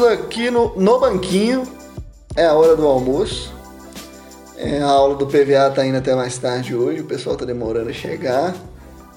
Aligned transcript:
Estamos 0.00 0.18
aqui 0.18 0.50
no, 0.50 0.74
no 0.76 0.98
banquinho, 0.98 1.62
é 2.34 2.46
a 2.46 2.54
hora 2.54 2.74
do 2.74 2.86
almoço. 2.86 3.52
É, 4.56 4.80
a 4.80 4.86
aula 4.86 5.14
do 5.14 5.26
PVA 5.26 5.70
tá 5.74 5.84
indo 5.84 5.98
até 5.98 6.14
mais 6.14 6.38
tarde 6.38 6.74
hoje, 6.74 7.02
o 7.02 7.04
pessoal 7.04 7.36
tá 7.36 7.44
demorando 7.44 7.90
a 7.90 7.92
chegar. 7.92 8.54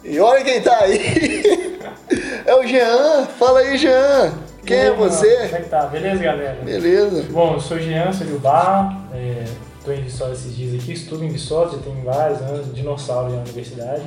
E 0.04 0.20
olha 0.20 0.44
quem 0.44 0.62
tá 0.62 0.78
aí! 0.80 1.72
É 2.46 2.54
o 2.56 2.68
Jean! 2.68 3.26
Fala 3.40 3.62
aí, 3.62 3.78
Jean! 3.78 4.34
Quem 4.66 4.78
é 4.78 4.92
você? 4.92 5.34
Como 5.34 5.56
é 5.56 5.62
que 5.62 5.70
tá? 5.70 5.86
Beleza, 5.86 6.22
galera? 6.22 6.62
Beleza. 6.62 7.24
Bom, 7.32 7.54
eu 7.54 7.60
sou 7.62 7.78
o 7.78 7.80
Jean, 7.80 8.12
sou 8.12 8.28
do 8.28 8.38
bar, 8.40 9.08
é, 9.14 9.46
tô 9.86 9.92
em 9.94 10.02
Viçosa 10.02 10.34
esses 10.34 10.54
dias 10.54 10.82
aqui, 10.82 10.92
estudo 10.92 11.24
em 11.24 11.30
Viçosa, 11.30 11.78
já 11.78 11.84
tenho 11.84 12.04
vários 12.04 12.42
anos, 12.42 12.76
dinossauro 12.76 13.30
já 13.30 13.38
na 13.38 13.44
universidade. 13.44 14.04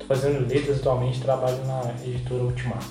Tô 0.00 0.06
fazendo 0.06 0.48
letras 0.48 0.78
atualmente, 0.78 1.20
trabalho 1.20 1.58
na 1.64 1.94
editora 2.04 2.42
Ultimar. 2.42 2.82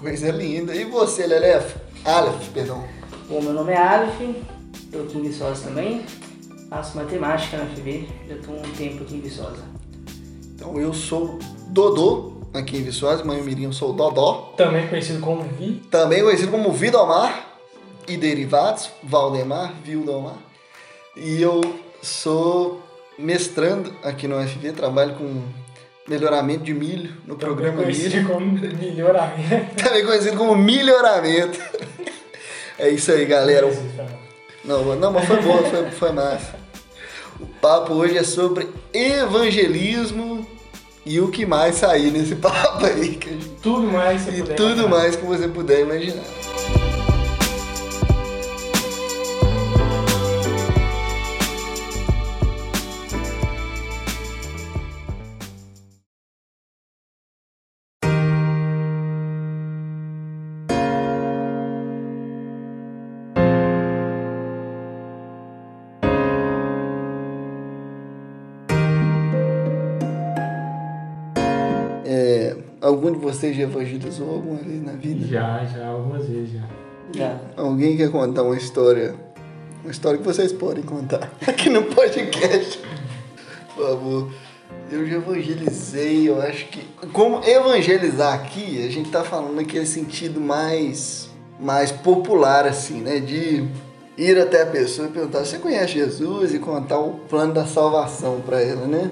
Coisa 0.00 0.30
linda. 0.30 0.72
E 0.76 0.84
você, 0.84 1.26
Lelef? 1.26 1.87
Aleph, 2.04 2.48
perdão. 2.52 2.84
Bom, 3.28 3.42
meu 3.42 3.52
nome 3.52 3.72
é 3.72 3.76
Aleph, 3.76 4.18
tô 4.90 5.00
aqui 5.00 5.18
em 5.18 5.22
Viçosa 5.22 5.68
também, 5.68 6.04
faço 6.70 6.96
matemática 6.96 7.58
na 7.58 7.66
FB, 7.66 8.08
já 8.28 8.36
tô 8.36 8.52
um 8.52 8.62
tempo 8.76 9.02
aqui 9.02 9.16
em 9.16 9.20
Viçosa. 9.20 9.62
Então 10.54 10.78
eu 10.78 10.94
sou 10.94 11.38
Dodô, 11.68 12.32
aqui 12.54 12.78
em 12.78 12.82
Viçosa, 12.82 13.24
mãe 13.24 13.42
Mirim, 13.42 13.64
eu 13.64 13.72
sou 13.72 13.92
Dodó. 13.92 14.54
Também 14.56 14.88
conhecido 14.88 15.20
como 15.20 15.42
Vi. 15.42 15.82
Também 15.90 16.22
conhecido 16.22 16.50
como 16.50 16.72
Vidomar 16.72 17.46
e 18.06 18.16
derivados, 18.16 18.90
Valdemar, 19.02 19.74
Vildomar. 19.84 20.36
E 21.16 21.42
eu 21.42 21.60
sou 22.02 22.80
mestrando 23.18 23.92
aqui 24.02 24.26
no 24.26 24.40
UFV, 24.40 24.72
trabalho 24.72 25.16
com 25.16 25.42
melhoramento 26.08 26.64
de 26.64 26.72
milho 26.74 27.12
no 27.26 27.36
programa 27.36 27.82
Milho. 27.82 27.98
conhecido 27.98 28.28
como 28.28 28.46
melhoramento. 28.52 29.74
Também 29.82 30.04
conhecido 30.04 30.36
como 30.36 30.56
melhoramento. 30.56 31.58
É 32.78 32.88
isso 32.88 33.10
aí, 33.12 33.24
galera. 33.26 33.66
Não, 34.64 34.96
não, 34.96 35.12
mas 35.12 35.24
foi 35.26 35.40
bom, 35.42 35.58
foi, 35.64 35.90
foi 35.90 36.12
massa. 36.12 36.54
O 37.40 37.46
papo 37.46 37.92
hoje 37.94 38.16
é 38.18 38.22
sobre 38.22 38.68
evangelismo 38.92 40.46
e 41.06 41.20
o 41.20 41.28
que 41.30 41.46
mais 41.46 41.76
sair 41.76 42.10
nesse 42.10 42.34
papo 42.36 42.84
aí. 42.86 43.16
Que 43.16 43.30
gente- 43.30 43.48
Tudo 43.62 43.86
mais 43.86 44.22
que 44.24 44.30
você 44.30 44.36
e 44.38 44.42
puder 44.42 44.54
tudo 44.56 44.88
mais 44.88 45.16
que 45.16 45.24
você 45.24 45.48
puder 45.48 45.80
imaginar. 45.80 46.24
Algum 73.08 73.18
de 73.18 73.24
vocês 73.24 73.56
já 73.56 73.62
evangelizou 73.62 74.30
alguma 74.30 74.58
vez 74.58 74.82
na 74.82 74.92
vida? 74.92 75.26
Já, 75.26 75.64
já, 75.64 75.86
algumas 75.88 76.26
vezes 76.26 76.52
já. 76.52 76.62
Já. 77.14 77.40
Alguém 77.56 77.96
quer 77.96 78.10
contar 78.10 78.42
uma 78.42 78.56
história? 78.56 79.14
Uma 79.82 79.90
história 79.90 80.18
que 80.18 80.24
vocês 80.24 80.52
podem 80.52 80.82
contar 80.82 81.30
aqui 81.46 81.70
no 81.70 81.84
podcast. 81.84 82.78
Por 83.74 83.86
favor. 83.86 84.32
Eu 84.90 85.06
já 85.06 85.16
evangelizei, 85.16 86.28
eu 86.28 86.40
acho 86.40 86.66
que. 86.68 86.80
Como 87.12 87.42
evangelizar 87.44 88.34
aqui, 88.34 88.84
a 88.86 88.90
gente 88.90 89.10
tá 89.10 89.22
falando 89.22 89.54
naquele 89.54 89.86
sentido 89.86 90.40
mais, 90.40 91.30
mais 91.60 91.92
popular, 91.92 92.66
assim, 92.66 93.00
né? 93.00 93.20
De 93.20 93.66
ir 94.16 94.38
até 94.38 94.62
a 94.62 94.66
pessoa 94.66 95.08
e 95.08 95.10
perguntar: 95.10 95.44
você 95.44 95.58
conhece 95.58 95.94
Jesus? 95.94 96.54
E 96.54 96.58
contar 96.58 96.98
o 96.98 97.20
plano 97.28 97.52
da 97.52 97.66
salvação 97.66 98.40
pra 98.40 98.60
ela, 98.60 98.86
né? 98.86 99.10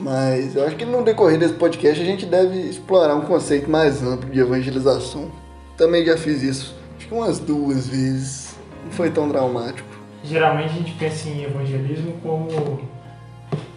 Mas 0.00 0.56
eu 0.56 0.66
acho 0.66 0.76
que 0.76 0.84
no 0.84 1.04
decorrer 1.04 1.38
desse 1.38 1.54
podcast 1.54 2.00
a 2.00 2.04
gente 2.04 2.24
deve 2.24 2.58
explorar 2.58 3.14
um 3.14 3.22
conceito 3.22 3.70
mais 3.70 4.02
amplo 4.02 4.30
de 4.30 4.40
evangelização. 4.40 5.30
Também 5.76 6.04
já 6.04 6.16
fiz 6.16 6.42
isso, 6.42 6.74
acho 6.96 7.08
que 7.08 7.14
umas 7.14 7.38
duas 7.38 7.88
vezes. 7.88 8.56
Não 8.84 8.90
foi 8.92 9.10
tão 9.10 9.28
traumático. 9.28 9.88
Geralmente 10.24 10.70
a 10.70 10.76
gente 10.76 10.92
pensa 10.92 11.28
em 11.28 11.44
evangelismo 11.44 12.14
como 12.22 12.80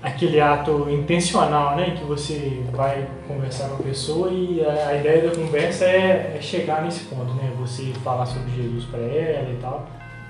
aquele 0.02 0.40
ato 0.40 0.90
intencional, 0.90 1.76
né? 1.76 1.96
Que 1.98 2.04
você 2.04 2.62
vai 2.72 3.08
conversar 3.28 3.70
com 3.70 3.76
a 3.76 3.86
pessoa 3.86 4.30
e 4.32 4.64
a, 4.66 4.96
ideia 4.96 5.30
da 5.30 5.36
conversa 5.36 5.86
é, 5.86 6.36
é 6.38 6.42
chegar 6.42 6.84
nesse 6.84 7.06
ponto, 7.06 7.34
né? 7.36 7.52
Você 7.60 7.94
falar 8.04 8.26
sobre 8.26 8.52
Jesus 8.52 8.86
para 8.86 9.00
ela 9.00 9.50
e 9.50 9.58
tal. 9.62 9.88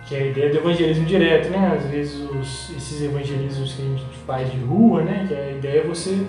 Que 0.08 0.16
é 0.16 0.20
a 0.20 0.26
ideia 0.28 0.50
do 0.52 0.58
evangelismo 0.58 1.06
direto, 1.06 1.50
né? 1.50 1.78
Às 1.78 1.90
vezes 1.90 2.16
os- 2.30 2.72
esses 2.76 3.02
evangelismos 3.02 3.74
que 3.74 3.82
a 3.82 3.86
gente 3.86 4.04
faz 4.28 4.52
de 4.52 4.58
rua, 4.58 5.02
né? 5.02 5.26
Que 5.28 5.34
a 5.34 5.52
ideia 5.52 5.80
é 5.82 5.88
você 5.88 6.26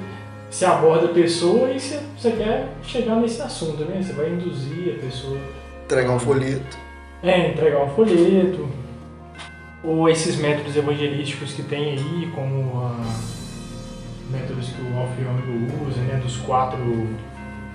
se 0.51 0.65
aborda 0.65 1.07
a 1.07 1.13
pessoa 1.13 1.71
e 1.73 1.81
você, 1.81 2.01
você 2.17 2.31
quer 2.31 2.69
chegar 2.85 3.17
nesse 3.17 3.43
assunto, 3.43 3.85
né? 3.85 4.01
Você 4.01 4.13
vai 4.13 4.31
induzir 4.31 4.95
a 4.97 5.05
pessoa 5.05 5.37
Entregar 5.85 6.13
um 6.13 6.19
folheto. 6.21 6.79
é, 7.23 7.49
entregar 7.51 7.83
um 7.85 7.89
folheto, 7.91 8.69
ou 9.83 10.09
esses 10.09 10.37
métodos 10.37 10.77
evangelísticos 10.77 11.53
que 11.53 11.63
tem 11.63 11.93
aí, 11.93 12.31
como 12.35 12.81
ah, 12.81 13.05
métodos 14.31 14.69
que 14.69 14.81
o 14.81 14.97
Alfiômico 14.99 15.85
usa, 15.89 16.01
né, 16.03 16.21
dos 16.23 16.37
quatro... 16.39 16.79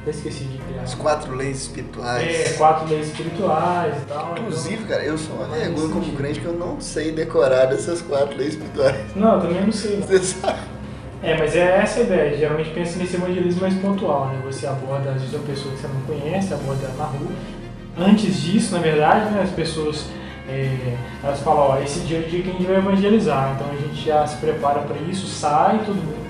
Até 0.10 0.18
esqueci 0.18 0.44
de 0.46 0.58
criar. 0.58 0.82
As 0.82 0.96
quatro 0.96 1.36
leis 1.36 1.58
espirituais. 1.62 2.28
É, 2.28 2.54
quatro 2.58 2.88
leis 2.88 3.08
espirituais 3.08 3.96
e 3.96 4.06
tal. 4.08 4.32
então- 4.32 4.44
Inclusive, 4.44 4.84
cara, 4.86 5.04
eu 5.04 5.18
sou 5.18 5.36
uma 5.36 5.48
vergonha 5.48 5.90
como 5.90 6.12
crente 6.14 6.40
que 6.40 6.46
eu 6.46 6.54
não 6.54 6.82
sei 6.82 7.12
decorar 7.12 7.66
dessas 7.66 8.02
quatro 8.02 8.36
leis 8.38 8.54
espirituais. 8.54 8.96
Não, 9.16 9.36
eu 9.36 9.42
também 9.42 9.62
não 9.66 9.72
sei. 9.72 9.98
não. 9.98 10.08
Você 10.08 10.20
sabe? 10.20 10.60
É, 11.22 11.38
mas 11.38 11.56
é 11.56 11.78
essa 11.82 12.00
a 12.00 12.04
ideia. 12.04 12.38
Geralmente 12.38 12.70
pensa 12.72 12.98
nesse 12.98 13.16
evangelismo 13.16 13.62
mais 13.62 13.74
pontual, 13.76 14.28
né? 14.30 14.40
Você 14.46 14.66
aborda, 14.66 15.10
às 15.12 15.22
vezes, 15.22 15.34
uma 15.36 15.44
pessoa 15.44 15.74
que 15.76 15.82
você 15.82 15.88
não 15.88 16.02
conhece, 16.02 16.54
aborda 16.54 16.86
ela 16.86 16.96
na 16.98 17.04
rua. 17.06 17.32
Antes 17.98 18.42
disso, 18.42 18.74
na 18.74 18.80
verdade, 18.82 19.30
né, 19.32 19.42
as 19.44 19.50
pessoas 19.52 20.06
é, 20.48 20.96
elas 21.24 21.40
falam, 21.42 21.72
ó, 21.72 21.80
esse 21.84 22.00
dia 22.02 22.18
é 22.18 22.22
o 22.22 22.24
dia 22.24 22.42
que 22.42 22.50
a 22.50 22.54
gente 22.54 22.64
vai 22.66 22.78
evangelizar. 22.78 23.54
Então 23.56 23.68
a 23.72 23.76
gente 23.76 24.04
já 24.06 24.26
se 24.26 24.38
prepara 24.38 24.80
para 24.80 24.98
isso, 25.10 25.28
sai 25.28 25.80
todo 25.86 25.96
mundo. 25.98 26.29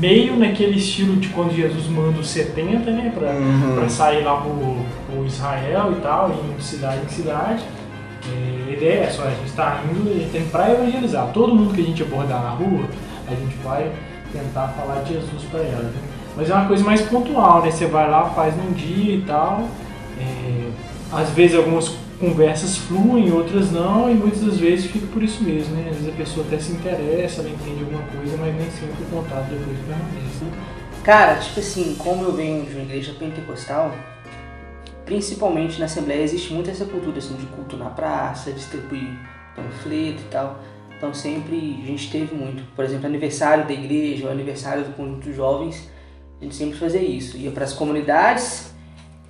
Meio 0.00 0.36
naquele 0.36 0.78
estilo 0.78 1.16
de 1.16 1.28
quando 1.28 1.54
Jesus 1.54 1.86
manda 1.88 2.18
os 2.18 2.28
70, 2.28 2.90
né? 2.90 3.12
Pra, 3.14 3.28
Uhum. 3.32 3.74
pra 3.76 3.88
sair 3.88 4.22
lá 4.24 4.36
pro, 4.40 4.76
pro 5.10 5.26
Israel 5.26 5.92
e 5.96 6.00
tal, 6.00 6.30
indo 6.30 6.56
de 6.56 6.64
cidade 6.64 7.00
em 7.04 7.08
cidade. 7.08 7.62
É, 8.26 8.70
a 8.70 8.72
ideia 8.72 9.00
é 9.04 9.10
só, 9.10 9.24
a 9.24 9.30
gente 9.30 9.46
está 9.46 9.80
indo, 9.90 10.10
a 10.10 10.14
gente 10.14 10.30
tem 10.30 10.44
para 10.46 10.70
evangelizar. 10.72 11.28
Todo 11.32 11.54
mundo 11.54 11.74
que 11.74 11.80
a 11.80 11.84
gente 11.84 12.02
abordar 12.02 12.42
na 12.42 12.50
rua, 12.50 12.84
a 13.28 13.34
gente 13.34 13.56
vai 13.62 13.90
tentar 14.32 14.68
falar 14.68 15.02
de 15.02 15.14
Jesus 15.14 15.42
para 15.50 15.60
ela. 15.60 15.82
né? 15.82 15.92
Mas 16.36 16.48
é 16.48 16.54
uma 16.54 16.66
coisa 16.66 16.84
mais 16.84 17.02
pontual, 17.02 17.62
né? 17.62 17.70
Você 17.70 17.86
vai 17.86 18.08
lá, 18.08 18.24
faz 18.30 18.54
num 18.56 18.72
dia 18.72 19.16
e 19.16 19.22
tal. 19.22 19.68
É, 20.18 20.68
às 21.12 21.28
vezes 21.30 21.56
algumas 21.56 21.94
conversas 22.20 22.76
fluem, 22.76 23.32
outras 23.32 23.72
não, 23.72 24.10
e 24.10 24.14
muitas 24.14 24.42
das 24.42 24.58
vezes 24.58 24.90
fica 24.90 25.06
por 25.06 25.22
isso 25.22 25.42
mesmo, 25.42 25.74
né? 25.74 25.88
Às 25.88 25.96
vezes 25.96 26.08
a 26.12 26.16
pessoa 26.16 26.46
até 26.46 26.58
se 26.58 26.72
interessa, 26.72 27.40
ela 27.40 27.48
entende 27.48 27.82
alguma 27.82 28.02
coisa, 28.02 28.36
mas 28.36 28.54
nem 28.54 28.70
sempre 28.70 29.02
o 29.02 29.06
contato 29.06 29.48
depois 29.48 29.78
permanece. 29.78 30.44
né? 30.44 30.52
Cara, 31.02 31.36
tipo 31.36 31.58
assim, 31.58 31.94
como 31.98 32.24
eu 32.24 32.32
venho 32.32 32.66
de 32.66 32.74
uma 32.74 32.82
igreja 32.82 33.14
pentecostal, 33.18 33.94
principalmente 35.06 35.78
na 35.78 35.86
Assembleia 35.86 36.22
existe 36.22 36.52
muito 36.52 36.68
essa 36.68 36.84
cultura 36.84 37.16
assim, 37.18 37.34
de 37.34 37.46
culto 37.46 37.76
na 37.78 37.88
praça, 37.88 38.52
distribuir 38.52 39.08
panfleto 39.56 40.20
e 40.20 40.28
tal. 40.30 40.60
Então 40.96 41.14
sempre 41.14 41.80
a 41.82 41.86
gente 41.86 42.10
teve 42.10 42.34
muito. 42.34 42.62
Por 42.76 42.84
exemplo, 42.84 43.06
aniversário 43.06 43.66
da 43.66 43.72
igreja, 43.72 44.26
ou 44.26 44.30
aniversário 44.30 44.84
do 44.84 44.92
conjunto 44.92 45.22
de 45.22 45.32
jovens, 45.32 45.90
a 46.38 46.44
gente 46.44 46.54
sempre 46.54 46.78
fazia 46.78 47.02
isso. 47.02 47.38
Ia 47.38 47.50
para 47.50 47.64
as 47.64 47.72
comunidades 47.72 48.74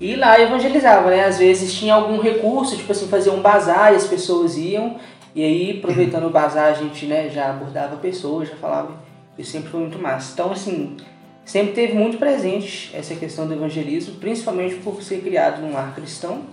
e 0.01 0.17
lá 0.17 0.41
evangelizava, 0.41 1.11
né? 1.11 1.27
Às 1.27 1.39
vezes 1.39 1.75
tinha 1.75 1.95
algum 1.95 2.19
recurso, 2.19 2.75
tipo 2.75 2.91
assim, 2.91 3.07
fazer 3.07 3.29
um 3.31 3.43
bazar 3.43 3.93
e 3.93 3.97
as 3.97 4.07
pessoas 4.07 4.57
iam. 4.57 4.97
E 5.35 5.45
aí, 5.45 5.79
aproveitando 5.79 6.27
o 6.27 6.31
bazar, 6.31 6.69
a 6.69 6.73
gente 6.73 7.05
né, 7.05 7.29
já 7.29 7.51
abordava 7.51 7.97
pessoas, 7.97 8.49
já 8.49 8.57
falava. 8.57 8.95
Isso 9.39 9.53
sempre 9.53 9.69
foi 9.69 9.81
muito 9.81 9.99
massa. 9.99 10.33
Então, 10.33 10.53
assim, 10.53 10.97
sempre 11.45 11.73
teve 11.73 11.93
muito 11.93 12.17
presente 12.17 12.91
essa 12.95 13.15
questão 13.15 13.47
do 13.47 13.53
evangelismo, 13.53 14.15
principalmente 14.15 14.77
por 14.77 15.03
ser 15.03 15.21
criado 15.21 15.61
num 15.61 15.73
lar 15.73 15.95
cristão. 15.95 16.45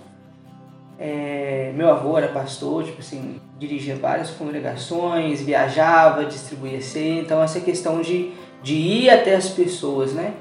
É, 1.00 1.72
meu 1.76 1.90
avô 1.90 2.18
era 2.18 2.28
pastor, 2.28 2.84
tipo 2.84 3.00
assim, 3.00 3.40
dirigia 3.58 3.96
várias 3.96 4.32
congregações, 4.32 5.42
viajava, 5.42 6.26
distribuía 6.26 6.82
ceia, 6.82 7.22
então 7.22 7.42
essa 7.42 7.60
questão 7.60 8.02
de, 8.02 8.32
de 8.64 8.74
ir 8.74 9.10
até 9.10 9.36
as 9.36 9.48
pessoas, 9.48 10.14
né? 10.14 10.34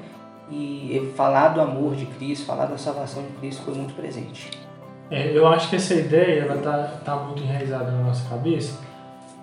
E 0.49 1.11
falar 1.15 1.49
do 1.49 1.61
amor 1.61 1.95
de 1.95 2.05
Cristo, 2.05 2.45
falar 2.45 2.65
da 2.65 2.77
salvação 2.77 3.23
de 3.23 3.29
Cristo 3.39 3.63
foi 3.63 3.73
muito 3.73 3.93
presente. 3.93 4.49
É, 5.09 5.31
eu 5.35 5.47
acho 5.47 5.69
que 5.69 5.75
essa 5.75 5.93
ideia 5.93 6.41
ela 6.41 6.61
tá, 6.61 6.99
tá 7.03 7.15
muito 7.15 7.41
enraizada 7.41 7.91
na 7.91 8.03
nossa 8.03 8.27
cabeça, 8.29 8.79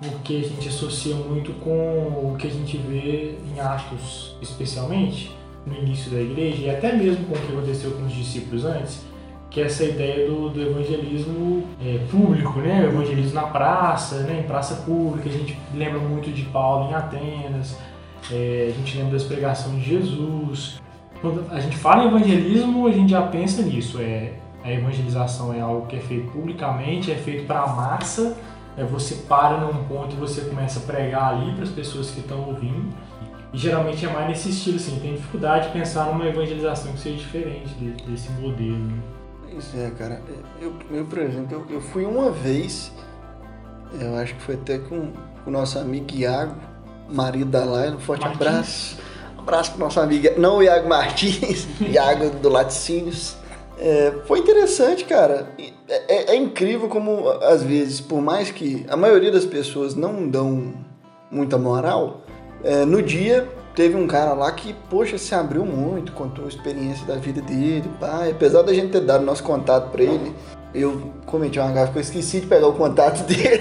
porque 0.03 0.43
a 0.45 0.49
gente 0.49 0.69
associa 0.69 1.15
muito 1.15 1.53
com 1.55 1.71
o 1.71 2.37
que 2.39 2.47
a 2.47 2.51
gente 2.51 2.77
vê 2.77 3.37
em 3.47 3.61
Atos, 3.61 4.37
especialmente 4.43 5.35
no 5.67 5.75
início 5.75 6.11
da 6.11 6.21
igreja, 6.21 6.63
e 6.63 6.71
até 6.71 6.93
mesmo 6.93 7.25
com 7.27 7.35
o 7.35 7.39
que 7.39 7.53
aconteceu 7.53 7.93
com 7.93 8.05
os 8.05 8.13
discípulos 8.13 8.65
antes, 8.65 9.03
que 9.51 9.61
é 9.61 9.67
essa 9.67 9.85
ideia 9.85 10.29
do, 10.29 10.51
do 10.51 10.61
evangelismo 10.61 11.65
é, 11.81 11.99
público, 12.11 12.59
né? 12.59 12.81
O 12.81 12.89
evangelismo 12.89 13.35
na 13.35 13.47
praça, 13.47 14.19
né? 14.25 14.41
em 14.41 14.43
praça 14.43 14.83
pública. 14.83 15.29
A 15.29 15.33
gente 15.33 15.57
lembra 15.73 16.01
muito 16.01 16.31
de 16.33 16.43
Paulo 16.47 16.91
em 16.91 16.95
Atenas, 16.95 17.79
é, 18.33 18.71
a 18.71 18.73
gente 18.73 18.99
lembra 18.99 19.13
das 19.13 19.23
pregações 19.23 19.81
de 19.81 19.91
Jesus. 19.91 20.83
Quando 21.21 21.45
a 21.51 21.61
gente 21.61 21.77
fala 21.77 22.05
em 22.05 22.09
evangelismo, 22.09 22.87
a 22.87 22.93
gente 22.93 23.11
já 23.11 23.23
pensa 23.23 23.63
nisso. 23.63 24.01
É, 24.01 24.35
a 24.63 24.73
evangelização 24.73 25.53
é 25.53 25.61
algo 25.61 25.87
que 25.87 25.97
é 25.97 26.01
feito 26.01 26.31
publicamente, 26.31 27.11
é 27.11 27.17
feito 27.17 27.47
para 27.47 27.61
a 27.61 27.67
massa. 27.69 28.37
É, 28.77 28.83
você 28.83 29.15
para 29.29 29.59
num 29.59 29.85
ponto 29.85 30.15
e 30.15 30.19
você 30.19 30.41
começa 30.43 30.81
a 30.81 30.83
pregar 30.83 31.35
ali 31.35 31.53
para 31.53 31.63
as 31.63 31.71
pessoas 31.71 32.11
que 32.11 32.21
estão 32.21 32.41
ouvindo. 32.49 32.93
E 33.53 33.59
geralmente 33.59 34.05
é 34.05 34.13
mais 34.13 34.27
nesse 34.27 34.51
estilo, 34.51 34.77
assim, 34.77 34.99
tem 34.99 35.15
dificuldade 35.15 35.69
de 35.69 35.73
pensar 35.73 36.07
numa 36.07 36.27
evangelização 36.27 36.93
que 36.93 36.99
seja 36.99 37.17
diferente 37.19 37.73
de, 37.75 37.91
desse 38.03 38.29
modelo. 38.33 38.77
Né? 38.77 38.99
Isso 39.57 39.77
é, 39.77 39.91
cara. 39.91 40.21
Eu, 40.61 40.75
eu 40.91 41.05
por 41.05 41.19
exemplo, 41.19 41.65
eu, 41.71 41.77
eu, 41.77 41.81
fui 41.81 42.05
uma 42.05 42.33
vez, 42.33 42.91
eu 44.01 44.17
acho 44.17 44.35
que 44.35 44.43
foi 44.43 44.57
até 44.57 44.79
com 44.79 45.13
o 45.47 45.51
nosso 45.51 45.79
amigo 45.79 46.07
Iago, 46.13 46.57
marido 47.09 47.51
da 47.51 47.65
Laila, 47.65 47.95
um 47.95 48.01
forte 48.01 48.23
Martins. 48.23 48.41
abraço. 48.41 48.97
Abraço 49.45 49.73
pro 49.73 49.81
nosso 49.81 50.01
amigo, 50.01 50.27
não 50.39 50.57
o 50.57 50.63
Iago 50.63 50.89
Martins, 50.89 51.67
Iago 51.79 52.31
do 52.31 52.49
Laticínios. 52.49 53.37
É, 53.79 54.15
foi 54.25 54.39
interessante, 54.39 55.05
cara. 55.05 55.49
É, 55.87 55.95
é, 56.09 56.33
é, 56.33 56.37
incrível 56.37 56.89
como, 56.89 57.29
às 57.29 57.63
vezes, 57.63 58.01
por 58.01 58.23
mais 58.23 58.51
que 58.51 58.87
a 58.89 58.97
maioria 58.97 59.31
das 59.31 59.45
pessoas 59.45 59.95
não 59.95 60.27
dão 60.27 60.73
muita 61.31 61.59
moral, 61.59 62.23
é, 62.63 62.87
no 62.87 63.03
dia 63.03 63.47
teve 63.75 63.95
um 63.95 64.07
cara 64.07 64.33
lá 64.33 64.51
que, 64.51 64.73
poxa, 64.89 65.19
se 65.19 65.35
abriu 65.35 65.67
muito, 65.67 66.13
contou 66.13 66.47
a 66.47 66.49
experiência 66.49 67.05
da 67.05 67.17
vida 67.17 67.43
dele, 67.43 67.85
pai. 68.01 68.31
Apesar 68.31 68.63
da 68.63 68.73
gente 68.73 68.93
ter 68.93 69.03
dado 69.03 69.27
nosso 69.27 69.43
contato 69.43 69.91
para 69.91 70.05
ele, 70.05 70.35
eu 70.75 71.13
cometi 71.27 71.59
uma 71.59 71.71
gafa 71.71 71.93
que 71.93 71.99
eu 71.99 72.03
esqueci 72.03 72.41
de 72.41 72.47
pegar 72.47 72.69
o 72.69 72.73
contato 72.73 73.23
dele. 73.29 73.61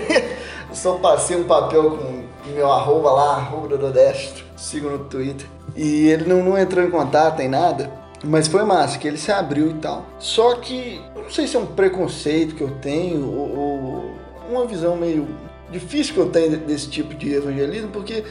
Só 0.72 0.94
passei 0.94 1.36
um 1.36 1.44
papel 1.44 1.98
com 1.98 2.24
meu 2.54 2.72
arroba 2.72 3.12
lá, 3.12 3.36
arroba 3.36 3.78
do 3.78 3.92
Destro, 3.92 4.46
sigo 4.56 4.90
no 4.90 5.00
Twitter. 5.00 5.48
E 5.76 6.08
ele 6.08 6.26
não, 6.26 6.44
não 6.44 6.58
entrou 6.58 6.86
em 6.86 6.90
contato 6.90 7.38
nem 7.38 7.48
nada. 7.48 7.92
Mas 8.24 8.48
foi 8.48 8.64
massa, 8.64 8.98
que 8.98 9.08
ele 9.08 9.18
se 9.18 9.32
abriu 9.32 9.72
e 9.72 9.74
tal. 9.76 10.06
Só 10.18 10.56
que, 10.56 11.02
não 11.16 11.30
sei 11.30 11.46
se 11.46 11.58
é 11.58 11.60
um 11.60 11.66
preconceito 11.66 12.56
que 12.56 12.62
eu 12.62 12.72
tenho, 12.80 13.30
ou, 13.30 13.58
ou 13.58 14.12
uma 14.50 14.66
visão 14.66 14.96
meio 14.96 15.28
difícil 15.70 16.14
que 16.14 16.20
eu 16.20 16.30
tenho 16.30 16.58
desse 16.58 16.90
tipo 16.90 17.14
de 17.14 17.34
evangelismo, 17.34 17.90
porque 17.90 18.24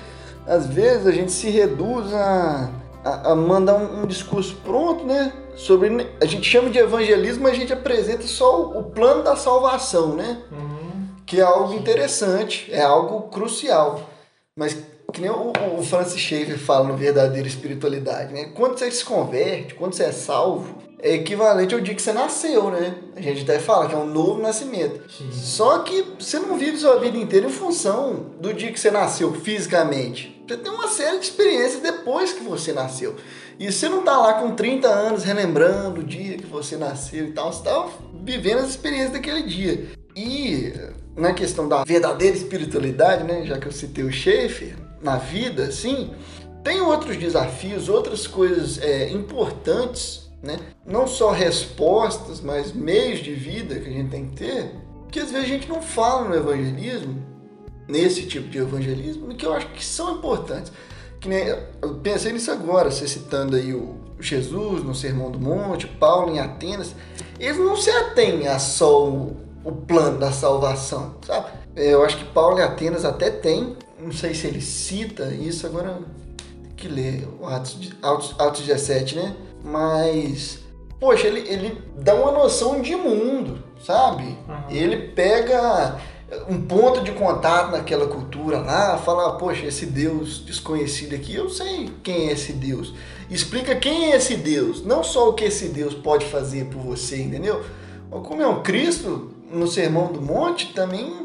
às 0.47 0.67
vezes 0.67 1.07
a 1.07 1.13
gente 1.13 1.31
se 1.31 1.51
reduz 1.51 2.13
a, 2.15 2.71
a, 3.05 3.33
a 3.33 3.37
mandar 3.37 3.75
um, 3.75 4.03
um, 4.03 4.07
discurso 4.07 4.57
pronto, 4.65 5.05
né? 5.05 5.33
Sobre 5.55 6.09
a 6.21 6.25
gente 6.25 6.49
chama 6.49 6.71
de 6.71 6.79
evangelismo, 6.79 7.43
mas 7.43 7.53
a 7.53 7.57
gente 7.57 7.73
apresenta 7.73 8.23
só 8.23 8.63
o, 8.63 8.79
o 8.79 8.85
plano 8.85 9.23
da 9.23 9.37
salvação, 9.37 10.15
né? 10.15 10.39
Uhum. 10.51 11.07
Que 11.27 11.41
é 11.41 11.43
algo 11.43 11.75
interessante, 11.75 12.73
é 12.73 12.83
algo 12.83 13.29
crucial. 13.29 14.09
Mas 14.57 14.77
que 15.13 15.21
nem 15.21 15.31
o, 15.31 15.53
o 15.79 15.83
Francis 15.83 16.19
Schaeffer 16.19 16.59
fala 16.59 16.89
no 16.89 16.97
Verdadeira 16.97 17.47
Espiritualidade, 17.47 18.33
né? 18.33 18.51
Quando 18.55 18.79
você 18.79 18.91
se 18.91 19.05
converte, 19.05 19.75
quando 19.75 19.95
você 19.95 20.05
é 20.05 20.13
salvo, 20.13 20.79
é 20.99 21.15
equivalente 21.15 21.75
ao 21.75 21.81
dia 21.81 21.95
que 21.95 22.01
você 22.01 22.13
nasceu, 22.13 22.71
né? 22.71 22.95
A 23.17 23.21
gente 23.21 23.43
até 23.43 23.59
fala 23.59 23.89
que 23.89 23.95
é 23.95 23.99
um 23.99 24.07
novo 24.07 24.41
nascimento. 24.41 25.03
Sim. 25.11 25.31
Só 25.33 25.81
que 25.81 26.05
você 26.19 26.39
não 26.39 26.57
vive 26.57 26.79
sua 26.79 26.99
vida 26.99 27.19
inteira 27.19 27.47
em 27.47 27.51
função 27.51 28.27
do 28.41 28.55
dia 28.55 28.73
que 28.73 28.79
você 28.79 28.91
nasceu 28.91 29.35
fisicamente. 29.35 30.41
Você 30.47 30.57
tem 30.57 30.73
uma 30.73 30.89
série 30.89 31.19
de 31.19 31.25
experiências 31.25 31.83
depois 31.83 32.33
que 32.33 32.43
você 32.43 32.73
nasceu. 32.73 33.17
E 33.59 33.71
você 33.71 33.89
não 33.89 34.03
tá 34.03 34.17
lá 34.17 34.35
com 34.35 34.55
30 34.55 34.89
anos 34.89 35.25
relembrando 35.25 36.01
o 36.01 36.05
dia 36.05 36.37
que 36.37 36.47
você 36.47 36.77
nasceu 36.77 37.27
e 37.27 37.33
tal, 37.33 37.53
você 37.53 37.63
tá 37.65 37.89
vivendo 38.25 38.61
as 38.61 38.71
experiências 38.71 39.13
daquele 39.13 39.43
dia. 39.43 39.89
E 40.17 40.73
na 41.17 41.33
questão 41.33 41.69
da 41.69 41.85
verdadeira 41.85 42.37
espiritualidade, 42.37 43.25
né, 43.25 43.45
já 43.45 43.59
que 43.59 43.67
eu 43.67 43.73
citei 43.73 44.05
o 44.05 44.13
Schaefer, 44.13 44.77
na 45.03 45.17
vida, 45.17 45.65
assim, 45.65 46.11
tem 46.63 46.81
outros 46.81 47.17
desafios, 47.17 47.89
outras 47.89 48.27
coisas 48.27 48.81
é, 48.81 49.11
importantes 49.11 50.23
né? 50.43 50.59
Não 50.85 51.07
só 51.07 51.31
respostas, 51.31 52.41
mas 52.41 52.73
meios 52.73 53.21
de 53.21 53.33
vida 53.33 53.79
que 53.79 53.89
a 53.89 53.93
gente 53.93 54.11
tem 54.11 54.27
que 54.27 54.37
ter, 54.37 54.75
que 55.11 55.21
às 55.21 55.31
vezes 55.31 55.47
a 55.47 55.49
gente 55.49 55.69
não 55.69 55.81
fala 55.81 56.29
no 56.29 56.35
evangelismo, 56.35 57.23
nesse 57.87 58.27
tipo 58.27 58.49
de 58.49 58.59
evangelismo, 58.59 59.35
que 59.35 59.47
eu 59.47 59.53
acho 59.53 59.69
que 59.69 59.85
são 59.85 60.17
importantes. 60.17 60.73
Que 61.21 61.29
nem, 61.29 61.47
eu 61.47 61.95
pensei 62.03 62.33
nisso 62.33 62.51
agora, 62.51 62.91
você 62.91 63.07
citando 63.07 63.55
aí 63.55 63.73
o 63.73 63.97
Jesus 64.19 64.83
no 64.83 64.95
Sermão 64.95 65.31
do 65.31 65.39
Monte, 65.39 65.87
Paulo 65.87 66.35
em 66.35 66.41
Atenas, 66.41 66.95
eles 67.39 67.59
não 67.59 67.77
se 67.77 67.91
atêm 67.91 68.49
a 68.49 68.59
só 68.59 69.09
o, 69.09 69.37
o 69.63 69.71
plano 69.71 70.19
da 70.19 70.33
salvação, 70.33 71.15
sabe? 71.25 71.47
Eu 71.77 72.05
acho 72.05 72.19
que 72.19 72.25
Paulo 72.25 72.59
em 72.59 72.63
Atenas 72.63 73.05
até 73.05 73.31
tem, 73.31 73.77
não 74.03 74.13
sei 74.13 74.35
se 74.35 74.47
ele 74.47 74.61
cita 74.61 75.33
isso, 75.33 75.67
agora 75.67 75.99
tem 76.63 76.73
que 76.77 76.89
ler 76.89 77.29
o 77.41 77.47
Atos, 77.47 77.93
Atos, 78.03 78.35
Atos 78.39 78.61
17, 78.63 79.17
né? 79.17 79.37
mas 79.65 80.59
poxa, 80.99 81.27
ele, 81.27 81.41
ele 81.49 81.83
dá 81.97 82.15
uma 82.15 82.33
noção 82.33 82.81
de 82.81 82.95
mundo, 82.95 83.63
sabe? 83.85 84.25
Uhum. 84.49 84.71
Ele 84.71 84.97
pega 85.09 85.99
um 86.49 86.63
ponto 86.63 87.03
de 87.03 87.13
contato 87.13 87.73
naquela 87.73 88.07
cultura 88.07 88.59
lá, 88.61 88.97
fala, 88.99 89.37
poxa, 89.37 89.67
esse 89.67 89.87
Deus 89.87 90.39
desconhecido 90.39 91.15
aqui, 91.15 91.35
eu 91.35 91.51
sei 91.51 91.91
quem 92.03 92.29
é 92.29 92.33
esse 92.33 92.53
Deus. 92.53 92.95
Explica 93.29 93.75
quem 93.75 94.13
é 94.13 94.17
esse 94.17 94.37
Deus, 94.37 94.85
não 94.85 95.03
só 95.03 95.29
o 95.29 95.35
que 95.35 95.45
esse 95.45 95.69
Deus 95.69 95.95
pode 95.95 96.25
fazer 96.27 96.67
por 96.67 96.81
você, 96.81 97.21
entendeu? 97.21 97.63
Como 98.11 98.43
é 98.43 98.47
um 98.47 98.63
Cristo, 98.63 99.31
no 99.51 99.67
Sermão 99.67 100.13
do 100.13 100.21
Monte, 100.23 100.73
também 100.73 101.22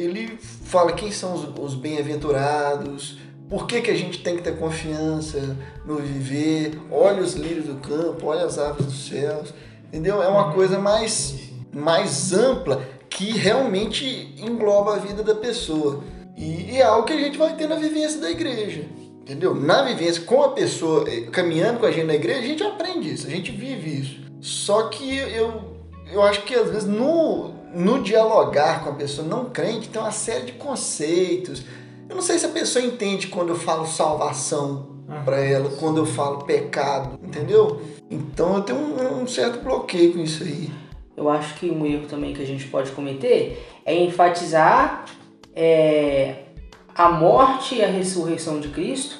ele 0.00 0.38
fala 0.38 0.92
quem 0.92 1.10
são 1.10 1.34
os, 1.34 1.58
os 1.58 1.74
bem-aventurados, 1.74 3.18
por 3.50 3.66
que, 3.66 3.80
que 3.80 3.90
a 3.90 3.96
gente 3.96 4.22
tem 4.22 4.36
que 4.36 4.42
ter 4.42 4.56
confiança 4.56 5.56
no 5.84 5.96
viver? 5.96 6.80
Olha 6.88 7.20
os 7.20 7.34
lírios 7.34 7.66
do 7.66 7.74
campo, 7.76 8.26
olha 8.26 8.44
as 8.44 8.58
aves 8.58 8.86
dos 8.86 9.08
céus. 9.08 9.52
Entendeu? 9.88 10.22
É 10.22 10.28
uma 10.28 10.52
coisa 10.52 10.78
mais, 10.78 11.50
mais 11.74 12.32
ampla 12.32 12.80
que 13.08 13.32
realmente 13.32 14.34
engloba 14.38 14.94
a 14.94 14.98
vida 14.98 15.24
da 15.24 15.34
pessoa. 15.34 16.04
E, 16.36 16.74
e 16.74 16.76
é 16.76 16.82
algo 16.82 17.04
que 17.04 17.12
a 17.12 17.18
gente 17.18 17.36
vai 17.36 17.56
ter 17.56 17.68
na 17.68 17.74
vivência 17.74 18.20
da 18.20 18.30
igreja. 18.30 18.84
Entendeu? 19.20 19.52
Na 19.52 19.82
vivência 19.82 20.22
com 20.22 20.42
a 20.44 20.50
pessoa, 20.50 21.04
eh, 21.08 21.22
caminhando 21.32 21.80
com 21.80 21.86
a 21.86 21.90
gente 21.90 22.06
na 22.06 22.14
igreja, 22.14 22.40
a 22.40 22.46
gente 22.46 22.62
aprende 22.62 23.12
isso, 23.12 23.26
a 23.26 23.30
gente 23.30 23.50
vive 23.50 24.00
isso. 24.00 24.20
Só 24.40 24.84
que 24.88 25.18
eu, 25.18 25.74
eu 26.10 26.22
acho 26.22 26.42
que 26.44 26.54
às 26.54 26.70
vezes 26.70 26.86
no, 26.88 27.52
no 27.74 28.02
dialogar 28.02 28.82
com 28.82 28.90
a 28.90 28.94
pessoa 28.94 29.26
não 29.26 29.46
crente 29.46 29.88
tem 29.88 30.00
uma 30.00 30.10
série 30.10 30.46
de 30.46 30.52
conceitos, 30.52 31.64
eu 32.08 32.14
não 32.16 32.22
sei 32.22 32.38
se 32.38 32.46
a 32.46 32.50
pessoa 32.50 32.84
entende 32.84 33.28
quando 33.28 33.50
eu 33.50 33.56
falo 33.56 33.86
salvação 33.86 34.88
uhum. 35.08 35.22
para 35.24 35.40
ela, 35.40 35.70
quando 35.78 35.98
eu 35.98 36.06
falo 36.06 36.44
pecado, 36.44 37.18
entendeu? 37.22 37.80
Então 38.10 38.56
eu 38.56 38.62
tenho 38.62 38.78
um, 38.78 39.22
um, 39.22 39.26
certo 39.28 39.62
bloqueio 39.62 40.14
com 40.14 40.18
isso 40.18 40.42
aí. 40.42 40.70
Eu 41.16 41.28
acho 41.28 41.54
que 41.54 41.70
um 41.70 41.86
erro 41.86 42.06
também 42.06 42.32
que 42.32 42.42
a 42.42 42.46
gente 42.46 42.66
pode 42.66 42.90
cometer 42.92 43.64
é 43.84 43.94
enfatizar 43.94 45.04
é, 45.54 46.44
a 46.94 47.10
morte 47.10 47.76
e 47.76 47.84
a 47.84 47.86
ressurreição 47.86 48.58
de 48.58 48.68
Cristo 48.68 49.18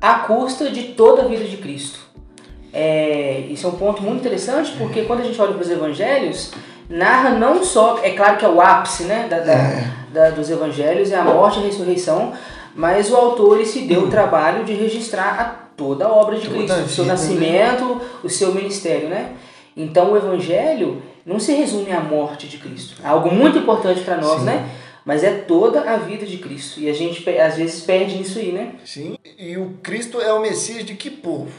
à 0.00 0.20
custa 0.20 0.70
de 0.70 0.88
toda 0.94 1.22
a 1.22 1.24
vida 1.26 1.44
de 1.44 1.56
Cristo. 1.56 1.98
É, 2.72 3.40
isso 3.48 3.66
é 3.66 3.70
um 3.70 3.76
ponto 3.76 4.02
muito 4.02 4.20
interessante 4.20 4.72
porque 4.76 5.02
quando 5.02 5.20
a 5.20 5.24
gente 5.24 5.40
olha 5.40 5.54
para 5.54 5.62
os 5.62 5.70
evangelhos, 5.70 6.52
narra 6.88 7.30
não 7.30 7.62
só, 7.64 7.98
é 8.02 8.10
claro 8.10 8.36
que 8.36 8.44
é 8.44 8.48
o 8.48 8.60
ápice 8.60 9.04
né, 9.04 9.26
da, 9.28 9.40
da, 9.40 9.52
é. 9.52 9.90
da, 10.12 10.30
dos 10.30 10.50
evangelhos, 10.50 11.10
é 11.10 11.16
a 11.16 11.24
morte 11.24 11.58
e 11.58 11.62
a 11.62 11.66
ressurreição, 11.66 12.32
mas 12.74 13.10
o 13.10 13.16
autor 13.16 13.64
se 13.64 13.82
deu 13.82 14.04
o 14.04 14.10
trabalho 14.10 14.64
de 14.64 14.72
registrar 14.74 15.40
a 15.40 15.44
toda 15.76 16.06
a 16.06 16.12
obra 16.12 16.38
de 16.38 16.48
Cristo, 16.48 16.78
o 16.78 16.88
seu 16.88 17.04
né? 17.04 17.12
nascimento, 17.12 18.00
o 18.22 18.28
seu 18.28 18.54
ministério, 18.54 19.08
né? 19.08 19.32
Então 19.76 20.12
o 20.12 20.16
evangelho 20.16 21.02
não 21.24 21.38
se 21.38 21.52
resume 21.52 21.92
à 21.92 22.00
morte 22.00 22.46
de 22.48 22.58
Cristo. 22.58 23.02
É 23.04 23.08
algo 23.08 23.30
muito 23.30 23.58
importante 23.58 24.00
para 24.00 24.16
nós, 24.16 24.40
Sim. 24.40 24.46
né? 24.46 24.70
Mas 25.04 25.22
é 25.22 25.32
toda 25.32 25.82
a 25.82 25.96
vida 25.98 26.26
de 26.26 26.38
Cristo. 26.38 26.80
E 26.80 26.88
a 26.88 26.92
gente 26.92 27.28
às 27.38 27.56
vezes 27.56 27.82
perde 27.82 28.20
isso 28.20 28.38
aí, 28.38 28.52
né? 28.52 28.72
Sim. 28.84 29.16
E 29.38 29.56
o 29.56 29.74
Cristo 29.82 30.20
é 30.20 30.32
o 30.32 30.40
Messias 30.40 30.84
de 30.84 30.94
que 30.94 31.10
povo? 31.10 31.52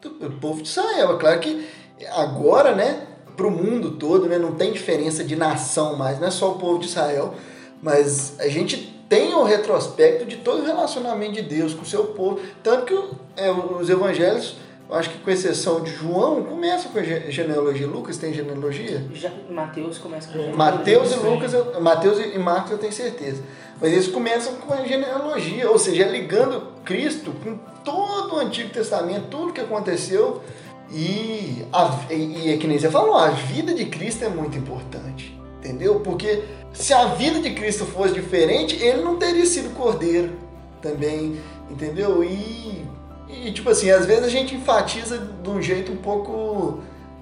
Do 0.00 0.30
povo 0.40 0.60
de 0.60 0.68
Israel. 0.68 1.14
É 1.14 1.18
claro 1.18 1.40
que 1.40 1.64
agora, 2.10 2.74
né? 2.74 3.06
Para 3.36 3.46
o 3.46 3.50
mundo 3.50 3.92
todo, 3.92 4.26
né? 4.26 4.38
Não 4.38 4.52
tem 4.52 4.72
diferença 4.72 5.24
de 5.24 5.36
nação 5.36 5.96
mais, 5.96 6.18
não 6.20 6.28
é 6.28 6.30
só 6.30 6.52
o 6.52 6.58
povo 6.58 6.78
de 6.78 6.86
Israel, 6.86 7.34
mas 7.82 8.38
a 8.38 8.48
gente 8.48 8.92
tem 9.08 9.34
o 9.34 9.42
retrospecto 9.42 10.24
de 10.24 10.36
todo 10.36 10.62
o 10.62 10.64
relacionamento 10.64 11.32
de 11.32 11.42
Deus 11.42 11.74
com 11.74 11.82
o 11.82 11.86
seu 11.86 12.04
povo, 12.04 12.40
tanto 12.62 12.86
que 12.86 13.16
é, 13.36 13.50
os 13.50 13.90
evangelhos, 13.90 14.56
acho 14.90 15.10
que 15.10 15.18
com 15.18 15.30
exceção 15.30 15.82
de 15.82 15.90
João, 15.90 16.42
começam 16.44 16.90
com 16.90 16.98
a 16.98 17.02
genealogia. 17.02 17.86
Lucas 17.86 18.16
tem 18.16 18.32
genealogia? 18.32 19.04
Já, 19.12 19.30
Mateus 19.50 19.98
começa 19.98 20.28
com 20.28 20.38
a 20.38 20.42
genealogia. 20.42 20.56
Mateus 20.56 21.12
e 21.12 21.16
Lucas, 21.16 21.52
eu, 21.52 21.80
Mateus 21.80 22.18
e 22.20 22.38
Marcos 22.38 22.70
eu 22.70 22.78
tenho 22.78 22.92
certeza. 22.92 23.42
Mas 23.80 23.92
eles 23.92 24.08
começam 24.08 24.54
com 24.54 24.72
a 24.72 24.84
genealogia, 24.84 25.70
ou 25.70 25.78
seja, 25.78 26.06
ligando 26.06 26.68
Cristo 26.84 27.34
com 27.44 27.58
todo 27.84 28.36
o 28.36 28.38
Antigo 28.38 28.70
Testamento, 28.70 29.26
tudo 29.28 29.52
que 29.52 29.60
aconteceu 29.60 30.40
E, 30.90 31.64
a, 31.72 32.00
e, 32.10 32.52
é 32.52 32.56
que 32.56 32.66
nem 32.66 32.78
você 32.78 32.90
falou, 32.90 33.16
a 33.16 33.30
vida 33.30 33.72
de 33.74 33.86
Cristo 33.86 34.24
é 34.24 34.28
muito 34.28 34.56
importante. 34.58 35.38
Entendeu? 35.58 36.00
Porque 36.00 36.42
se 36.72 36.92
a 36.92 37.06
vida 37.06 37.40
de 37.40 37.52
Cristo 37.52 37.84
fosse 37.86 38.14
diferente, 38.14 38.76
ele 38.82 39.02
não 39.02 39.16
teria 39.16 39.46
sido 39.46 39.74
cordeiro 39.74 40.32
também. 40.80 41.40
Entendeu? 41.70 42.22
E, 42.24 42.84
e 43.28 43.52
tipo 43.52 43.70
assim, 43.70 43.90
às 43.90 44.04
vezes 44.04 44.24
a 44.24 44.28
gente 44.28 44.54
enfatiza 44.54 45.18
de 45.18 45.48
um 45.48 45.62
jeito 45.62 45.92
um 45.92 45.96
pouco 45.96 46.80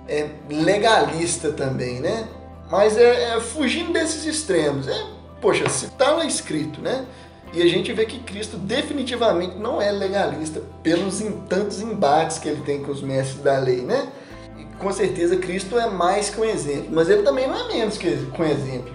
é, 0.09 0.31
legalista 0.49 1.53
também, 1.53 2.01
né? 2.01 2.29
Mas 2.71 2.97
é, 2.97 3.37
é 3.37 3.41
fugindo 3.41 3.93
desses 3.93 4.25
extremos. 4.25 4.89
É, 4.89 5.07
poxa, 5.41 5.69
se 5.69 5.89
tá 5.91 6.13
lá 6.13 6.25
escrito, 6.25 6.81
né? 6.81 7.05
E 7.53 7.63
a 7.63 7.67
gente 7.67 7.93
vê 7.93 8.07
que 8.07 8.21
Cristo 8.21 8.57
definitivamente 8.57 9.57
não 9.57 9.83
é 9.83 9.91
legalista 9.91 10.63
pelos 10.83 11.21
tantos 11.49 11.81
embates 11.81 12.39
que 12.39 12.49
ele 12.49 12.63
tem 12.63 12.83
com 12.83 12.93
os 12.93 13.03
mestres 13.03 13.43
da 13.43 13.59
lei, 13.59 13.81
né? 13.81 14.09
E 14.57 14.65
com 14.77 14.93
certeza 14.93 15.37
Cristo 15.37 15.79
é 15.79 15.91
mais 15.91 16.31
que 16.31 16.41
um 16.41 16.45
exemplo, 16.45 16.91
mas 16.93 17.09
ele 17.09 17.23
também 17.23 17.49
não 17.49 17.57
é 17.57 17.69
menos 17.69 17.99
que 17.99 18.07
um 18.07 18.45
exemplo. 18.45 18.93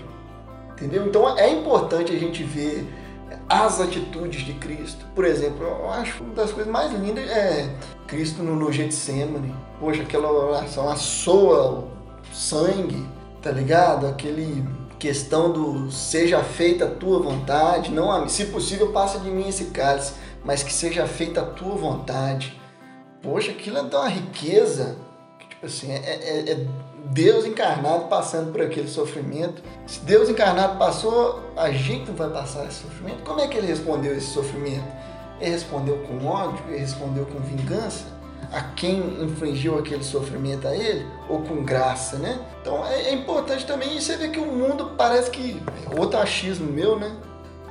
Entendeu? 0.71 1.05
Então 1.05 1.38
é 1.38 1.50
importante 1.50 2.13
a 2.13 2.17
gente 2.17 2.43
ver 2.43 2.85
as 3.50 3.79
atitudes 3.79 4.45
de 4.45 4.53
Cristo. 4.53 5.05
Por 5.13 5.25
exemplo, 5.25 5.65
eu 5.65 5.89
acho 5.91 6.24
uma 6.24 6.33
das 6.33 6.51
coisas 6.51 6.71
mais 6.71 6.91
lindas 6.93 7.29
é 7.29 7.69
Cristo 8.07 8.41
no, 8.41 8.55
no 8.55 8.71
Getsemane. 8.71 9.53
Poxa, 9.79 10.01
aquela 10.01 10.31
oração, 10.31 10.89
a 10.89 10.95
soa 10.95 11.88
sangue, 12.33 13.05
tá 13.41 13.51
ligado? 13.51 14.07
Aquele 14.07 14.65
questão 15.00 15.52
do 15.52 15.92
seja 15.92 16.44
feita 16.44 16.86
a 16.86 16.90
tua 16.92 17.20
vontade, 17.20 17.92
não 17.92 18.12
a, 18.12 18.28
se 18.28 18.46
possível 18.46 18.92
passa 18.92 19.20
de 19.20 19.30
mim 19.30 19.48
esse 19.48 19.66
cálice, 19.66 20.14
mas 20.44 20.64
que 20.64 20.72
seja 20.72 21.06
feita 21.08 21.42
a 21.42 21.46
tua 21.46 21.75
vontade. 21.75 22.60
Poxa, 23.22 23.52
aquilo 23.52 23.78
é 23.78 23.84
de 23.84 23.96
uma 23.96 24.08
riqueza, 24.08 24.98
tipo 25.50 25.66
assim, 25.66 25.92
é, 25.92 25.98
é, 25.98 26.52
é 26.52 26.68
Deus 27.06 27.46
encarnado 27.46 28.06
passando 28.06 28.52
por 28.52 28.62
aquele 28.62 28.88
sofrimento. 28.88 29.62
Se 29.86 30.00
Deus 30.02 30.30
encarnado 30.30 30.78
passou, 30.78 31.44
a 31.56 31.72
gente 31.72 32.08
não 32.08 32.16
vai 32.16 32.30
passar 32.30 32.66
esse 32.66 32.82
sofrimento. 32.82 33.24
Como 33.24 33.40
é 33.40 33.48
que 33.48 33.58
ele 33.58 33.68
respondeu 33.68 34.16
esse 34.16 34.28
sofrimento? 34.28 34.86
Ele 35.40 35.52
respondeu 35.52 35.98
com 36.00 36.25
ódio? 36.25 36.64
Ele 36.68 36.80
respondeu 36.80 37.25
com 37.25 37.40
vingança? 37.40 38.06
A 38.52 38.62
quem 38.62 39.24
infligiu 39.24 39.78
aquele 39.78 40.04
sofrimento 40.04 40.68
a 40.68 40.75
ele, 40.75 41.06
ou 41.30 41.42
com 41.42 41.64
graça, 41.64 42.18
né? 42.18 42.40
Então 42.62 42.86
é, 42.86 43.10
é 43.10 43.14
importante 43.14 43.66
também, 43.66 44.00
você 44.00 44.18
vê 44.18 44.30
que 44.30 44.40
o 44.40 44.46
mundo 44.46 44.92
parece 44.98 45.30
que, 45.30 45.62
outro 45.98 46.20
achismo 46.20 46.72
meu, 46.72 47.00
né? 47.00 47.16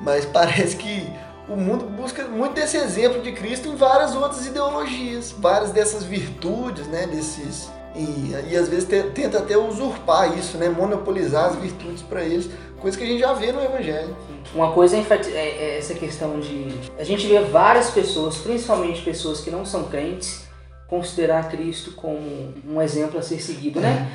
Mas 0.00 0.24
parece 0.32 0.76
que 0.76 1.06
o 1.48 1.56
mundo 1.56 1.84
busca 1.84 2.24
muito 2.24 2.54
desse 2.54 2.76
exemplo 2.76 3.20
de 3.20 3.32
Cristo 3.32 3.68
em 3.68 3.76
várias 3.76 4.14
outras 4.14 4.46
ideologias, 4.46 5.34
várias 5.38 5.72
dessas 5.72 6.02
virtudes, 6.02 6.86
né? 6.86 7.06
Desses, 7.06 7.70
e, 7.94 8.32
e 8.50 8.56
às 8.56 8.68
vezes 8.68 8.88
tenta 9.14 9.38
até 9.38 9.56
usurpar 9.56 10.36
isso, 10.38 10.56
né? 10.56 10.68
Monopolizar 10.68 11.50
as 11.50 11.56
virtudes 11.56 12.02
para 12.02 12.22
eles, 12.24 12.50
coisa 12.80 12.98
que 12.98 13.04
a 13.04 13.06
gente 13.06 13.20
já 13.20 13.32
vê 13.32 13.52
no 13.52 13.62
Evangelho. 13.62 14.14
Uma 14.54 14.72
coisa 14.72 14.96
é, 14.96 15.00
é 15.32 15.78
essa 15.78 15.94
questão 15.94 16.38
de. 16.38 16.68
A 16.98 17.04
gente 17.04 17.26
vê 17.26 17.40
várias 17.40 17.90
pessoas, 17.90 18.36
principalmente 18.36 19.02
pessoas 19.02 19.40
que 19.40 19.50
não 19.50 19.64
são 19.64 19.84
crentes, 19.84 20.43
considerar 20.94 21.48
Cristo 21.48 21.92
como 21.92 22.54
um 22.66 22.80
exemplo 22.80 23.18
a 23.18 23.22
ser 23.22 23.40
seguido, 23.40 23.80
né? 23.80 24.08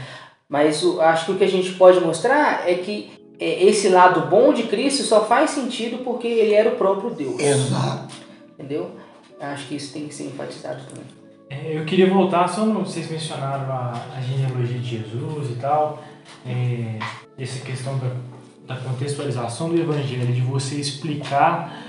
Mas 0.47 0.81
o, 0.83 1.01
acho 1.01 1.25
que 1.25 1.31
o 1.33 1.37
que 1.37 1.43
a 1.43 1.49
gente 1.49 1.73
pode 1.73 1.99
mostrar 1.99 2.67
é 2.67 2.75
que 2.75 3.11
é, 3.37 3.65
esse 3.65 3.89
lado 3.89 4.29
bom 4.29 4.53
de 4.53 4.63
Cristo 4.63 5.03
só 5.03 5.25
faz 5.25 5.51
sentido 5.51 6.03
porque 6.03 6.27
ele 6.27 6.53
era 6.53 6.69
o 6.69 6.75
próprio 6.75 7.09
Deus. 7.09 7.39
Exato. 7.39 8.15
Entendeu? 8.53 8.91
Acho 9.39 9.67
que 9.67 9.75
isso 9.75 9.93
tem 9.93 10.07
que 10.07 10.15
ser 10.15 10.25
enfatizado 10.25 10.81
também. 10.87 11.05
É, 11.49 11.77
eu 11.77 11.83
queria 11.83 12.09
voltar, 12.09 12.47
só 12.47 12.65
no, 12.65 12.85
vocês 12.85 13.09
mencionaram 13.09 13.71
a, 13.71 13.93
a 14.15 14.21
genealogia 14.21 14.79
de 14.79 14.97
Jesus 14.97 15.51
e 15.51 15.55
tal, 15.55 16.01
é, 16.45 16.99
essa 17.37 17.59
questão 17.65 17.97
da, 17.97 18.75
da 18.75 18.81
contextualização 18.81 19.69
do 19.69 19.79
Evangelho, 19.79 20.27
de 20.27 20.41
você 20.41 20.75
explicar 20.75 21.88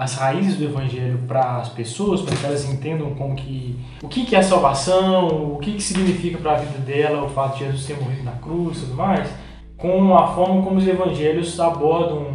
as 0.00 0.14
raízes 0.14 0.56
do 0.56 0.64
evangelho 0.64 1.18
para 1.28 1.58
as 1.58 1.68
pessoas, 1.68 2.22
para 2.22 2.34
que 2.34 2.46
elas 2.46 2.64
entendam 2.64 3.14
como 3.16 3.36
que 3.36 3.78
o 4.02 4.08
que, 4.08 4.24
que 4.24 4.34
é 4.34 4.40
salvação, 4.40 5.52
o 5.52 5.58
que, 5.58 5.74
que 5.74 5.82
significa 5.82 6.38
para 6.38 6.52
a 6.52 6.56
vida 6.56 6.78
dela 6.78 7.22
o 7.22 7.28
fato 7.28 7.58
de 7.58 7.66
Jesus 7.66 7.84
ter 7.84 8.00
morrido 8.00 8.22
na 8.22 8.32
cruz 8.32 8.78
e 8.78 8.80
tudo 8.80 8.94
mais, 8.94 9.28
com 9.76 10.16
a 10.16 10.28
forma 10.28 10.62
como 10.62 10.78
os 10.78 10.88
evangelhos 10.88 11.60
abordam 11.60 12.28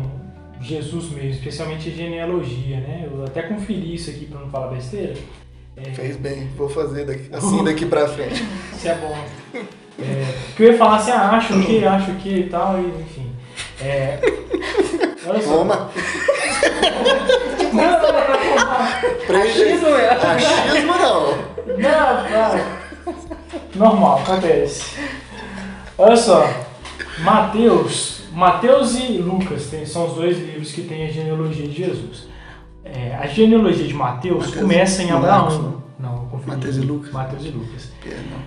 Jesus 0.62 1.10
mesmo, 1.10 1.32
especialmente 1.32 1.90
a 1.90 1.92
genealogia, 1.92 2.78
né? 2.82 3.10
Eu 3.12 3.26
até 3.26 3.42
conferi 3.42 3.96
isso 3.96 4.12
aqui 4.12 4.28
para 4.28 4.42
não 4.42 4.50
falar 4.50 4.68
besteira. 4.68 5.16
É... 5.76 5.86
Fez 5.86 6.18
bem, 6.18 6.48
vou 6.56 6.70
fazer 6.70 7.06
daqui, 7.06 7.30
assim 7.34 7.64
daqui 7.64 7.88
para 7.88 8.08
frente. 8.08 8.46
isso 8.78 8.88
é 8.88 8.94
bom. 8.94 9.18
É, 9.98 10.36
que 10.56 10.62
eu 10.62 10.72
ia 10.72 10.78
falar 10.78 10.98
assim, 10.98 11.10
ah, 11.10 11.32
acho 11.32 11.60
que, 11.62 11.84
acho 11.84 12.12
que 12.18 12.30
e 12.30 12.44
tal, 12.48 12.80
e, 12.80 13.02
enfim. 13.02 13.32
É, 13.82 14.20
olha 15.26 15.42
só. 15.42 15.58
Toma. 15.58 15.90
Achismo, 19.42 19.88
é. 19.88 20.10
Achismo 20.10 20.94
não. 20.94 21.56
Não, 21.78 22.30
cara. 22.30 22.66
Normal, 23.76 24.20
acontece. 24.20 25.00
Olha 25.98 26.18
só. 26.18 26.48
Mateus, 27.20 28.24
Mateus 28.34 28.96
e 29.00 29.18
Lucas 29.18 29.68
tem, 29.68 29.86
são 29.86 30.08
os 30.08 30.16
dois 30.16 30.38
livros 30.38 30.72
que 30.72 30.82
têm 30.82 31.06
a 31.06 31.12
genealogia 31.12 31.68
de 31.68 31.74
Jesus. 31.74 32.28
É, 32.84 33.16
a 33.16 33.26
genealogia 33.28 33.88
de 33.88 33.94
Mateus, 33.94 34.48
Mateus 34.48 34.56
começa 34.62 35.04
em 35.04 35.12
Abraão. 35.12 35.84
Não, 35.98 36.28
confio. 36.28 36.54
Mateus 36.54 36.76
e 36.78 36.82
Lucas. 36.82 37.12
Mateus 37.12 37.46
e 37.46 37.50
Lucas. 37.50 37.92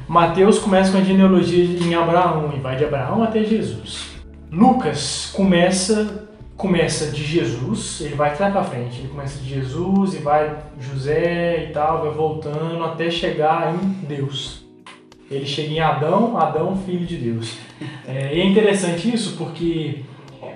Mateus 0.06 0.58
começa 0.58 0.92
com 0.92 0.99
a 0.99 1.02
genealogia 1.02 1.64
em 1.64 1.94
Abraão 1.94 2.52
e 2.54 2.61
vai 2.61 2.76
de 2.76 2.85
Abraão 2.85 3.23
até 3.23 3.42
Jesus. 3.42 4.11
Lucas 4.50 5.30
começa 5.35 6.27
começa 6.58 7.12
de 7.12 7.22
Jesus, 7.22 8.00
ele 8.00 8.16
vai 8.16 8.30
até 8.30 8.50
para 8.50 8.64
frente, 8.64 8.98
ele 8.98 9.08
começa 9.08 9.38
de 9.38 9.48
Jesus 9.48 10.14
e 10.14 10.18
vai 10.18 10.58
José 10.80 11.68
e 11.68 11.72
tal, 11.72 12.02
vai 12.02 12.10
voltando 12.10 12.82
até 12.82 13.08
chegar 13.10 13.72
em 13.72 14.04
Deus. 14.04 14.66
Ele 15.30 15.46
chega 15.46 15.72
em 15.72 15.78
Adão, 15.78 16.36
Adão, 16.36 16.76
filho 16.76 17.06
de 17.06 17.16
Deus. 17.16 17.56
É, 18.08 18.34
e 18.34 18.40
é 18.40 18.44
interessante 18.44 19.14
isso 19.14 19.36
porque 19.36 20.00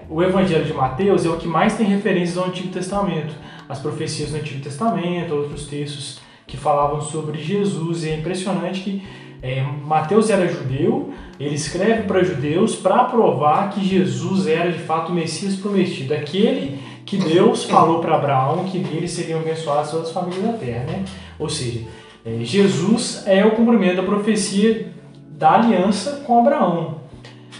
o 0.09 0.23
Evangelho 0.23 0.65
de 0.65 0.73
Mateus 0.73 1.27
é 1.27 1.29
o 1.29 1.37
que 1.37 1.47
mais 1.47 1.77
tem 1.77 1.87
referências 1.87 2.39
ao 2.39 2.47
Antigo 2.47 2.69
Testamento. 2.69 3.35
As 3.69 3.79
profecias 3.79 4.31
do 4.31 4.39
Antigo 4.39 4.61
Testamento, 4.61 5.35
outros 5.35 5.67
textos 5.67 6.19
que 6.47 6.57
falavam 6.57 7.03
sobre 7.03 7.39
Jesus. 7.39 8.05
E 8.05 8.09
é 8.09 8.17
impressionante 8.17 8.81
que 8.81 9.07
é, 9.43 9.63
Mateus 9.63 10.31
era 10.31 10.49
judeu, 10.49 11.13
ele 11.45 11.55
escreve 11.55 12.03
para 12.03 12.23
judeus 12.23 12.77
para 12.77 13.05
provar 13.05 13.71
que 13.71 13.85
Jesus 13.85 14.47
era 14.47 14.71
de 14.71 14.79
fato 14.79 15.11
o 15.11 15.15
Messias 15.15 15.57
prometido, 15.57 16.15
aquele 16.15 16.79
que 17.05 17.17
Deus 17.17 17.65
falou 17.65 18.01
para 18.01 18.15
Abraão 18.15 18.65
que 18.65 18.79
nele 18.79 19.09
seriam 19.09 19.41
abençoadas 19.41 19.91
todas 19.91 20.09
as 20.09 20.13
famílias 20.13 20.45
da 20.45 20.53
terra. 20.53 20.85
Né? 20.85 21.05
Ou 21.39 21.49
seja, 21.49 21.81
é, 22.25 22.39
Jesus 22.45 23.25
é 23.27 23.45
o 23.45 23.53
cumprimento 23.53 23.97
da 23.97 24.03
profecia 24.03 24.93
da 25.31 25.55
aliança 25.55 26.23
com 26.27 26.39
Abraão. 26.39 27.01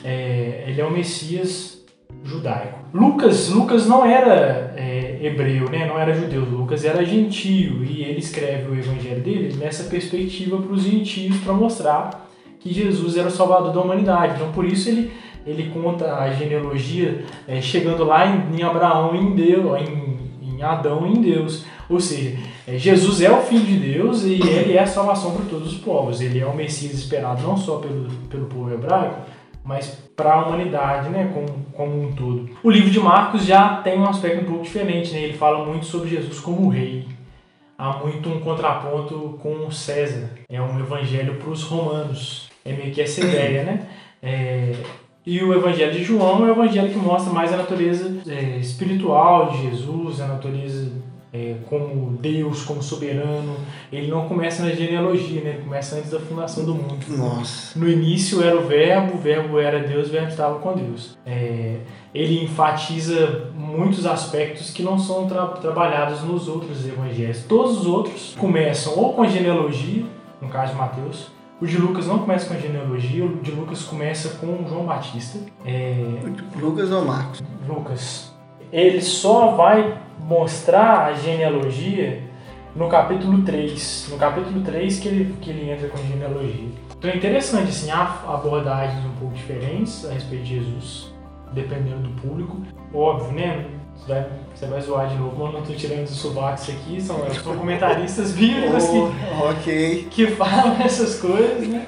É, 0.05 0.65
ele 0.69 0.81
é 0.81 0.85
o 0.85 0.91
Messias 0.91 1.83
judaico. 2.25 2.79
Lucas, 2.95 3.49
Lucas 3.49 3.87
não 3.89 4.05
era 4.05 4.75
é, 4.77 5.19
hebreu, 5.23 5.69
né? 5.71 5.87
não 5.87 5.99
era 5.99 6.15
judeu, 6.15 6.45
Lucas 6.45 6.85
era 6.85 7.05
gentio 7.05 7.83
e 7.83 8.03
ele 8.05 8.19
escreve 8.19 8.71
o 8.71 8.79
evangelho 8.79 9.21
dele 9.21 9.57
nessa 9.57 9.85
perspectiva 9.85 10.57
para 10.59 10.73
os 10.73 10.83
gentios 10.85 11.39
para 11.39 11.53
mostrar 11.53 12.22
que 12.63 12.73
Jesus 12.73 13.17
era 13.17 13.29
o 13.29 13.31
salvador 13.31 13.73
da 13.73 13.81
humanidade. 13.81 14.35
Então 14.37 14.53
por 14.53 14.65
isso 14.65 14.89
ele, 14.89 15.13
ele 15.47 15.71
conta 15.71 16.15
a 16.15 16.31
genealogia 16.31 17.25
é, 17.47 17.61
chegando 17.61 18.05
lá 18.05 18.27
em, 18.27 18.59
em 18.59 18.63
Abraão, 18.63 19.15
em 19.15 19.35
Deus, 19.35 19.81
em, 19.81 20.13
em 20.43 20.63
Adão 20.63 21.07
em 21.07 21.21
Deus. 21.21 21.65
Ou 21.89 22.01
seja, 22.01 22.39
é, 22.67 22.79
Jesus 22.79 23.21
é 23.21 23.31
o 23.31 23.43
Filho 23.43 23.67
de 23.67 23.77
Deus 23.77 24.25
e 24.25 24.35
ele 24.35 24.75
é 24.77 24.83
a 24.83 24.87
salvação 24.87 25.35
para 25.35 25.45
todos 25.47 25.73
os 25.73 25.79
povos. 25.79 26.21
Ele 26.21 26.39
é 26.39 26.47
o 26.47 26.55
Messias 26.55 26.95
esperado 26.95 27.43
não 27.43 27.57
só 27.57 27.79
pelo, 27.79 28.09
pelo 28.31 28.47
povo 28.47 28.73
hebraico, 28.73 29.21
mas 29.65 29.99
para 30.17 30.35
a 30.35 30.47
humanidade, 30.47 31.09
né, 31.09 31.31
como, 31.33 31.67
como 31.73 32.03
um 32.03 32.13
todo. 32.13 32.49
O 32.63 32.71
livro 32.71 32.91
de 32.91 33.01
Marcos 33.01 33.45
já 33.45 33.77
tem 33.77 33.99
um 33.99 34.07
aspecto 34.07 34.43
um 34.43 34.49
pouco 34.49 34.65
diferente, 34.65 35.13
né? 35.13 35.23
Ele 35.23 35.35
fala 35.35 35.65
muito 35.65 35.87
sobre 35.87 36.09
Jesus 36.09 36.41
como 36.41 36.69
rei. 36.69 37.07
Há 37.77 37.99
muito 37.99 38.29
um 38.29 38.41
contraponto 38.41 39.39
com 39.43 39.71
César. 39.71 40.31
É 40.49 40.61
um 40.61 40.79
evangelho 40.79 41.37
para 41.37 41.51
os 41.51 41.63
romanos. 41.63 42.52
É 42.65 42.73
meio 42.73 42.93
que 42.93 43.01
essa 43.01 43.21
ideia, 43.21 43.65
né? 43.65 43.87
É, 44.23 44.73
e 45.25 45.43
o 45.43 45.55
Evangelho 45.55 45.93
de 45.93 46.03
João 46.03 46.47
é 46.47 46.51
o 46.51 46.53
evangelho 46.53 46.91
que 46.91 46.99
mostra 46.99 47.33
mais 47.33 47.53
a 47.53 47.57
natureza 47.57 48.21
é, 48.27 48.57
espiritual 48.59 49.51
de 49.51 49.63
Jesus, 49.63 50.21
a 50.21 50.27
natureza 50.27 50.91
é, 51.33 51.57
como 51.67 52.19
Deus, 52.19 52.65
como 52.65 52.83
soberano. 52.83 53.57
Ele 53.93 54.09
não 54.09 54.29
começa 54.29 54.63
na 54.65 54.71
genealogia, 54.71 55.41
né? 55.41 55.51
ele 55.51 55.63
começa 55.63 55.97
antes 55.97 56.11
da 56.11 56.21
fundação 56.21 56.65
do 56.65 56.75
mundo. 56.75 57.05
Nossa. 57.09 57.79
No 57.79 57.89
início 57.89 58.43
era 58.43 58.57
o 58.57 58.67
Verbo, 58.67 59.15
o 59.15 59.19
Verbo 59.19 59.59
era 59.59 59.81
Deus, 59.81 60.09
o 60.09 60.11
Verbo 60.11 60.29
estava 60.29 60.59
com 60.59 60.75
Deus. 60.75 61.17
É, 61.25 61.79
ele 62.15 62.45
enfatiza 62.45 63.51
muitos 63.55 64.05
aspectos 64.05 64.71
que 64.71 64.83
não 64.83 64.99
são 64.99 65.27
tra 65.27 65.47
trabalhados 65.47 66.23
nos 66.23 66.49
outros 66.49 66.87
evangelhos. 66.87 67.45
Todos 67.45 67.79
os 67.79 67.87
outros 67.87 68.35
começam 68.39 68.99
ou 68.99 69.15
com 69.15 69.23
a 69.23 69.27
genealogia, 69.27 70.05
no 70.41 70.49
caso 70.49 70.73
de 70.73 70.79
Mateus. 70.79 71.32
O 71.63 71.65
de 71.65 71.79
Lucas 71.79 72.09
não 72.09 72.19
começa 72.19 72.49
com 72.49 72.55
a 72.55 72.59
genealogia, 72.59 73.25
o 73.25 73.37
de 73.37 73.53
Lucas 73.53 73.85
começa 73.85 74.31
com 74.31 74.67
João 74.69 74.85
Batista. 74.85 75.39
É, 75.65 76.17
Lucas 76.57 76.91
ou 76.91 77.05
Marcos? 77.05 77.41
Lucas. 77.69 78.35
Ele 78.73 79.01
só 79.01 79.53
vai 79.53 79.97
mostrar 80.19 81.05
a 81.05 81.13
genealogia 81.13 82.21
no 82.75 82.89
capítulo 82.89 83.43
3. 83.43 84.09
No 84.11 84.19
capítulo 84.19 84.61
3 84.63 84.99
que 84.99 85.07
ele, 85.07 85.37
que 85.41 85.51
ele 85.51 85.71
entra 85.71 85.87
com 85.87 85.99
a 85.99 86.03
genealogia. 86.03 86.69
Então 86.99 87.09
é 87.09 87.17
interessante, 87.17 87.69
assim, 87.69 87.93
há 87.93 88.25
abordagens 88.27 89.05
um 89.05 89.15
pouco 89.21 89.33
diferentes 89.33 90.05
a 90.05 90.15
respeito 90.15 90.43
de 90.43 90.57
Jesus, 90.57 91.15
dependendo 91.53 92.09
do 92.09 92.21
público. 92.21 92.61
Óbvio, 92.93 93.31
né? 93.37 93.67
Você 93.97 94.13
vai, 94.13 94.27
você 94.55 94.67
vai 94.67 94.81
zoar 94.81 95.09
de 95.09 95.15
novo, 95.15 95.37
mas 95.37 95.47
eu 95.47 95.53
não 95.53 95.61
estou 95.61 95.77
tirando 95.77 96.05
os 96.05 96.11
sobacos 96.17 96.69
aqui, 96.69 97.01
são, 97.01 97.19
são 97.33 97.55
comentaristas 97.57 98.33
bíblicos 98.33 98.85
que, 98.89 98.97
Oh, 98.97 99.51
ok. 99.51 100.09
que 100.11 100.27
falam 100.29 100.77
essas 100.83 101.21
coisas, 101.21 101.69
né? 101.69 101.87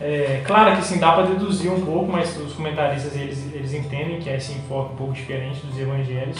É, 0.00 0.42
claro 0.46 0.72
que 0.72 0.80
assim, 0.80 0.98
dá 0.98 1.12
para 1.12 1.26
deduzir 1.28 1.72
um 1.72 1.80
pouco, 1.80 2.12
mas 2.12 2.36
os 2.36 2.52
comentaristas 2.52 3.16
eles, 3.16 3.54
eles 3.54 3.72
entendem 3.72 4.18
que 4.18 4.28
é 4.28 4.36
esse 4.36 4.52
enfoque 4.52 4.92
um 4.92 4.96
pouco 4.96 5.12
diferente 5.14 5.64
dos 5.66 5.78
evangelhos. 5.78 6.36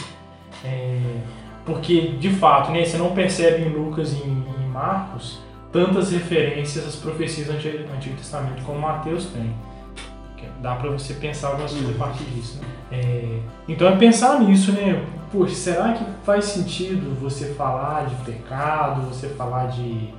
É, 0.65 0.99
porque, 1.65 2.13
de 2.19 2.31
fato, 2.31 2.71
né, 2.71 2.85
você 2.85 2.99
não 2.99 3.13
percebe 3.13 3.63
em 3.65 3.69
Lucas 3.71 4.13
e 4.13 4.17
em, 4.17 4.45
em 4.63 4.69
Marcos 4.69 5.41
tantas 5.73 6.13
referências 6.13 6.87
às 6.87 6.97
profecias 6.97 7.49
do 7.49 7.55
Antigo 7.55 8.17
Testamento 8.17 8.63
como 8.65 8.81
Mateus 8.81 9.27
tem. 9.27 9.51
Dá 10.61 10.75
para 10.75 10.91
você 10.91 11.15
pensar 11.15 11.49
algumas 11.49 11.73
coisas 11.73 11.95
a 11.95 11.99
partir 11.99 12.25
disso. 12.25 12.61
Né? 12.61 12.69
É, 12.93 13.39
então 13.69 13.89
é 13.89 13.97
pensar 13.97 14.41
nisso, 14.41 14.73
né? 14.73 15.05
Poxa, 15.31 15.55
será 15.55 15.93
que 15.93 16.05
faz 16.25 16.45
sentido 16.47 17.19
você 17.21 17.55
falar 17.55 18.07
de 18.07 18.15
pecado, 18.25 19.03
você 19.03 19.29
falar 19.29 19.67
de 19.67 20.15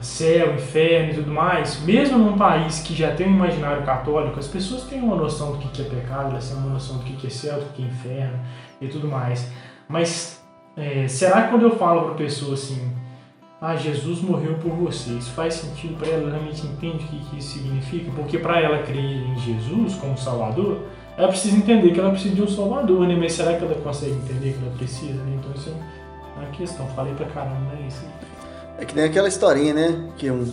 céu, 0.00 0.54
inferno 0.54 1.12
e 1.12 1.14
tudo 1.14 1.30
mais? 1.30 1.80
Mesmo 1.82 2.18
num 2.18 2.36
país 2.36 2.80
que 2.80 2.94
já 2.94 3.14
tem 3.14 3.26
um 3.26 3.34
imaginário 3.34 3.84
católico, 3.84 4.38
as 4.38 4.46
pessoas 4.46 4.84
têm 4.84 5.00
uma 5.00 5.16
noção 5.16 5.52
do 5.52 5.58
que 5.58 5.82
é 5.82 5.84
pecado, 5.84 6.30
elas 6.30 6.48
têm 6.48 6.58
uma 6.58 6.74
noção 6.74 6.98
do 6.98 7.04
que 7.04 7.26
é 7.26 7.30
céu, 7.30 7.58
do 7.58 7.72
que 7.72 7.82
é 7.82 7.86
inferno 7.86 8.38
e 8.80 8.86
tudo 8.88 9.08
mais. 9.08 9.50
Mas 9.88 10.40
é, 10.76 11.08
será 11.08 11.42
que 11.42 11.50
quando 11.50 11.62
eu 11.62 11.76
falo 11.76 12.02
para 12.02 12.12
a 12.12 12.16
pessoa 12.16 12.54
assim, 12.54 12.92
ah, 13.60 13.76
Jesus 13.76 14.20
morreu 14.22 14.54
por 14.54 14.72
você, 14.72 15.10
isso 15.10 15.30
faz 15.32 15.54
sentido 15.54 15.96
para 15.98 16.08
ela? 16.08 16.30
Realmente 16.30 16.66
entende 16.66 17.04
o 17.04 17.08
que, 17.08 17.38
isso 17.38 17.58
significa? 17.58 18.10
Porque 18.16 18.38
para 18.38 18.60
ela 18.60 18.82
crer 18.82 18.98
em 18.98 19.36
Jesus 19.38 19.94
como 19.96 20.16
Salvador, 20.16 20.78
ela 21.16 21.28
precisa 21.28 21.56
entender 21.56 21.92
que 21.92 22.00
ela 22.00 22.10
precisa 22.10 22.34
de 22.34 22.42
um 22.42 22.48
Salvador, 22.48 23.06
né? 23.06 23.14
Mas 23.18 23.32
será 23.34 23.54
que 23.56 23.64
ela 23.64 23.74
consegue 23.74 24.12
entender 24.12 24.54
que 24.54 24.64
ela 24.64 24.74
precisa, 24.76 25.22
né? 25.22 25.38
Então 25.38 25.52
isso 25.54 25.68
é 25.70 26.38
uma 26.40 26.48
questão. 26.52 26.86
Falei 26.96 27.12
pra 27.14 27.26
caramba, 27.26 27.74
né? 27.74 27.84
Isso. 27.86 28.02
É 28.78 28.84
que 28.86 28.96
nem 28.96 29.04
aquela 29.04 29.28
historinha, 29.28 29.74
né? 29.74 30.08
Que 30.16 30.30
um- 30.30 30.50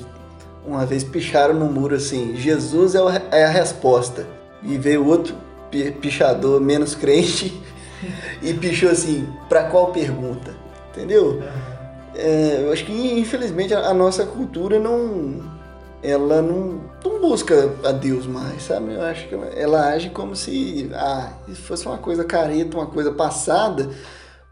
uma 0.66 0.86
vez 0.86 1.02
picharam 1.06 1.54
no 1.54 1.68
muro 1.72 1.96
assim: 1.96 2.36
Jesus 2.36 2.94
é, 2.96 3.02
o- 3.02 3.10
é 3.10 3.46
a 3.46 3.50
resposta. 3.50 4.28
E 4.62 4.78
veio 4.78 5.06
outro 5.08 5.34
pi- 5.72 5.92
pichador 5.92 6.60
menos 6.60 6.94
crente 6.94 7.58
e 8.44 8.54
pichou 8.54 8.90
assim: 8.90 9.26
pra 9.48 9.70
qual 9.70 9.94
pergunta? 9.94 10.54
Entendeu? 10.92 11.42
É, 11.42 11.67
eu 12.16 12.72
acho 12.72 12.86
que 12.86 12.92
infelizmente 13.20 13.74
a, 13.74 13.88
a 13.90 13.94
nossa 13.94 14.26
cultura 14.26 14.80
não. 14.80 15.58
Ela 16.04 16.44
não, 16.44 16.80
não 17.04 17.20
busca 17.20 17.74
a 17.84 17.92
Deus 17.92 18.28
mais, 18.28 18.62
sabe? 18.64 18.94
Eu 18.94 19.02
acho 19.02 19.28
que 19.28 19.36
ela, 19.56 19.88
age 19.90 20.12
como 20.12 20.36
se 20.36 20.90
ah, 20.94 21.34
fosse 21.56 21.88
uma 21.88 21.98
coisa 21.98 22.24
careta, 22.24 22.78
uma 22.78 22.86
coisa 22.86 23.12
passada, 23.12 23.90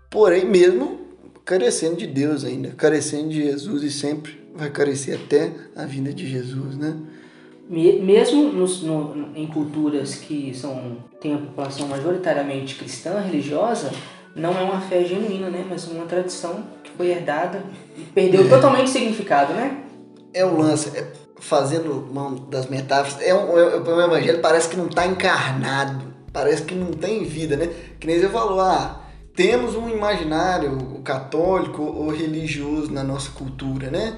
porém 0.10 0.44
mesmo 0.44 1.02
carecendo 1.46 1.98
de 1.98 2.08
Deus 2.08 2.44
ainda, 2.44 2.70
carecendo 2.72 3.30
de 3.30 3.44
Jesus 3.44 3.84
e 3.84 3.92
sempre 3.92 4.44
vai 4.56 4.72
carecer 4.72 5.20
até 5.24 5.52
a 5.76 5.86
vinda 5.86 6.12
de 6.12 6.28
Jesus, 6.28 6.76
né? 6.78 6.96
Me- 7.70 8.00
Mesmo 8.00 8.52
nos- 8.52 8.82
no- 8.82 9.32
em 9.36 9.46
culturas 9.46 10.16
que 10.16 10.52
são, 10.56 10.98
têm 11.22 11.36
a 11.36 11.38
população 11.38 11.88
majoritariamente 11.88 12.76
cristã, 12.76 13.20
religiosa, 13.20 13.92
não 14.36 14.58
é 14.58 14.62
uma 14.64 14.82
fé 14.82 15.04
genuína, 15.06 15.50
né? 15.50 15.64
Mas 15.70 15.88
uma 15.88 16.06
tradição 16.06 16.64
foi 16.96 17.08
herdada 17.08 17.64
e 17.98 18.02
perdeu 18.02 18.48
totalmente 18.50 18.88
o 18.88 18.92
significado, 18.92 19.54
né? 19.54 19.84
É 20.34 20.46
o 20.46 20.58
lance, 20.58 20.96
é, 20.98 21.06
fazendo 21.40 22.08
mão 22.12 22.36
das 22.36 22.68
metáforas, 22.68 23.22
é 23.22 23.34
um, 23.34 23.58
é, 23.58 23.78
o 23.78 24.02
evangelho 24.02 24.42
parece 24.42 24.70
que 24.70 24.78
não 24.78 24.88
está 24.88 25.06
encarnado, 25.06 26.14
parece 26.32 26.64
que 26.64 26.76
não 26.76 26.92
tem 26.92 27.24
vida, 27.24 27.56
né? 27.56 27.70
Que 28.00 28.08
nem 28.08 28.20
você 28.20 28.30
falou, 28.30 28.60
ah, 28.60 29.02
temos 29.36 29.76
um 29.76 29.90
imaginário 29.90 31.02
católico 31.04 31.82
ou 31.82 32.10
religioso 32.10 32.92
na 32.92 33.04
nossa 33.04 33.32
cultura, 33.32 33.90
né? 33.90 34.18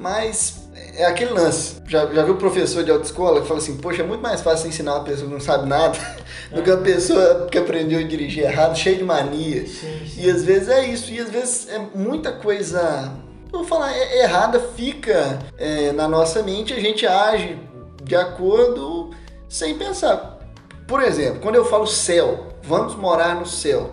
Mas 0.00 0.62
é 0.96 1.04
aquele 1.04 1.32
lance. 1.34 1.76
Já, 1.86 2.06
já 2.06 2.24
viu 2.24 2.32
o 2.32 2.38
professor 2.38 2.82
de 2.82 2.90
autoescola 2.90 3.42
que 3.42 3.46
fala 3.46 3.60
assim, 3.60 3.76
poxa, 3.76 4.00
é 4.00 4.04
muito 4.04 4.22
mais 4.22 4.40
fácil 4.40 4.70
ensinar 4.70 4.94
uma 4.94 5.04
pessoa 5.04 5.26
que 5.26 5.32
não 5.34 5.40
sabe 5.40 5.68
nada 5.68 5.98
do 6.50 6.62
que 6.62 6.70
uma 6.70 6.80
pessoa 6.80 7.46
que 7.50 7.58
aprendeu 7.58 8.00
a 8.00 8.02
dirigir 8.02 8.44
errado, 8.44 8.74
cheia 8.78 8.96
de 8.96 9.04
mania. 9.04 9.66
Sim, 9.66 10.06
sim. 10.06 10.22
E 10.22 10.30
às 10.30 10.42
vezes 10.42 10.68
é 10.70 10.86
isso, 10.86 11.12
e 11.12 11.20
às 11.20 11.28
vezes 11.28 11.68
é 11.68 11.78
muita 11.94 12.32
coisa, 12.32 13.12
vou 13.52 13.62
falar, 13.62 13.92
é- 13.94 14.22
errada 14.22 14.58
fica 14.74 15.38
é, 15.58 15.92
na 15.92 16.08
nossa 16.08 16.42
mente, 16.42 16.72
a 16.72 16.80
gente 16.80 17.06
age 17.06 17.58
de 18.02 18.16
acordo 18.16 19.10
sem 19.50 19.76
pensar. 19.76 20.38
Por 20.88 21.02
exemplo, 21.02 21.40
quando 21.40 21.56
eu 21.56 21.64
falo 21.66 21.86
céu, 21.86 22.54
vamos 22.62 22.96
morar 22.96 23.34
no 23.34 23.44
céu. 23.44 23.90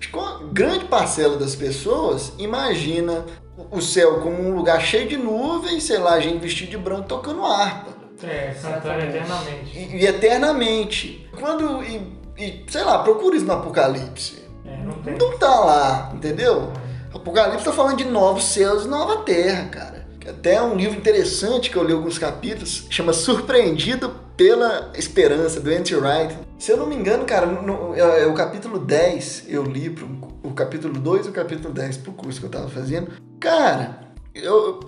Acho 0.00 0.10
que 0.10 0.18
uma 0.18 0.42
grande 0.52 0.84
parcela 0.86 1.36
das 1.36 1.54
pessoas 1.54 2.32
imagina 2.38 3.24
o 3.70 3.80
céu 3.80 4.20
como 4.20 4.40
um 4.42 4.56
lugar 4.56 4.80
cheio 4.80 5.08
de 5.08 5.16
nuvens, 5.16 5.84
sei 5.84 5.98
lá, 5.98 6.18
gente 6.20 6.38
vestida 6.38 6.70
de 6.70 6.78
branco 6.78 7.08
tocando 7.08 7.44
harpa. 7.44 7.94
É, 8.22 8.54
cantando 8.60 9.04
Exatamente. 9.04 9.16
eternamente. 9.16 9.78
E, 9.78 9.96
e 9.96 10.06
eternamente. 10.06 11.30
Quando. 11.38 11.82
E, 11.82 12.16
e, 12.38 12.64
sei 12.68 12.82
lá, 12.82 13.00
procura 13.00 13.36
isso 13.36 13.44
no 13.44 13.52
Apocalipse. 13.52 14.44
É, 14.64 14.76
não 14.78 14.94
tem. 14.94 15.16
Não 15.16 15.38
tá 15.38 15.60
lá, 15.60 16.12
entendeu? 16.14 16.72
Apocalipse 17.12 17.64
tá 17.64 17.72
falando 17.72 17.98
de 17.98 18.04
novos 18.04 18.44
céus 18.44 18.84
e 18.84 18.88
nova 18.88 19.18
terra, 19.18 19.68
cara. 19.68 20.06
Que 20.18 20.28
Até 20.30 20.60
um 20.62 20.74
livro 20.74 20.96
interessante 20.96 21.70
que 21.70 21.76
eu 21.76 21.84
li 21.84 21.92
alguns 21.92 22.18
capítulos, 22.18 22.86
chama 22.88 23.12
Surpreendido 23.12 24.10
pela 24.36 24.90
Esperança, 24.94 25.60
do 25.60 25.70
Anti 25.70 25.94
Wright. 25.94 26.36
Se 26.58 26.72
eu 26.72 26.76
não 26.76 26.86
me 26.86 26.96
engano, 26.96 27.24
cara, 27.24 27.46
no, 27.46 27.94
é, 27.94 28.22
é 28.22 28.26
o 28.26 28.34
capítulo 28.34 28.78
10 28.78 29.44
eu 29.48 29.62
li, 29.62 29.90
pro, 29.90 30.06
o 30.06 30.33
capítulo 30.54 30.98
2 31.00 31.26
e 31.26 31.28
o 31.28 31.32
capítulo 31.32 31.72
10 31.72 31.98
pro 31.98 32.12
curso 32.12 32.40
que 32.40 32.46
eu 32.46 32.50
tava 32.50 32.68
fazendo. 32.68 33.12
Cara, 33.40 34.00
eu, 34.34 34.80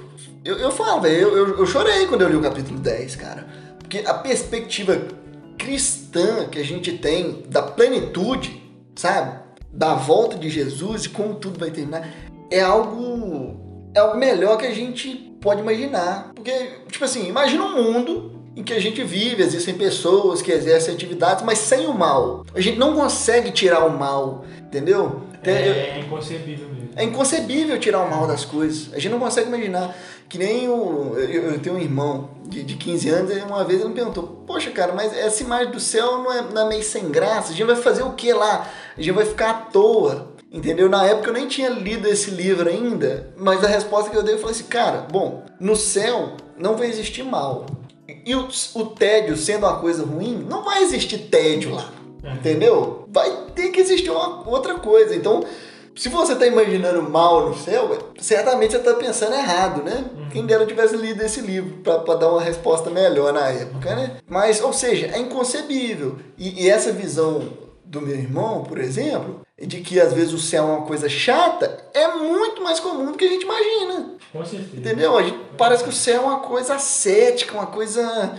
eu, 0.45 0.59
eu 0.59 0.71
falo, 0.71 1.07
eu, 1.07 1.59
eu 1.59 1.67
chorei 1.67 2.07
quando 2.07 2.23
eu 2.23 2.29
li 2.29 2.37
o 2.37 2.43
capítulo 2.43 2.79
10, 2.79 3.17
cara. 3.17 3.47
Porque 3.79 3.99
a 3.99 4.15
perspectiva 4.15 5.01
cristã 5.59 6.49
que 6.49 6.59
a 6.59 6.65
gente 6.65 6.99
tem 6.99 7.43
da 7.49 7.63
plenitude, 7.63 8.63
sabe? 8.95 9.41
Da 9.73 9.95
volta 9.95 10.37
de 10.37 10.49
Jesus 10.49 11.05
e 11.05 11.09
como 11.09 11.35
tudo 11.35 11.59
vai 11.59 11.71
terminar, 11.71 12.09
é 12.51 12.61
algo 12.61 13.91
é 13.95 13.99
algo 13.99 14.19
melhor 14.19 14.59
que 14.59 14.67
a 14.67 14.75
gente 14.75 15.37
pode 15.41 15.61
imaginar. 15.61 16.33
Porque, 16.35 16.53
tipo 16.91 17.05
assim, 17.05 17.29
imagina 17.29 17.65
um 17.65 17.83
mundo 17.83 18.36
em 18.57 18.63
que 18.63 18.73
a 18.73 18.81
gente 18.81 19.05
vive, 19.05 19.43
existem 19.43 19.75
pessoas 19.75 20.41
que 20.43 20.51
exercem 20.51 20.95
atividades, 20.95 21.45
mas 21.45 21.59
sem 21.59 21.87
o 21.87 21.93
mal. 21.95 22.45
A 22.55 22.61
gente 22.61 22.79
não 22.79 22.95
consegue 22.95 23.51
tirar 23.53 23.85
o 23.85 23.91
mal, 23.97 24.45
entendeu? 24.59 25.21
Eu- 25.45 25.53
É, 25.53 25.99
inconcebível 26.01 26.67
mesmo. 26.69 26.89
é 26.97 27.05
inconcebível 27.05 27.79
tirar 27.79 28.01
o 28.03 28.11
mal 28.11 28.27
das 28.27 28.45
coisas. 28.45 28.93
A 28.93 28.99
gente 28.99 29.13
não 29.13 29.21
consegue 29.21 29.47
imaginar. 29.49 29.95
Que 30.29 30.39
nem 30.39 30.69
o. 30.69 31.15
Eu, 31.17 31.53
eu 31.53 31.59
tenho 31.61 31.77
um 31.77 31.79
irmão 31.79 32.31
de, 32.49 32.65
de 32.65 32.75
15 32.75 33.09
anos, 33.11 33.31
e 33.31 33.39
uma 33.43 33.63
vez 33.63 33.79
ele 33.81 33.91
me 33.91 33.95
perguntou: 33.95 34.43
Poxa, 34.45 34.73
cara, 34.73 34.93
mas 34.93 35.17
essa 35.17 35.41
imagem 35.45 35.71
do 35.71 35.79
céu 35.79 36.19
não 36.23 36.33
é, 36.33 36.43
não 36.53 36.63
é 36.63 36.69
meio 36.71 36.83
sem 36.83 37.11
graça? 37.11 37.51
A 37.53 37.55
gente 37.55 37.63
vai 37.65 37.77
fazer 37.77 38.03
o 38.03 38.11
que 38.15 38.33
lá? 38.33 38.67
A 38.99 39.01
gente 39.01 39.15
vai 39.15 39.25
ficar 39.25 39.51
à 39.51 39.55
toa. 39.55 40.35
Entendeu? 40.51 40.89
Na 40.89 41.05
época 41.05 41.29
eu 41.29 41.33
nem 41.35 41.47
tinha 41.47 41.69
lido 41.69 42.09
esse 42.09 42.31
livro 42.31 42.69
ainda, 42.69 43.33
mas 43.37 43.63
a 43.63 43.69
resposta 43.69 44.11
que 44.11 44.17
eu 44.17 44.23
dei 44.25 44.35
eu 44.35 44.39
falei 44.39 44.55
assim: 44.57 44.65
Cara, 44.65 45.07
bom, 45.13 45.45
no 45.61 45.77
céu 45.77 46.33
não 46.59 46.77
vai 46.77 46.89
existir 46.89 47.23
mal. 47.23 47.67
E 48.25 48.35
o, 48.35 48.49
o 48.75 48.87
tédio 48.87 49.37
sendo 49.37 49.67
uma 49.67 49.79
coisa 49.79 50.05
ruim, 50.05 50.47
não 50.49 50.63
vai 50.63 50.83
existir 50.83 51.19
tédio 51.19 51.75
lá. 51.75 51.93
É. 52.23 52.33
Entendeu? 52.33 53.09
Vai 53.09 53.31
ter 53.55 53.71
que 53.71 53.81
existir 53.81 54.11
uma 54.11 54.49
outra 54.49 54.75
coisa. 54.75 55.15
Então, 55.15 55.45
se 55.95 56.09
você 56.09 56.35
está 56.35 56.47
imaginando 56.47 57.03
mal 57.03 57.49
no 57.49 57.57
céu, 57.57 57.91
ué, 57.91 57.99
certamente 58.19 58.73
você 58.73 58.77
está 58.77 58.95
pensando 58.95 59.35
errado, 59.35 59.83
né? 59.83 60.05
Quem 60.31 60.45
dera 60.45 60.67
tivesse 60.67 60.97
lido 60.97 61.23
esse 61.23 61.41
livro 61.41 61.79
para 61.79 62.17
dar 62.17 62.31
uma 62.31 62.43
resposta 62.43 62.91
melhor 62.91 63.33
na 63.33 63.49
época, 63.49 63.95
né? 63.97 64.19
Mas, 64.29 64.61
ou 64.61 64.73
seja, 64.73 65.07
é 65.07 65.19
inconcebível. 65.19 66.17
E, 66.37 66.65
e 66.65 66.69
essa 66.69 66.93
visão 66.93 67.49
do 67.83 68.03
meu 68.03 68.15
irmão, 68.15 68.63
por 68.65 68.79
exemplo, 68.79 69.41
de 69.59 69.81
que 69.81 69.99
às 69.99 70.13
vezes 70.13 70.35
o 70.35 70.39
céu 70.39 70.65
é 70.65 70.73
uma 70.73 70.87
coisa 70.87 71.09
chata, 71.09 71.86
é 71.97 72.15
muito 72.17 72.63
mais 72.63 72.79
comum 72.79 73.13
do 73.13 73.19
que 73.19 73.25
a 73.25 73.29
gente 73.29 73.45
imagina. 73.45 74.11
Com 74.33 74.45
certeza. 74.45 74.77
Entendeu? 74.77 75.17
A 75.17 75.23
gente, 75.23 75.39
parece 75.57 75.83
que 75.83 75.91
o 75.91 75.93
céu 75.93 76.23
é 76.23 76.27
uma 76.27 76.41
coisa 76.41 76.75
ascética, 76.75 77.55
uma 77.55 77.67
coisa 77.67 78.39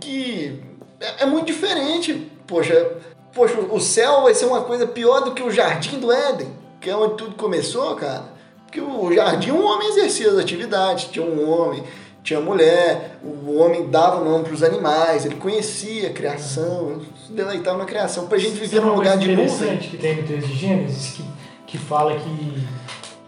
que 0.00 0.62
é, 1.00 1.24
é 1.24 1.26
muito 1.26 1.46
diferente. 1.46 2.30
Poxa, 2.46 2.96
poxa, 3.32 3.58
o 3.58 3.80
céu 3.80 4.22
vai 4.22 4.34
ser 4.34 4.46
uma 4.46 4.62
coisa 4.62 4.86
pior 4.86 5.20
do 5.20 5.32
que 5.32 5.42
o 5.42 5.50
jardim 5.50 5.98
do 5.98 6.12
Éden, 6.12 6.48
que 6.80 6.88
é 6.88 6.96
onde 6.96 7.16
tudo 7.16 7.34
começou, 7.34 7.94
cara. 7.96 8.32
Porque 8.64 8.80
o 8.80 9.12
jardim, 9.12 9.50
um 9.50 9.64
homem 9.64 9.88
exercia 9.88 10.30
as 10.30 10.38
atividades, 10.38 11.04
tinha 11.04 11.24
um 11.24 11.48
homem 11.48 11.84
tinha 12.24 12.40
mulher, 12.40 13.18
o 13.22 13.58
homem 13.58 13.90
dava 13.90 14.24
nome 14.24 14.44
para 14.44 14.54
os 14.54 14.62
animais, 14.62 15.26
ele 15.26 15.34
conhecia 15.34 16.08
a 16.08 16.10
criação, 16.10 17.02
se 17.26 17.30
deleitava 17.30 17.76
na 17.76 17.84
criação, 17.84 18.26
para 18.26 18.38
a 18.38 18.40
gente 18.40 18.54
viver 18.54 18.80
num 18.80 18.94
lugar 18.94 19.18
de 19.18 19.28
nuvem. 19.28 19.44
interessante 19.44 19.88
que 19.88 19.98
tem 19.98 20.16
no 20.16 20.22
texto 20.26 20.48
de 20.48 20.56
Gênesis, 20.56 21.12
que, 21.12 21.24
que 21.66 21.76
fala 21.76 22.16
que 22.16 22.66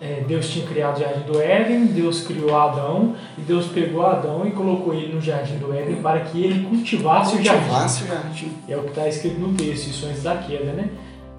é, 0.07 0.25
Deus 0.27 0.49
tinha 0.49 0.65
criado 0.67 0.97
o 0.97 1.01
jardim 1.01 1.21
do 1.33 1.41
Éden, 1.41 1.87
Deus 1.87 2.21
criou 2.27 2.57
Adão, 2.57 3.15
e 3.37 3.41
Deus 3.41 3.67
pegou 3.67 4.07
Adão 4.07 4.47
e 4.47 4.53
colocou 4.53 4.95
ele 4.95 5.13
no 5.13 5.21
jardim 5.21 5.57
do 5.59 5.73
Éden 5.73 5.97
para 5.97 6.21
que 6.21 6.43
ele 6.45 6.65
cultivasse, 6.69 7.33
Cultivasse 7.35 8.03
o 8.03 8.07
o 8.07 8.09
jardim. 8.09 8.53
É 8.69 8.77
o 8.77 8.83
que 8.83 8.89
está 8.91 9.09
escrito 9.09 9.41
no 9.41 9.53
texto, 9.55 9.89
isso 9.89 10.07
antes 10.07 10.23
da 10.23 10.37
queda, 10.37 10.73
né? 10.73 10.89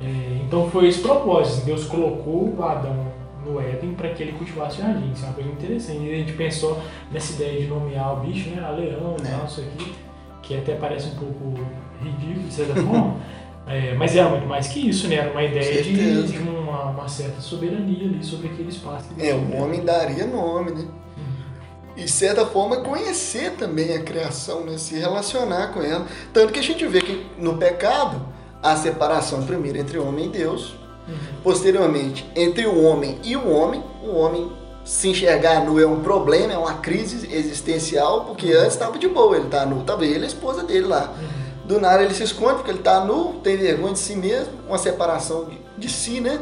É, 0.01 0.41
então 0.45 0.69
foi 0.69 0.87
esse 0.87 0.99
propósito, 0.99 1.65
Deus 1.65 1.85
colocou 1.85 2.53
o 2.57 2.63
Adão 2.63 3.07
no 3.45 3.59
Éden 3.61 3.93
para 3.93 4.09
que 4.09 4.21
ele 4.23 4.33
cultivasse 4.33 4.81
o 4.81 4.83
jardim, 4.83 5.11
isso 5.13 5.23
é 5.23 5.27
uma 5.27 5.33
coisa 5.35 5.49
interessante. 5.49 5.99
E 6.03 6.13
a 6.13 6.17
gente 6.17 6.33
pensou 6.33 6.77
nessa 7.11 7.33
ideia 7.33 7.61
de 7.61 7.67
nomear 7.67 8.13
o 8.13 8.19
bicho, 8.25 8.49
né? 8.49 8.61
A 8.65 8.71
leão, 8.71 9.15
É. 9.23 9.31
tal, 9.31 9.45
isso 9.45 9.61
aqui, 9.61 9.93
que 10.43 10.57
até 10.57 10.75
parece 10.75 11.07
um 11.07 11.15
pouco 11.15 11.53
ridículo 12.03 12.47
de 12.47 12.53
certa 12.53 12.75
forma. 12.75 13.15
É, 13.67 13.93
mas 13.95 14.15
era 14.15 14.29
muito 14.29 14.47
mais 14.47 14.67
que 14.67 14.87
isso, 14.87 15.07
né? 15.07 15.15
Era 15.15 15.31
uma 15.31 15.43
ideia 15.43 15.83
de, 15.83 16.27
de 16.27 16.37
uma, 16.37 16.85
uma 16.85 17.07
certa 17.07 17.41
soberania 17.41 18.05
ali 18.05 18.23
sobre 18.23 18.47
aquele 18.47 18.69
espaço. 18.69 19.09
que 19.13 19.27
É, 19.27 19.33
o 19.33 19.61
homem 19.61 19.83
daria 19.83 20.25
nome, 20.25 20.71
né? 20.71 20.85
E 21.97 22.03
de 22.03 22.11
certa 22.11 22.45
forma 22.45 22.77
conhecer 22.77 23.53
também 23.53 23.95
a 23.95 24.01
criação, 24.01 24.63
né? 24.63 24.77
se 24.77 24.95
relacionar 24.95 25.73
com 25.73 25.81
ela. 25.81 26.05
Tanto 26.31 26.53
que 26.53 26.59
a 26.59 26.63
gente 26.63 26.85
vê 26.85 27.01
que 27.01 27.25
no 27.39 27.57
pecado 27.57 28.21
há 28.61 28.75
separação 28.75 29.43
primeiro 29.43 29.79
entre 29.79 29.97
o 29.97 30.07
homem 30.07 30.25
e 30.25 30.29
Deus, 30.29 30.75
posteriormente 31.43 32.29
entre 32.35 32.67
o 32.67 32.83
homem 32.83 33.17
e 33.23 33.35
o 33.35 33.49
homem. 33.49 33.83
O 34.03 34.15
homem 34.15 34.51
se 34.85 35.09
enxergar 35.09 35.65
nu 35.65 35.79
é 35.79 35.87
um 35.87 36.01
problema, 36.01 36.53
é 36.53 36.57
uma 36.57 36.75
crise 36.75 37.27
existencial, 37.35 38.25
porque 38.25 38.53
antes 38.53 38.73
estava 38.73 38.97
de 38.97 39.07
boa, 39.07 39.35
ele 39.35 39.49
tá 39.49 39.65
nu, 39.65 39.83
tava 39.83 40.05
ele 40.05 40.19
e 40.19 40.23
a 40.23 40.27
esposa 40.27 40.63
dele 40.63 40.85
lá. 40.85 41.13
Do 41.67 41.79
nada 41.81 42.01
ele 42.03 42.13
se 42.13 42.23
esconde 42.23 42.55
porque 42.55 42.71
ele 42.71 42.79
tá 42.81 43.03
nu, 43.03 43.33
tem 43.43 43.57
vergonha 43.57 43.93
de 43.93 43.99
si 43.99 44.15
mesmo, 44.15 44.53
uma 44.67 44.77
separação 44.77 45.45
de, 45.45 45.59
de 45.77 45.89
si, 45.89 46.21
né? 46.21 46.39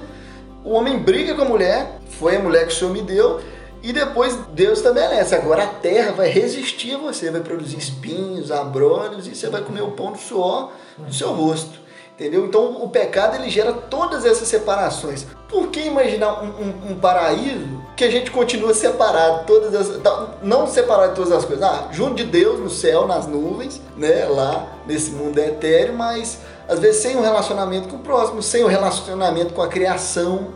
O 0.64 0.72
homem 0.74 1.00
briga 1.00 1.34
com 1.36 1.42
a 1.42 1.46
mulher, 1.46 2.00
foi 2.20 2.36
a 2.36 2.40
mulher 2.40 2.68
que 2.68 2.74
o 2.74 2.76
Senhor 2.76 2.92
me 2.94 3.02
deu, 3.02 3.42
e 3.82 3.92
depois 3.92 4.36
Deus 4.54 4.78
estabelece. 4.80 5.34
Agora 5.36 5.64
a 5.64 5.68
terra 5.68 6.12
vai 6.12 6.28
resistir 6.30 6.96
a 6.96 6.98
você, 7.00 7.30
vai 7.32 7.42
produzir 7.42 7.78
espinhos, 7.78 8.52
abrolhos, 8.52 9.28
e 9.28 9.36
você 9.36 9.50
vai 9.50 9.62
comer 9.62 9.82
o 9.82 9.92
pão 9.92 10.12
do 10.12 10.18
suor 10.18 10.72
do 10.98 11.14
seu 11.14 11.34
rosto. 11.34 11.80
Entendeu? 12.14 12.46
Então 12.46 12.82
o 12.84 12.90
pecado 12.90 13.36
ele 13.36 13.50
gera 13.50 13.74
todas 13.74 14.26
essas 14.26 14.48
separações. 14.48 15.26
Por 15.50 15.68
que 15.68 15.82
imaginar 15.82 16.42
um, 16.44 16.48
um- 16.48 16.92
um 16.92 17.00
paraíso 17.00 17.82
que 17.96 18.04
a 18.04 18.12
gente 18.12 18.30
continua 18.30 18.74
separado, 18.74 19.46
todas 19.46 19.74
as, 19.74 19.98
tá, 20.02 20.28
não 20.44 20.68
separado 20.68 21.10
de 21.10 21.16
todas 21.16 21.32
as 21.32 21.46
coisas, 21.46 21.64
ah, 21.64 21.88
junto 21.92 22.16
de 22.16 22.26
Deus 22.26 22.60
no 22.60 22.70
céu, 22.70 23.08
nas 23.08 23.26
nuvens, 23.26 23.82
né, 23.96 24.26
lá 24.26 24.68
nesse 24.86 25.12
mundo 25.12 25.38
etéreo, 25.40 25.94
mas 25.94 26.40
às 26.68 26.80
vezes 26.80 27.02
sem 27.02 27.16
um 27.16 27.22
relacionamento 27.22 27.88
com 27.88 27.96
o 27.96 28.00
próximo, 28.00 28.42
sem 28.42 28.64
um 28.64 28.68
relacionamento 28.68 29.54
com 29.54 29.62
a 29.62 29.68
criação, 29.68 30.50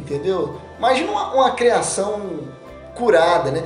entendeu? 0.00 0.56
Imagina 0.78 1.12
uma, 1.12 1.32
uma 1.34 1.50
criação 1.52 2.40
curada, 2.96 3.50
né? 3.50 3.62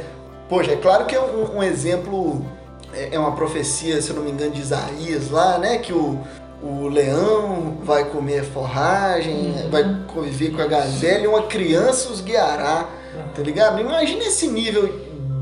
Poxa, 0.49 0.73
é 0.73 0.77
claro 0.77 1.07
que 1.07 1.15
é 1.15 1.21
um, 1.21 1.59
um 1.59 1.63
exemplo, 1.63 2.45
é, 2.93 3.15
é 3.15 3.19
uma 3.19 3.33
profecia, 3.33 4.03
se 4.03 4.11
eu 4.11 4.17
não 4.17 4.23
me 4.23 4.31
engano, 4.31 4.51
de 4.51 4.61
Isaías 4.61 5.31
lá, 5.31 5.57
né? 5.57 5.79
Que 5.79 5.93
o, 5.93 6.19
o 6.63 6.89
leão 6.89 7.79
vai 7.83 8.05
comer 8.05 8.45
forragem, 8.45 9.55
Uhum. 9.65 9.71
vai 9.71 9.97
conviver 10.13 10.51
com 10.51 10.61
a 10.61 10.67
gazela 10.67 11.25
e 11.25 11.27
uma 11.27 11.43
criança 11.45 12.11
os 12.11 12.21
guiará, 12.21 12.87
tá 13.35 13.43
ligado? 13.43 13.81
Imagina 13.81 14.25
esse 14.25 14.47
nível 14.49 14.89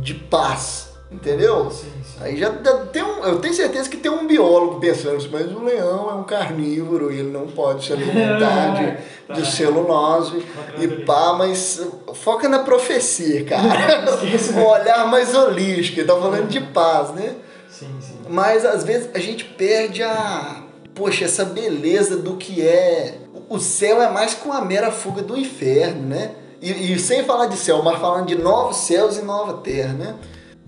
de 0.02 0.14
paz, 0.14 0.90
entendeu? 1.10 1.70
Sim, 1.70 1.86
sim. 2.04 2.18
Aí 2.20 2.36
já 2.36 2.50
tem 2.50 3.02
um, 3.02 3.24
eu 3.24 3.38
tenho 3.40 3.54
certeza 3.54 3.88
que 3.88 3.96
tem 3.96 4.10
um 4.10 4.26
biólogo 4.26 4.78
pensando 4.80 5.16
assim, 5.16 5.28
mas 5.32 5.50
o 5.50 5.62
leão 5.64 6.10
é 6.10 6.14
um 6.14 6.22
carnívoro 6.24 7.12
e 7.12 7.18
ele 7.20 7.30
não 7.30 7.46
pode 7.48 7.84
se 7.84 7.92
alimentar 7.92 8.74
de, 9.28 9.34
de 9.34 9.42
Tá. 9.42 9.50
celulose 9.50 10.44
e 10.78 10.88
pá, 11.04 11.32
mas 11.38 11.80
foca 12.14 12.48
na 12.48 12.58
profecia, 12.60 13.44
cara. 13.44 14.04
Um 14.56 14.64
olhar 14.64 15.06
mais 15.08 15.34
holístico, 15.34 16.00
ele 16.00 16.06
tá 16.06 16.14
falando 16.16 16.48
de 16.48 16.60
paz, 16.60 17.10
né? 17.12 17.34
Sim, 17.70 17.88
sim. 18.00 18.14
Mas 18.28 18.64
às 18.64 18.84
vezes 18.84 19.08
a 19.14 19.18
gente 19.18 19.44
perde 19.44 20.02
a. 20.02 20.62
Poxa, 20.94 21.24
essa 21.24 21.44
beleza 21.44 22.16
do 22.18 22.36
que 22.36 22.60
é. 22.60 23.14
O 23.48 23.58
céu 23.58 24.02
é 24.02 24.10
mais 24.10 24.34
que 24.34 24.44
uma 24.46 24.60
mera 24.62 24.90
fuga 24.90 25.22
do 25.22 25.36
inferno, 25.36 26.02
né? 26.08 26.32
E, 26.62 26.92
e 26.92 26.98
sem 26.98 27.24
falar 27.24 27.46
de 27.46 27.56
céu, 27.56 27.82
mas 27.82 27.98
falando 27.98 28.26
de 28.26 28.36
novos 28.36 28.76
céus 28.76 29.18
e 29.18 29.22
nova 29.22 29.54
terra, 29.54 29.92
né? 29.94 30.14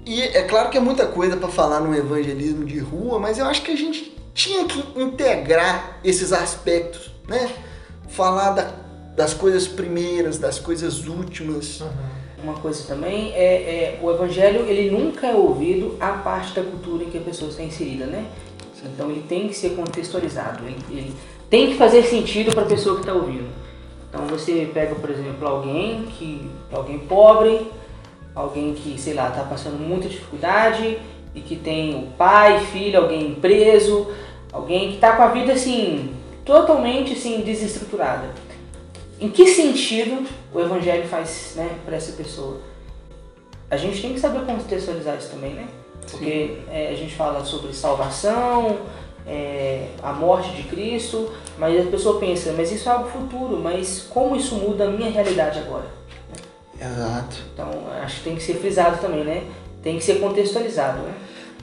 E 0.05 0.21
é 0.21 0.43
claro 0.43 0.69
que 0.69 0.77
é 0.77 0.81
muita 0.81 1.07
coisa 1.07 1.37
para 1.37 1.49
falar 1.49 1.81
no 1.81 1.95
evangelismo 1.95 2.65
de 2.65 2.79
rua, 2.81 3.19
mas 3.21 3.39
eu 3.39 3.47
acho 3.47 3.63
que 3.63 3.71
a 3.71 3.77
gente 3.77 4.15
tinha 4.35 4.65
que 4.67 4.85
integrar 5.01 6.01
esses 6.05 6.33
aspectos, 6.33 7.13
né? 7.29 7.49
Falar 8.09 8.51
da- 8.51 8.73
das 9.17 9.33
coisas 9.33 9.69
primeiras, 9.69 10.37
das 10.39 10.59
coisas 10.59 11.07
últimas. 11.07 11.81
Aham. 11.81 11.93
Uma 12.43 12.55
coisa 12.55 12.85
também 12.87 13.33
é, 13.33 13.45
é 13.95 14.01
o 14.03 14.11
evangelho 14.11 14.67
ele 14.67 14.91
nunca 14.91 15.29
é 15.29 15.35
ouvido 15.35 15.97
à 15.99 16.09
parte 16.13 16.53
da 16.55 16.63
cultura 16.63 17.05
em 17.05 17.09
que 17.11 17.17
a 17.17 17.21
pessoa 17.23 17.51
está 17.51 17.63
inserida, 17.63 18.05
né? 18.05 18.27
Então 18.85 19.11
ele 19.11 19.25
tem 19.27 19.49
que 19.49 19.55
ser 19.55 19.71
contextualizado, 19.71 20.63
ele, 20.67 20.77
ele 20.91 21.15
tem 21.49 21.69
que 21.69 21.77
fazer 21.79 22.03
sentido 22.03 22.53
para 22.53 22.65
a 22.65 22.67
pessoa 22.67 22.97
que 22.97 23.01
está 23.01 23.15
ouvindo. 23.15 23.49
Então 24.14 24.29
você 24.29 24.70
pega, 24.72 24.94
por 24.94 25.11
exemplo, 25.11 25.46
alguém 25.46 26.05
que 26.05 26.48
alguém 26.72 27.00
pobre, 27.00 27.68
alguém 28.33 28.72
que 28.72 28.96
sei 28.96 29.12
lá 29.12 29.29
está 29.29 29.42
passando 29.42 29.77
muita 29.77 30.09
dificuldade 30.09 30.98
e 31.35 31.40
que 31.40 31.57
tem 31.57 31.96
o 31.96 32.07
pai, 32.16 32.61
filho, 32.66 33.00
alguém 33.00 33.35
preso, 33.35 34.07
alguém 34.53 34.90
que 34.90 34.94
está 34.94 35.16
com 35.16 35.22
a 35.22 35.29
vida 35.29 35.53
assim 35.53 36.14
totalmente 36.44 37.14
assim 37.14 37.40
desestruturada. 37.40 38.31
Em 39.20 39.29
que 39.29 39.48
sentido 39.48 40.24
o 40.53 40.61
evangelho 40.61 41.09
faz 41.09 41.55
né, 41.57 41.70
para 41.85 41.96
essa 41.96 42.12
pessoa? 42.12 42.61
A 43.68 43.77
gente 43.77 44.00
tem 44.00 44.14
que 44.14 44.20
saber 44.20 44.46
contextualizar 44.46 45.16
isso 45.16 45.31
também, 45.31 45.55
né? 45.55 45.66
Porque 46.09 46.59
é, 46.70 46.90
a 46.90 46.94
gente 46.94 47.16
fala 47.16 47.44
sobre 47.44 47.72
salvação, 47.72 48.79
é, 49.27 49.88
a 50.00 50.12
morte 50.12 50.50
de 50.50 50.62
Cristo, 50.64 51.33
mas 51.59 51.87
a 51.87 51.90
pessoa 51.90 52.19
pensa, 52.19 52.53
mas 52.57 52.73
isso 52.73 52.88
é 52.88 52.93
algo 52.93 53.09
futuro, 53.09 53.59
mas 53.59 54.07
como 54.11 54.37
isso 54.37 54.57
muda 54.57 54.85
a 54.85 54.88
minha 54.88 55.11
realidade 55.11 55.59
agora? 55.59 55.87
Exato. 56.81 57.37
Então 57.53 57.69
acho 58.03 58.19
que 58.19 58.25
tem 58.25 58.37
que 58.37 58.43
ser 58.43 58.55
frisado 58.55 58.99
também, 59.01 59.25
né? 59.25 59.45
Tem 59.83 59.97
que 59.97 60.05
ser 60.05 60.17
contextualizado, 60.17 60.99
né? 61.03 61.14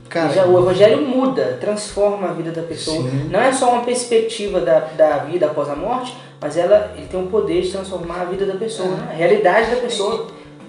Cara, 0.10 0.34
Já 0.34 0.45
o 0.45 0.60
evangelho 0.60 1.01
muda, 1.01 1.58
transforma 1.60 2.30
a 2.30 2.34
vida 2.34 2.51
da 2.51 2.62
pessoa. 2.62 3.10
Sim. 3.10 3.30
Não 3.30 3.39
é 3.39 3.51
só 3.54 3.71
uma 3.71 3.84
perspectiva 3.84 4.60
da, 4.60 4.80
da 4.80 5.17
vida 5.19 5.45
após 5.45 5.69
a 5.69 5.75
morte, 5.75 6.15
mas 6.39 6.58
ela 6.58 6.93
ele 6.97 7.08
tem 7.08 7.21
o 7.21 7.27
poder 7.27 7.62
de 7.62 7.71
transformar 7.71 8.21
a 8.21 8.25
vida 8.25 8.45
da 8.45 8.56
pessoa, 8.56 8.89
né? 8.89 9.10
a 9.12 9.15
realidade 9.15 9.71
da 9.71 9.77
pessoa 9.77 10.27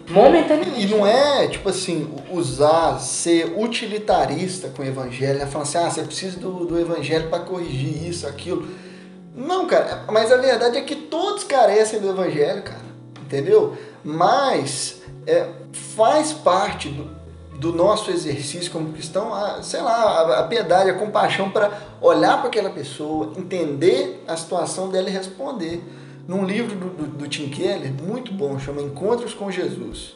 momentaneamente. 0.08 0.82
E 0.82 0.86
não 0.86 1.06
é, 1.06 1.48
tipo 1.48 1.68
assim, 1.68 2.08
usar, 2.30 2.98
ser 2.98 3.54
utilitarista 3.56 4.68
com 4.68 4.82
o 4.82 4.86
evangelho, 4.86 5.38
né? 5.38 5.46
Falar 5.46 5.64
assim, 5.64 5.78
ah, 5.78 5.90
você 5.90 6.02
precisa 6.02 6.38
do, 6.38 6.64
do 6.64 6.78
evangelho 6.78 7.28
para 7.28 7.40
corrigir 7.40 8.08
isso, 8.08 8.26
aquilo. 8.26 8.66
Não, 9.34 9.66
cara, 9.66 10.04
mas 10.10 10.30
a 10.30 10.36
verdade 10.36 10.76
é 10.76 10.82
que 10.82 10.94
todos 10.94 11.44
carecem 11.44 12.00
do 12.00 12.10
evangelho, 12.10 12.62
cara. 12.62 12.82
Entendeu? 13.22 13.76
Mas 14.04 15.00
é, 15.26 15.48
faz 15.72 16.32
parte 16.32 16.88
do, 16.88 17.10
do 17.58 17.72
nosso 17.72 18.10
exercício 18.10 18.70
como 18.70 18.92
cristão, 18.92 19.32
a, 19.32 19.62
sei 19.62 19.80
lá, 19.80 19.94
a, 19.94 20.40
a 20.40 20.42
piedade, 20.44 20.90
a 20.90 20.94
compaixão 20.94 21.50
para 21.50 21.70
olhar 22.00 22.38
para 22.38 22.48
aquela 22.48 22.70
pessoa, 22.70 23.32
entender 23.36 24.22
a 24.28 24.36
situação 24.36 24.90
dela 24.90 25.08
e 25.08 25.12
responder. 25.12 25.82
Num 26.28 26.44
livro 26.44 26.76
do, 26.76 26.88
do, 26.90 27.06
do 27.06 27.28
Tim 27.28 27.48
Keller, 27.48 27.92
muito 28.02 28.32
bom, 28.32 28.58
chama 28.58 28.82
Encontros 28.82 29.34
com 29.34 29.50
Jesus. 29.50 30.14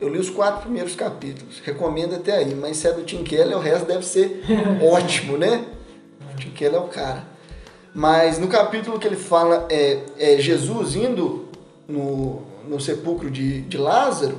Eu 0.00 0.08
li 0.08 0.18
os 0.18 0.30
quatro 0.30 0.62
primeiros 0.62 0.94
capítulos, 0.94 1.60
recomendo 1.64 2.14
até 2.14 2.36
aí, 2.36 2.54
mas 2.54 2.76
se 2.76 2.86
é 2.86 2.92
do 2.92 3.02
Tim 3.02 3.24
Keller, 3.24 3.56
o 3.56 3.60
resto 3.60 3.86
deve 3.86 4.06
ser 4.06 4.44
ótimo, 4.80 5.36
né? 5.36 5.64
O 6.32 6.36
Tim 6.36 6.50
Keller 6.50 6.80
é 6.80 6.84
o 6.84 6.88
cara. 6.88 7.37
Mas 7.98 8.38
no 8.38 8.46
capítulo 8.46 8.96
que 8.96 9.08
ele 9.08 9.16
fala 9.16 9.66
é, 9.68 9.98
é 10.16 10.38
Jesus 10.38 10.94
indo 10.94 11.48
no, 11.88 12.42
no 12.68 12.80
sepulcro 12.80 13.28
de, 13.28 13.62
de 13.62 13.76
Lázaro, 13.76 14.38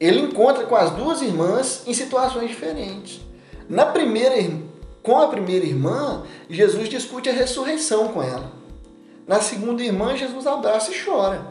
ele 0.00 0.20
encontra 0.20 0.64
com 0.64 0.74
as 0.74 0.90
duas 0.92 1.20
irmãs 1.20 1.82
em 1.86 1.92
situações 1.92 2.48
diferentes. 2.48 3.20
Na 3.68 3.84
primeira, 3.84 4.38
ir- 4.38 4.64
com 5.02 5.18
a 5.18 5.28
primeira 5.28 5.66
irmã, 5.66 6.22
Jesus 6.48 6.88
discute 6.88 7.28
a 7.28 7.32
ressurreição 7.32 8.08
com 8.08 8.22
ela. 8.22 8.50
Na 9.26 9.38
segunda 9.42 9.82
irmã, 9.82 10.16
Jesus 10.16 10.46
abraça 10.46 10.90
e 10.90 11.04
chora. 11.04 11.46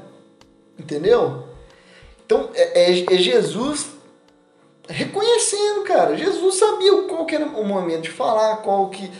Entendeu? 0.79 1.43
Então, 2.25 2.49
é, 2.55 2.89
é- 2.93 3.13
é 3.13 3.17
Jesus 3.19 3.85
reconhecendo, 4.89 5.83
cara. 5.83 6.17
Jesus 6.17 6.55
sabia 6.55 7.03
qual 7.03 7.27
que 7.27 7.35
era 7.35 7.45
o 7.45 7.63
momento 7.63 8.01
de 8.01 8.09
falar, 8.09 8.57
qual 8.63 8.89
que 8.89 9.11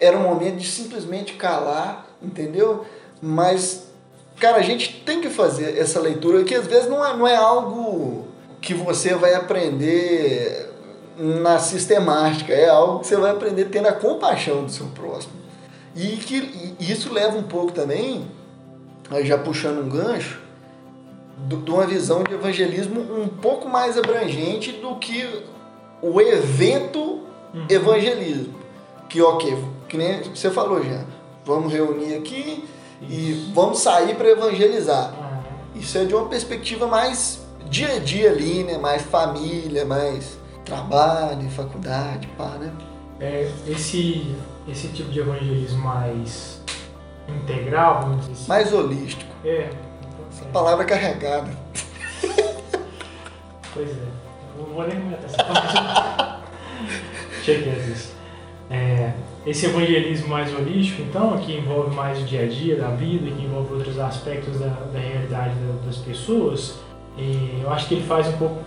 era 0.00 0.16
o 0.16 0.20
momento 0.20 0.56
de 0.56 0.66
simplesmente 0.66 1.34
calar, 1.34 2.06
entendeu? 2.22 2.86
Mas, 3.22 3.86
cara, 4.38 4.56
a 4.56 4.62
gente 4.62 5.02
tem 5.04 5.20
que 5.20 5.28
fazer 5.28 5.78
essa 5.78 6.00
leitura, 6.00 6.42
que 6.42 6.54
às 6.54 6.66
vezes 6.66 6.88
não 6.88 7.04
é, 7.04 7.16
não 7.16 7.28
é 7.28 7.36
algo 7.36 8.26
que 8.60 8.72
você 8.74 9.14
vai 9.14 9.34
aprender 9.34 10.70
na 11.18 11.58
sistemática, 11.58 12.52
é 12.52 12.68
algo 12.68 13.00
que 13.00 13.06
você 13.06 13.16
vai 13.16 13.30
aprender 13.30 13.66
tendo 13.66 13.88
a 13.88 13.92
compaixão 13.92 14.64
do 14.64 14.72
seu 14.72 14.86
próximo. 14.86 15.34
E 15.94 16.16
que 16.16 16.76
e 16.78 16.90
isso 16.90 17.12
leva 17.12 17.36
um 17.36 17.42
pouco 17.42 17.72
também, 17.72 18.26
já 19.22 19.36
puxando 19.36 19.84
um 19.84 19.88
gancho, 19.88 20.40
de 21.46 21.70
uma 21.70 21.86
visão 21.86 22.22
de 22.22 22.32
evangelismo 22.32 23.00
um 23.00 23.28
pouco 23.28 23.68
mais 23.68 23.98
abrangente 23.98 24.72
do 24.72 24.96
que 24.96 25.26
o 26.02 26.20
evento 26.20 27.00
uhum. 27.00 27.66
evangelismo. 27.68 28.54
Que 29.08 29.20
ok, 29.20 29.56
que 29.90 29.98
nem 29.98 30.22
você 30.22 30.50
falou 30.50 30.82
já, 30.82 31.04
vamos 31.44 31.72
reunir 31.72 32.14
aqui 32.14 32.64
isso. 33.02 33.12
e 33.12 33.52
vamos 33.52 33.80
sair 33.80 34.14
para 34.14 34.28
evangelizar. 34.28 35.12
Uhum. 35.12 35.80
Isso 35.80 35.98
é 35.98 36.04
de 36.04 36.14
uma 36.14 36.28
perspectiva 36.28 36.86
mais 36.86 37.40
dia 37.68 37.96
a 37.96 37.98
dia 37.98 38.30
ali, 38.30 38.62
né? 38.62 38.78
Mais 38.78 39.02
família, 39.02 39.84
mais 39.84 40.38
trabalho, 40.64 41.50
faculdade, 41.50 42.28
pá, 42.38 42.50
né? 42.60 42.72
É, 43.18 43.50
esse, 43.66 44.34
esse 44.68 44.88
tipo 44.88 45.10
de 45.10 45.18
evangelismo 45.18 45.82
mais 45.82 46.62
integral, 47.28 48.02
vamos 48.02 48.20
dizer 48.20 48.32
assim. 48.32 48.48
Mais 48.48 48.72
holístico. 48.72 49.30
É. 49.44 49.70
Palavra 50.52 50.84
carregada. 50.84 51.50
Pois 53.72 53.88
é. 53.88 54.20
Não 54.58 54.64
vou 54.74 54.84
nem 54.84 55.00
comentar 55.00 55.24
essa 55.26 56.42
Cheguei 57.44 57.72
isso. 57.84 58.14
É, 58.68 59.12
esse 59.46 59.66
evangelismo 59.66 60.28
mais 60.28 60.54
holístico, 60.54 61.02
então, 61.02 61.36
que 61.38 61.52
envolve 61.52 61.94
mais 61.94 62.20
o 62.20 62.24
dia 62.24 62.42
a 62.42 62.46
dia 62.46 62.76
da 62.76 62.88
vida, 62.88 63.30
que 63.30 63.42
envolve 63.42 63.74
outros 63.74 63.98
aspectos 63.98 64.58
da, 64.58 64.66
da 64.66 64.98
realidade 64.98 65.54
das 65.86 65.96
pessoas, 65.96 66.78
eu 67.62 67.70
acho 67.70 67.88
que 67.88 67.94
ele 67.94 68.04
faz 68.04 68.28
um 68.28 68.36
pouco 68.36 68.62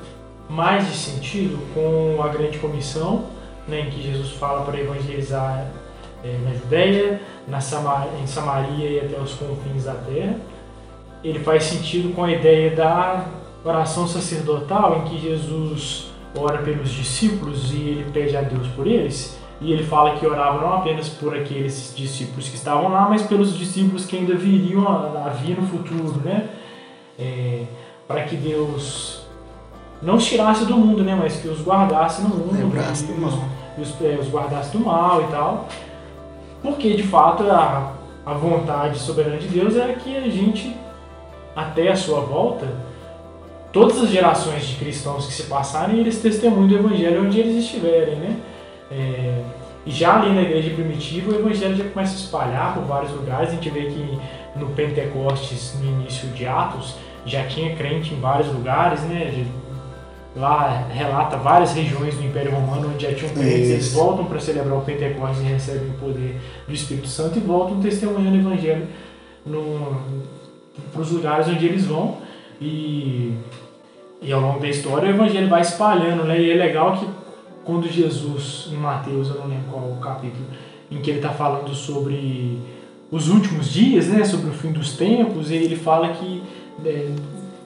mais 0.49 0.87
de 0.87 0.95
sentido 0.95 1.57
com 1.73 2.21
a 2.21 2.27
grande 2.27 2.57
comissão, 2.59 3.25
né, 3.67 3.81
em 3.81 3.89
que 3.89 4.01
Jesus 4.01 4.31
fala 4.31 4.65
para 4.65 4.79
evangelizar 4.79 5.67
é, 6.23 6.37
na 6.43 6.53
Judéia, 6.53 7.21
na 7.47 7.59
Samar 7.59 8.07
em 8.21 8.27
Samaria 8.27 8.89
e 8.89 8.99
até 8.99 9.19
os 9.19 9.33
confins 9.33 9.85
da 9.85 9.93
terra. 9.93 10.35
Ele 11.23 11.39
faz 11.39 11.63
sentido 11.63 12.13
com 12.13 12.23
a 12.23 12.31
ideia 12.31 12.75
da 12.75 13.25
oração 13.63 14.07
sacerdotal, 14.07 14.99
em 14.99 15.09
que 15.09 15.19
Jesus 15.19 16.11
ora 16.37 16.57
pelos 16.59 16.89
discípulos 16.89 17.71
e 17.71 17.77
ele 17.77 18.05
pede 18.11 18.35
a 18.35 18.41
Deus 18.41 18.67
por 18.69 18.85
eles. 18.85 19.39
E 19.63 19.71
ele 19.71 19.83
fala 19.83 20.17
que 20.17 20.27
orava 20.27 20.59
não 20.59 20.73
apenas 20.73 21.07
por 21.07 21.33
aqueles 21.33 21.93
discípulos 21.95 22.49
que 22.49 22.55
estavam 22.55 22.91
lá, 22.91 23.07
mas 23.09 23.23
pelos 23.23 23.57
discípulos 23.57 24.05
que 24.05 24.17
ainda 24.17 24.35
viriam 24.35 24.85
a, 24.85 25.27
a 25.27 25.29
vir 25.29 25.57
no 25.57 25.65
futuro, 25.65 26.19
né? 26.23 26.49
É, 27.17 27.63
para 28.05 28.23
que 28.23 28.35
Deus 28.35 29.25
não 30.01 30.15
os 30.15 30.25
tirasse 30.25 30.65
do 30.65 30.75
mundo, 30.75 31.01
né? 31.01 31.15
Mas 31.15 31.37
que 31.37 31.47
os 31.47 31.61
guardasse 31.61 32.21
no 32.21 32.29
mundo. 32.29 32.57
Lembrasse 32.57 33.05
do 33.05 33.17
mal. 33.17 33.39
E 33.77 33.81
os, 33.81 34.01
é, 34.01 34.17
os 34.19 34.29
guardasse 34.29 34.75
do 34.77 34.79
mal 34.83 35.23
e 35.23 35.27
tal. 35.27 35.69
Porque, 36.61 36.95
de 36.95 37.03
fato, 37.03 37.43
a, 37.49 37.93
a 38.25 38.33
vontade 38.33 38.99
soberana 38.99 39.37
de 39.37 39.47
Deus 39.47 39.77
é 39.77 39.93
que 39.93 40.17
a 40.17 40.29
gente, 40.29 40.75
até 41.55 41.89
a 41.89 41.95
sua 41.95 42.19
volta, 42.19 42.67
todas 43.71 44.01
as 44.01 44.09
gerações 44.09 44.65
de 44.65 44.75
cristãos 44.75 45.25
que 45.25 45.33
se 45.33 45.43
passarem, 45.43 45.99
eles 45.99 46.21
testemunham 46.21 46.67
do 46.67 46.75
Evangelho 46.75 47.25
onde 47.25 47.39
eles 47.39 47.63
estiverem, 47.63 48.17
né? 48.17 48.37
É, 48.95 49.43
e 49.85 49.91
já 49.91 50.19
ali 50.19 50.33
na 50.33 50.41
igreja 50.41 50.73
primitiva, 50.73 51.31
o 51.31 51.35
Evangelho 51.35 51.75
já 51.75 51.83
começa 51.89 52.13
a 52.13 52.15
espalhar 52.15 52.73
por 52.73 52.83
vários 52.83 53.11
lugares. 53.11 53.49
A 53.49 53.53
gente 53.53 53.69
vê 53.69 53.85
que 53.87 54.19
no 54.55 54.67
Pentecostes, 54.67 55.75
no 55.81 56.01
início 56.01 56.29
de 56.29 56.45
Atos, 56.45 56.95
já 57.25 57.45
tinha 57.45 57.75
crente 57.75 58.13
em 58.13 58.19
vários 58.19 58.47
lugares, 58.47 59.01
né? 59.01 59.45
Lá 60.35 60.87
relata 60.91 61.37
várias 61.37 61.73
regiões 61.73 62.15
do 62.15 62.23
Império 62.23 62.51
Romano 62.51 62.91
onde 62.91 63.03
já 63.03 63.13
tinham 63.13 63.31
crentes, 63.33 63.69
eles 63.69 63.93
voltam 63.93 64.25
para 64.25 64.39
celebrar 64.39 64.77
o 64.77 64.81
Pentecostes 64.81 65.41
e 65.41 65.43
recebem 65.43 65.89
o 65.89 65.93
poder 65.93 66.39
do 66.67 66.73
Espírito 66.73 67.07
Santo 67.07 67.37
e 67.37 67.41
voltam 67.41 67.79
testemunhando 67.79 68.37
o 68.37 68.39
Evangelho 68.39 68.87
para 70.91 71.01
os 71.01 71.11
lugares 71.11 71.47
onde 71.47 71.65
eles 71.65 71.85
vão. 71.85 72.17
E, 72.59 73.37
e 74.21 74.31
ao 74.31 74.39
longo 74.39 74.59
da 74.59 74.69
história 74.69 75.09
o 75.09 75.11
Evangelho 75.13 75.49
vai 75.49 75.61
espalhando, 75.61 76.23
né? 76.23 76.39
E 76.39 76.51
é 76.51 76.55
legal 76.55 76.93
que 76.93 77.05
quando 77.63 77.87
Jesus, 77.87 78.69
em 78.71 78.77
Mateus, 78.77 79.29
eu 79.29 79.35
não 79.35 79.47
lembro 79.47 79.71
qual 79.71 79.83
o 79.83 79.97
capítulo, 79.97 80.45
em 80.91 81.01
que 81.01 81.09
ele 81.09 81.19
está 81.19 81.31
falando 81.31 81.73
sobre 81.73 82.59
os 83.09 83.29
últimos 83.29 83.71
dias, 83.71 84.07
né? 84.07 84.23
Sobre 84.23 84.49
o 84.49 84.53
fim 84.53 84.71
dos 84.71 84.97
tempos, 84.97 85.49
e 85.49 85.55
ele 85.55 85.75
fala 85.75 86.09
que 86.09 86.43
é, 86.85 87.11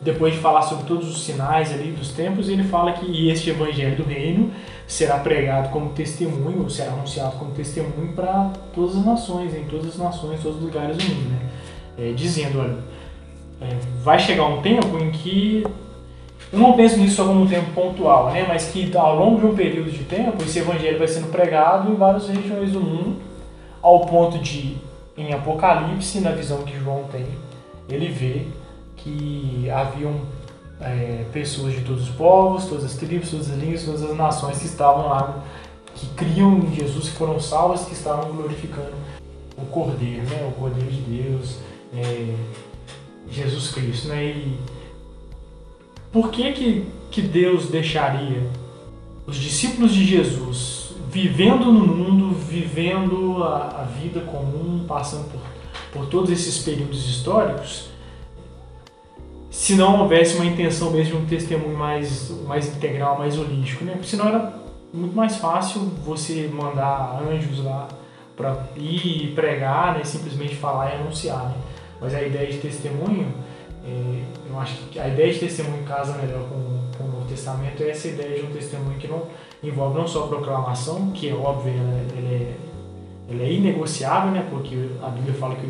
depois 0.01 0.33
de 0.33 0.39
falar 0.39 0.61
sobre 0.61 0.85
todos 0.85 1.09
os 1.09 1.23
sinais 1.23 1.73
ali 1.73 1.91
dos 1.91 2.11
tempos, 2.11 2.47
ele 2.49 2.63
fala 2.63 2.93
que 2.93 3.29
este 3.29 3.49
evangelho 3.49 3.97
do 3.97 4.03
reino 4.03 4.51
será 4.85 5.17
pregado 5.19 5.69
como 5.69 5.89
testemunho, 5.89 6.63
ou 6.63 6.69
será 6.69 6.91
anunciado 6.91 7.37
como 7.37 7.51
testemunho 7.51 8.13
para 8.13 8.51
todas 8.73 8.95
as 8.95 9.05
nações, 9.05 9.53
em 9.55 9.65
todas 9.65 9.87
as 9.87 9.97
nações, 9.97 10.41
todos 10.41 10.57
os 10.57 10.63
lugares 10.63 10.97
do 10.97 11.03
mundo, 11.03 11.29
né? 11.29 11.39
É, 11.97 12.13
dizendo, 12.13 12.59
olha, 12.59 12.77
é, 13.59 13.75
vai 14.03 14.19
chegar 14.19 14.45
um 14.45 14.61
tempo 14.61 14.97
em 14.99 15.11
que 15.11 15.65
eu 16.51 16.59
não 16.59 16.73
penso 16.73 16.97
nisso 16.97 17.17
só 17.17 17.25
como 17.25 17.41
um 17.41 17.47
tempo 17.47 17.71
pontual, 17.73 18.31
né? 18.31 18.45
Mas 18.47 18.67
que 18.67 18.95
ao 18.95 19.15
longo 19.17 19.39
de 19.39 19.45
um 19.47 19.55
período 19.55 19.91
de 19.91 20.03
tempo 20.05 20.41
esse 20.43 20.59
evangelho 20.59 20.97
vai 20.97 21.07
sendo 21.07 21.29
pregado 21.29 21.91
em 21.91 21.95
várias 21.95 22.27
regiões 22.29 22.71
do 22.71 22.79
mundo, 22.79 23.17
ao 23.81 24.05
ponto 24.05 24.39
de, 24.39 24.77
em 25.17 25.33
Apocalipse, 25.33 26.21
na 26.21 26.31
visão 26.31 26.63
que 26.63 26.77
João 26.79 27.03
tem, 27.11 27.25
ele 27.89 28.07
vê 28.07 28.47
que 28.95 29.69
haviam 29.69 30.13
é, 30.79 31.25
pessoas 31.33 31.73
de 31.73 31.81
todos 31.81 32.03
os 32.03 32.15
povos, 32.15 32.65
todas 32.65 32.85
as 32.85 32.95
tribos, 32.95 33.29
todas 33.29 33.49
as 33.49 33.57
línguas, 33.57 33.83
todas 33.83 34.03
as 34.03 34.15
nações 34.15 34.59
que 34.59 34.65
estavam 34.65 35.09
lá, 35.09 35.43
que 35.95 36.07
criam 36.09 36.59
em 36.59 36.73
Jesus, 36.73 37.09
que 37.09 37.15
foram 37.15 37.39
salvas, 37.39 37.85
que 37.85 37.93
estavam 37.93 38.31
glorificando 38.31 38.93
o 39.57 39.65
Cordeiro, 39.65 40.23
né? 40.23 40.47
o 40.49 40.59
Cordeiro 40.59 40.91
de 40.91 41.01
Deus, 41.01 41.57
é, 41.93 42.35
Jesus 43.29 43.71
Cristo. 43.71 44.09
Né? 44.09 44.25
E 44.25 44.59
por 46.11 46.31
que, 46.31 46.51
que, 46.53 46.87
que 47.11 47.21
Deus 47.21 47.69
deixaria 47.69 48.49
os 49.25 49.35
discípulos 49.37 49.93
de 49.93 50.05
Jesus 50.05 50.95
vivendo 51.09 51.65
no 51.65 51.85
mundo, 51.85 52.35
vivendo 52.35 53.43
a, 53.43 53.81
a 53.81 53.83
vida 53.83 54.21
comum, 54.21 54.85
passando 54.87 55.31
por, 55.31 55.41
por 55.91 56.07
todos 56.07 56.29
esses 56.31 56.59
períodos 56.59 57.09
históricos? 57.09 57.89
se 59.57 59.73
não 59.73 60.01
houvesse 60.01 60.35
uma 60.35 60.45
intenção 60.45 60.91
mesmo 60.91 61.17
de 61.17 61.23
um 61.23 61.25
testemunho 61.25 61.75
mais, 61.75 62.29
mais 62.45 62.67
integral, 62.67 63.17
mais 63.17 63.39
holístico, 63.39 63.83
né? 63.83 63.93
Porque 63.93 64.07
senão 64.07 64.27
era 64.27 64.53
muito 64.93 65.15
mais 65.15 65.37
fácil 65.37 65.81
você 66.05 66.47
mandar 66.53 67.19
anjos 67.27 67.63
lá 67.63 67.87
para 68.35 68.67
ir 68.75 69.33
pregar, 69.33 69.95
né? 69.95 70.03
Simplesmente 70.03 70.55
falar 70.55 70.91
e 70.91 70.95
anunciar, 70.97 71.45
né? 71.45 71.55
Mas 71.99 72.13
a 72.13 72.21
ideia 72.21 72.51
de 72.51 72.59
testemunho, 72.59 73.33
eu 74.49 74.59
acho 74.59 74.75
que 74.91 74.99
a 74.99 75.07
ideia 75.07 75.31
de 75.31 75.39
testemunho 75.39 75.83
casa 75.83 76.17
melhor 76.17 76.43
com, 76.49 76.97
com 76.97 77.03
o 77.03 77.11
Novo 77.11 77.29
Testamento 77.29 77.81
é 77.83 77.91
essa 77.91 78.07
ideia 78.07 78.39
de 78.39 78.45
um 78.45 78.51
testemunho 78.51 78.97
que 78.97 79.07
não 79.07 79.23
envolve 79.63 79.97
não 79.97 80.07
só 80.07 80.25
a 80.25 80.27
proclamação, 80.27 81.11
que 81.11 81.29
é 81.29 81.33
óbvio, 81.33 81.73
ele 82.17 82.27
é, 82.27 82.53
ele 83.29 83.43
é 83.43 83.51
inegociável, 83.51 84.31
né? 84.31 84.45
Porque 84.49 84.75
a 85.01 85.09
Bíblia 85.09 85.33
fala 85.33 85.55
que 85.55 85.67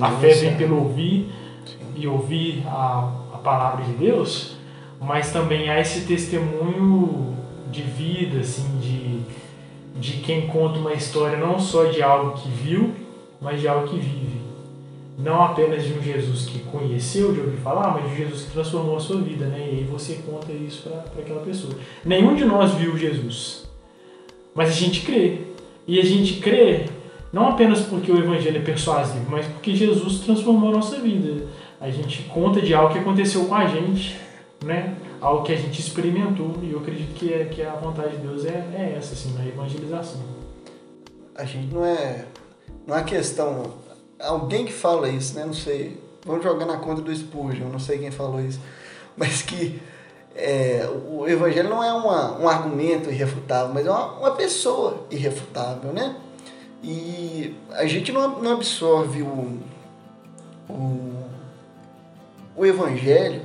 a 0.00 0.10
fé 0.12 0.34
vem 0.34 0.56
pelo 0.56 0.78
ouvir 0.78 1.30
e 1.94 2.06
ouvir 2.06 2.62
a, 2.66 3.12
a 3.34 3.38
palavra 3.38 3.84
de 3.84 3.92
Deus, 3.92 4.56
mas 5.00 5.32
também 5.32 5.68
há 5.68 5.80
esse 5.80 6.06
testemunho 6.06 7.36
de 7.70 7.82
vida, 7.82 8.40
assim, 8.40 8.78
de, 8.80 9.20
de 10.00 10.20
quem 10.22 10.46
conta 10.46 10.78
uma 10.78 10.92
história 10.92 11.36
não 11.36 11.58
só 11.58 11.84
de 11.84 12.02
algo 12.02 12.32
que 12.32 12.48
viu, 12.48 12.94
mas 13.40 13.60
de 13.60 13.68
algo 13.68 13.88
que 13.88 13.98
vive. 13.98 14.47
Não 15.18 15.42
apenas 15.42 15.84
de 15.84 15.92
um 15.92 16.00
Jesus 16.00 16.46
que 16.46 16.60
conheceu, 16.60 17.32
de 17.32 17.40
ouvir 17.40 17.56
falar, 17.56 17.92
mas 17.92 18.08
de 18.08 18.16
Jesus 18.16 18.42
que 18.42 18.52
transformou 18.52 18.96
a 18.96 19.00
sua 19.00 19.20
vida, 19.20 19.46
né? 19.46 19.58
E 19.58 19.78
aí 19.78 19.84
você 19.84 20.20
conta 20.24 20.52
isso 20.52 20.88
para 20.88 21.20
aquela 21.20 21.40
pessoa. 21.40 21.74
Nenhum 22.04 22.36
de 22.36 22.44
nós 22.44 22.72
viu 22.74 22.96
Jesus, 22.96 23.68
mas 24.54 24.68
a 24.68 24.72
gente 24.72 25.04
crê. 25.04 25.40
E 25.86 25.98
a 25.98 26.04
gente 26.04 26.34
crê 26.40 26.86
não 27.32 27.48
apenas 27.48 27.80
porque 27.80 28.12
o 28.12 28.18
Evangelho 28.18 28.58
é 28.58 28.62
persuasivo, 28.62 29.26
mas 29.28 29.44
porque 29.46 29.74
Jesus 29.74 30.20
transformou 30.20 30.70
a 30.70 30.76
nossa 30.76 31.00
vida 31.00 31.48
a 31.80 31.90
gente 31.90 32.22
conta 32.24 32.60
de 32.60 32.74
algo 32.74 32.92
que 32.92 32.98
aconteceu 32.98 33.44
com 33.44 33.54
a 33.54 33.66
gente, 33.66 34.18
né? 34.64 34.96
Algo 35.20 35.44
que 35.44 35.52
a 35.52 35.56
gente 35.56 35.80
experimentou 35.80 36.56
e 36.62 36.72
eu 36.72 36.80
acredito 36.80 37.14
que, 37.14 37.32
é, 37.32 37.44
que 37.44 37.62
a 37.62 37.74
vontade 37.74 38.16
de 38.16 38.22
Deus 38.22 38.44
é, 38.44 38.66
é 38.74 38.94
essa, 38.96 39.14
assim, 39.14 39.32
na 39.34 39.46
evangelização. 39.46 40.20
A 41.34 41.44
gente 41.44 41.72
não 41.72 41.84
é, 41.84 42.26
não 42.86 42.96
é 42.96 43.04
questão, 43.04 43.74
alguém 44.20 44.64
que 44.64 44.72
fala 44.72 45.08
isso, 45.08 45.34
né? 45.34 45.44
Não 45.44 45.54
sei, 45.54 46.00
vamos 46.24 46.42
jogar 46.42 46.66
na 46.66 46.78
conta 46.78 47.02
do 47.02 47.14
Spurgeon, 47.14 47.68
não 47.68 47.78
sei 47.78 47.98
quem 47.98 48.10
falou 48.10 48.40
isso, 48.40 48.60
mas 49.16 49.42
que 49.42 49.80
é, 50.34 50.88
o 51.08 51.26
evangelho 51.26 51.68
não 51.68 51.82
é 51.82 51.92
uma, 51.92 52.38
um 52.38 52.48
argumento 52.48 53.10
irrefutável, 53.10 53.72
mas 53.74 53.86
é 53.86 53.90
uma, 53.90 54.12
uma 54.18 54.30
pessoa 54.32 55.06
irrefutável, 55.10 55.92
né? 55.92 56.16
E 56.82 57.56
a 57.72 57.86
gente 57.86 58.12
não, 58.12 58.40
não 58.40 58.52
absorve 58.52 59.22
o, 59.22 59.58
o 60.68 61.18
o 62.58 62.66
Evangelho 62.66 63.42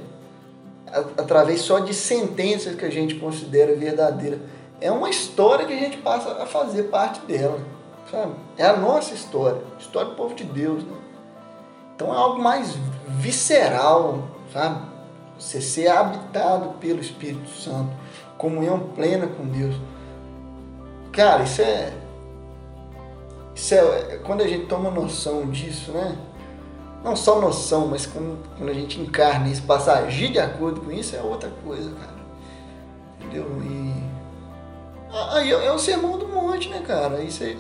através 1.18 1.62
só 1.62 1.80
de 1.80 1.94
sentenças 1.94 2.76
que 2.76 2.84
a 2.84 2.90
gente 2.90 3.16
considera 3.16 3.76
verdadeira. 3.76 4.40
é 4.82 4.92
uma 4.92 5.10
história 5.10 5.66
que 5.66 5.74
a 5.74 5.78
gente 5.78 5.98
passa 5.98 6.32
a 6.42 6.46
fazer 6.46 6.84
parte 6.84 7.22
dela, 7.26 7.60
sabe? 8.14 8.34
É 8.58 8.66
a 8.66 8.78
nossa 8.78 9.16
história, 9.16 9.60
a 9.76 9.80
história 9.80 10.12
do 10.12 10.16
povo 10.16 10.36
de 10.36 10.44
Deus, 10.44 10.84
né? 10.84 10.98
Então 11.96 12.14
é 12.14 12.16
algo 12.16 12.42
mais 12.42 12.76
visceral, 13.08 14.28
sabe? 14.52 14.86
Você 15.38 15.60
ser 15.60 15.88
habitado 15.88 16.76
pelo 16.80 17.00
Espírito 17.00 17.50
Santo, 17.50 17.92
comunhão 18.38 18.80
plena 18.96 19.26
com 19.26 19.46
Deus. 19.48 19.76
Cara, 21.12 21.44
isso 21.44 21.62
é. 21.62 21.94
Isso 23.56 23.74
é. 23.74 24.20
Quando 24.24 24.42
a 24.42 24.48
gente 24.48 24.68
toma 24.68 24.92
noção 24.92 25.50
disso, 25.50 25.92
né? 25.92 26.16
Não 27.04 27.16
só 27.16 27.42
noção, 27.42 27.88
mas 27.88 28.06
quando, 28.06 28.38
quando 28.58 28.70
a 28.70 28.74
gente 28.74 29.00
encarna 29.00 29.50
isso, 29.50 29.64
passa 29.64 29.92
a 29.92 30.00
agir 30.00 30.32
de 30.32 30.40
acordo 30.40 30.82
com 30.82 30.92
isso, 30.92 31.16
é 31.16 31.22
outra 31.22 31.52
coisa, 31.66 31.92
cara. 31.92 32.14
Entendeu? 33.20 33.46
E. 33.62 34.04
Aí 35.32 35.52
é 35.52 35.72
o 35.72 35.78
sermão 35.78 36.18
do 36.18 36.28
monte, 36.28 36.70
né, 36.70 36.80
cara? 36.80 37.18
Aí 37.18 37.30
você, 37.30 37.56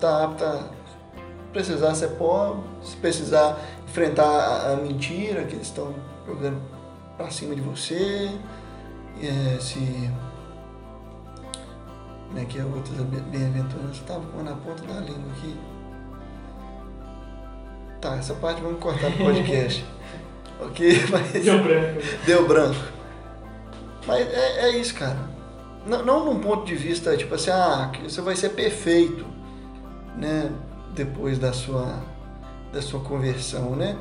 você 0.00 0.06
tá 0.06 0.24
apto 0.24 0.44
a 0.44 0.64
precisar 1.52 1.94
ser 1.94 2.08
pobre, 2.12 2.62
se 2.82 2.96
precisar 2.96 3.60
enfrentar 3.86 4.24
a, 4.24 4.72
a 4.72 4.76
mentira 4.76 5.44
que 5.44 5.54
eles 5.54 5.66
estão 5.66 5.94
jogando 6.26 6.60
pra 7.16 7.30
cima 7.30 7.54
de 7.54 7.60
você, 7.60 8.30
é, 9.20 9.58
se. 9.60 10.10
Como 12.28 12.38
é 12.38 12.44
que 12.44 12.58
é 12.58 12.64
outras 12.64 12.96
bem-aventuranças? 12.96 13.96
Estava 13.96 14.24
com 14.26 14.42
na 14.42 14.54
ponta 14.54 14.82
da 14.84 15.00
língua 15.00 15.32
aqui. 15.36 15.56
Tá, 18.00 18.16
essa 18.16 18.34
parte 18.34 18.62
vamos 18.62 18.80
cortar 18.80 19.10
do 19.10 19.18
podcast. 19.18 19.84
ok? 20.60 20.92
Mas. 21.10 21.44
Deu 21.44 21.62
branco. 21.62 22.00
Deu 22.24 22.48
branco. 22.48 22.84
Mas 24.06 24.28
é, 24.32 24.68
é 24.68 24.78
isso, 24.78 24.94
cara. 24.94 25.18
Não, 25.84 26.04
não 26.04 26.24
num 26.24 26.40
ponto 26.40 26.64
de 26.64 26.76
vista, 26.76 27.16
tipo 27.16 27.34
assim, 27.34 27.50
ah, 27.50 27.90
você 28.02 28.20
vai 28.20 28.36
ser 28.36 28.50
perfeito, 28.50 29.24
né? 30.16 30.50
Depois 30.94 31.38
da 31.38 31.52
sua, 31.52 32.00
da 32.72 32.82
sua 32.82 33.00
conversão, 33.00 33.76
né? 33.76 33.96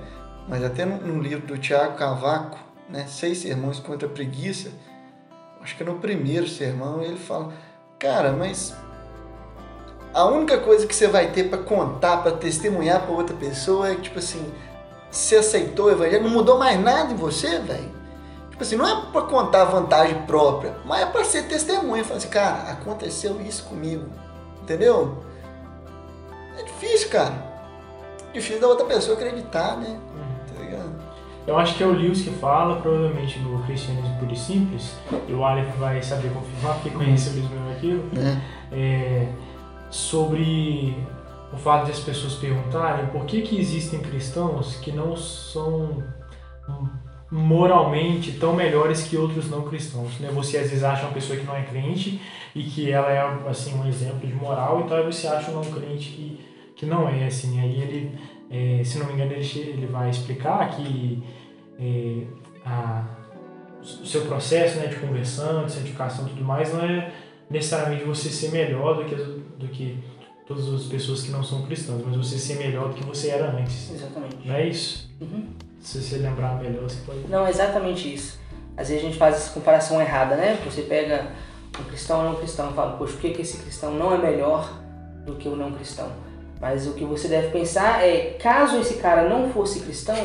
Mas 0.47 0.63
até 0.63 0.85
no, 0.85 0.97
no 0.97 1.21
livro 1.21 1.45
do 1.45 1.57
Tiago 1.57 1.95
Cavaco, 1.95 2.57
né? 2.89 3.05
Seis 3.07 3.39
sermões 3.39 3.79
contra 3.79 4.07
a 4.07 4.11
preguiça, 4.11 4.71
acho 5.61 5.75
que 5.75 5.83
no 5.83 5.95
primeiro 5.95 6.47
sermão 6.47 7.01
ele 7.01 7.17
fala, 7.17 7.53
cara, 7.97 8.31
mas 8.31 8.73
a 10.13 10.25
única 10.25 10.57
coisa 10.57 10.87
que 10.87 10.95
você 10.95 11.07
vai 11.07 11.31
ter 11.31 11.49
para 11.49 11.59
contar, 11.59 12.17
para 12.17 12.31
testemunhar 12.31 13.01
para 13.01 13.11
outra 13.13 13.35
pessoa 13.35 13.89
é 13.89 13.95
que, 13.95 14.03
tipo 14.03 14.19
assim, 14.19 14.51
você 15.11 15.37
aceitou 15.37 15.85
o 15.85 15.91
evangelho, 15.91 16.23
não 16.23 16.31
mudou 16.31 16.57
mais 16.57 16.79
nada 16.81 17.11
em 17.13 17.15
você, 17.15 17.59
velho. 17.59 17.99
Tipo 18.49 18.63
assim, 18.63 18.75
não 18.75 18.87
é 18.87 19.11
para 19.11 19.21
contar 19.21 19.65
vantagem 19.65 20.21
própria, 20.23 20.75
mas 20.85 21.01
é 21.01 21.05
para 21.05 21.23
ser 21.23 21.43
testemunha. 21.43 22.03
Falar 22.03 22.17
assim, 22.17 22.29
cara, 22.29 22.71
aconteceu 22.71 23.39
isso 23.41 23.63
comigo. 23.65 24.05
Entendeu? 24.61 25.23
Difícil, 26.79 27.09
cara. 27.09 27.49
Difícil 28.33 28.61
da 28.61 28.67
outra 28.67 28.85
pessoa 28.85 29.17
acreditar, 29.17 29.77
né? 29.77 29.99
Tá 30.47 30.61
ligado? 30.61 30.91
Eu 31.47 31.57
acho 31.57 31.75
que 31.75 31.83
é 31.83 31.85
o 31.87 31.91
Lewis 31.91 32.21
que 32.21 32.29
fala, 32.29 32.79
provavelmente 32.79 33.39
no 33.39 33.63
Cristianismo 33.63 34.17
Puro 34.19 34.31
e 34.31 34.37
Simples, 34.37 34.95
e 35.27 35.33
o 35.33 35.43
Aleph 35.43 35.75
vai 35.77 36.01
saber 36.01 36.31
confirmar, 36.31 36.75
porque 36.75 36.91
conhece 36.91 37.29
o 37.29 37.33
mesmo 37.33 37.71
aquilo, 37.71 38.03
É. 38.15 38.37
é, 38.71 39.27
sobre 39.89 40.95
o 41.51 41.57
fato 41.57 41.85
de 41.85 41.91
as 41.91 41.99
pessoas 41.99 42.35
perguntarem 42.35 43.07
por 43.07 43.25
que, 43.25 43.41
que 43.41 43.59
existem 43.59 43.99
cristãos 43.99 44.75
que 44.75 44.91
não 44.91 45.15
são 45.17 46.03
moralmente 47.31 48.33
tão 48.33 48.53
melhores 48.55 49.03
que 49.03 49.17
outros 49.17 49.49
não 49.49 49.63
cristãos. 49.63 50.19
Né? 50.19 50.29
Você 50.33 50.57
às 50.57 50.69
vezes 50.69 50.83
acha 50.83 51.03
uma 51.03 51.13
pessoa 51.13 51.37
que 51.37 51.45
não 51.45 51.55
é 51.55 51.63
crente 51.63 52.21
e 52.55 52.63
que 52.63 52.91
ela 52.91 53.11
é 53.11 53.19
assim 53.49 53.75
um 53.75 53.87
exemplo 53.87 54.27
de 54.27 54.33
moral, 54.33 54.81
então 54.81 54.97
aí 54.97 55.03
você 55.03 55.27
acha 55.27 55.51
um 55.51 55.55
não 55.55 55.63
crente 55.63 56.09
que, 56.09 56.39
que 56.79 56.85
não 56.85 57.09
é 57.09 57.25
assim. 57.25 57.59
Aí 57.59 57.81
ele, 57.81 58.17
é, 58.49 58.81
se 58.85 58.97
não 58.99 59.07
me 59.07 59.13
engano, 59.13 59.33
ele, 59.33 59.59
ele 59.59 59.85
vai 59.85 60.09
explicar 60.09 60.69
que 60.69 61.21
é, 61.77 62.23
a, 62.65 63.03
o 63.81 64.05
seu 64.05 64.21
processo 64.21 64.79
né, 64.79 64.87
de 64.87 64.95
conversão, 64.95 65.65
de 65.65 65.73
santificação 65.73 66.25
e 66.25 66.29
tudo 66.29 66.45
mais 66.45 66.73
não 66.73 66.81
é 66.81 67.11
necessariamente 67.49 68.05
você 68.05 68.29
ser 68.29 68.51
melhor 68.51 68.95
do 68.95 69.05
que, 69.05 69.15
do 69.15 69.67
que 69.67 70.01
todas 70.47 70.73
as 70.73 70.83
pessoas 70.83 71.21
que 71.21 71.31
não 71.31 71.43
são 71.43 71.63
cristãs, 71.63 72.01
mas 72.05 72.15
você 72.15 72.37
ser 72.37 72.55
melhor 72.55 72.87
do 72.87 72.95
que 72.95 73.03
você 73.03 73.29
era 73.29 73.51
antes. 73.51 73.91
Exatamente. 73.93 74.47
Não 74.47 74.55
é 74.55 74.67
isso? 74.67 75.11
Uhum. 75.19 75.47
Se 75.81 76.01
você 76.01 76.17
lembrar 76.17 76.61
melhor, 76.61 76.83
você 76.83 77.01
pode. 77.05 77.27
Não, 77.27 77.45
é 77.45 77.49
exatamente 77.49 78.13
isso. 78.13 78.39
Às 78.77 78.87
vezes 78.87 79.03
a 79.03 79.05
gente 79.07 79.17
faz 79.17 79.35
essa 79.35 79.51
comparação 79.51 80.01
errada, 80.01 80.37
né? 80.37 80.57
Você 80.63 80.83
pega 80.83 81.27
um 81.77 81.83
cristão 81.83 82.21
e 82.21 82.23
não 82.29 82.35
cristão 82.35 82.71
e 82.71 82.73
fala, 82.73 82.95
poxa, 82.95 83.13
por 83.13 83.21
que, 83.21 83.31
que 83.31 83.41
esse 83.41 83.57
cristão 83.57 83.93
não 83.93 84.13
é 84.13 84.17
melhor 84.17 84.81
do 85.25 85.35
que 85.35 85.49
o 85.49 85.55
não 85.57 85.73
cristão? 85.73 86.09
Mas 86.59 86.87
o 86.87 86.93
que 86.93 87.05
você 87.05 87.27
deve 87.27 87.49
pensar 87.49 88.03
é, 88.03 88.37
caso 88.41 88.79
esse 88.79 88.95
cara 88.95 89.29
não 89.29 89.49
fosse 89.49 89.81
cristão, 89.81 90.15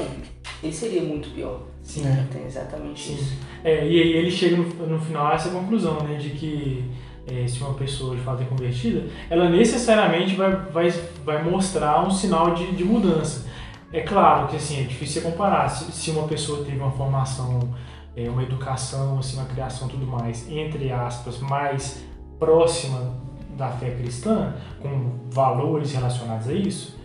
ele 0.62 0.72
seria 0.72 1.02
muito 1.02 1.30
pior. 1.30 1.60
Sim. 1.82 2.02
Tem 2.32 2.44
exatamente 2.44 3.08
Sim. 3.08 3.14
isso. 3.14 3.38
É, 3.62 3.86
e 3.86 4.00
aí 4.00 4.12
ele 4.14 4.30
chega 4.30 4.56
no, 4.56 4.64
no 4.86 4.98
final 4.98 5.28
a 5.28 5.34
essa 5.34 5.50
conclusão, 5.50 6.00
né? 6.00 6.16
De 6.16 6.30
que 6.30 6.90
é, 7.26 7.46
se 7.46 7.60
uma 7.60 7.74
pessoa 7.74 8.16
de 8.16 8.22
fato 8.22 8.42
é 8.42 8.46
convertida, 8.46 9.06
ela 9.30 9.48
necessariamente 9.48 10.34
vai, 10.34 10.50
vai, 10.50 10.90
vai 11.24 11.42
mostrar 11.44 12.04
um 12.04 12.10
sinal 12.10 12.54
de, 12.54 12.72
de 12.72 12.84
mudança. 12.84 13.46
É 13.92 14.00
claro 14.00 14.48
que 14.48 14.56
assim, 14.56 14.80
é 14.80 14.82
difícil 14.82 15.22
você 15.22 15.28
comparar. 15.30 15.68
Se, 15.68 15.92
se 15.92 16.10
uma 16.10 16.26
pessoa 16.26 16.64
teve 16.64 16.78
uma 16.78 16.90
formação, 16.90 17.72
é, 18.16 18.28
uma 18.28 18.42
educação, 18.42 19.18
assim, 19.18 19.36
uma 19.36 19.46
criação 19.46 19.86
tudo 19.86 20.06
mais, 20.06 20.50
entre 20.50 20.90
aspas, 20.90 21.38
mais 21.38 22.02
próxima 22.38 23.23
da 23.56 23.68
fé 23.68 23.90
cristã, 23.90 24.54
com 24.82 25.12
valores 25.30 25.92
relacionados 25.92 26.48
a 26.48 26.52
isso, 26.52 26.96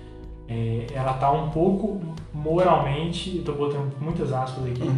é, 0.48 0.88
ela 0.94 1.12
está 1.12 1.32
um 1.32 1.50
pouco 1.50 2.02
moralmente, 2.34 3.38
estou 3.38 3.56
botando 3.56 3.92
muitas 4.02 4.32
aspas 4.34 4.66
aqui, 4.66 4.92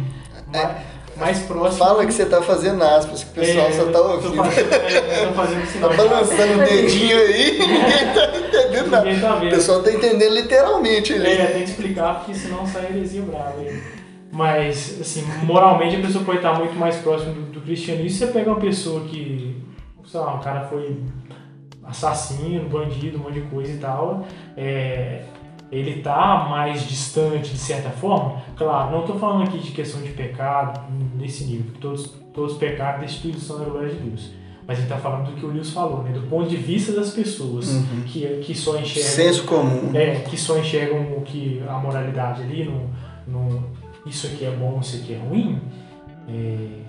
mais, 0.52 0.76
mais 1.16 1.38
próxima. 1.40 1.86
Fala 1.86 2.06
que 2.06 2.12
você 2.12 2.24
tá 2.26 2.40
fazendo 2.40 2.82
aspas, 2.82 3.24
que 3.24 3.30
o 3.30 3.42
pessoal 3.44 3.66
É, 3.66 3.72
só 3.72 3.84
tá 3.86 3.92
tô 3.92 4.12
ouvindo. 4.12 4.36
fazendo- 4.44 4.72
é, 4.72 5.26
tô 5.26 5.32
fazendo 5.34 5.60
Tá 5.66 5.66
sinal 5.66 5.90
de- 5.90 5.96
balançando 5.96 6.62
o 6.62 6.64
dedinho 6.64 7.16
aí, 7.18 7.58
ninguém 7.60 8.14
tá 8.14 8.38
entendendo 8.38 8.90
nada. 8.90 9.04
Ninguém 9.04 9.20
tá 9.20 9.36
O 9.36 9.40
pessoal 9.50 9.82
tá 9.82 9.92
entendendo 9.92 10.34
literalmente 10.34 11.12
ali. 11.12 11.26
É, 11.26 11.46
tem 11.46 11.64
que 11.64 11.70
explicar 11.70 12.14
porque 12.20 12.34
senão 12.34 12.66
sai 12.66 12.86
heresia 12.86 13.22
brava 13.22 13.58
aí. 13.60 13.82
Mas, 14.34 14.98
assim, 14.98 15.22
moralmente 15.44 15.96
a 15.96 16.00
pessoa 16.00 16.24
pode 16.24 16.38
estar 16.38 16.58
muito 16.58 16.74
mais 16.74 16.96
próxima 16.96 17.34
do, 17.34 17.42
do 17.42 17.60
cristianismo. 17.60 18.08
Se 18.08 18.16
você 18.18 18.26
pega 18.28 18.50
uma 18.50 18.58
pessoa 18.58 19.02
que, 19.04 19.62
sei 20.06 20.20
lá, 20.20 20.34
um 20.34 20.40
cara 20.40 20.62
foi 20.68 20.96
assassino, 21.84 22.68
bandido, 22.68 23.18
um 23.18 23.22
monte 23.22 23.34
de 23.34 23.40
coisa 23.42 23.72
e 23.72 23.78
tal, 23.78 24.26
é, 24.56 25.24
ele 25.70 26.02
tá 26.02 26.46
mais 26.50 26.86
distante 26.86 27.50
de 27.50 27.58
certa 27.58 27.90
forma. 27.90 28.42
Claro, 28.56 28.92
não 28.92 29.00
estou 29.00 29.18
falando 29.18 29.44
aqui 29.44 29.58
de 29.58 29.70
questão 29.72 30.00
de 30.02 30.10
pecado 30.10 30.80
nesse 31.16 31.44
nível, 31.44 31.64
porque 31.66 31.80
todos, 31.80 32.06
todos 32.34 32.52
os 32.52 32.58
pecados 32.58 33.00
da 33.00 33.04
instituição 33.06 33.58
da 33.58 33.64
glória 33.64 33.88
de 33.88 33.96
Deus. 33.96 34.30
Mas 34.66 34.78
ele 34.78 34.86
está 34.86 34.96
falando 34.96 35.26
do 35.30 35.32
que 35.32 35.44
o 35.44 35.48
Lewis 35.48 35.70
falou, 35.70 36.04
né? 36.04 36.12
Do 36.12 36.22
ponto 36.28 36.48
de 36.48 36.56
vista 36.56 36.92
das 36.92 37.10
pessoas 37.10 37.68
Uhum. 37.68 38.02
que, 38.06 38.24
que 38.44 38.54
só 38.54 38.78
enxergam 38.78 39.10
Senso 39.10 39.44
comum. 39.44 39.90
é, 39.92 40.20
que 40.20 40.36
só 40.36 40.56
enxergam 40.56 41.00
o 41.16 41.22
que 41.22 41.60
a 41.68 41.72
moralidade 41.78 42.42
ali, 42.42 42.64
no, 42.64 42.88
no 43.26 43.64
isso 44.06 44.28
aqui 44.28 44.44
é 44.44 44.50
bom, 44.52 44.78
isso 44.80 44.96
aqui 45.02 45.14
é 45.14 45.18
ruim, 45.18 45.60
é, 46.28 46.81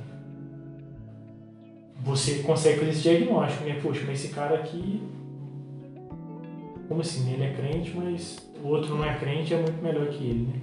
você 2.04 2.39
consegue 2.39 2.80
fazer 2.80 2.91
esse 2.91 3.01
diagnóstico, 3.01 3.64
né? 3.64 3.80
Poxa, 3.82 4.01
mas 4.06 4.24
esse 4.24 4.34
cara 4.34 4.56
aqui, 4.56 5.01
como 6.88 7.01
assim? 7.01 7.32
Ele 7.34 7.43
é 7.43 7.54
crente, 7.54 7.93
mas 7.95 8.38
o 8.64 8.68
outro 8.68 8.95
não 8.95 9.06
é 9.06 9.16
crente, 9.18 9.54
é 9.54 9.58
muito 9.58 9.82
melhor 9.82 10.08
que 10.08 10.24
ele, 10.24 10.47
né? 10.54 10.60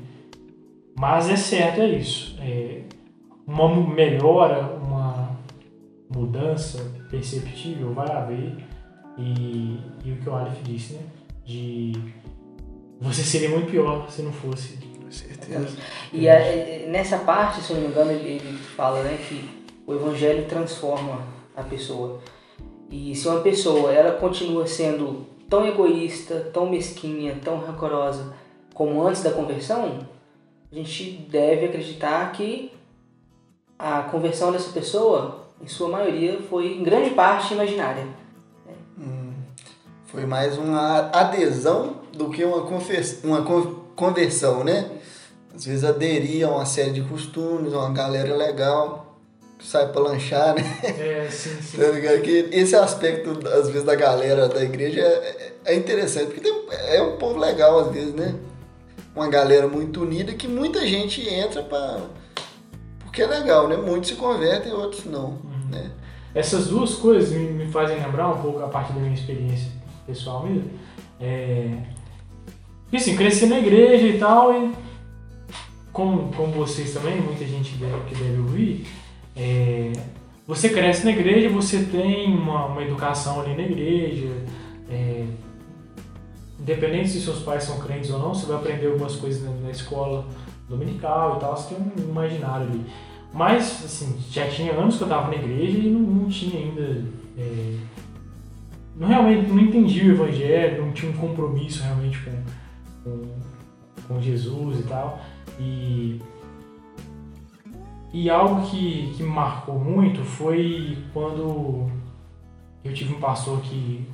Mas 0.99 1.31
é 1.31 1.37
certo, 1.37 1.81
é 1.81 1.89
isso. 1.89 2.37
É, 2.41 2.83
uma 3.47 3.69
melhora, 3.75 4.75
uma 4.77 5.39
mudança 6.15 6.85
perceptível 7.11 7.93
vai 7.95 8.11
haver 8.11 8.55
e, 9.19 9.79
e 10.05 10.13
o 10.13 10.17
que 10.17 10.29
o 10.29 10.35
Aleph 10.35 10.63
disse, 10.63 10.95
né? 10.95 11.01
De 11.45 11.93
você 13.01 13.23
seria 13.23 13.49
muito 13.49 13.71
pior 13.71 14.11
se 14.11 14.23
não 14.23 14.33
fosse. 14.33 14.79
Com 15.03 15.11
certeza. 15.11 15.77
E 16.13 16.29
a- 16.29 16.87
nessa 16.89 17.19
parte, 17.19 17.61
se 17.63 17.73
eu 17.73 17.77
não 17.79 17.85
me 17.85 17.91
engano, 17.91 18.11
ele, 18.13 18.29
ele 18.37 18.59
fala 18.59 19.03
né, 19.03 19.19
que 19.29 19.60
o 19.91 19.95
evangelho 19.95 20.47
transforma 20.49 21.23
a 21.57 21.63
pessoa. 21.63 22.21
E 22.91 23.15
se 23.15 23.29
uma 23.29 23.41
pessoa 23.41 23.93
ela 23.93 24.13
continua 24.19 24.67
sendo 24.67 25.27
tão 25.49 25.67
egoísta, 25.67 26.51
tão 26.53 26.69
mesquinha, 26.69 27.39
tão 27.45 27.59
rancorosa 27.59 28.33
como 28.75 29.03
antes 29.07 29.23
da 29.23 29.31
conversão, 29.33 30.07
a 30.71 30.75
gente 30.75 31.27
deve 31.31 31.67
acreditar 31.67 32.31
que 32.33 32.73
a 33.79 34.03
conversão 34.03 34.53
dessa 34.53 34.71
pessoa, 34.73 35.47
em 35.61 35.67
sua 35.67 35.89
maioria, 35.89 36.39
foi 36.49 36.75
em 36.79 36.83
grande 36.83 37.11
parte 37.11 37.55
imaginária. 37.55 38.07
Hum, 38.99 39.33
Foi 40.07 40.25
mais 40.27 40.57
uma 40.59 41.11
adesão 41.13 41.97
do 42.13 42.31
que 42.31 42.45
uma, 42.45 42.59
uma 43.25 43.43
con- 43.43 43.75
conversão, 43.97 44.63
né? 44.65 44.91
Às 45.55 45.65
vezes 45.65 45.85
aderia 45.85 46.47
a 46.47 46.51
uma 46.51 46.65
série 46.67 46.93
de 46.93 47.03
costumes, 47.03 47.73
uma 47.73 47.91
galera 47.91 48.37
legal, 48.37 49.10
sai 49.61 49.89
pra 49.93 50.01
lanchar, 50.01 50.55
né? 50.55 50.63
É, 50.83 51.29
sim, 51.31 51.57
sim. 51.63 51.79
Tá 51.79 51.89
ligado? 51.89 52.21
Que 52.23 52.49
esse 52.53 52.75
aspecto, 52.75 53.31
às 53.49 53.69
vezes, 53.69 53.85
da 53.85 53.95
galera 53.95 54.49
da 54.49 54.63
igreja 54.63 55.01
é, 55.01 55.53
é 55.67 55.75
interessante, 55.75 56.27
porque 56.27 56.41
tem, 56.41 56.53
é 56.89 57.03
um 57.03 57.17
povo 57.17 57.39
legal, 57.39 57.79
às 57.81 57.93
vezes, 57.93 58.15
né? 58.15 58.35
Uma 59.15 59.29
galera 59.29 59.67
muito 59.67 60.03
unida 60.03 60.33
que 60.35 60.49
muita 60.49 60.87
gente 60.87 61.29
entra 61.29 61.63
pra. 61.63 61.99
Porque 63.01 63.23
é 63.23 63.27
legal, 63.27 63.69
né? 63.69 63.77
Muitos 63.77 64.11
se 64.11 64.17
convertem, 64.17 64.73
outros 64.73 65.05
não, 65.05 65.39
né? 65.69 65.91
Essas 66.35 66.69
duas 66.69 66.95
coisas 66.95 67.31
me, 67.31 67.45
me 67.45 67.67
fazem 67.73 67.97
lembrar 68.01 68.29
um 68.29 68.41
pouco 68.41 68.63
a 68.63 68.69
partir 68.69 68.93
da 68.93 69.01
minha 69.01 69.15
experiência 69.15 69.69
pessoal 70.07 70.47
mesmo. 70.47 70.71
É... 71.21 71.77
Porque 72.83 72.97
assim, 72.97 73.17
cresci 73.17 73.47
na 73.47 73.59
igreja 73.59 74.07
e 74.07 74.19
tal, 74.19 74.55
e 74.55 74.73
como, 75.93 76.33
como 76.35 76.53
vocês 76.53 76.93
também, 76.93 77.21
muita 77.21 77.45
gente 77.45 77.73
deve, 77.77 78.01
que 78.09 78.15
deve 78.15 78.39
ouvir, 78.39 78.87
é... 79.37 79.93
você 80.47 80.69
cresce 80.69 81.05
na 81.05 81.13
igreja, 81.13 81.49
você 81.49 81.85
tem 81.85 82.35
uma, 82.35 82.67
uma 82.67 82.83
educação 82.83 83.41
ali 83.41 83.55
na 83.57 83.63
igreja, 83.63 84.31
é... 84.91 85.25
independente 86.59 87.11
se 87.11 87.21
seus 87.21 87.41
pais 87.41 87.65
são 87.65 87.79
crentes 87.79 88.11
ou 88.11 88.19
não, 88.19 88.35
você 88.35 88.47
vai 88.47 88.57
aprender 88.57 88.87
algumas 88.87 89.17
coisas 89.17 89.43
na, 89.43 89.51
na 89.51 89.71
escola 89.71 90.27
dominical 90.69 91.37
e 91.37 91.41
tal, 91.41 91.57
você 91.57 91.75
tem 91.75 91.85
um 91.85 92.11
imaginário 92.11 92.67
ali. 92.67 92.85
Mas, 93.33 93.85
assim, 93.85 94.19
já 94.31 94.49
tinha 94.49 94.73
anos 94.73 94.97
que 94.97 95.03
eu 95.03 95.07
estava 95.07 95.29
na 95.29 95.37
igreja 95.37 95.79
e 95.79 95.89
não, 95.89 96.01
não 96.01 96.29
tinha 96.29 96.61
ainda. 96.61 97.05
É, 97.39 97.77
não 98.97 99.09
realmente 99.09 99.49
não 99.49 99.61
entendia 99.61 100.05
o 100.05 100.11
evangelho, 100.15 100.85
não 100.85 100.93
tinha 100.93 101.11
um 101.13 101.17
compromisso 101.17 101.83
realmente 101.83 102.19
com, 102.19 102.43
com, 103.05 103.29
com 104.09 104.21
Jesus 104.21 104.81
e 104.81 104.83
tal. 104.83 105.21
E, 105.59 106.21
e 108.13 108.29
algo 108.29 108.69
que, 108.69 109.13
que 109.17 109.23
marcou 109.23 109.79
muito 109.79 110.25
foi 110.25 110.99
quando 111.13 111.89
eu 112.83 112.93
tive 112.93 113.15
um 113.15 113.21
pastor 113.21 113.61
que, 113.61 114.05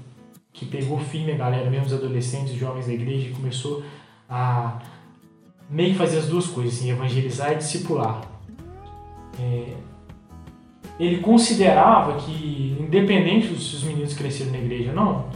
que 0.53 0.66
pegou 0.66 0.99
firme 0.99 1.32
a 1.32 1.36
galera, 1.36 1.70
mesmo 1.70 1.86
os 1.86 1.94
adolescentes, 1.94 2.53
os 2.53 2.59
jovens 2.59 2.86
da 2.86 2.92
igreja, 2.92 3.28
e 3.28 3.32
começou 3.32 3.82
a 4.28 4.78
meio 5.70 5.92
que 5.92 5.99
fazer 5.99 6.18
as 6.18 6.26
duas 6.26 6.47
coisas, 6.47 6.74
assim, 6.74 6.90
evangelizar 6.90 7.53
e 7.53 7.57
discipular. 7.57 8.20
É, 9.40 9.74
ele 10.99 11.18
considerava 11.18 12.18
que, 12.20 12.76
independente 12.78 13.49
se 13.59 13.76
os 13.76 13.82
meninos 13.82 14.14
cresceram 14.14 14.53
na 14.53 14.59
igreja 14.59 14.90
ou 14.90 14.97
não, 14.97 15.26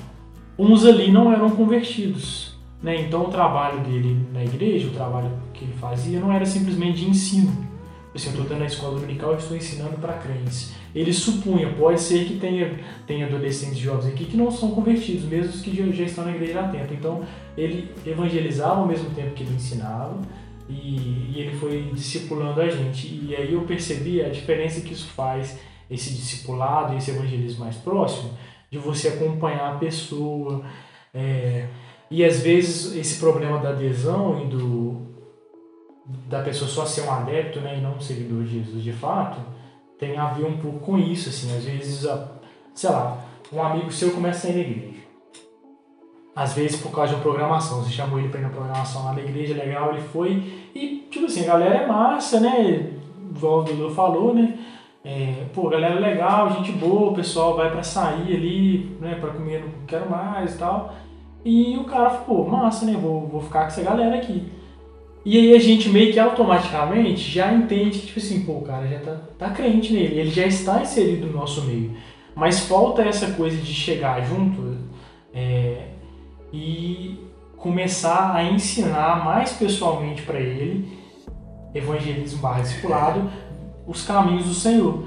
uns 0.59 0.85
ali 0.85 1.11
não 1.11 1.33
eram 1.33 1.51
convertidos. 1.51 2.59
Né? 2.83 3.03
Então 3.03 3.25
o 3.25 3.29
trabalho 3.29 3.81
dele 3.81 4.27
na 4.33 4.43
igreja, 4.43 4.89
o 4.89 4.93
trabalho 4.93 5.31
que 5.53 5.65
ele 5.65 5.75
fazia, 5.75 6.19
não 6.19 6.33
era 6.33 6.47
simplesmente 6.47 7.01
de 7.01 7.11
ensino. 7.11 7.70
Assim, 8.15 8.27
eu 8.27 8.33
estou 8.33 8.47
dando 8.47 8.63
a 8.63 8.67
escola 8.67 8.99
dominical 8.99 9.35
e 9.35 9.37
estou 9.37 9.57
ensinando 9.57 9.97
para 9.99 10.15
crentes. 10.15 10.73
Ele 10.93 11.13
supunha, 11.13 11.73
pode 11.75 12.01
ser 12.01 12.25
que 12.25 12.39
tenha, 12.39 12.79
tenha 13.07 13.27
adolescentes 13.27 13.79
jovens 13.79 14.13
aqui 14.13 14.25
que 14.25 14.37
não 14.37 14.51
são 14.51 14.73
convertidos, 14.73 15.25
mesmo 15.25 15.51
os 15.51 15.61
que 15.61 15.77
já, 15.77 15.87
já 15.93 16.05
estão 16.05 16.25
na 16.25 16.33
igreja 16.33 16.61
há 16.61 16.69
tempo. 16.69 16.93
Então 16.93 17.23
ele 17.57 17.89
evangelizava 18.05 18.81
ao 18.81 18.87
mesmo 18.87 19.11
tempo 19.11 19.31
que 19.31 19.45
ele 19.45 19.55
ensinava 19.55 20.21
e, 20.69 21.33
e, 21.33 21.35
ele 21.37 21.57
foi 21.57 21.91
discipulando 21.93 22.61
a 22.61 22.69
gente. 22.69 23.07
E 23.07 23.35
aí 23.37 23.53
eu 23.53 23.63
percebi 23.63 24.23
a 24.23 24.29
diferença 24.29 24.81
que 24.81 24.93
isso 24.93 25.09
faz, 25.09 25.61
esse 25.89 26.13
discipulado, 26.13 26.97
esse 26.97 27.13
evangelismo 27.13 27.65
mais 27.65 27.77
próximo, 27.77 28.31
de 28.71 28.79
você 28.79 29.09
acompanhar 29.09 29.75
a 29.75 29.79
pessoa. 29.79 30.65
É, 31.15 31.67
e 32.11 32.25
às 32.25 32.41
vezes 32.41 32.97
esse 32.97 33.21
problema 33.21 33.59
da 33.59 33.71
adesão 33.71 34.43
e 34.43 34.49
do 34.49 35.10
da 36.29 36.43
pessoa 36.43 36.69
só 36.69 36.87
ser 36.87 37.03
um 37.03 37.13
adepto 37.13 37.61
né, 37.61 37.79
e 37.79 37.81
não 37.81 37.95
um 37.95 38.01
seguidor 38.01 38.45
de 38.45 38.63
Jesus 38.63 38.83
de 38.83 38.93
fato, 38.93 39.39
tem 39.99 40.17
a 40.17 40.27
ver 40.27 40.45
um 40.45 40.57
pouco 40.57 40.79
com 40.81 40.99
isso. 40.99 41.29
Assim, 41.29 41.57
às 41.57 41.65
vezes, 41.65 42.07
sei 42.75 42.91
lá, 42.91 43.19
um 43.53 43.63
amigo 43.63 43.91
seu 43.93 44.13
começa 44.13 44.47
a 44.47 44.51
ir 44.51 44.55
na 44.55 44.61
igreja 44.61 45.01
às 46.35 46.55
vezes 46.55 46.81
por 46.81 46.91
causa 46.91 47.11
de 47.11 47.15
uma 47.17 47.23
programação. 47.23 47.83
Você 47.83 47.91
chamou 47.91 48.19
ele 48.19 48.29
para 48.29 48.41
ir 48.41 48.45
na 48.45 48.49
programação 48.49 49.05
lá 49.05 49.13
na 49.13 49.21
igreja, 49.21 49.55
legal, 49.55 49.91
ele 49.93 50.01
foi. 50.01 50.43
E, 50.75 51.07
tipo 51.11 51.27
assim, 51.27 51.45
a 51.45 51.49
galera 51.49 51.75
é 51.75 51.87
massa, 51.87 52.41
né? 52.41 52.93
O 53.43 53.63
Dudu 53.63 53.91
falou, 53.91 54.35
né? 54.35 54.59
É, 55.05 55.45
pô, 55.55 55.69
galera 55.69 55.97
é 55.97 56.01
legal, 56.01 56.51
gente 56.51 56.73
boa, 56.73 57.11
o 57.11 57.15
pessoal 57.15 57.57
vai 57.57 57.71
para 57.71 57.83
sair 57.83 58.35
ali, 58.37 58.97
né? 59.01 59.17
Pra 59.21 59.31
comer, 59.31 59.63
não 59.63 59.87
quero 59.87 60.09
mais 60.11 60.55
e 60.55 60.59
tal. 60.59 60.95
E 61.45 61.77
o 61.77 61.85
cara 61.85 62.11
ficou, 62.11 62.49
massa, 62.49 62.85
né? 62.85 62.99
Vou, 63.01 63.27
vou 63.27 63.41
ficar 63.41 63.61
com 63.61 63.67
essa 63.67 63.83
galera 63.83 64.17
aqui. 64.17 64.51
E 65.25 65.37
aí 65.37 65.55
a 65.55 65.59
gente 65.59 65.89
meio 65.89 66.13
que 66.13 66.19
automaticamente 66.19 67.31
já 67.31 67.53
entende 67.53 67.99
que, 67.99 68.07
tipo 68.07 68.19
assim, 68.19 68.43
pô, 68.43 68.53
o 68.53 68.63
cara 68.63 68.87
já 68.87 68.99
tá, 69.01 69.21
tá 69.39 69.51
crente 69.51 69.93
nele, 69.93 70.19
ele 70.19 70.31
já 70.31 70.47
está 70.47 70.81
inserido 70.81 71.27
no 71.27 71.35
nosso 71.35 71.63
meio. 71.63 71.95
Mas 72.35 72.61
falta 72.61 73.03
essa 73.03 73.33
coisa 73.33 73.57
de 73.57 73.73
chegar 73.73 74.25
junto, 74.25 74.79
é, 75.35 75.89
e 76.53 77.19
começar 77.57 78.35
a 78.35 78.43
ensinar 78.45 79.25
mais 79.25 79.53
pessoalmente 79.53 80.23
para 80.23 80.41
ele, 80.41 80.99
evangelismo 81.75 82.41
barra 82.41 82.63
discipulado, 82.63 83.31
os 83.87 84.05
caminhos 84.05 84.47
do 84.47 84.55
Senhor. 84.55 85.05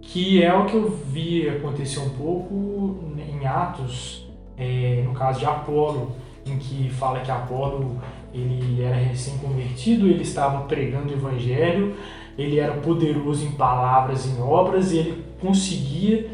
Que 0.00 0.42
é 0.42 0.54
o 0.54 0.64
que 0.64 0.74
eu 0.74 0.88
vi 0.88 1.48
acontecer 1.48 1.98
um 1.98 2.10
pouco 2.10 3.12
em 3.18 3.46
Atos, 3.46 4.26
é, 4.56 5.02
no 5.04 5.12
caso 5.12 5.40
de 5.40 5.46
Apolo, 5.46 6.12
em 6.46 6.56
que 6.56 6.88
fala 6.88 7.20
que 7.20 7.30
Apolo 7.30 8.00
ele 8.32 8.82
era 8.82 8.96
recém-convertido, 8.96 10.06
ele 10.06 10.22
estava 10.22 10.64
pregando 10.66 11.12
o 11.12 11.16
evangelho, 11.16 11.94
ele 12.36 12.58
era 12.58 12.74
poderoso 12.74 13.46
em 13.46 13.52
palavras, 13.52 14.26
em 14.26 14.40
obras, 14.40 14.92
e 14.92 14.98
ele 14.98 15.24
conseguia 15.40 16.30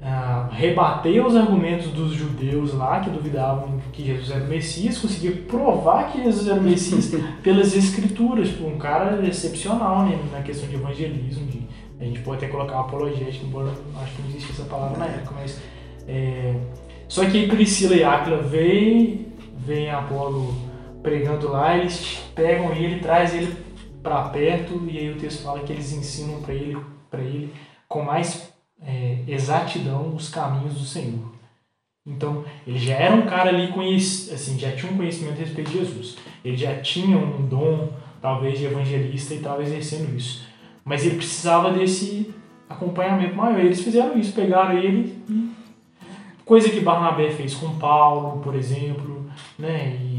uh, 0.00 0.52
rebater 0.52 1.24
os 1.24 1.36
argumentos 1.36 1.88
dos 1.88 2.12
judeus 2.12 2.74
lá 2.74 3.00
que 3.00 3.10
duvidavam 3.10 3.78
que 3.92 4.04
Jesus 4.04 4.30
era 4.30 4.44
o 4.44 4.48
Messias, 4.48 4.98
conseguia 4.98 5.32
provar 5.48 6.10
que 6.10 6.22
Jesus 6.22 6.48
era 6.48 6.58
o 6.58 6.62
Messias 6.62 7.12
pelas 7.42 7.74
escrituras, 7.74 8.48
tipo, 8.48 8.66
um 8.66 8.78
cara 8.78 9.24
excepcional 9.26 10.04
né, 10.04 10.18
na 10.32 10.42
questão 10.42 10.68
de 10.68 10.74
evangelismo, 10.74 11.46
de, 11.46 11.62
a 12.00 12.04
gente 12.04 12.20
pode 12.20 12.44
até 12.44 12.52
colocar 12.52 12.80
apologética, 12.80 13.46
embora 13.46 13.70
acho 14.02 14.16
que 14.16 14.22
não 14.22 14.28
existe 14.30 14.50
essa 14.50 14.64
palavra 14.64 14.98
na 14.98 15.06
época, 15.06 15.34
mas 15.40 15.60
é, 16.08 16.56
só 17.06 17.24
que 17.26 17.38
aí 17.38 17.46
Priscila 17.46 17.94
e 17.94 18.02
Áquila 18.02 18.38
vem, 18.38 19.26
vem 19.56 19.88
Apolo 19.88 20.71
pregando 21.02 21.50
lá, 21.50 21.76
eles 21.76 22.22
pegam 22.34 22.72
ele, 22.72 23.00
traz 23.00 23.34
ele 23.34 23.54
para 24.02 24.28
perto 24.28 24.82
e 24.88 24.98
aí 24.98 25.10
o 25.10 25.16
texto 25.16 25.42
fala 25.42 25.60
que 25.60 25.72
eles 25.72 25.92
ensinam 25.92 26.40
para 26.42 26.54
ele, 26.54 26.76
para 27.10 27.20
ele 27.20 27.52
com 27.88 28.02
mais 28.02 28.52
é, 28.80 29.18
exatidão 29.28 30.14
os 30.14 30.28
caminhos 30.28 30.74
do 30.74 30.84
Senhor. 30.84 31.32
Então, 32.04 32.44
ele 32.66 32.78
já 32.78 32.94
era 32.94 33.14
um 33.14 33.22
cara 33.22 33.50
ali, 33.50 33.68
conhec... 33.68 34.02
assim, 34.32 34.58
já 34.58 34.72
tinha 34.72 34.90
um 34.90 34.96
conhecimento 34.96 35.36
a 35.36 35.44
respeito 35.44 35.70
de 35.70 35.78
Jesus. 35.78 36.16
Ele 36.44 36.56
já 36.56 36.80
tinha 36.80 37.16
um 37.16 37.46
dom, 37.46 37.90
talvez, 38.20 38.58
de 38.58 38.64
evangelista 38.64 39.34
e 39.34 39.36
estava 39.36 39.62
exercendo 39.62 40.16
isso. 40.16 40.44
Mas 40.84 41.06
ele 41.06 41.16
precisava 41.16 41.70
desse 41.70 42.34
acompanhamento 42.68 43.36
maior. 43.36 43.60
Eles 43.60 43.82
fizeram 43.82 44.18
isso, 44.18 44.32
pegaram 44.32 44.76
ele 44.78 45.22
e... 45.28 45.52
Coisa 46.44 46.68
que 46.68 46.80
Barnabé 46.80 47.30
fez 47.30 47.54
com 47.54 47.78
Paulo, 47.78 48.42
por 48.42 48.56
exemplo, 48.56 49.30
né? 49.56 49.96
E, 50.02 50.11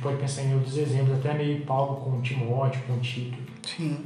gente 0.00 0.02
pode 0.02 0.16
pensar 0.16 0.42
em 0.42 0.54
outros 0.54 0.76
exemplos, 0.76 1.18
até 1.18 1.34
meio 1.34 1.60
Paulo 1.64 1.96
com 1.96 2.22
Timóteo, 2.22 2.80
com 2.86 2.98
Tito. 3.00 3.38
Sim. 3.66 3.98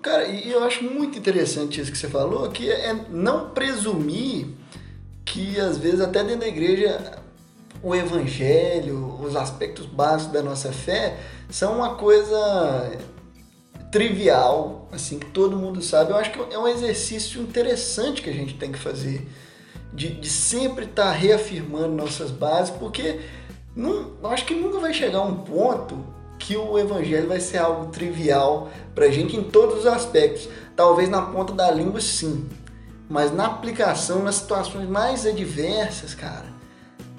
Cara, 0.00 0.26
e 0.26 0.50
eu 0.50 0.62
acho 0.64 0.84
muito 0.84 1.18
interessante 1.18 1.80
isso 1.80 1.90
que 1.90 1.98
você 1.98 2.08
falou, 2.08 2.48
que 2.50 2.70
é 2.70 2.94
não 3.10 3.50
presumir 3.50 4.48
que 5.24 5.58
às 5.58 5.76
vezes 5.78 6.00
até 6.00 6.22
dentro 6.22 6.40
da 6.40 6.48
igreja 6.48 7.18
o 7.82 7.94
evangelho, 7.94 9.18
os 9.20 9.36
aspectos 9.36 9.84
básicos 9.86 10.32
da 10.32 10.42
nossa 10.42 10.72
fé 10.72 11.18
são 11.50 11.76
uma 11.76 11.96
coisa 11.96 12.98
trivial, 13.90 14.88
assim, 14.90 15.18
que 15.18 15.26
todo 15.26 15.56
mundo 15.56 15.82
sabe. 15.82 16.12
Eu 16.12 16.16
acho 16.16 16.30
que 16.32 16.54
é 16.54 16.58
um 16.58 16.66
exercício 16.66 17.42
interessante 17.42 18.22
que 18.22 18.30
a 18.30 18.32
gente 18.32 18.54
tem 18.54 18.72
que 18.72 18.78
fazer, 18.78 19.28
de, 19.92 20.08
de 20.08 20.30
sempre 20.30 20.86
estar 20.86 21.06
tá 21.06 21.12
reafirmando 21.12 21.94
nossas 21.94 22.30
bases, 22.30 22.74
porque 22.74 23.20
não, 23.74 24.12
acho 24.30 24.44
que 24.44 24.54
nunca 24.54 24.78
vai 24.78 24.94
chegar 24.94 25.22
um 25.22 25.36
ponto 25.36 25.98
que 26.38 26.56
o 26.56 26.78
evangelho 26.78 27.28
vai 27.28 27.40
ser 27.40 27.58
algo 27.58 27.86
trivial 27.86 28.68
para 28.94 29.06
a 29.06 29.10
gente 29.10 29.36
em 29.36 29.42
todos 29.42 29.80
os 29.80 29.86
aspectos. 29.86 30.48
Talvez 30.76 31.08
na 31.08 31.22
ponta 31.22 31.52
da 31.52 31.70
língua, 31.70 32.00
sim. 32.00 32.48
Mas 33.08 33.32
na 33.32 33.46
aplicação, 33.46 34.22
nas 34.22 34.36
situações 34.36 34.88
mais 34.88 35.26
adversas, 35.26 36.14
cara, 36.14 36.46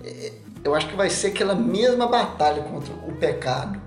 é, 0.04 0.34
eu 0.64 0.74
acho 0.74 0.88
que 0.88 0.96
vai 0.96 1.10
ser 1.10 1.28
aquela 1.28 1.56
mesma 1.56 2.08
batalha 2.08 2.64
contra 2.64 2.94
o 2.94 3.14
pecado. 3.14 3.80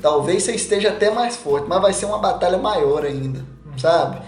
Talvez 0.00 0.42
você 0.42 0.54
esteja 0.54 0.90
até 0.90 1.10
mais 1.10 1.36
forte, 1.36 1.66
mas 1.68 1.80
vai 1.80 1.92
ser 1.92 2.06
uma 2.06 2.18
batalha 2.18 2.58
maior 2.58 3.04
ainda, 3.04 3.40
hum. 3.40 3.78
sabe? 3.78 4.20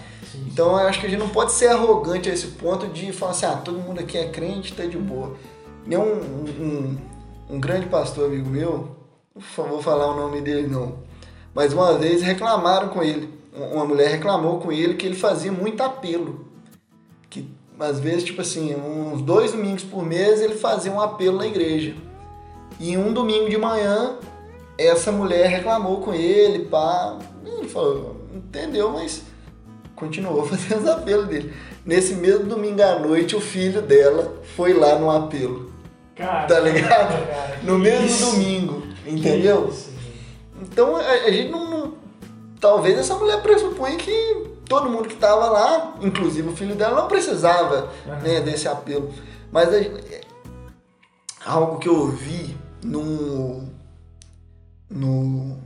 Então 0.47 0.71
eu 0.71 0.87
acho 0.89 1.01
que 1.01 1.07
a 1.07 1.11
gente 1.11 1.19
não 1.19 1.29
pode 1.29 1.53
ser 1.53 1.69
arrogante 1.69 2.31
a 2.31 2.33
esse 2.33 2.49
ponto 2.49 2.87
de 2.89 3.13
falar 3.13 3.33
assim, 3.33 3.47
ah, 3.47 3.57
todo 3.57 3.79
mundo 3.79 4.01
aqui 4.01 4.17
é 4.17 4.29
crente, 4.29 4.73
tá 4.73 4.85
de 4.85 4.97
boa. 4.97 5.35
Nem 5.87 5.99
um, 5.99 6.21
um, 6.61 6.99
um 7.49 7.61
grande 7.61 7.87
pastor 7.87 8.27
amigo 8.27 8.49
meu, 8.49 8.97
vou 9.57 9.83
falar 9.83 10.13
o 10.13 10.17
nome 10.17 10.41
dele 10.41 10.67
não, 10.67 10.99
mas 11.55 11.73
uma 11.73 11.97
vez 11.97 12.23
reclamaram 12.23 12.89
com 12.89 13.03
ele, 13.03 13.33
uma 13.53 13.85
mulher 13.85 14.11
reclamou 14.11 14.59
com 14.59 14.71
ele 14.71 14.95
que 14.95 15.07
ele 15.07 15.17
fazia 15.17 15.51
muito 15.51 15.83
apelo. 15.83 16.47
Que 17.31 17.49
às 17.81 17.99
vezes, 17.99 18.25
tipo 18.25 18.41
assim, 18.41 18.75
uns 18.75 19.23
dois 19.23 19.53
domingos 19.53 19.83
por 19.83 20.05
mês 20.05 20.41
ele 20.41 20.55
fazia 20.55 20.93
um 20.93 21.01
apelo 21.01 21.39
na 21.39 21.47
igreja. 21.47 21.95
E 22.79 22.97
um 22.99 23.13
domingo 23.13 23.49
de 23.49 23.57
manhã, 23.57 24.17
essa 24.77 25.11
mulher 25.11 25.49
reclamou 25.49 26.03
com 26.03 26.13
ele, 26.13 26.67
pá. 26.67 27.19
Ele 27.45 27.69
falou, 27.69 28.17
entendeu, 28.35 28.91
mas 28.93 29.23
continuou 29.95 30.45
fazendo 30.47 30.83
os 30.83 30.89
apelos 30.89 31.27
dele. 31.27 31.55
Nesse 31.85 32.15
mesmo 32.15 32.45
domingo 32.45 32.83
à 32.83 32.99
noite, 32.99 33.35
o 33.35 33.41
filho 33.41 33.81
dela 33.81 34.43
foi 34.55 34.75
lá 34.75 34.99
no 34.99 35.11
apelo. 35.11 35.73
Cara, 36.17 36.47
Tá 36.49 36.59
ligado? 36.61 37.27
cara, 37.29 37.59
No 37.63 37.79
mesmo 37.79 38.07
isso? 38.07 38.31
domingo, 38.33 38.83
entendeu? 39.07 39.69
isso. 39.69 39.91
Então 40.63 40.97
a, 40.97 41.01
a 41.01 41.31
gente 41.31 41.51
não, 41.51 41.69
não- 41.71 41.95
Talvez 42.59 42.99
essa 42.99 43.15
mulher 43.17 43.43
pressupõe 43.43 43.99
que 43.99 44.47
todo 44.67 44.89
mundo 44.89 45.07
que 45.09 45.15
estava 45.15 45.47
lá, 45.51 45.95
inclusive 46.01 46.49
o 46.49 46.57
filho 46.57 46.75
dela, 46.75 47.03
não 47.03 47.07
precisava 47.07 47.91
Aham. 48.09 48.17
né, 48.21 48.41
desse 48.41 48.67
apelo. 48.67 49.13
Mas 49.53 49.69
a- 49.69 51.51
algo 51.53 51.79
que 51.79 51.89
eu 51.89 51.95
ouvi 51.97 52.57
no. 52.83 53.69
no 54.91 55.59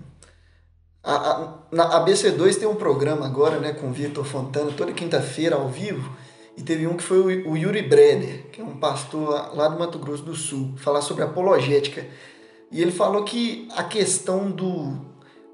a, 1.03 1.15
a, 1.15 1.55
na 1.73 2.05
ABC2 2.05 2.57
tem 2.59 2.69
um 2.69 2.75
programa 2.75 3.25
agora, 3.25 3.59
né, 3.61 3.73
com 3.73 3.89
o 3.89 3.93
Vitor 3.93 4.25
Fontana, 4.25 4.73
toda 4.77 4.93
quinta-feira 4.93 5.55
ao 5.57 5.69
vivo, 5.69 6.11
e 6.61 6.63
teve 6.63 6.87
um 6.87 6.95
que 6.95 7.03
foi 7.03 7.43
o, 7.43 7.57
Yuri 7.57 7.81
Breder, 7.81 8.45
que 8.53 8.61
é 8.61 8.65
um 8.65 8.77
pastor 8.77 9.57
lá 9.57 9.67
do 9.67 9.79
Mato 9.79 9.99
Grosso 9.99 10.23
do 10.23 10.35
Sul, 10.35 10.75
falar 10.77 11.01
sobre 11.01 11.25
apologética. 11.25 12.07
E 12.71 12.83
ele 12.83 12.93
falou 12.93 13.25
que 13.25 13.67
a 13.75 13.83
questão 13.83 14.51
do, 14.51 14.99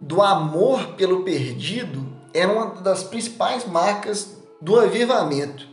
do 0.01 0.21
amor 0.21 0.95
pelo 0.97 1.23
perdido 1.23 2.05
era 2.35 2.53
uma 2.53 2.83
das 2.83 3.05
principais 3.05 3.65
marcas 3.65 4.37
do 4.61 4.81
avivamento, 4.81 5.69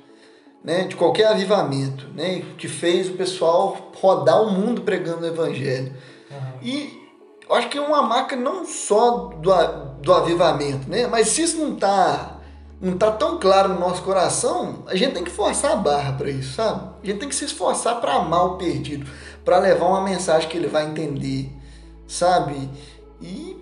né, 0.64 0.84
de 0.84 0.96
qualquer 0.96 1.30
avivamento, 1.30 2.08
né, 2.10 2.44
que 2.56 2.68
fez 2.68 3.10
o 3.10 3.14
pessoal 3.14 3.92
rodar 4.00 4.40
o 4.40 4.52
mundo 4.52 4.84
pregando 4.84 5.24
o 5.24 5.28
evangelho. 5.28 5.96
Aham. 6.30 6.54
E 6.62 7.02
eu 7.50 7.56
acho 7.56 7.70
que 7.70 7.80
é 7.80 7.82
uma 7.82 8.04
marca 8.04 8.36
não 8.36 8.66
só 8.66 9.30
do, 9.42 9.52
do 10.00 10.14
avivamento, 10.14 10.88
né? 10.88 11.08
Mas 11.08 11.30
se 11.30 11.42
isso 11.42 11.58
não 11.58 11.76
tá, 11.76 12.33
não 12.84 12.98
tá 12.98 13.10
tão 13.10 13.40
claro 13.40 13.70
no 13.70 13.80
nosso 13.80 14.02
coração, 14.04 14.84
a 14.88 14.96
gente 14.96 15.14
tem 15.14 15.24
que 15.24 15.32
forçar 15.32 15.72
a 15.72 15.76
barra 15.78 16.12
para 16.12 16.30
isso, 16.30 16.56
sabe? 16.56 16.90
A 17.02 17.06
gente 17.08 17.20
tem 17.20 17.30
que 17.30 17.36
se 17.36 17.46
esforçar 17.46 18.02
para 18.02 18.16
amar 18.16 18.46
o 18.46 18.58
perdido, 18.58 19.10
para 19.46 19.58
levar 19.58 19.86
uma 19.86 20.02
mensagem 20.02 20.50
que 20.50 20.58
ele 20.58 20.68
vai 20.68 20.86
entender, 20.86 21.50
sabe? 22.06 22.70
E 23.22 23.56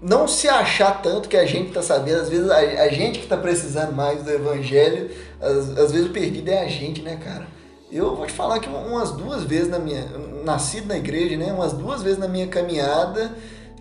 não 0.00 0.26
se 0.26 0.48
achar 0.48 1.02
tanto 1.02 1.28
que 1.28 1.36
a 1.36 1.44
gente 1.44 1.70
tá 1.70 1.82
sabendo, 1.82 2.22
às 2.22 2.30
vezes 2.30 2.48
a, 2.48 2.56
a 2.56 2.88
gente 2.88 3.18
que 3.18 3.26
tá 3.26 3.36
precisando 3.36 3.92
mais 3.92 4.22
do 4.22 4.30
evangelho, 4.30 5.10
às, 5.38 5.76
às 5.76 5.92
vezes 5.92 6.06
o 6.06 6.12
perdido 6.14 6.48
é 6.48 6.64
a 6.64 6.68
gente, 6.68 7.02
né, 7.02 7.16
cara? 7.22 7.46
Eu 7.92 8.16
vou 8.16 8.24
te 8.24 8.32
falar 8.32 8.58
que 8.58 8.70
umas 8.70 9.12
duas 9.12 9.44
vezes 9.44 9.68
na 9.68 9.78
minha. 9.78 10.02
Nascido 10.44 10.88
na 10.88 10.96
igreja, 10.96 11.36
né? 11.36 11.52
Umas 11.52 11.72
duas 11.72 12.02
vezes 12.02 12.18
na 12.18 12.26
minha 12.26 12.48
caminhada 12.48 13.32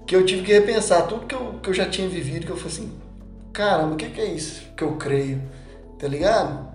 que 0.05 0.15
eu 0.15 0.23
tive 0.23 0.43
que 0.43 0.53
repensar 0.53 1.07
tudo 1.07 1.25
que 1.25 1.33
eu, 1.33 1.55
que 1.63 1.69
eu 1.69 1.73
já 1.73 1.89
tinha 1.89 2.07
vivido, 2.07 2.45
que 2.45 2.51
eu 2.51 2.57
falei 2.57 2.71
assim, 2.71 3.04
caramba, 3.55 3.93
o 3.93 3.97
que, 3.97 4.09
que 4.09 4.21
é 4.21 4.25
isso 4.25 4.61
que 4.75 4.83
eu 4.83 4.93
creio? 4.97 5.41
Tá 5.97 6.07
ligado? 6.07 6.67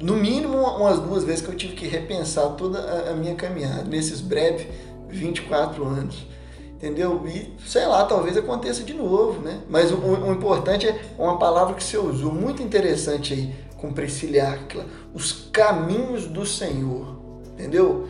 No 0.00 0.16
mínimo 0.16 0.58
umas 0.58 0.98
duas 1.00 1.24
vezes 1.24 1.40
que 1.42 1.48
eu 1.50 1.56
tive 1.56 1.74
que 1.74 1.86
repensar 1.86 2.50
toda 2.56 3.10
a, 3.10 3.14
minha 3.14 3.34
caminhada, 3.34 3.84
nesses 3.84 4.20
breves 4.20 4.66
24 5.08 5.84
anos. 5.84 6.26
Entendeu? 6.74 7.22
E 7.26 7.54
sei 7.66 7.86
lá, 7.86 8.04
talvez 8.04 8.36
aconteça 8.36 8.82
de 8.82 8.92
novo, 8.92 9.40
né? 9.40 9.60
Mas 9.70 9.90
o, 9.90 9.96
o- 9.96 10.32
importante 10.32 10.86
é 10.86 11.00
uma 11.18 11.38
palavra 11.38 11.74
que 11.74 11.82
você 11.82 11.96
usou, 11.96 12.30
muito 12.32 12.62
interessante 12.62 13.32
aí, 13.32 13.54
com 13.78 13.92
Priscila 13.92 14.50
Áquila, 14.50 14.84
os 15.14 15.32
caminhos 15.50 16.26
do 16.26 16.44
Senhor. 16.44 17.16
Entendeu? 17.52 18.06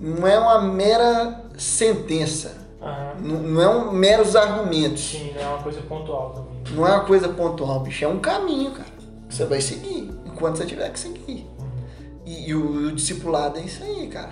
Não 0.00 0.26
é 0.26 0.38
uma 0.38 0.62
mera 0.62 1.44
sentença, 1.58 2.56
Aham. 2.80 3.14
não, 3.20 3.40
não 3.42 3.62
é 3.62 3.68
um 3.68 3.92
meros 3.92 4.34
argumentos, 4.36 5.10
Sim, 5.10 5.32
não 5.34 5.42
é 5.42 5.46
uma 5.48 5.62
coisa 5.62 5.80
pontual 5.82 6.30
também. 6.32 6.53
Não 6.72 6.86
é 6.86 6.92
uma 6.92 7.04
coisa 7.04 7.28
pontual, 7.28 7.80
bicho, 7.80 8.04
é 8.04 8.08
um 8.08 8.18
caminho, 8.18 8.70
cara. 8.72 8.94
Você 9.28 9.44
vai 9.44 9.60
seguir, 9.60 10.10
enquanto 10.24 10.56
você 10.56 10.66
tiver 10.66 10.90
que 10.90 10.98
seguir. 10.98 11.46
Uhum. 11.58 12.22
E, 12.24 12.50
e 12.50 12.54
o, 12.54 12.88
o 12.88 12.92
discipulado 12.92 13.58
é 13.58 13.62
isso 13.62 13.82
aí, 13.82 14.06
cara. 14.08 14.30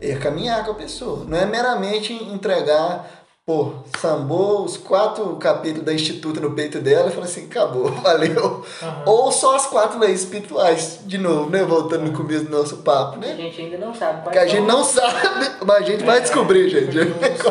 É 0.00 0.14
caminhar 0.16 0.64
com 0.64 0.72
a 0.72 0.74
pessoa. 0.74 1.24
Não 1.26 1.38
é 1.38 1.46
meramente 1.46 2.12
entregar, 2.12 3.08
pô, 3.46 3.72
sambou 3.98 4.64
os 4.64 4.76
quatro 4.76 5.36
capítulos 5.36 5.84
da 5.84 5.94
Instituta 5.94 6.40
no 6.40 6.52
peito 6.52 6.80
dela 6.80 7.08
e 7.08 7.12
falar 7.12 7.26
assim, 7.26 7.46
acabou, 7.46 7.90
valeu. 8.02 8.64
Aham. 8.82 9.02
Ou 9.06 9.32
só 9.32 9.56
as 9.56 9.66
quatro 9.66 9.98
leis 9.98 10.20
espirituais, 10.20 11.00
de 11.06 11.18
novo, 11.18 11.50
né? 11.50 11.64
Voltando 11.64 12.10
no 12.10 12.12
começo 12.12 12.44
do 12.44 12.50
nosso 12.50 12.78
papo, 12.78 13.16
A 13.16 13.18
né? 13.18 13.36
gente 13.36 13.60
ainda 13.60 13.78
não 13.78 13.94
sabe 13.94 14.30
Que 14.30 14.38
a 14.38 14.46
gente 14.46 14.66
não 14.66 14.84
sabe, 14.84 15.50
mas 15.64 15.76
a 15.78 15.86
gente 15.86 16.04
vai 16.04 16.20
descobrir, 16.20 16.68
gente. 16.68 16.98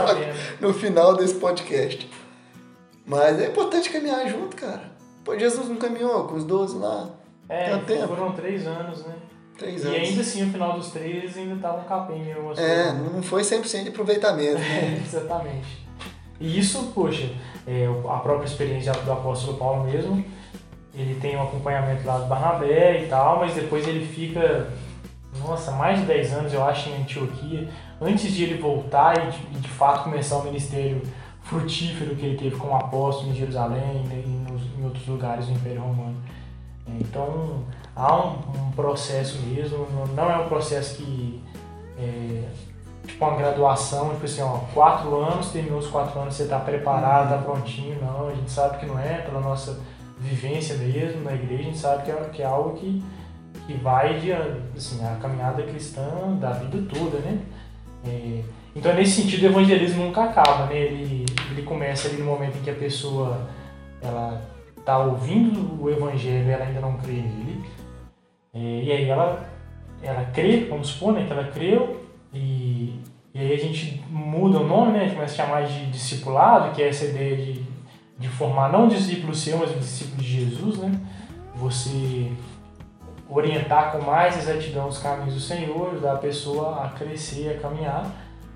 No 0.60 0.74
final 0.74 1.16
desse 1.16 1.34
podcast. 1.36 2.08
Mas 3.06 3.40
é 3.40 3.48
importante 3.48 3.90
caminhar 3.90 4.28
junto, 4.28 4.56
cara. 4.56 4.92
Pô, 5.24 5.38
Jesus 5.38 5.68
não 5.70 5.76
caminhou 5.78 6.26
com 6.28 6.36
os 6.36 6.44
12 6.44 6.78
lá, 6.78 7.10
É, 7.50 7.70
Dá 7.72 7.80
tempo. 7.80 8.08
foram 8.08 8.32
três 8.32 8.66
anos, 8.66 9.06
né? 9.06 9.14
três 9.58 9.84
E 9.84 9.88
anos. 9.88 10.00
ainda 10.10 10.22
assim, 10.22 10.44
no 10.44 10.52
final 10.52 10.74
dos 10.74 10.90
três, 10.92 11.38
ainda 11.38 11.56
tava 11.62 11.82
um 11.82 11.84
capenga 11.84 12.32
É, 12.58 12.92
não 12.94 13.22
foi 13.22 13.44
100% 13.44 13.84
de 13.84 13.90
aproveitamento, 13.90 14.58
né? 14.58 15.02
Exatamente. 15.06 15.86
E 16.40 16.58
isso, 16.60 16.92
poxa, 16.96 17.30
é, 17.68 17.86
a 18.10 18.18
própria 18.18 18.46
experiência 18.48 18.92
do 18.94 19.12
apóstolo 19.12 19.58
Paulo 19.58 19.84
mesmo, 19.84 20.24
ele 20.96 21.14
tem 21.22 21.36
um 21.38 21.44
acompanhamento 21.44 22.06
lá 22.08 22.18
do 22.18 22.26
Barnabé 22.26 23.04
e 23.04 23.08
tal, 23.08 23.40
mas 23.40 23.54
depois 23.54 23.88
ele 23.88 24.04
fica, 24.06 24.72
nossa, 25.40 25.72
mais 25.74 26.00
de 26.00 26.06
10 26.06 26.34
anos, 26.34 26.54
eu 26.54 26.64
acho, 26.64 26.90
em 26.90 27.02
Antioquia, 27.04 27.70
antes 28.02 28.32
de 28.34 28.44
ele 28.46 28.60
voltar 28.60 29.16
e 29.28 29.30
de, 29.32 29.38
e 29.58 29.60
de 29.60 29.70
fato 29.70 30.06
começar 30.06 30.38
o 30.38 30.44
ministério 30.44 31.02
frutífero 31.52 32.16
que 32.16 32.26
ele 32.26 32.38
teve 32.38 32.56
como 32.56 32.74
apóstolo 32.78 33.30
em 33.32 33.36
Jerusalém 33.36 34.06
e 34.10 34.50
nos, 34.50 34.62
em 34.80 34.84
outros 34.86 35.06
lugares 35.06 35.48
do 35.48 35.52
Império 35.52 35.82
Romano. 35.82 36.16
É, 36.88 36.92
Então, 37.02 37.66
há 37.94 38.16
um, 38.16 38.38
um 38.68 38.72
processo 38.72 39.38
mesmo, 39.42 39.86
não- 40.16 40.32
é 40.32 40.38
um 40.38 40.48
processo 40.48 40.96
que 40.96 41.44
é, 42.00 42.44
tipo 43.06 43.26
uma 43.26 43.36
graduação, 43.36 44.12
tipo 44.12 44.24
assim, 44.26 44.42
ó, 44.42 44.60
quatro 44.74 45.14
anos, 45.20 45.50
terminou 45.52 45.80
os 45.80 45.88
quatro 45.88 46.18
anos, 46.22 46.36
você 46.36 46.46
tá 46.46 46.58
preparado, 46.58 47.30
tá 47.30 47.38
prontinho, 47.40 48.00
não, 48.02 48.30
a 48.30 48.34
gente 48.34 48.50
sabe 48.50 48.78
que 48.80 48.86
não 48.86 48.98
é, 48.98 49.16
pela 49.18 49.42
nossa 49.42 49.78
vivência 50.20 50.76
mesmo 50.78 51.22
na 51.24 51.34
igreja, 51.34 51.64
a 51.64 51.66
gente 51.66 51.78
sabe 51.78 52.04
que 52.06 52.12
é, 52.12 52.16
que 52.32 52.42
é 52.42 52.46
algo 52.46 52.78
que, 52.78 53.04
que 53.68 53.74
vai 53.74 54.20
de, 54.20 54.32
assim, 54.32 55.04
a 55.06 55.16
caminhada 55.22 55.62
cristã 55.64 56.08
da 56.40 56.52
vida 56.52 56.78
toda, 56.94 57.18
né? 57.20 57.40
É, 58.08 58.42
então, 58.76 58.94
nesse 58.96 59.22
sentido, 59.22 59.44
o 59.44 59.46
evangelismo 59.48 60.06
nunca 60.06 60.24
acaba, 60.24 60.66
né? 60.68 60.76
Ele, 60.78 61.26
ele 61.52 61.64
começa 61.64 62.08
ali 62.08 62.18
no 62.18 62.26
momento 62.26 62.58
em 62.58 62.62
que 62.62 62.70
a 62.70 62.76
pessoa, 62.76 63.50
ela 64.02 64.42
tá 64.86 64.98
ouvindo 64.98 65.82
o 65.82 65.90
evangelho 65.90 66.48
e 66.48 66.52
ela 66.52 66.66
ainda 66.66 66.82
não 66.82 66.98
crê 66.98 67.14
nele, 67.14 67.64
é, 68.54 68.60
e 68.84 68.92
aí 68.92 69.10
ela, 69.10 69.50
ela 70.02 70.26
crê, 70.34 70.66
vamos 70.70 70.90
supor, 70.90 71.14
né, 71.14 71.26
que 71.26 71.32
ela 71.32 71.46
creu, 71.46 72.02
e, 72.34 73.00
e 73.34 73.40
aí 73.40 73.54
a 73.54 73.58
gente 73.58 74.04
muda 74.10 74.60
o 74.60 74.68
nome, 74.68 74.94
né? 74.94 75.10
Começa 75.10 75.42
a 75.42 75.46
chamar 75.46 75.64
de 75.64 75.86
discipulado, 75.88 76.74
que 76.74 76.82
é 76.82 76.90
essa 76.90 77.06
ideia 77.06 77.36
de, 77.38 77.64
de 78.18 78.28
formar 78.28 78.72
não 78.72 78.86
um 78.86 78.88
discípulo 78.88 79.34
seu, 79.34 79.58
mas 79.58 79.72
um 79.72 79.80
discípulo 79.80 80.22
de 80.22 80.28
Jesus, 80.28 80.78
né? 80.78 80.92
Você 81.56 82.32
orientar 83.30 83.94
com 83.94 84.02
mais 84.02 84.38
exatidão 84.38 84.88
os 84.88 84.98
caminhos 84.98 85.34
do 85.34 85.40
Senhor, 85.40 85.92
ajudar 85.92 86.14
a 86.14 86.18
pessoa 86.18 86.84
a 86.84 86.90
crescer, 86.90 87.56
a 87.58 87.62
caminhar, 87.62 88.06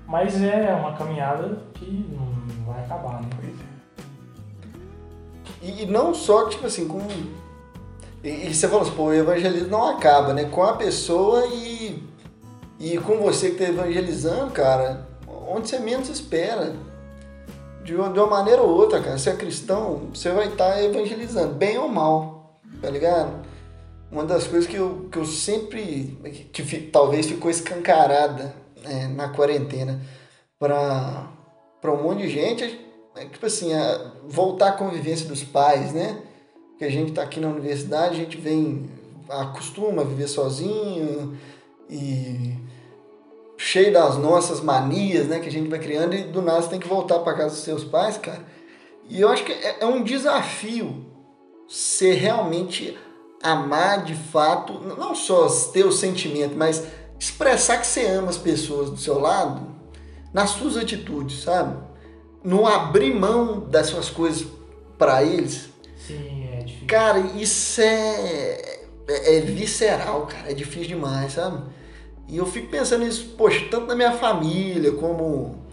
mas 0.06 0.40
é 0.40 0.72
uma 0.72 0.96
caminhada 0.96 1.58
que 1.74 2.06
não 2.10 2.64
vai 2.64 2.84
acabar, 2.84 3.20
né? 3.22 3.28
E, 5.60 5.82
e 5.82 5.86
não 5.86 6.14
só, 6.14 6.48
tipo 6.48 6.66
assim, 6.66 6.86
com. 6.86 7.00
E, 8.22 8.48
e 8.48 8.54
você 8.54 8.68
falou 8.68 8.82
assim, 8.82 8.94
pô, 8.94 9.04
o 9.04 9.14
evangelismo 9.14 9.68
não 9.68 9.88
acaba, 9.88 10.32
né? 10.32 10.44
Com 10.44 10.62
a 10.62 10.74
pessoa 10.74 11.46
e. 11.46 12.02
E 12.78 12.98
com 12.98 13.16
você 13.16 13.50
que 13.50 13.56
tá 13.56 13.64
evangelizando, 13.64 14.52
cara, 14.52 15.08
onde 15.48 15.68
você 15.68 15.78
menos 15.78 16.08
espera. 16.08 16.74
De 17.82 17.94
uma, 17.94 18.10
de 18.10 18.18
uma 18.18 18.26
maneira 18.26 18.62
ou 18.62 18.68
outra, 18.68 19.00
cara. 19.00 19.18
Se 19.18 19.30
é 19.30 19.36
cristão, 19.36 20.08
você 20.12 20.30
vai 20.30 20.48
estar 20.48 20.82
evangelizando, 20.82 21.54
bem 21.54 21.78
ou 21.78 21.88
mal, 21.88 22.60
tá 22.80 22.90
ligado? 22.90 23.46
Uma 24.10 24.24
das 24.24 24.46
coisas 24.46 24.68
que 24.68 24.76
eu, 24.76 25.08
que 25.10 25.18
eu 25.18 25.24
sempre. 25.24 26.18
que 26.52 26.78
talvez 26.92 27.26
ficou 27.26 27.50
escancarada 27.50 28.65
né, 28.86 29.08
na 29.08 29.28
quarentena 29.28 30.00
para 30.58 31.28
um 31.84 32.02
monte 32.02 32.22
de 32.22 32.30
gente 32.30 32.86
é 33.16 33.24
tipo 33.24 33.46
assim, 33.46 33.72
a- 33.72 34.12
voltar 34.28 34.68
à 34.68 34.72
convivência 34.72 35.26
dos 35.26 35.42
pais, 35.42 35.92
né? 35.92 36.20
Porque 36.70 36.84
a 36.84 36.90
gente 36.90 37.12
tá 37.12 37.22
aqui 37.22 37.40
na 37.40 37.48
universidade, 37.48 38.14
a 38.14 38.18
gente 38.18 38.36
vem, 38.36 38.90
acostuma 39.28 40.02
a 40.02 40.04
viver 40.04 40.28
sozinho 40.28 41.36
e 41.88 42.54
cheio 43.56 43.92
das 43.92 44.18
nossas 44.18 44.60
manias, 44.60 45.26
né? 45.28 45.40
Que 45.40 45.48
a 45.48 45.52
gente 45.52 45.70
vai 45.70 45.78
criando 45.78 46.14
e 46.14 46.24
do 46.24 46.42
nada 46.42 46.60
você 46.60 46.68
tem 46.68 46.80
que 46.80 46.86
voltar 46.88 47.20
para 47.20 47.34
casa 47.36 47.54
dos 47.54 47.64
seus 47.64 47.84
pais, 47.84 48.18
cara. 48.18 48.44
E 49.08 49.20
eu 49.20 49.28
acho 49.30 49.44
que 49.44 49.52
é, 49.52 49.78
é 49.80 49.86
um 49.86 50.02
desafio 50.02 51.06
ser 51.66 52.14
realmente 52.14 52.96
amar 53.42 54.04
de 54.04 54.14
fato, 54.14 54.74
não 54.80 55.14
só 55.14 55.48
ter 55.72 55.86
o 55.86 55.92
sentimento, 55.92 56.54
mas 56.56 56.86
expressar 57.18 57.78
que 57.78 57.86
você 57.86 58.06
ama 58.06 58.28
as 58.28 58.36
pessoas 58.36 58.90
do 58.90 58.96
seu 58.96 59.18
lado 59.18 59.74
nas 60.32 60.50
suas 60.50 60.76
atitudes, 60.76 61.42
sabe? 61.42 61.76
Não 62.44 62.66
abrir 62.66 63.14
mão 63.14 63.60
das 63.60 63.86
suas 63.86 64.08
coisas 64.08 64.46
para 64.98 65.22
eles. 65.22 65.70
Sim, 66.06 66.48
é 66.52 66.58
difícil. 66.58 66.86
Cara, 66.86 67.18
isso 67.18 67.80
é, 67.80 68.80
é, 69.08 69.36
é 69.36 69.40
visceral, 69.40 70.26
cara. 70.26 70.50
É 70.50 70.54
difícil 70.54 70.88
demais, 70.88 71.32
sabe? 71.32 71.62
E 72.28 72.36
eu 72.36 72.46
fico 72.46 72.68
pensando 72.68 73.04
nisso, 73.04 73.34
poxa, 73.36 73.66
tanto 73.70 73.86
na 73.86 73.94
minha 73.94 74.12
família 74.12 74.92
como 74.92 75.64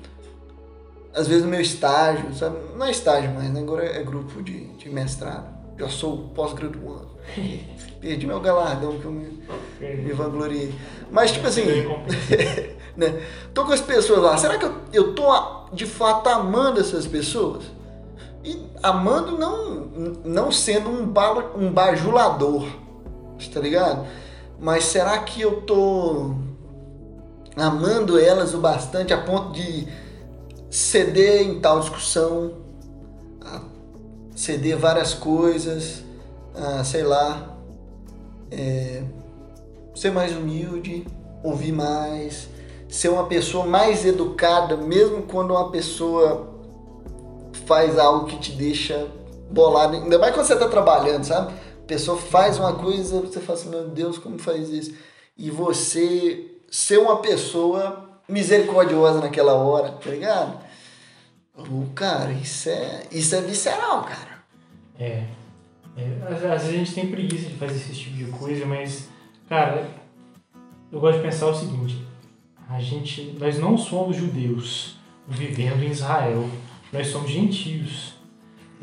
às 1.13 1.27
vezes 1.27 1.43
no 1.43 1.49
meu 1.49 1.61
estágio, 1.61 2.33
sabe? 2.33 2.57
Não 2.75 2.85
é 2.85 2.91
estágio 2.91 3.31
mais, 3.33 3.49
né? 3.51 3.59
Agora 3.59 3.85
é 3.85 4.03
grupo 4.03 4.41
de, 4.41 4.67
de 4.73 4.89
mestrado. 4.89 5.62
Já 5.77 5.89
sou 5.89 6.29
pós-graduado. 6.35 7.09
Perdi 7.99 8.27
meu 8.27 8.39
galardão 8.39 8.99
que 8.99 9.05
eu 9.05 9.11
me, 9.11 9.43
me 9.79 10.11
vangloriei. 10.11 10.73
Mas, 11.11 11.31
tipo 11.31 11.47
assim, 11.47 11.63
né? 12.95 13.21
Tô 13.53 13.65
com 13.65 13.71
as 13.71 13.81
pessoas 13.81 14.21
lá. 14.21 14.37
Será 14.37 14.57
que 14.57 14.65
eu, 14.65 14.75
eu 14.91 15.15
tô 15.15 15.23
de 15.71 15.85
fato 15.85 16.27
amando 16.27 16.79
essas 16.79 17.07
pessoas? 17.07 17.63
E 18.43 18.61
amando 18.81 19.37
não, 19.37 19.85
não 20.25 20.51
sendo 20.51 20.89
um, 20.89 21.05
ba, 21.05 21.51
um 21.55 21.71
bajulador, 21.71 22.67
tá 23.53 23.59
ligado? 23.59 24.05
Mas 24.59 24.85
será 24.85 25.17
que 25.19 25.41
eu 25.41 25.61
tô 25.61 26.35
amando 27.55 28.19
elas 28.19 28.53
o 28.53 28.57
bastante 28.57 29.13
a 29.13 29.17
ponto 29.17 29.53
de 29.53 29.87
ceder 30.69 31.41
em 31.41 31.59
tal 31.59 31.79
discussão, 31.79 32.62
ceder 34.35 34.77
várias 34.77 35.13
coisas, 35.13 36.03
sei 36.85 37.03
lá, 37.03 37.55
é, 38.51 39.03
ser 39.95 40.11
mais 40.11 40.35
humilde, 40.35 41.05
ouvir 41.43 41.71
mais, 41.71 42.47
ser 42.87 43.09
uma 43.09 43.25
pessoa 43.25 43.65
mais 43.65 44.05
educada, 44.05 44.77
mesmo 44.77 45.23
quando 45.23 45.51
uma 45.51 45.71
pessoa 45.71 46.53
faz 47.65 47.97
algo 47.97 48.25
que 48.25 48.37
te 48.37 48.51
deixa 48.51 49.07
bolado, 49.49 49.95
ainda 49.95 50.17
mais 50.17 50.33
quando 50.33 50.45
você 50.45 50.53
está 50.53 50.67
trabalhando, 50.67 51.23
sabe? 51.23 51.53
A 51.53 51.85
pessoa 51.85 52.17
faz 52.17 52.57
uma 52.57 52.73
coisa, 52.73 53.21
você 53.21 53.39
fala 53.39 53.59
assim, 53.59 53.69
meu 53.69 53.87
Deus, 53.87 54.17
como 54.17 54.39
faz 54.39 54.69
isso? 54.69 54.93
E 55.37 55.49
você 55.51 56.51
ser 56.71 56.97
uma 56.97 57.17
pessoa 57.17 58.09
misericordiosa 58.27 59.19
naquela 59.19 59.53
hora, 59.53 59.91
tá 59.91 60.09
ligado? 60.09 60.59
Oh, 61.55 61.85
cara, 61.93 62.31
isso 62.31 62.69
é, 62.69 63.03
isso 63.11 63.35
é 63.35 63.41
visceral, 63.41 64.03
cara. 64.03 64.43
É. 64.99 65.25
é. 65.95 66.27
Às 66.27 66.63
vezes 66.63 66.69
a 66.69 66.71
gente 66.71 66.93
tem 66.93 67.11
preguiça 67.11 67.49
de 67.49 67.55
fazer 67.55 67.75
esse 67.75 67.93
tipo 67.93 68.17
de 68.17 68.25
coisa, 68.25 68.65
mas, 68.65 69.09
cara, 69.47 69.87
eu 70.91 70.99
gosto 70.99 71.17
de 71.17 71.23
pensar 71.23 71.47
o 71.47 71.55
seguinte: 71.55 72.03
a 72.69 72.79
gente, 72.79 73.35
nós 73.39 73.59
não 73.59 73.77
somos 73.77 74.17
judeus 74.17 74.97
vivendo 75.27 75.83
em 75.83 75.91
Israel, 75.91 76.49
nós 76.91 77.07
somos 77.07 77.29
gentios. 77.29 78.12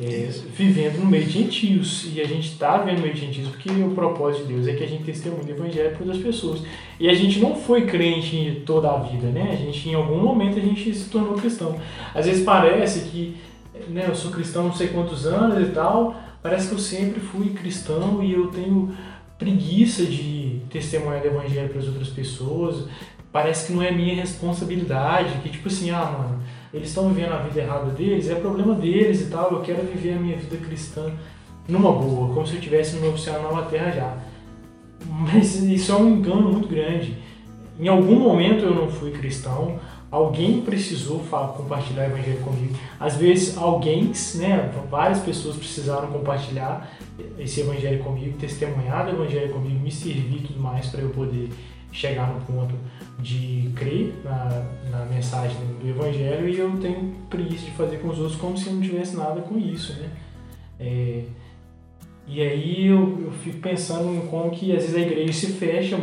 É, 0.03 0.31
vivendo 0.57 0.99
no 1.01 1.05
meio 1.05 1.27
de 1.27 1.31
gentios. 1.31 2.09
E 2.15 2.23
a 2.23 2.27
gente 2.27 2.49
está 2.49 2.79
vivendo 2.79 2.97
no 2.97 3.03
meio 3.03 3.15
de 3.15 3.21
gentios 3.21 3.49
porque 3.49 3.69
o 3.69 3.91
propósito 3.91 4.47
de 4.47 4.55
Deus 4.55 4.67
é 4.67 4.73
que 4.73 4.83
a 4.83 4.87
gente 4.87 5.05
testemunhe 5.05 5.53
o 5.53 5.55
evangelho 5.55 5.91
para 5.91 6.07
outras 6.07 6.23
pessoas. 6.23 6.63
E 6.99 7.07
a 7.07 7.13
gente 7.13 7.39
não 7.39 7.55
foi 7.55 7.85
crente 7.85 8.63
toda 8.65 8.91
a 8.91 8.99
vida, 8.99 9.27
né? 9.27 9.51
A 9.53 9.57
gente, 9.57 9.91
em 9.91 9.95
algum 9.95 10.19
momento, 10.19 10.59
a 10.59 10.63
gente 10.63 10.95
se 10.95 11.11
tornou 11.11 11.35
cristão. 11.35 11.79
Às 12.15 12.25
vezes 12.25 12.43
parece 12.45 13.11
que 13.11 13.37
né, 13.89 14.07
eu 14.09 14.15
sou 14.15 14.31
cristão 14.31 14.65
não 14.65 14.73
sei 14.73 14.89
quantos 14.89 15.27
anos 15.27 15.69
e 15.69 15.71
tal, 15.71 16.19
parece 16.43 16.69
que 16.69 16.75
eu 16.75 16.79
sempre 16.79 17.21
fui 17.21 17.51
cristão 17.51 18.23
e 18.23 18.33
eu 18.33 18.47
tenho 18.47 18.95
preguiça 19.39 20.05
de 20.05 20.63
testemunhar 20.71 21.23
o 21.23 21.27
evangelho 21.27 21.69
para 21.69 21.79
as 21.79 21.87
outras 21.87 22.09
pessoas. 22.09 22.89
Parece 23.31 23.67
que 23.67 23.73
não 23.75 23.83
é 23.83 23.91
minha 23.91 24.15
responsabilidade, 24.15 25.41
que 25.43 25.51
tipo 25.51 25.69
assim, 25.69 25.91
ah, 25.91 26.05
mano 26.05 26.43
eles 26.73 26.89
estão 26.89 27.09
vivendo 27.09 27.33
a 27.33 27.39
vida 27.39 27.61
errada 27.61 27.91
deles, 27.91 28.31
é 28.31 28.35
problema 28.37 28.75
deles 28.75 29.23
e 29.23 29.27
tal, 29.27 29.53
eu 29.53 29.61
quero 29.61 29.83
viver 29.83 30.14
a 30.14 30.21
minha 30.21 30.37
vida 30.37 30.57
cristã 30.57 31.11
numa 31.68 31.93
boa, 31.93 32.33
como 32.33 32.47
se 32.47 32.55
eu 32.55 32.59
estivesse 32.59 32.97
no 32.97 33.03
meu 33.03 33.18
céu 33.18 33.43
na 33.55 33.62
terra 33.62 33.91
já. 33.91 34.16
Mas 35.07 35.57
isso 35.57 35.93
é 35.93 35.97
um 35.97 36.09
engano 36.09 36.53
muito 36.53 36.68
grande. 36.68 37.16
Em 37.79 37.89
algum 37.89 38.18
momento 38.18 38.64
eu 38.64 38.75
não 38.75 38.89
fui 38.89 39.11
cristão, 39.11 39.79
alguém 40.11 40.61
precisou 40.63 41.21
falar, 41.21 41.49
compartilhar 41.49 42.09
o 42.09 42.13
evangelho 42.13 42.41
comigo. 42.41 42.75
Às 42.99 43.17
vezes 43.17 43.57
alguém, 43.57 44.13
né, 44.37 44.73
várias 44.91 45.21
pessoas 45.21 45.57
precisaram 45.57 46.09
compartilhar 46.09 46.91
esse 47.39 47.61
evangelho 47.61 48.03
comigo, 48.03 48.37
testemunhar 48.39 49.07
o 49.07 49.11
evangelho 49.11 49.53
comigo, 49.53 49.79
me 49.79 49.93
servir 49.93 50.39
e 50.39 50.47
tudo 50.47 50.61
mais 50.61 50.87
para 50.89 51.01
eu 51.01 51.11
poder 51.11 51.51
chegar 51.93 52.33
no 52.33 52.41
ponto 52.43 52.75
de 53.19 53.71
crer 53.75 54.15
na, 54.25 54.65
na 54.91 55.05
mensagem 55.07 55.57
do 55.81 55.89
Evangelho 55.89 56.49
e 56.49 56.59
eu 56.59 56.71
tenho 56.79 57.15
preguiça 57.29 57.65
de 57.65 57.73
fazer 57.73 57.99
com 57.99 58.09
os 58.09 58.19
outros 58.19 58.37
como 58.37 58.57
se 58.57 58.69
eu 58.69 58.75
não 58.75 58.81
tivesse 58.81 59.17
nada 59.17 59.41
com 59.41 59.59
isso, 59.59 59.93
né? 59.95 60.09
É, 60.79 61.25
e 62.27 62.41
aí 62.41 62.87
eu, 62.87 63.25
eu, 63.25 63.33
fico 63.33 63.59
pensando 63.59 64.15
em 64.15 64.27
como 64.29 64.51
que 64.51 64.75
às 64.75 64.83
vezes 64.83 64.97
a 64.97 65.01
igreja 65.01 65.33
se 65.33 65.47
fecha 65.49 65.97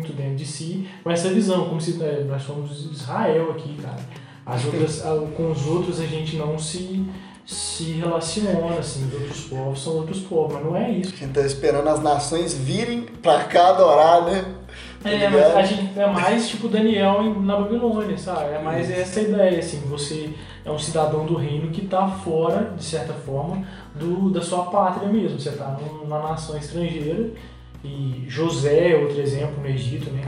muito 0.00 0.12
dentro 0.12 0.36
de 0.36 0.46
si 0.46 0.88
com 1.04 1.10
essa 1.10 1.28
visão, 1.28 1.68
como 1.68 1.80
se 1.80 2.02
é, 2.02 2.24
nós 2.24 2.42
somos 2.42 2.90
Israel 2.90 3.52
aqui, 3.52 3.76
cara. 3.80 4.00
As 4.44 4.64
outras, 4.64 5.02
com 5.36 5.52
os 5.52 5.66
outros 5.66 6.00
a 6.00 6.06
gente 6.06 6.36
não 6.36 6.58
se 6.58 7.06
se 7.46 7.94
relaciona, 7.94 8.78
assim, 8.78 9.08
os 9.08 9.14
outros 9.14 9.40
povos 9.46 9.82
são 9.82 9.94
outros 9.94 10.20
povos, 10.20 10.54
mas 10.54 10.64
não 10.64 10.76
é 10.76 10.88
isso. 10.92 11.12
A 11.14 11.16
gente 11.16 11.32
tá 11.32 11.40
esperando 11.40 11.88
as 11.88 12.00
nações 12.00 12.54
virem 12.54 13.02
pra 13.02 13.42
cá 13.44 13.70
adorar, 13.70 14.24
né? 14.24 14.44
É, 15.04 15.18
tá 15.18 15.30
mas 15.30 15.56
a 15.56 15.62
gente 15.62 15.98
é 15.98 16.06
mais 16.06 16.48
tipo 16.48 16.68
Daniel 16.68 17.34
na 17.40 17.56
Babilônia, 17.56 18.16
sabe? 18.16 18.54
É 18.54 18.62
mais 18.62 18.88
essa 18.88 19.20
ideia, 19.20 19.58
assim, 19.58 19.80
você 19.88 20.30
é 20.64 20.70
um 20.70 20.78
cidadão 20.78 21.26
do 21.26 21.34
reino 21.34 21.70
que 21.70 21.84
está 21.84 22.06
fora, 22.06 22.72
de 22.76 22.84
certa 22.84 23.14
forma, 23.14 23.64
do, 23.96 24.30
da 24.30 24.40
sua 24.40 24.66
pátria 24.66 25.08
mesmo. 25.08 25.40
Você 25.40 25.48
está 25.48 25.76
numa 26.00 26.20
nação 26.20 26.56
estrangeira 26.56 27.30
e 27.82 28.24
José 28.28 28.92
é 28.92 28.96
outro 28.96 29.20
exemplo 29.20 29.60
no 29.60 29.66
Egito, 29.66 30.10
né? 30.10 30.22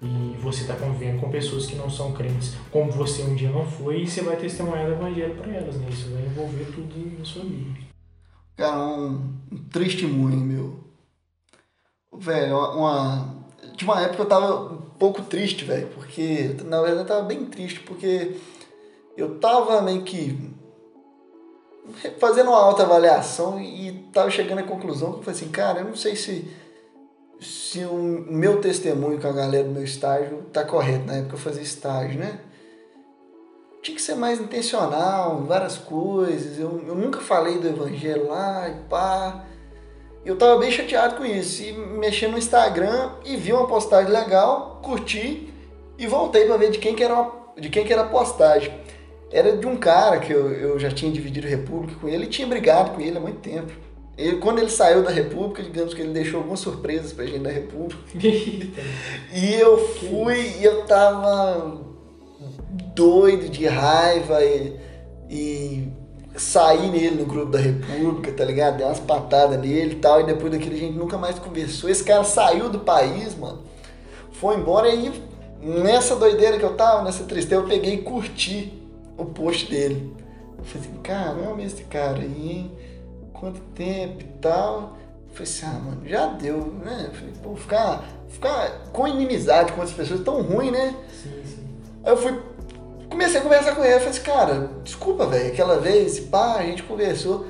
E 0.00 0.36
você 0.40 0.62
está 0.62 0.76
convivendo 0.76 1.20
com 1.20 1.30
pessoas 1.30 1.66
que 1.66 1.74
não 1.74 1.90
são 1.90 2.12
crentes, 2.12 2.54
como 2.70 2.90
você 2.92 3.22
um 3.22 3.34
dia 3.34 3.50
não 3.50 3.66
foi, 3.66 4.02
e 4.02 4.06
você 4.06 4.22
vai 4.22 4.36
testemunhar 4.36 4.86
o 4.88 4.92
evangelho 4.92 5.34
para 5.34 5.52
elas, 5.52 5.76
né? 5.76 5.88
Isso 5.90 6.10
vai 6.10 6.22
envolver 6.22 6.66
tudo 6.66 7.18
na 7.18 7.24
sua 7.24 7.42
vida. 7.42 7.80
Cara, 8.56 8.78
um, 8.78 9.34
um 9.50 9.58
testemunho 9.72 10.38
meu. 10.38 10.80
Velho, 12.12 12.56
uma, 12.56 13.44
de 13.76 13.84
uma 13.84 14.00
época 14.00 14.22
eu 14.22 14.28
tava 14.28 14.72
um 14.72 14.90
pouco 14.98 15.22
triste, 15.22 15.64
velho, 15.64 15.88
porque 15.88 16.56
na 16.64 16.80
verdade 16.80 17.02
eu 17.02 17.06
tava 17.06 17.22
bem 17.22 17.44
triste, 17.46 17.80
porque 17.80 18.36
eu 19.16 19.38
tava 19.38 19.80
meio 19.82 20.02
que 20.02 20.56
fazendo 22.18 22.50
uma 22.50 22.60
alta 22.60 22.82
avaliação 22.82 23.60
e 23.60 23.92
tava 24.12 24.30
chegando 24.30 24.58
à 24.58 24.62
conclusão 24.62 25.12
que 25.12 25.18
eu 25.18 25.22
falei 25.22 25.40
assim, 25.40 25.50
cara, 25.50 25.80
eu 25.80 25.84
não 25.86 25.96
sei 25.96 26.14
se 26.14 26.50
se 27.40 27.84
o 27.84 27.94
meu 27.94 28.60
testemunho 28.60 29.20
com 29.20 29.28
a 29.28 29.32
galera 29.32 29.64
do 29.64 29.70
meu 29.70 29.84
estágio 29.84 30.42
tá 30.52 30.64
correto. 30.64 31.06
Na 31.06 31.14
época 31.14 31.34
eu 31.34 31.38
fazia 31.38 31.62
estágio, 31.62 32.18
né? 32.18 32.40
Tinha 33.82 33.94
que 33.94 34.02
ser 34.02 34.16
mais 34.16 34.40
intencional, 34.40 35.42
várias 35.42 35.78
coisas. 35.78 36.58
Eu, 36.58 36.82
eu 36.86 36.94
nunca 36.94 37.20
falei 37.20 37.58
do 37.58 37.68
evangelho 37.68 38.28
lá 38.28 38.68
e 38.68 38.74
pá 38.88 39.44
eu 40.28 40.36
tava 40.36 40.58
bem 40.58 40.70
chateado 40.70 41.16
com 41.16 41.24
isso. 41.24 41.62
E 41.62 41.72
mexi 41.72 42.26
no 42.26 42.36
Instagram 42.36 43.12
e 43.24 43.36
vi 43.36 43.52
uma 43.52 43.66
postagem 43.66 44.12
legal, 44.12 44.80
curti 44.82 45.52
e 45.96 46.06
voltei 46.06 46.44
para 46.44 46.56
ver 46.56 46.70
de 46.70 46.78
quem 46.78 46.94
que 46.94 47.02
era 47.02 47.38
de 47.56 47.68
quem 47.70 47.84
que 47.84 47.92
era 47.92 48.02
a 48.02 48.08
postagem. 48.08 48.72
Era 49.30 49.56
de 49.56 49.66
um 49.66 49.76
cara 49.76 50.18
que 50.18 50.32
eu, 50.32 50.52
eu 50.52 50.78
já 50.78 50.90
tinha 50.90 51.10
dividido 51.10 51.46
República 51.46 51.98
com 52.00 52.08
ele 52.08 52.24
e 52.24 52.28
tinha 52.28 52.46
brigado 52.46 52.90
com 52.90 53.00
ele 53.00 53.16
há 53.16 53.20
muito 53.20 53.40
tempo. 53.40 53.72
Ele, 54.18 54.38
quando 54.38 54.58
ele 54.58 54.68
saiu 54.68 55.04
da 55.04 55.10
República, 55.10 55.62
digamos 55.62 55.94
que 55.94 56.02
ele 56.02 56.12
deixou 56.12 56.38
algumas 56.40 56.58
surpresas 56.58 57.12
pra 57.12 57.24
gente 57.24 57.38
da 57.38 57.50
República. 57.50 58.02
e 58.20 59.54
eu 59.54 59.78
fui 59.78 60.56
e 60.58 60.64
eu 60.64 60.84
tava 60.86 61.80
doido 62.96 63.48
de 63.48 63.64
raiva 63.66 64.44
e, 64.44 64.76
e 65.30 65.88
saí 66.36 66.90
nele 66.90 67.14
no 67.14 67.26
grupo 67.26 67.52
da 67.52 67.60
República, 67.60 68.32
tá 68.32 68.44
ligado? 68.44 68.78
Dei 68.78 68.86
umas 68.86 68.98
patadas 68.98 69.60
nele 69.60 69.92
e 69.92 69.98
tal, 70.00 70.20
e 70.20 70.24
depois 70.24 70.50
daquele 70.50 70.74
a 70.74 70.78
gente 70.78 70.98
nunca 70.98 71.16
mais 71.16 71.38
conversou. 71.38 71.88
Esse 71.88 72.02
cara 72.02 72.24
saiu 72.24 72.68
do 72.68 72.80
país, 72.80 73.36
mano, 73.36 73.62
foi 74.32 74.56
embora 74.56 74.88
e 74.88 74.90
aí, 74.90 75.22
nessa 75.62 76.16
doideira 76.16 76.58
que 76.58 76.64
eu 76.64 76.74
tava, 76.74 77.04
nessa 77.04 77.22
tristeza, 77.22 77.62
eu 77.62 77.68
peguei 77.68 77.94
e 77.94 78.02
curti 78.02 78.72
o 79.16 79.24
post 79.24 79.70
dele. 79.70 80.12
Eu 80.58 80.64
falei 80.64 80.88
assim, 80.88 81.00
caramba, 81.02 81.62
esse 81.62 81.84
cara 81.84 82.18
aí, 82.18 82.68
quanto 83.38 83.60
tempo 83.74 84.20
e 84.20 84.40
tal. 84.40 84.96
Eu 85.28 85.34
falei 85.34 85.52
assim, 85.52 85.66
ah, 85.66 85.80
mano, 85.80 86.08
já 86.08 86.26
deu, 86.26 86.58
né? 86.84 87.06
Eu 87.08 87.14
falei, 87.14 87.34
pô, 87.42 87.56
ficar, 87.56 88.04
ficar 88.28 88.90
com 88.92 89.06
inimizade 89.06 89.72
com 89.72 89.80
outras 89.80 89.96
pessoas 89.96 90.20
é 90.20 90.24
tão 90.24 90.42
ruim, 90.42 90.70
né? 90.70 90.94
Sim, 91.10 91.42
sim. 91.44 91.68
Aí 92.04 92.12
eu 92.12 92.16
fui 92.16 92.40
comecei 93.08 93.40
a 93.40 93.42
conversar 93.42 93.74
com 93.74 93.82
ele, 93.82 93.94
eu 93.94 93.98
falei 93.98 94.10
assim, 94.10 94.22
cara, 94.22 94.70
desculpa, 94.84 95.26
velho, 95.26 95.48
aquela 95.48 95.80
vez, 95.80 96.20
pá, 96.20 96.56
a 96.56 96.62
gente 96.62 96.82
conversou. 96.82 97.46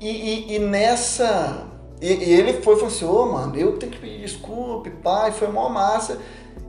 E, 0.00 0.08
e, 0.08 0.54
e 0.54 0.58
nessa. 0.58 1.66
E, 2.00 2.12
e, 2.12 2.34
ele 2.34 2.54
foi 2.54 2.74
e 2.74 2.76
falou 2.76 2.94
assim, 2.94 3.04
ô 3.06 3.26
mano, 3.26 3.56
eu 3.56 3.78
tenho 3.78 3.92
que 3.92 3.98
pedir 3.98 4.20
desculpa, 4.20 4.90
pá, 5.02 5.28
e 5.28 5.32
foi 5.32 5.48
mó 5.48 5.68
massa. 5.68 6.18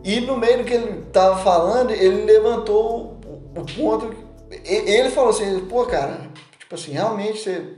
E 0.03 0.21
no 0.21 0.37
meio 0.37 0.59
do 0.59 0.63
que 0.63 0.73
ele 0.73 1.01
tava 1.11 1.43
falando, 1.43 1.91
ele 1.91 2.23
levantou 2.23 3.19
o, 3.25 3.59
o 3.59 3.65
ponto. 3.65 4.15
Ele 4.63 5.09
falou 5.09 5.31
assim, 5.31 5.59
pô, 5.65 5.85
cara, 5.85 6.21
tipo 6.57 6.73
assim, 6.73 6.91
realmente 6.91 7.39
você, 7.39 7.75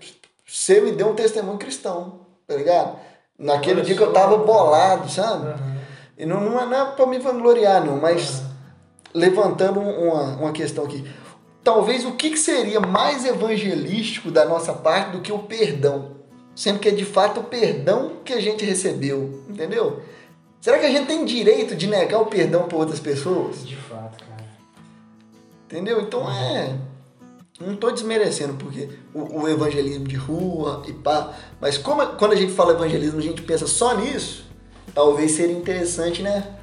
você 0.49 0.81
me 0.81 0.91
deu 0.91 1.09
um 1.09 1.15
testemunho 1.15 1.59
cristão, 1.59 2.21
tá 2.47 2.55
ligado? 2.55 2.97
Naquele 3.37 3.75
Olha 3.75 3.83
dia 3.83 3.95
que 3.95 4.01
eu 4.01 4.11
tava 4.11 4.37
bolado, 4.37 5.09
sabe? 5.09 5.47
Uhum. 5.47 5.79
E 6.17 6.25
não, 6.25 6.41
não, 6.41 6.59
é, 6.59 6.65
não 6.65 6.75
é 6.75 6.91
pra 6.91 7.05
me 7.05 7.19
vangloriar, 7.19 7.85
não, 7.85 7.97
mas 7.97 8.39
uhum. 8.39 8.45
levantando 9.13 9.79
uma, 9.79 10.23
uma 10.37 10.51
questão 10.51 10.85
aqui. 10.85 11.09
Talvez 11.63 12.03
o 12.03 12.13
que, 12.13 12.31
que 12.31 12.39
seria 12.39 12.79
mais 12.79 13.25
evangelístico 13.25 14.31
da 14.31 14.43
nossa 14.45 14.73
parte 14.73 15.11
do 15.11 15.21
que 15.21 15.31
o 15.31 15.39
perdão? 15.39 16.17
Sendo 16.55 16.79
que 16.79 16.89
é 16.89 16.91
de 16.91 17.05
fato 17.05 17.41
o 17.41 17.43
perdão 17.43 18.17
que 18.25 18.33
a 18.33 18.41
gente 18.41 18.65
recebeu, 18.65 19.43
entendeu? 19.47 20.01
Será 20.59 20.79
que 20.79 20.85
a 20.85 20.91
gente 20.91 21.07
tem 21.07 21.23
direito 21.23 21.75
de 21.75 21.87
negar 21.87 22.19
o 22.19 22.25
perdão 22.25 22.63
para 22.67 22.77
outras 22.77 22.99
pessoas? 22.99 23.65
De 23.65 23.75
fato, 23.75 24.25
cara. 24.25 24.43
Entendeu? 25.65 26.01
Então 26.01 26.29
é. 26.29 26.75
Não 27.59 27.73
estou 27.73 27.91
desmerecendo 27.91 28.53
porque 28.53 28.89
o, 29.13 29.41
o, 29.41 29.47
evangelismo 29.47 30.07
de 30.07 30.15
rua 30.15 30.81
e 30.87 30.93
pá. 30.93 31.33
Mas 31.59 31.77
como, 31.77 32.05
quando 32.15 32.31
a 32.31 32.35
gente 32.35 32.53
fala 32.53 32.73
evangelismo, 32.73 33.19
a 33.19 33.21
gente 33.21 33.41
pensa 33.41 33.67
só 33.67 33.97
nisso, 33.97 34.45
talvez 34.93 35.31
seria 35.31 35.57
interessante, 35.57 36.21
né? 36.21 36.55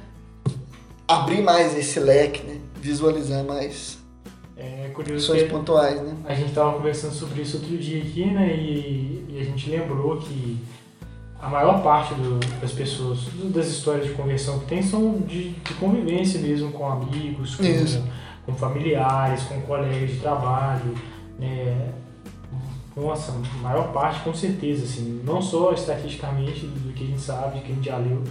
Abrir 1.07 1.41
mais 1.41 1.77
esse 1.77 1.99
leque, 1.99 2.41
né? 2.43 2.59
Visualizar 2.81 3.43
mais 3.43 3.97
é 4.59 4.89
curioso 4.89 5.33
pontuais, 5.45 6.01
né? 6.01 6.15
A 6.25 6.33
gente 6.33 6.49
estava 6.49 6.73
conversando 6.73 7.13
sobre 7.13 7.43
isso 7.43 7.57
outro 7.57 7.77
dia 7.77 8.01
aqui, 8.01 8.25
né? 8.25 8.55
E, 8.55 9.25
e 9.29 9.39
a 9.39 9.43
gente 9.43 9.69
lembrou 9.69 10.17
que 10.17 10.57
a 11.39 11.47
maior 11.47 11.83
parte 11.83 12.15
do, 12.15 12.39
das 12.59 12.71
pessoas, 12.71 13.19
das 13.53 13.67
histórias 13.67 14.07
de 14.07 14.13
conversão 14.13 14.57
que 14.59 14.65
tem 14.65 14.81
são 14.81 15.19
de, 15.21 15.51
de 15.51 15.73
convivência 15.75 16.39
mesmo 16.39 16.71
com 16.71 16.89
amigos, 16.89 17.55
com, 17.55 17.63
com, 18.47 18.55
familiares, 18.55 19.43
com 19.43 19.61
colegas 19.61 20.09
de 20.09 20.19
trabalho, 20.19 20.95
né? 21.37 21.93
Nossa, 22.95 23.33
maior 23.61 23.91
parte 23.91 24.21
com 24.21 24.33
certeza, 24.33 24.85
assim, 24.85 25.21
não 25.23 25.39
só 25.39 25.71
estatisticamente 25.71 26.65
do 26.65 26.91
que 26.93 27.03
a 27.03 27.07
gente 27.07 27.21
sabe, 27.21 27.59
que 27.59 27.71
a 27.71 27.75
gente 27.75 27.85
já 27.85 27.97
leu, 27.97 28.23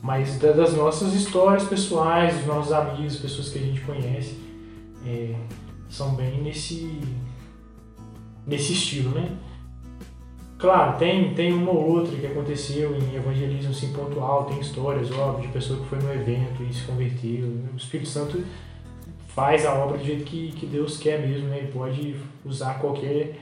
mas 0.00 0.38
das 0.38 0.74
nossas 0.74 1.12
histórias 1.14 1.64
pessoais, 1.64 2.36
dos 2.36 2.46
nossos 2.46 2.72
amigos, 2.72 3.16
pessoas 3.16 3.48
que 3.48 3.58
a 3.58 3.62
gente 3.62 3.80
conhece, 3.80 4.38
é, 5.04 5.34
são 5.88 6.14
bem 6.14 6.40
nesse, 6.40 7.00
nesse 8.46 8.74
estilo, 8.74 9.10
né? 9.10 9.28
Claro, 10.56 10.96
tem, 10.98 11.34
tem 11.34 11.52
uma 11.52 11.72
ou 11.72 11.98
outra 11.98 12.16
que 12.16 12.24
aconteceu 12.24 12.96
em 12.96 13.16
evangelismo 13.16 13.72
assim, 13.72 13.92
pontual, 13.92 14.44
tem 14.44 14.60
histórias, 14.60 15.10
óbvio, 15.10 15.48
de 15.48 15.52
pessoa 15.52 15.80
que 15.80 15.86
foi 15.86 15.98
no 15.98 16.12
evento 16.12 16.62
e 16.62 16.72
se 16.72 16.82
converteu. 16.82 17.46
O 17.72 17.76
Espírito 17.76 18.08
Santo 18.08 18.44
faz 19.34 19.66
a 19.66 19.74
obra 19.74 19.98
do 19.98 20.04
jeito 20.04 20.24
que, 20.24 20.52
que 20.52 20.66
Deus 20.66 20.98
quer 20.98 21.20
mesmo, 21.20 21.48
né? 21.48 21.58
Ele 21.58 21.72
pode 21.72 22.14
usar 22.44 22.78
qualquer, 22.78 23.34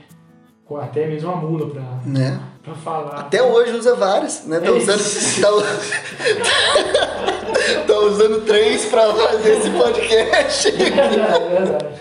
até 0.79 1.05
mesmo 1.05 1.29
a 1.31 1.35
mula 1.35 1.69
para 1.69 1.81
né? 2.05 2.41
Pra 2.63 2.73
falar. 2.75 3.19
Até 3.19 3.43
hoje 3.43 3.73
usa 3.73 3.93
vários, 3.95 4.45
né? 4.45 4.57
Tá 4.59 4.67
é 4.67 4.71
usando, 4.71 5.01
tá, 5.41 5.49
tá, 7.87 7.99
usando 7.99 8.45
três 8.45 8.85
para 8.85 9.13
fazer 9.13 9.57
esse 9.57 9.69
podcast. 9.71 10.71
É 10.79 10.79
verdade, 10.79 11.43
é 11.43 11.49
verdade. 11.49 11.99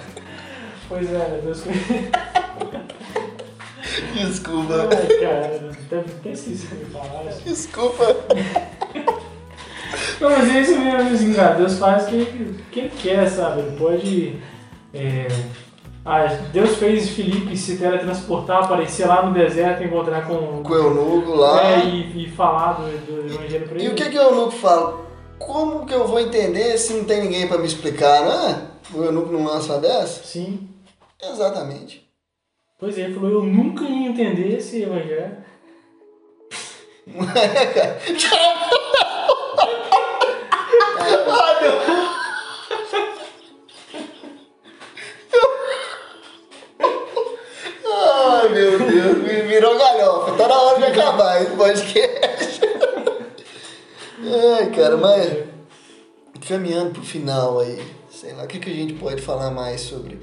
Pois 0.89 1.13
é, 1.13 1.41
Deus 1.43 1.65
Desculpa. 4.15 4.89
Ai, 4.91 5.07
cara, 5.19 5.71
deve 5.89 6.11
ter 6.23 6.33
esquecido 6.33 6.85
de 6.85 6.91
falar. 6.91 7.25
Desculpa. 7.45 8.17
Não, 10.21 10.31
mas 10.31 10.55
é 10.55 10.61
isso 10.61 10.79
mesmo, 10.79 11.15
assim, 11.15 11.35
cara. 11.35 11.55
Deus 11.55 11.79
faz 11.79 12.05
o 12.05 12.07
que, 12.09 12.55
que 12.71 12.81
ele 12.81 12.93
quer, 13.01 13.29
sabe? 13.29 13.61
Ele 13.61 13.77
pode. 13.77 14.37
É... 14.95 15.27
Ah, 16.05 16.27
Deus 16.53 16.77
fez 16.77 17.11
Felipe 17.11 17.57
se 17.57 17.77
teletransportar, 17.77 18.65
aparecer 18.65 19.07
lá 19.07 19.25
no 19.25 19.35
deserto, 19.35 19.85
encontrar 19.85 20.27
com, 20.27 20.63
com 20.63 20.73
o 20.73 20.77
eunuco 20.77 21.35
lá. 21.35 21.63
É, 21.63 21.85
e, 21.85 22.25
e 22.25 22.31
falar 22.31 22.73
do, 22.73 23.07
do 23.07 23.27
evangelho 23.27 23.69
pra 23.69 23.77
ele. 23.77 23.87
E 23.87 23.89
o 23.89 23.95
que, 23.95 24.09
que 24.09 24.19
o 24.19 24.23
eunuco 24.23 24.53
fala? 24.53 25.05
Como 25.39 25.85
que 25.85 25.95
eu 25.95 26.07
vou 26.07 26.19
entender 26.19 26.79
se 26.79 26.95
não 26.95 27.05
tem 27.05 27.23
ninguém 27.23 27.47
para 27.47 27.59
me 27.59 27.67
explicar, 27.67 28.25
né? 28.25 28.69
O 28.95 29.05
eunuco 29.05 29.31
não 29.31 29.45
lança 29.45 29.79
dessa? 29.79 30.25
Sim. 30.25 30.69
Exatamente. 31.23 32.09
Pois 32.79 32.97
é, 32.97 33.03
ele 33.03 33.15
falou, 33.15 33.31
eu 33.31 33.43
nunca 33.43 33.85
ia 33.85 34.09
entender 34.09 34.57
esse 34.57 34.83
evangelho. 34.83 35.37
Ai, 37.19 38.77
podcast. 51.61 52.61
Ai, 54.19 54.71
cara, 54.71 54.97
mas 54.97 55.45
caminhando 56.49 56.93
pro 56.93 57.03
final 57.03 57.61
aí, 57.61 57.79
sei 58.11 58.33
lá, 58.33 58.45
o 58.45 58.47
que, 58.47 58.59
que 58.59 58.71
a 58.71 58.75
gente 58.75 58.95
pode 58.95 59.21
falar 59.21 59.51
mais 59.51 59.83
sobre 59.83 60.23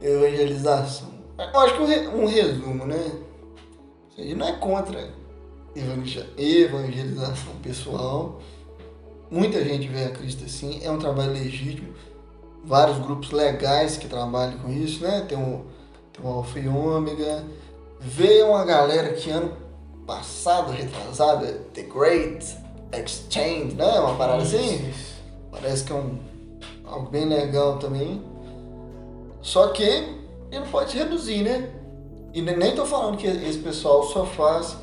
evangelização. 0.00 1.12
Eu 1.36 1.60
acho 1.60 1.74
que 1.74 1.82
um, 1.82 2.26
resumo, 2.26 2.86
né? 2.86 3.12
A 4.16 4.22
gente 4.22 4.34
não 4.34 4.48
é 4.48 4.52
contra 4.52 5.10
evangelização 5.76 7.54
pessoal. 7.62 8.40
Muita 9.30 9.62
gente 9.62 9.88
vê 9.88 10.04
a 10.04 10.10
Cristo 10.10 10.44
assim, 10.46 10.80
é 10.82 10.90
um 10.90 10.98
trabalho 10.98 11.32
legítimo. 11.32 11.92
Vários 12.64 12.98
grupos 12.98 13.30
legais 13.30 13.98
que 13.98 14.08
trabalham 14.08 14.58
com 14.58 14.72
isso, 14.72 15.04
né? 15.04 15.26
Tem 15.28 15.36
o, 15.36 15.66
tem 16.12 16.24
o 16.24 16.28
Alfa 16.28 16.58
e 16.58 16.66
Ômega. 16.66 17.44
Veio 18.00 18.48
uma 18.48 18.64
galera 18.64 19.12
que 19.12 19.28
ano 19.30 19.67
passado, 20.08 20.72
retrasado, 20.72 21.46
The 21.74 21.82
Great 21.82 22.56
Exchange, 22.92 23.74
né? 23.74 24.00
Uma 24.00 24.14
parada 24.14 24.42
isso, 24.42 24.56
assim. 24.56 24.88
Isso. 24.88 25.14
Parece 25.52 25.84
que 25.84 25.92
é 25.92 25.94
um, 25.94 26.18
algo 26.86 27.10
bem 27.10 27.26
legal 27.26 27.78
também. 27.78 28.24
Só 29.42 29.68
que 29.68 29.82
ele 30.50 30.66
pode 30.72 30.96
reduzir, 30.96 31.42
né? 31.42 31.70
E 32.32 32.40
nem 32.40 32.70
estou 32.70 32.86
falando 32.86 33.18
que 33.18 33.26
esse 33.26 33.58
pessoal 33.58 34.02
só 34.02 34.24
faz, 34.24 34.78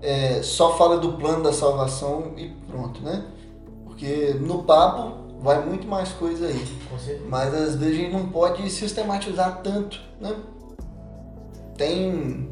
é, 0.00 0.40
só 0.40 0.76
fala 0.76 0.98
do 0.98 1.14
plano 1.14 1.42
da 1.42 1.52
salvação 1.52 2.32
e 2.36 2.48
pronto, 2.70 3.00
né? 3.02 3.26
Porque 3.84 4.34
no 4.40 4.62
papo 4.62 5.40
vai 5.40 5.66
muito 5.66 5.88
mais 5.88 6.12
coisa 6.12 6.46
aí. 6.46 6.64
Mas 7.28 7.52
às 7.52 7.74
vezes 7.74 7.98
a 7.98 8.02
gente 8.02 8.12
não 8.12 8.28
pode 8.28 8.70
sistematizar 8.70 9.62
tanto, 9.62 10.00
né? 10.20 10.32
Tem, 11.76 12.50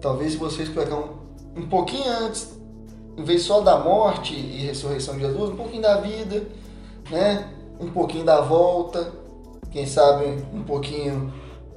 talvez 0.00 0.32
se 0.32 0.38
vocês 0.38 0.68
pegar 0.68 0.96
um, 0.96 1.23
um 1.56 1.66
pouquinho 1.68 2.10
antes, 2.10 2.58
em 3.16 3.22
vez 3.22 3.42
só 3.42 3.60
da 3.60 3.78
morte 3.78 4.34
e 4.34 4.66
ressurreição 4.66 5.14
de 5.14 5.20
Jesus, 5.20 5.50
um 5.50 5.56
pouquinho 5.56 5.82
da 5.82 6.00
vida, 6.00 6.46
né? 7.10 7.48
Um 7.80 7.90
pouquinho 7.90 8.24
da 8.24 8.40
volta, 8.40 9.12
quem 9.70 9.86
sabe 9.86 10.26
um 10.52 10.62
pouquinho 10.62 11.32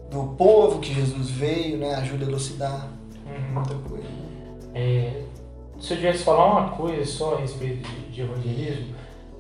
do 0.10 0.36
povo 0.36 0.80
que 0.80 0.94
Jesus 0.94 1.30
veio, 1.30 1.78
né? 1.78 1.96
Ajuda 1.96 2.26
a 2.26 2.28
elucidar 2.28 2.88
uhum. 3.26 3.54
muita 3.54 3.76
coisa. 3.90 4.08
É, 4.74 5.24
se 5.80 5.94
eu 5.94 5.98
tivesse 5.98 6.24
falar 6.24 6.46
uma 6.46 6.70
coisa 6.76 7.06
só 7.06 7.36
a 7.36 7.40
respeito 7.40 7.88
de, 7.88 8.12
de 8.12 8.22
evangelismo, 8.22 8.96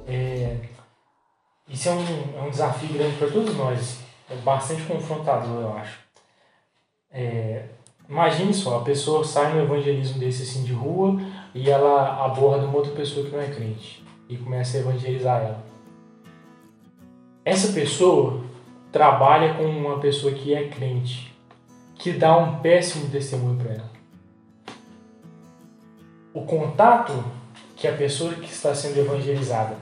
é, 0.07 0.57
isso 1.67 1.89
é 1.89 1.91
um, 1.91 2.39
é 2.39 2.41
um 2.43 2.49
desafio 2.49 2.93
grande 2.93 3.17
para 3.17 3.29
todos 3.29 3.55
nós, 3.55 3.99
é 4.29 4.35
bastante 4.38 4.83
confrontador, 4.83 5.61
eu 5.61 5.73
acho. 5.73 5.99
É, 7.11 7.65
imagine 8.10 8.53
só, 8.53 8.78
a 8.80 8.84
pessoa 8.84 9.24
sai 9.24 9.53
no 9.53 9.62
evangelismo 9.62 10.20
desse 10.20 10.43
assim 10.43 10.64
de 10.64 10.74
rua 10.74 11.20
e 11.53 11.70
ela 11.70 12.26
aborda 12.26 12.66
uma 12.66 12.78
outra 12.78 12.91
pessoa 12.91 13.26
que 13.26 13.32
não 13.32 13.41
é 13.41 13.47
crente 13.47 14.03
e 14.30 14.38
começa 14.38 14.78
a 14.78 14.82
evangelizar 14.82 15.41
ela. 15.41 15.64
Essa 17.43 17.72
pessoa 17.72 18.41
trabalha 18.91 19.53
com 19.53 19.64
uma 19.64 19.99
pessoa 19.99 20.34
que 20.34 20.53
é 20.53 20.68
crente, 20.68 21.34
que 21.95 22.12
dá 22.12 22.38
um 22.38 22.60
péssimo 22.60 23.10
testemunho 23.10 23.58
para 23.58 23.74
ela. 23.74 23.91
O 26.34 26.41
contato 26.41 27.24
que 27.76 27.88
a 27.88 27.93
pessoa 27.93 28.34
que 28.34 28.51
está 28.51 28.76
sendo 28.76 28.99
evangelizada 28.99 29.78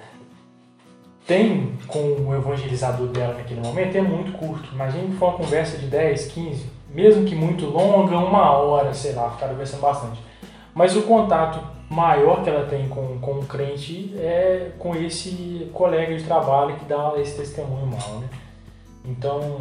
tem 1.26 1.76
com 1.88 2.28
o 2.28 2.36
evangelizador 2.36 3.08
dela 3.08 3.34
naquele 3.34 3.62
momento 3.62 3.96
é 3.96 4.02
muito 4.02 4.34
curto. 4.34 4.70
Imagine 4.74 5.08
que 5.08 5.18
for 5.18 5.30
uma 5.30 5.38
conversa 5.38 5.78
de 5.78 5.88
10, 5.88 6.28
15, 6.28 6.66
mesmo 6.96 7.26
que 7.26 7.36
muito 7.36 7.66
longa, 7.66 8.18
uma 8.18 8.52
hora, 8.52 8.94
sei 8.94 9.12
lá, 9.12 9.30
ficar 9.32 9.50
conversando 9.50 9.82
bastante. 9.82 10.22
Mas 10.74 10.96
o 10.96 11.02
contato 11.02 11.60
maior 11.90 12.42
que 12.42 12.50
ela 12.50 12.66
tem 12.68 12.88
com, 12.88 13.20
com 13.20 13.40
o 13.40 13.46
crente 13.46 14.14
é 14.18 14.72
com 14.80 14.96
esse 14.96 15.70
colega 15.74 16.16
de 16.16 16.24
trabalho 16.24 16.78
que 16.78 16.86
dá 16.86 17.14
esse 17.18 17.36
testemunho 17.36 17.86
mal, 17.86 18.20
né? 18.20 18.30
Então, 19.04 19.60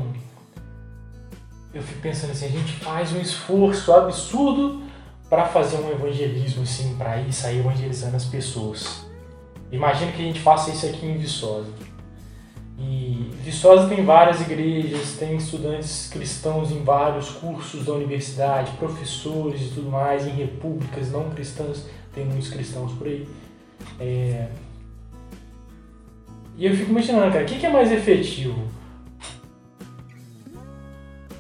eu 1.75 1.83
fico 1.83 2.01
pensando 2.01 2.31
assim, 2.31 2.47
a 2.47 2.51
gente 2.51 2.73
faz 2.75 3.13
um 3.13 3.21
esforço 3.21 3.93
absurdo 3.93 4.83
para 5.29 5.45
fazer 5.47 5.77
um 5.79 5.91
evangelismo 5.91 6.63
assim, 6.63 6.95
para 6.97 7.21
ir 7.21 7.33
sair 7.33 7.59
evangelizando 7.59 8.15
as 8.15 8.25
pessoas. 8.25 9.05
Imagina 9.73 10.13
que 10.13 10.23
a 10.23 10.25
gente 10.25 10.41
faça 10.41 10.71
isso 10.71 10.87
aqui 10.87 11.05
em 11.05 11.19
Viçosa. 11.19 11.69
Viçosa 13.43 13.89
tem 13.89 14.05
várias 14.05 14.41
igrejas, 14.41 15.17
tem 15.19 15.37
estudantes 15.37 16.09
cristãos 16.11 16.71
em 16.71 16.83
vários 16.83 17.31
cursos 17.31 17.85
da 17.85 17.93
universidade, 17.93 18.73
professores 18.79 19.63
e 19.63 19.75
tudo 19.75 19.91
mais, 19.91 20.27
em 20.27 20.31
repúblicas 20.31 21.11
não 21.13 21.31
cristãs, 21.31 21.87
tem 22.15 22.25
muitos 22.25 22.49
cristãos 22.49 22.93
por 22.93 23.07
aí. 23.07 23.27
É... 24.01 24.49
E 26.57 26.67
eu 26.67 26.75
fico 26.75 26.91
imaginando, 26.91 27.33
cara, 27.33 27.45
o 27.45 27.47
que 27.47 27.67
é 27.67 27.71
mais 27.71 27.91
efetivo? 27.93 28.63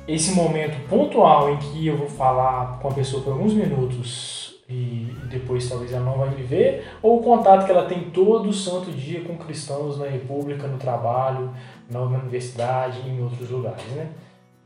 Esse 0.07 0.33
momento 0.33 0.77
pontual 0.89 1.55
em 1.55 1.57
que 1.57 1.87
eu 1.87 1.97
vou 1.97 2.09
falar 2.09 2.79
com 2.81 2.89
a 2.89 2.93
pessoa 2.93 3.23
por 3.23 3.33
alguns 3.33 3.55
minutos 3.55 4.44
e 4.69 5.15
depois 5.31 5.69
talvez 5.69 5.93
ela 5.93 6.05
não 6.05 6.19
vai 6.19 6.31
me 6.31 6.43
ver, 6.43 6.87
ou 7.03 7.21
o 7.21 7.23
contato 7.23 7.67
que 7.67 7.73
ela 7.73 7.85
tem 7.85 8.11
todo 8.11 8.53
santo 8.53 8.91
dia 8.91 9.21
com 9.23 9.37
cristãos 9.37 9.99
na 9.99 10.07
República, 10.07 10.67
no 10.67 10.79
trabalho, 10.79 11.51
na 11.91 12.01
universidade 12.01 13.01
e 13.05 13.11
em 13.11 13.23
outros 13.23 13.51
lugares, 13.51 13.85
né? 13.89 14.09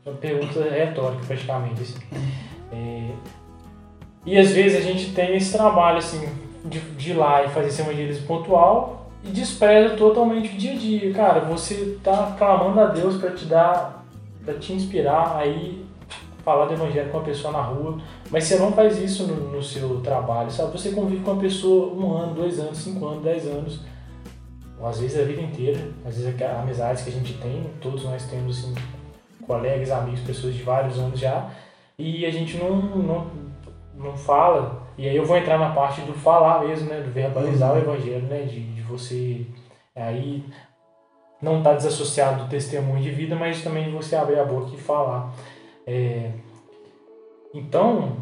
Uma 0.05 0.15
pergunta 0.15 0.61
retórica 0.69 1.23
praticamente, 1.27 1.81
assim. 1.81 1.99
É... 2.71 3.09
E 4.25 4.37
às 4.37 4.51
vezes 4.51 4.77
a 4.77 4.81
gente 4.81 5.13
tem 5.13 5.35
esse 5.35 5.51
trabalho, 5.51 5.97
assim, 5.97 6.27
de, 6.63 6.79
de 6.79 7.11
ir 7.11 7.15
lá 7.15 7.43
e 7.43 7.49
fazer 7.49 7.67
esse 7.67 7.81
evangelismo 7.81 8.25
pontual 8.25 9.11
e 9.23 9.29
despreza 9.29 9.95
totalmente 9.95 10.55
o 10.55 10.57
dia 10.57 10.73
a 10.73 10.75
dia. 10.75 11.13
Cara, 11.13 11.41
você 11.41 11.97
tá 12.03 12.35
clamando 12.37 12.79
a 12.79 12.85
Deus 12.85 13.17
para 13.17 13.31
te 13.31 13.45
dar, 13.45 14.05
para 14.45 14.53
te 14.55 14.71
inspirar 14.71 15.37
aí 15.37 15.85
falar 16.49 16.65
do 16.65 16.73
evangelho 16.73 17.11
com 17.11 17.19
uma 17.19 17.23
pessoa 17.23 17.53
na 17.53 17.61
rua, 17.61 17.99
mas 18.31 18.45
você 18.45 18.57
não 18.57 18.71
faz 18.71 18.97
isso 18.97 19.27
no, 19.27 19.51
no, 19.51 19.61
seu 19.61 20.01
trabalho, 20.01 20.49
sabe? 20.49 20.71
Você 20.71 20.89
convive 20.89 21.23
com 21.23 21.31
uma 21.31 21.41
pessoa 21.41 21.93
um 21.93 22.11
ano, 22.17 22.33
dois 22.33 22.59
anos, 22.59 22.79
cinco 22.79 23.05
anos, 23.05 23.23
dez 23.23 23.45
anos, 23.45 23.81
ou 24.79 24.87
às 24.87 24.99
vezes 24.99 25.19
a 25.19 25.23
vida 25.23 25.41
inteira, 25.41 25.79
às 26.03 26.17
vezes 26.17 26.41
amizades 26.41 27.03
que 27.03 27.11
a 27.11 27.13
gente 27.13 27.33
tem, 27.35 27.69
todos 27.79 28.03
nós 28.03 28.25
temos 28.25 28.57
assim, 28.57 28.73
colegas, 29.45 29.91
amigos, 29.91 30.21
pessoas 30.21 30.55
de 30.55 30.63
vários 30.63 30.97
anos 30.97 31.19
já, 31.19 31.51
e 31.99 32.25
a 32.25 32.31
gente 32.31 32.57
não, 32.57 32.77
não, 32.77 33.27
não 33.95 34.17
fala, 34.17 34.87
e 34.97 35.07
aí 35.07 35.15
eu 35.15 35.25
vou 35.25 35.37
entrar 35.37 35.59
na 35.59 35.69
parte 35.69 36.01
do 36.01 36.13
falar 36.13 36.65
mesmo, 36.65 36.89
né, 36.89 36.99
do 37.01 37.11
verbalizar 37.11 37.73
uhum. 37.73 37.77
o 37.77 37.81
evangelho, 37.81 38.25
né, 38.25 38.41
de, 38.41 38.59
de 38.73 38.81
você 38.81 39.45
aí 39.95 40.43
não 41.39 41.59
estar 41.59 41.71
tá 41.71 41.75
desassociado 41.75 42.43
do 42.43 42.49
testemunho 42.49 43.03
de 43.03 43.11
vida, 43.11 43.35
mas 43.35 43.61
também 43.61 43.83
de 43.83 43.91
você 43.91 44.15
abrir 44.15 44.39
a 44.39 44.45
boca 44.45 44.73
e 44.73 44.77
falar. 44.79 45.31
É, 45.91 46.29
então, 47.51 48.17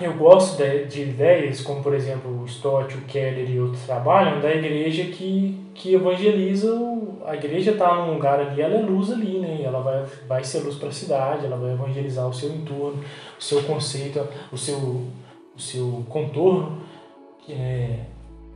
eu 0.00 0.14
gosto 0.14 0.56
de, 0.56 0.86
de, 0.86 1.02
ideias, 1.02 1.60
como 1.60 1.82
por 1.82 1.92
exemplo 1.92 2.40
o 2.40 2.46
Stott, 2.46 2.96
o 2.96 3.02
Keller 3.02 3.50
e 3.50 3.60
outros 3.60 3.84
trabalham, 3.84 4.40
da 4.40 4.50
igreja 4.54 5.04
que, 5.04 5.54
que 5.74 5.92
evangeliza. 5.92 6.72
O, 6.72 7.18
a 7.26 7.34
igreja 7.36 7.72
está 7.72 7.94
num 7.94 8.14
lugar 8.14 8.40
ali, 8.40 8.62
ela 8.62 8.76
é 8.76 8.80
luz 8.80 9.12
ali, 9.12 9.38
né? 9.38 9.60
Ela 9.62 9.80
vai, 9.80 10.06
vai 10.26 10.42
ser 10.42 10.60
luz 10.60 10.76
para 10.76 10.88
a 10.88 10.92
cidade, 10.92 11.44
ela 11.44 11.58
vai 11.58 11.72
evangelizar 11.72 12.26
o 12.26 12.32
seu 12.32 12.48
entorno, 12.54 13.04
o 13.38 13.42
seu 13.42 13.62
conceito, 13.64 14.26
o 14.50 14.56
seu, 14.56 14.78
o 15.54 15.60
seu 15.60 16.06
contorno, 16.08 16.80
que, 17.40 17.52
é, 17.52 18.06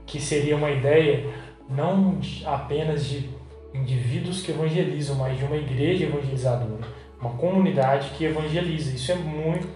que 0.06 0.18
seria 0.18 0.56
uma 0.56 0.70
ideia 0.70 1.26
não 1.68 2.18
apenas 2.46 3.04
de 3.04 3.28
indivíduos 3.74 4.40
que 4.40 4.52
evangelizam, 4.52 5.16
mas 5.16 5.36
de 5.36 5.44
uma 5.44 5.56
igreja 5.56 6.06
evangelizadora 6.06 7.01
uma 7.22 7.30
comunidade 7.30 8.10
que 8.10 8.24
evangeliza. 8.24 8.94
Isso 8.94 9.12
é 9.12 9.14
muito, 9.14 9.68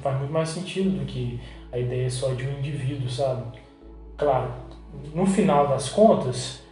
faz 0.00 0.18
muito 0.18 0.32
mais 0.32 0.48
sentido 0.48 0.98
do 0.98 1.04
que 1.04 1.38
a 1.70 1.78
ideia 1.78 2.10
só 2.10 2.32
de 2.32 2.46
um 2.46 2.58
indivíduo, 2.58 3.10
sabe? 3.10 3.42
Claro, 4.16 4.50
no 5.14 5.26
final 5.26 5.68
das 5.68 5.90
contas, 5.90 6.62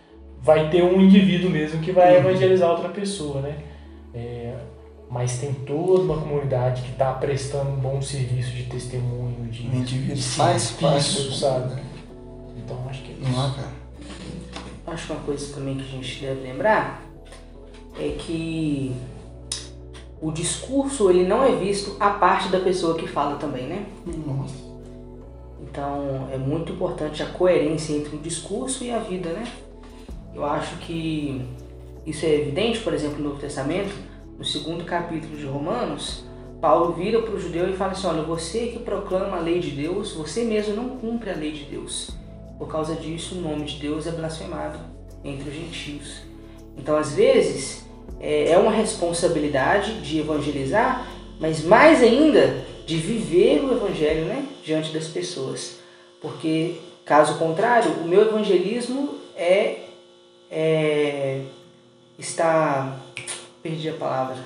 vai 0.40 0.70
ter 0.70 0.82
um 0.82 1.00
indivíduo 1.00 1.50
mesmo 1.50 1.80
que 1.80 1.92
vai 1.92 2.12
uhum. 2.12 2.30
evangelizar 2.30 2.70
outra 2.70 2.88
pessoa, 2.88 3.42
né? 3.42 3.58
É, 4.14 4.54
mas 5.10 5.38
tem 5.38 5.52
toda 5.52 6.04
uma 6.04 6.18
comunidade 6.18 6.80
que 6.82 6.92
está 6.92 7.12
prestando 7.12 7.70
um 7.70 7.76
bom 7.76 8.00
serviço 8.00 8.52
de 8.52 8.64
testemunho, 8.64 9.48
de, 9.50 9.68
o 9.68 9.74
indivíduo 9.74 10.16
de 10.16 10.22
faz 10.22 10.70
parte, 10.72 11.38
sabe? 11.38 11.82
Então 12.56 12.78
acho 12.88 13.02
que 13.02 13.12
é 13.12 13.14
isso. 13.14 13.30
Não, 13.30 13.52
cara. 13.52 13.82
Acho 14.86 15.06
que 15.06 15.12
uma 15.12 15.22
coisa 15.22 15.54
também 15.54 15.76
que 15.76 15.82
a 15.82 15.86
gente 15.86 16.20
deve 16.20 16.40
lembrar 16.40 17.02
é 17.98 18.08
que 18.18 18.96
o 20.22 20.30
discurso 20.30 21.10
ele 21.10 21.26
não 21.26 21.44
é 21.44 21.52
visto 21.56 21.96
a 21.98 22.10
parte 22.10 22.48
da 22.48 22.60
pessoa 22.60 22.96
que 22.96 23.08
fala 23.08 23.36
também, 23.36 23.66
né? 23.66 23.86
Nossa. 24.06 24.54
Então 25.60 26.28
é 26.32 26.38
muito 26.38 26.72
importante 26.72 27.22
a 27.22 27.26
coerência 27.26 27.92
entre 27.92 28.14
o 28.14 28.18
discurso 28.20 28.84
e 28.84 28.92
a 28.92 29.00
vida, 29.00 29.30
né? 29.30 29.44
Eu 30.32 30.44
acho 30.44 30.76
que 30.76 31.42
isso 32.06 32.24
é 32.24 32.34
evidente, 32.34 32.78
por 32.78 32.94
exemplo, 32.94 33.18
no 33.18 33.30
Novo 33.30 33.40
Testamento, 33.40 33.92
no 34.38 34.44
segundo 34.44 34.84
capítulo 34.84 35.36
de 35.36 35.44
Romanos, 35.44 36.24
Paulo 36.62 36.92
vira 36.92 37.20
para 37.20 37.34
o 37.34 37.40
judeu 37.40 37.68
e 37.68 37.76
fala 37.76 37.90
assim: 37.90 38.06
olha, 38.06 38.22
você 38.22 38.68
que 38.68 38.78
proclama 38.78 39.36
a 39.36 39.40
lei 39.40 39.58
de 39.58 39.72
Deus, 39.72 40.12
você 40.12 40.44
mesmo 40.44 40.76
não 40.76 40.90
cumpre 40.90 41.30
a 41.30 41.34
lei 41.34 41.50
de 41.50 41.64
Deus. 41.64 42.10
Por 42.56 42.68
causa 42.68 42.94
disso, 42.94 43.34
o 43.34 43.40
nome 43.40 43.64
de 43.64 43.80
Deus 43.80 44.06
é 44.06 44.12
blasfemado 44.12 44.78
entre 45.24 45.50
os 45.50 45.54
gentios. 45.56 46.22
Então, 46.78 46.96
às 46.96 47.14
vezes, 47.14 47.84
é, 48.20 48.52
é 48.52 48.58
uma 48.58 48.70
responsabilidade 48.70 50.00
de 50.00 50.20
evangelizar, 50.20 51.06
mas 51.40 51.64
mais 51.64 52.02
ainda 52.02 52.64
de 52.86 52.96
viver 52.96 53.64
o 53.64 53.72
evangelho 53.72 54.24
né, 54.26 54.46
diante 54.64 54.92
das 54.92 55.08
pessoas. 55.08 55.78
Porque, 56.20 56.76
caso 57.04 57.38
contrário, 57.38 57.90
o 58.02 58.08
meu 58.08 58.22
evangelismo 58.22 59.14
é, 59.36 59.80
é 60.50 61.42
está 62.18 62.96
perdi 63.62 63.88
a 63.88 63.94
palavra. 63.94 64.36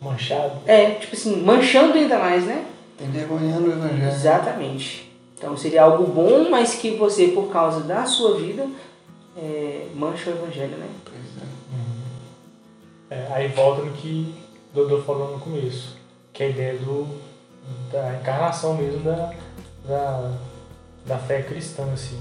Manchado? 0.00 0.60
É 0.66 0.90
tipo 0.92 1.14
assim 1.14 1.36
manchando 1.42 1.94
ainda 1.94 2.18
mais 2.18 2.44
né? 2.44 2.66
Envergonhando 3.00 3.68
o 3.68 3.72
evangelho. 3.72 4.08
Exatamente. 4.08 5.12
Então 5.36 5.56
seria 5.56 5.82
algo 5.82 6.04
bom 6.04 6.48
mas 6.50 6.74
que 6.74 6.90
você 6.90 7.28
por 7.28 7.48
causa 7.48 7.80
da 7.80 8.04
sua 8.04 8.36
vida 8.36 8.66
é, 9.36 9.88
mancha 9.94 10.30
o 10.30 10.34
evangelho 10.34 10.76
né 10.76 10.88
é, 13.12 13.26
aí 13.30 13.48
volta 13.48 13.82
no 13.82 13.92
que 13.92 14.34
o 14.72 14.74
Dodô 14.74 15.02
falou 15.02 15.32
no 15.32 15.38
começo, 15.38 15.98
que 16.32 16.42
é 16.42 16.46
a 16.46 16.48
ideia 16.48 16.78
do, 16.78 17.06
da 17.92 18.14
encarnação 18.14 18.74
mesmo 18.74 19.00
da, 19.00 19.34
da, 19.86 20.38
da 21.04 21.18
fé 21.18 21.42
cristã, 21.42 21.84
assim, 21.92 22.18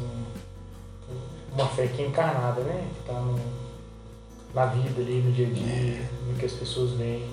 uma 1.53 1.65
fé 1.67 1.87
que 1.87 2.01
é 2.01 2.07
encarnada, 2.07 2.59
né? 2.63 2.85
Que 2.93 3.07
tá 3.09 3.13
no, 3.13 3.39
na 4.53 4.65
vida 4.65 4.99
ali, 5.01 5.21
no 5.21 5.31
dia 5.31 5.47
a 5.47 5.49
dia, 5.49 6.09
no 6.27 6.37
que 6.37 6.45
as 6.45 6.53
pessoas 6.53 6.91
veem. 6.91 7.23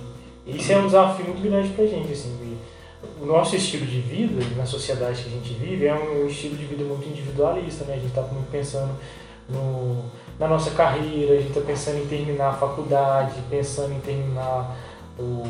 E 0.46 0.56
isso 0.56 0.70
é 0.70 0.78
um 0.78 0.86
desafio 0.86 1.24
muito 1.24 1.42
grande 1.42 1.70
pra 1.70 1.84
gente, 1.84 2.12
assim, 2.12 2.58
o 3.20 3.26
nosso 3.26 3.56
estilo 3.56 3.86
de 3.86 4.00
vida, 4.00 4.40
na 4.56 4.66
sociedade 4.66 5.20
que 5.24 5.30
a 5.30 5.32
gente 5.32 5.52
vive, 5.54 5.86
é 5.86 5.94
um 5.94 6.28
estilo 6.28 6.56
de 6.56 6.64
vida 6.64 6.84
muito 6.84 7.08
individualista, 7.08 7.84
né? 7.86 7.94
A 7.94 7.98
gente 7.98 8.14
tá 8.14 8.22
muito 8.22 8.52
pensando 8.52 8.96
no 9.48 10.04
na 10.38 10.46
nossa 10.46 10.70
carreira, 10.70 11.34
a 11.34 11.36
gente 11.36 11.48
está 11.48 11.60
pensando 11.60 11.98
em 11.98 12.06
terminar 12.06 12.50
a 12.50 12.52
faculdade, 12.52 13.32
pensando 13.50 13.92
em 13.92 13.98
terminar 13.98 14.76
o 15.18 15.42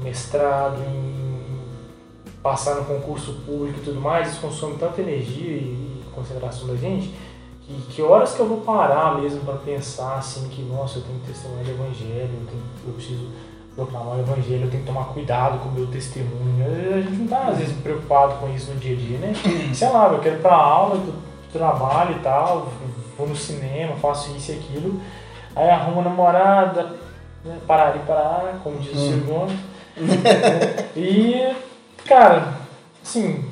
mestrado, 0.00 0.82
em 0.82 1.32
passar 2.42 2.74
no 2.74 2.84
concurso 2.84 3.32
público 3.46 3.78
e 3.78 3.82
tudo 3.82 4.00
mais, 4.00 4.32
isso 4.32 4.40
consome 4.40 4.76
tanta 4.76 5.00
energia 5.00 5.52
e 5.56 6.02
concentração 6.14 6.66
da 6.66 6.76
gente, 6.76 7.14
que, 7.62 7.72
que 7.88 8.02
horas 8.02 8.34
que 8.34 8.40
eu 8.40 8.46
vou 8.46 8.60
parar 8.60 9.18
mesmo 9.18 9.40
para 9.40 9.54
pensar 9.54 10.16
assim 10.16 10.48
que, 10.48 10.60
nossa, 10.62 10.98
eu 10.98 11.02
tenho 11.04 11.20
que 11.20 11.28
testemunhar 11.28 11.64
o 11.64 11.70
evangelho, 11.70 12.30
eu, 12.34 12.46
tenho, 12.46 12.62
eu 12.86 12.92
preciso 12.92 13.28
proclamar 13.74 14.16
o 14.16 14.20
evangelho, 14.20 14.64
eu 14.64 14.70
tenho 14.70 14.82
que 14.82 14.88
tomar 14.88 15.04
cuidado 15.06 15.58
com 15.60 15.70
o 15.70 15.72
meu 15.72 15.86
testemunho. 15.86 16.66
A 16.66 17.00
gente 17.00 17.16
não 17.16 17.24
está 17.24 17.46
às 17.46 17.56
vezes 17.56 17.74
preocupado 17.78 18.34
com 18.34 18.52
isso 18.52 18.70
no 18.72 18.78
dia 18.78 18.94
a 18.94 18.98
dia, 18.98 19.18
né? 19.18 19.32
Sei 19.72 19.88
lá, 19.88 20.08
eu 20.08 20.18
quero 20.18 20.36
ir 20.36 20.42
para 20.42 20.54
aula, 20.54 21.00
trabalho 21.50 22.16
e 22.16 22.18
tal, 22.20 22.68
vou 23.16 23.28
no 23.28 23.36
cinema, 23.36 23.96
faço 23.96 24.34
isso 24.36 24.52
e 24.52 24.54
aquilo. 24.56 25.00
Aí 25.54 25.68
arrumo 25.68 26.02
namorada, 26.02 26.96
né, 27.44 27.58
parar 27.66 27.96
e 27.96 28.00
parar, 28.00 28.60
como 28.62 28.78
diz 28.78 28.92
o 28.92 28.96
hum. 28.96 29.08
Silvio 29.08 29.46
E, 30.96 31.54
cara, 32.06 32.54
assim, 33.02 33.44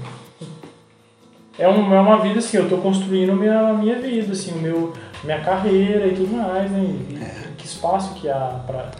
é, 1.58 1.68
um, 1.68 1.94
é 1.94 2.00
uma 2.00 2.18
vida 2.18 2.38
assim, 2.38 2.56
eu 2.56 2.68
tô 2.68 2.78
construindo 2.78 3.34
minha, 3.34 3.72
minha 3.74 3.98
vida, 3.98 4.32
assim, 4.32 4.52
o 4.52 4.58
meu, 4.58 4.94
minha 5.22 5.40
carreira 5.40 6.06
e 6.06 6.14
tudo 6.14 6.34
mais, 6.36 6.70
né? 6.70 6.80
E, 6.80 7.18
é. 7.22 7.50
Que 7.58 7.66
espaço 7.66 8.14
que 8.14 8.30
há 8.30 8.60
para 8.66 8.90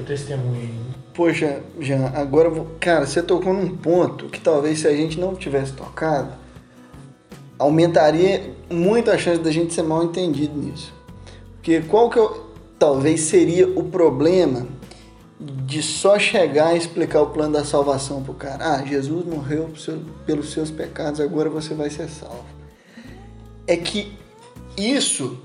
o 0.00 0.02
testemunho. 0.02 0.88
Poxa, 1.14 1.60
Jean, 1.80 2.12
agora, 2.14 2.50
vou... 2.50 2.66
cara, 2.80 3.06
você 3.06 3.22
tocou 3.22 3.52
num 3.52 3.76
ponto 3.76 4.26
que 4.26 4.40
talvez 4.40 4.80
se 4.80 4.88
a 4.88 4.92
gente 4.92 5.18
não 5.18 5.34
tivesse 5.34 5.72
tocado, 5.72 6.32
aumentaria 7.58 8.54
muito 8.70 9.10
a 9.10 9.18
chance 9.18 9.40
da 9.40 9.50
gente 9.50 9.74
ser 9.74 9.82
mal 9.82 10.04
entendido 10.04 10.56
nisso. 10.58 10.92
Porque 11.54 11.80
qual 11.82 12.08
que 12.08 12.18
é 12.18 12.22
o, 12.22 12.48
talvez 12.78 13.22
seria 13.22 13.68
o 13.68 13.84
problema 13.84 14.66
de 15.40 15.82
só 15.82 16.18
chegar 16.18 16.74
e 16.74 16.78
explicar 16.78 17.22
o 17.22 17.26
plano 17.26 17.52
da 17.52 17.64
salvação 17.64 18.22
pro 18.22 18.34
cara. 18.34 18.74
Ah, 18.74 18.84
Jesus 18.84 19.24
morreu 19.24 19.70
pelos 20.26 20.50
seus 20.50 20.70
pecados, 20.70 21.20
agora 21.20 21.48
você 21.48 21.74
vai 21.74 21.90
ser 21.90 22.08
salvo. 22.08 22.44
É 23.66 23.76
que 23.76 24.18
isso, 24.76 25.38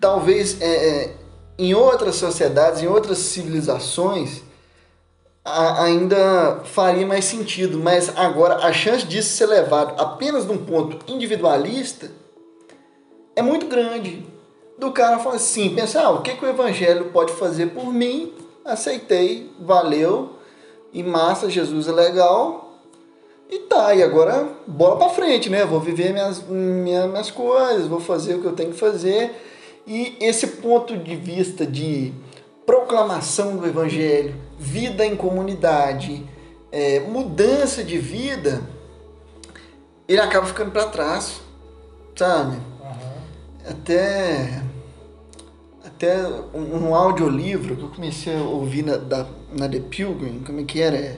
talvez 0.00 0.60
é, 0.60 0.66
é 0.66 1.16
em 1.58 1.74
outras 1.74 2.16
sociedades, 2.16 2.82
em 2.82 2.86
outras 2.86 3.18
civilizações, 3.18 4.42
a, 5.46 5.84
ainda 5.84 6.60
faria 6.64 7.06
mais 7.06 7.24
sentido, 7.24 7.78
mas 7.78 8.12
agora 8.16 8.56
a 8.66 8.72
chance 8.72 9.06
disso 9.06 9.36
ser 9.36 9.46
levado 9.46 9.94
apenas 10.00 10.44
num 10.44 10.58
ponto 10.58 10.98
individualista 11.10 12.10
é 13.36 13.42
muito 13.42 13.66
grande. 13.66 14.26
Do 14.76 14.90
cara 14.90 15.18
falar 15.18 15.36
assim, 15.36 15.74
pensar, 15.74 16.04
ah, 16.04 16.10
o 16.10 16.20
que, 16.20 16.34
que 16.34 16.44
o 16.44 16.48
evangelho 16.48 17.06
pode 17.06 17.32
fazer 17.32 17.68
por 17.68 17.94
mim? 17.94 18.32
Aceitei, 18.64 19.50
valeu, 19.60 20.32
e 20.92 21.02
massa, 21.02 21.48
Jesus 21.48 21.88
é 21.88 21.92
legal, 21.92 22.66
e 23.48 23.60
tá, 23.60 23.94
e 23.94 24.02
agora 24.02 24.48
bola 24.66 24.96
pra 24.96 25.08
frente, 25.08 25.48
né? 25.48 25.64
Vou 25.64 25.78
viver 25.78 26.12
minhas, 26.12 26.42
minhas, 26.42 27.08
minhas 27.08 27.30
coisas, 27.30 27.86
vou 27.86 28.00
fazer 28.00 28.34
o 28.34 28.40
que 28.40 28.46
eu 28.46 28.52
tenho 28.52 28.72
que 28.72 28.78
fazer. 28.78 29.30
E 29.86 30.16
esse 30.20 30.48
ponto 30.48 30.96
de 30.96 31.14
vista 31.14 31.64
de 31.64 32.12
proclamação 32.66 33.56
do 33.56 33.64
Evangelho, 33.64 34.34
vida 34.58 35.04
em 35.04 35.16
comunidade, 35.16 36.24
é, 36.72 37.00
mudança 37.00 37.82
de 37.82 37.98
vida, 37.98 38.62
ele 40.08 40.20
acaba 40.20 40.46
ficando 40.46 40.70
para 40.70 40.86
trás, 40.86 41.40
sabe? 42.14 42.56
Uhum. 42.56 43.70
Até, 43.70 44.62
até 45.84 46.16
um, 46.54 46.88
um 46.88 46.94
audiolivro 46.94 47.76
que 47.76 47.82
eu 47.82 47.88
comecei 47.88 48.36
a 48.36 48.42
ouvir 48.42 48.84
na, 48.84 48.96
da, 48.96 49.26
na 49.52 49.68
The 49.68 49.80
Pilgrim, 49.80 50.42
como 50.44 50.60
é 50.60 50.64
que 50.64 50.80
era? 50.80 50.96
É, 50.96 51.16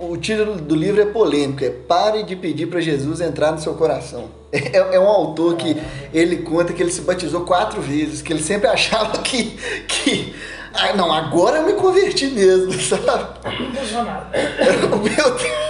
o 0.00 0.16
título 0.16 0.56
do 0.56 0.74
livro 0.74 1.00
é 1.00 1.06
polêmico, 1.06 1.64
é 1.64 1.70
Pare 1.70 2.24
de 2.24 2.34
pedir 2.34 2.66
para 2.66 2.80
Jesus 2.80 3.20
entrar 3.20 3.52
no 3.52 3.60
seu 3.60 3.74
coração. 3.74 4.36
É, 4.50 4.78
é, 4.78 4.98
um 4.98 5.06
autor 5.06 5.56
que 5.56 5.76
ele 6.12 6.38
conta 6.38 6.72
que 6.72 6.82
ele 6.82 6.90
se 6.90 7.02
batizou 7.02 7.42
quatro 7.42 7.82
vezes, 7.82 8.22
que 8.22 8.32
ele 8.32 8.42
sempre 8.42 8.66
achava 8.72 9.18
que, 9.18 9.50
que 9.86 10.34
ah, 10.74 10.92
não, 10.94 11.12
agora 11.12 11.58
eu 11.58 11.66
me 11.66 11.72
converti 11.74 12.26
mesmo, 12.26 12.72
sabe? 12.74 13.38
Impressionado. 13.62 14.26
Meu 15.02 15.30
Deus. 15.36 15.68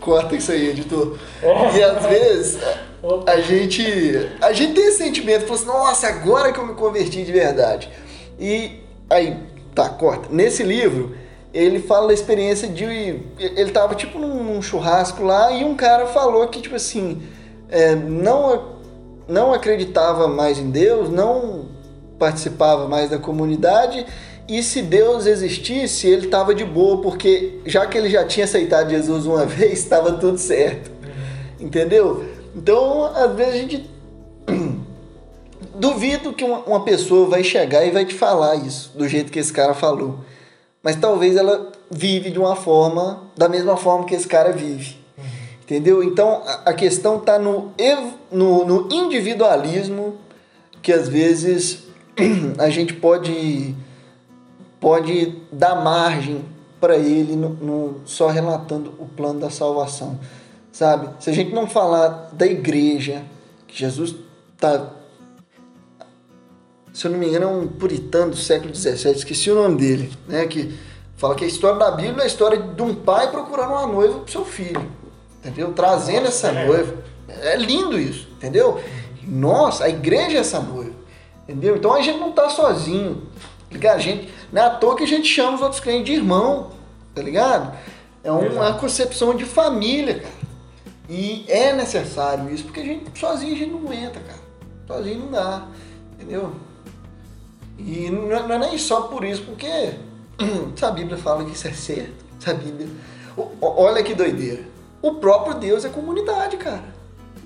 Corta 0.00 0.36
isso 0.36 0.52
aí, 0.52 0.70
editor. 0.70 1.18
E 1.74 1.82
às 1.82 2.06
vezes 2.06 2.58
a 3.26 3.40
gente, 3.40 3.82
a 4.40 4.52
gente 4.52 4.74
tem 4.74 4.86
esse 4.86 4.98
sentimento, 4.98 5.46
fala 5.46 5.54
assim, 5.54 5.66
nossa, 5.66 6.06
agora 6.08 6.52
que 6.52 6.58
eu 6.58 6.66
me 6.66 6.74
converti 6.74 7.22
de 7.22 7.32
verdade. 7.32 7.90
E 8.38 8.82
aí, 9.08 9.38
tá, 9.74 9.88
corta. 9.88 10.28
Nesse 10.30 10.62
livro, 10.62 11.16
ele 11.52 11.80
fala 11.80 12.08
da 12.08 12.14
experiência 12.14 12.68
de. 12.68 12.84
Ele 13.38 13.70
tava 13.70 13.94
tipo 13.94 14.18
num 14.18 14.60
churrasco 14.60 15.22
lá 15.22 15.52
e 15.52 15.64
um 15.64 15.74
cara 15.74 16.06
falou 16.06 16.48
que, 16.48 16.60
tipo 16.60 16.74
assim, 16.74 17.22
é, 17.68 17.94
não, 17.94 18.76
não 19.28 19.52
acreditava 19.52 20.28
mais 20.28 20.58
em 20.58 20.70
Deus, 20.70 21.08
não 21.08 21.73
participava 22.24 22.88
mais 22.88 23.10
da 23.10 23.18
comunidade 23.18 24.06
e 24.48 24.62
se 24.62 24.82
Deus 24.82 25.26
existisse, 25.26 26.06
ele 26.06 26.26
estava 26.26 26.54
de 26.54 26.64
boa, 26.64 27.00
porque 27.00 27.60
já 27.66 27.86
que 27.86 27.96
ele 27.96 28.10
já 28.10 28.24
tinha 28.24 28.44
aceitado 28.44 28.90
Jesus 28.90 29.26
uma 29.26 29.44
vez, 29.46 29.80
estava 29.80 30.12
tudo 30.12 30.38
certo. 30.38 30.90
Entendeu? 31.60 32.24
Então, 32.54 33.04
às 33.04 33.34
vezes 33.34 33.54
a 33.54 33.56
gente. 33.56 33.90
Duvido 35.76 36.32
que 36.32 36.44
uma, 36.44 36.84
pessoa 36.84 37.26
vai 37.26 37.42
chegar 37.42 37.84
e 37.84 37.90
vai 37.90 38.04
te 38.04 38.14
falar 38.14 38.54
isso, 38.54 38.92
do 38.94 39.08
jeito 39.08 39.32
que 39.32 39.40
esse 39.40 39.52
cara 39.52 39.74
falou 39.74 40.20
mas 40.84 40.96
talvez 40.96 41.34
ela 41.34 41.72
vive 41.90 42.30
de 42.30 42.38
uma 42.38 42.54
forma, 42.54 43.22
da 43.34 43.48
mesma 43.48 43.74
forma 43.74 44.04
que 44.04 44.14
esse 44.14 44.28
cara 44.28 44.52
vive. 44.52 44.98
Entendeu? 45.62 46.02
Então 46.02 46.42
a 46.44 46.74
questão 46.74 47.16
está 47.16 47.38
no, 47.38 47.72
no, 48.30 48.66
no, 48.66 48.88
individualismo 48.92 50.18
que 50.82 50.92
às 50.92 51.08
vezes 51.08 51.84
a 52.58 52.70
gente 52.70 52.94
pode, 52.94 53.74
pode 54.80 55.38
dar 55.52 55.76
margem 55.76 56.44
para 56.80 56.96
ele 56.96 57.34
no, 57.36 57.48
no, 57.50 58.00
só 58.04 58.28
relatando 58.28 58.94
o 58.98 59.06
plano 59.06 59.40
da 59.40 59.50
salvação. 59.50 60.18
Sabe? 60.72 61.08
Se 61.22 61.30
a 61.30 61.32
gente 61.32 61.54
não 61.54 61.66
falar 61.66 62.30
da 62.32 62.46
igreja, 62.46 63.22
que 63.66 63.78
Jesus 63.78 64.14
está 64.54 64.90
se 66.94 67.08
eu 67.08 67.10
não 67.10 67.18
me 67.18 67.26
engano, 67.26 67.44
é 67.44 67.48
um 67.48 67.66
puritano 67.66 68.30
do 68.30 68.36
século 68.36 68.72
XVII, 68.72 69.10
esqueci 69.10 69.50
o 69.50 69.56
nome 69.56 69.76
dele, 69.76 70.12
né? 70.28 70.46
Que 70.46 70.72
fala 71.16 71.34
que 71.34 71.44
a 71.44 71.48
história 71.48 71.76
da 71.76 71.90
Bíblia 71.90 72.20
é 72.20 72.22
a 72.22 72.26
história 72.26 72.56
de 72.56 72.82
um 72.82 72.94
pai 72.94 73.32
procurando 73.32 73.70
uma 73.70 73.86
noiva 73.88 74.20
para 74.20 74.30
seu 74.30 74.44
filho, 74.44 74.88
entendeu? 75.40 75.72
Trazendo 75.72 76.28
essa 76.28 76.48
é. 76.48 76.66
noiva. 76.66 76.94
É 77.26 77.56
lindo 77.56 77.98
isso, 77.98 78.28
entendeu? 78.36 78.80
Nossa, 79.26 79.84
a 79.84 79.88
igreja 79.88 80.36
é 80.36 80.40
essa 80.40 80.60
noiva, 80.60 80.83
entendeu? 81.44 81.76
Então 81.76 81.94
a 81.94 82.02
gente 82.02 82.18
não 82.18 82.30
está 82.30 82.48
sozinho, 82.48 83.22
tá 83.68 83.74
ligado? 83.74 83.96
A 83.96 84.00
gente, 84.00 84.32
não 84.52 84.62
é 84.62 84.66
à 84.66 84.70
toa 84.70 84.96
que 84.96 85.04
a 85.04 85.06
gente 85.06 85.28
chama 85.28 85.54
os 85.54 85.62
outros 85.62 85.80
crentes 85.80 86.06
de 86.06 86.12
irmão, 86.12 86.70
tá 87.14 87.22
ligado? 87.22 87.76
É 88.22 88.32
uma 88.32 88.74
concepção 88.74 89.34
de 89.34 89.44
família, 89.44 90.20
cara. 90.20 90.44
E 91.08 91.44
é 91.48 91.74
necessário 91.74 92.52
isso, 92.52 92.64
porque 92.64 92.80
a 92.80 92.84
gente 92.84 93.18
sozinho 93.18 93.54
a 93.54 93.58
gente 93.58 93.70
não 93.70 93.80
aguenta, 93.80 94.20
cara. 94.20 94.40
Sozinho 94.86 95.20
não 95.20 95.30
dá, 95.30 95.66
entendeu? 96.14 96.52
E 97.78 98.10
não 98.10 98.32
é 98.32 98.58
nem 98.58 98.78
só 98.78 99.02
por 99.02 99.24
isso, 99.24 99.42
porque 99.42 99.94
se 100.74 100.84
a 100.84 100.90
Bíblia 100.90 101.18
fala 101.18 101.44
que 101.44 101.52
isso 101.52 101.68
é 101.68 101.72
certo, 101.72 102.24
se 102.38 102.50
a 102.50 102.54
Bíblia. 102.54 102.88
Olha 103.60 104.02
que 104.02 104.14
doideira. 104.14 104.62
O 105.02 105.16
próprio 105.16 105.54
Deus 105.54 105.84
é 105.84 105.90
comunidade, 105.90 106.56
cara. 106.56 106.84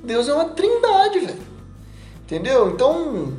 Deus 0.04 0.28
é 0.28 0.32
uma 0.32 0.44
trindade, 0.50 1.18
velho. 1.18 1.42
Entendeu? 2.22 2.70
Então, 2.70 3.32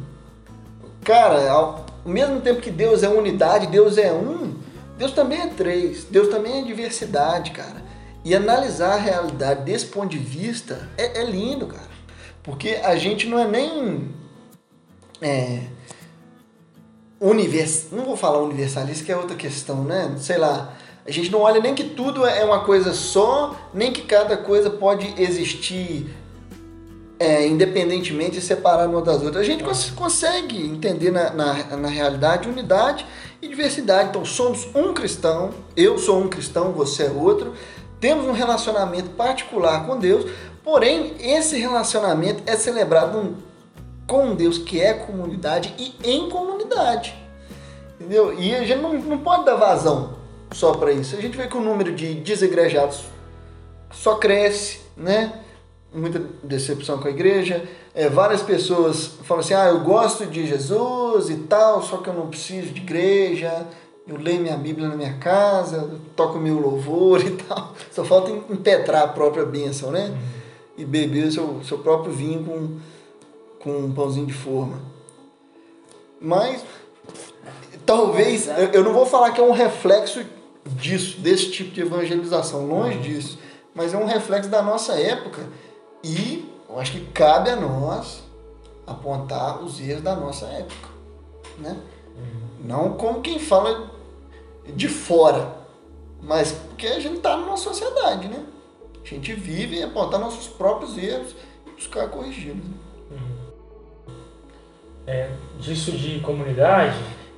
cara, 1.04 1.50
ao 1.52 1.86
mesmo 2.06 2.42
tempo 2.42 2.62
que 2.62 2.72
Deus 2.72 3.04
é 3.04 3.10
unidade, 3.10 3.68
Deus 3.68 3.98
é 3.98 4.12
um, 4.12 4.56
Deus 4.98 5.14
também 5.14 5.40
é 5.40 5.48
três. 5.48 6.04
Deus 6.04 6.28
também 6.28 6.60
é 6.60 6.64
diversidade, 6.64 7.52
cara. 7.52 7.82
E 8.24 8.36
analisar 8.36 8.96
a 8.96 8.98
realidade 8.98 9.64
desse 9.64 9.86
ponto 9.86 10.10
de 10.10 10.18
vista 10.18 10.90
é, 10.98 11.22
é 11.22 11.24
lindo, 11.24 11.68
cara. 11.68 11.90
Porque 12.44 12.80
a 12.84 12.98
gente 12.98 13.28
não 13.28 13.40
é 13.40 13.48
nem. 13.48 14.10
É, 15.22 15.62
univers... 17.20 17.88
não 17.92 18.06
vou 18.06 18.18
falar 18.18 18.40
universalista, 18.42 19.06
que 19.06 19.12
é 19.12 19.16
outra 19.16 19.36
questão, 19.36 19.84
né? 19.84 20.16
Sei 20.18 20.38
lá. 20.38 20.74
A 21.08 21.12
gente 21.12 21.32
não 21.32 21.40
olha 21.40 21.60
nem 21.60 21.74
que 21.74 21.84
tudo 21.84 22.26
é 22.26 22.44
uma 22.44 22.64
coisa 22.66 22.94
só, 22.94 23.56
nem 23.74 23.92
que 23.92 24.02
cada 24.02 24.38
coisa 24.38 24.70
pode 24.70 25.14
existir 25.18 26.14
é, 27.20 27.46
independentemente 27.46 28.40
e 28.40 28.42
separada 28.42 28.90
uma 28.90 29.02
das 29.02 29.22
outras. 29.22 29.38
A 29.38 29.44
gente 29.44 29.64
cons 29.64 29.92
consegue 29.92 30.66
entender 30.66 31.12
na, 31.12 31.32
na, 31.32 31.54
na, 31.76 31.90
realidade 31.90 32.48
unidade 32.48 33.06
e 33.42 33.48
diversidade. 33.48 34.10
Então, 34.10 34.24
somos 34.24 34.68
um 34.74 34.94
cristão, 34.94 35.52
eu 35.76 35.98
sou 35.98 36.22
um 36.22 36.30
cristão, 36.30 36.72
você 36.72 37.04
é 37.04 37.10
outro, 37.12 37.54
temos 38.00 38.26
um 38.26 38.32
relacionamento 38.32 39.10
particular 39.10 39.86
com 39.86 40.00
Deus, 40.00 40.32
porém, 40.64 41.14
esse 41.20 41.58
relacionamento 41.58 42.42
é 42.46 42.56
celebrado 42.56 43.36
com 44.08 44.34
Deus, 44.34 44.58
que 44.58 44.80
é 44.80 44.94
comunidade, 44.94 45.76
e 45.78 45.94
em 46.04 46.30
comunidade. 46.30 47.14
Entendeu? 48.00 48.34
E 48.40 48.56
a 48.56 48.64
gente 48.64 48.82
não, 48.82 48.94
não 48.94 49.18
pode 49.18 49.44
dar 49.44 49.56
vazão 49.56 50.18
só 50.52 50.74
para 50.74 50.94
isso. 50.94 51.18
A 51.18 51.22
gente 51.22 51.36
vê 51.36 51.48
que 51.48 51.58
o 51.58 51.62
número 51.62 51.94
de 51.94 52.14
desigrejados 52.16 53.04
só 53.92 54.16
cresce, 54.16 54.80
né? 54.96 55.34
Muita 55.94 56.22
decepção 56.44 57.00
com 57.00 57.08
a 57.08 57.12
igreja. 57.12 57.68
É, 57.96 58.08
várias 58.10 58.42
pessoas 58.42 59.08
falam 59.24 59.44
assim: 59.44 59.54
ah, 59.54 59.68
eu 59.68 59.80
gosto 59.82 60.26
de 60.26 60.46
Jesus 60.46 61.30
e 61.30 61.38
tal, 61.38 61.82
só 61.82 61.98
que 61.98 62.10
eu 62.10 62.14
não 62.14 62.28
preciso 62.28 62.68
de 62.74 62.82
igreja. 62.82 63.68
Eu 64.08 64.18
leio 64.18 64.42
minha 64.42 64.58
Bíblia 64.58 64.88
na 64.88 64.96
minha 64.96 65.14
casa, 65.18 65.90
toco 66.16 66.40
meu 66.40 66.60
louvor 66.60 67.22
e 67.26 67.32
tal. 67.32 67.74
Só 67.92 68.04
falta 68.04 68.32
impetrar 68.32 69.04
a 69.04 69.08
própria 69.08 69.46
bênção, 69.46 69.92
né? 69.92 70.16
E 70.78 70.86
beber 70.86 71.28
o 71.28 71.32
seu, 71.32 71.62
seu 71.64 71.78
próprio 71.80 72.12
vinho 72.12 72.44
com 72.44 72.80
com 73.60 73.78
um 73.78 73.92
pãozinho 73.92 74.26
de 74.26 74.34
forma. 74.34 74.80
Mas 76.20 76.64
talvez, 77.86 78.48
eu, 78.48 78.72
eu 78.72 78.84
não 78.84 78.94
vou 78.94 79.06
falar 79.06 79.32
que 79.32 79.42
é 79.42 79.44
um 79.44 79.52
reflexo 79.52 80.26
disso, 80.66 81.20
desse 81.20 81.52
tipo 81.52 81.72
de 81.72 81.82
evangelização, 81.82 82.66
longe 82.66 82.96
uhum. 82.98 83.02
disso, 83.02 83.40
mas 83.74 83.94
é 83.94 83.98
um 83.98 84.06
reflexo 84.06 84.50
da 84.50 84.62
nossa 84.62 84.94
época 84.94 85.44
e 86.04 86.54
eu 86.70 86.80
acho 86.80 86.94
que 86.94 87.06
cabe 87.08 87.50
a 87.50 87.56
nós 87.56 88.24
apontar 88.86 89.62
os 89.62 89.80
erros 89.80 90.02
da 90.02 90.16
nossa 90.16 90.46
época, 90.48 90.90
né? 91.58 91.78
Uhum. 92.16 92.68
Não 92.68 92.94
como 92.94 93.22
quem 93.22 93.40
fala 93.40 93.90
de 94.68 94.88
fora, 94.88 95.56
mas 96.22 96.52
porque 96.52 96.88
a 96.88 97.00
gente 97.00 97.18
está 97.18 97.38
numa 97.38 97.58
sociedade, 97.58 98.28
né? 98.28 98.46
A 99.04 99.08
gente 99.08 99.34
vive 99.34 99.78
e 99.78 99.84
apontar 99.84 100.20
nossos 100.20 100.48
próprios 100.48 100.98
erros 100.98 101.36
e 101.66 101.72
buscar 101.72 102.10
corrigi-los. 102.10 102.64
Né? 102.64 102.74
é, 105.10 105.32
disso 105.60 105.92
de 105.92 106.20
comunidade, 106.20 106.96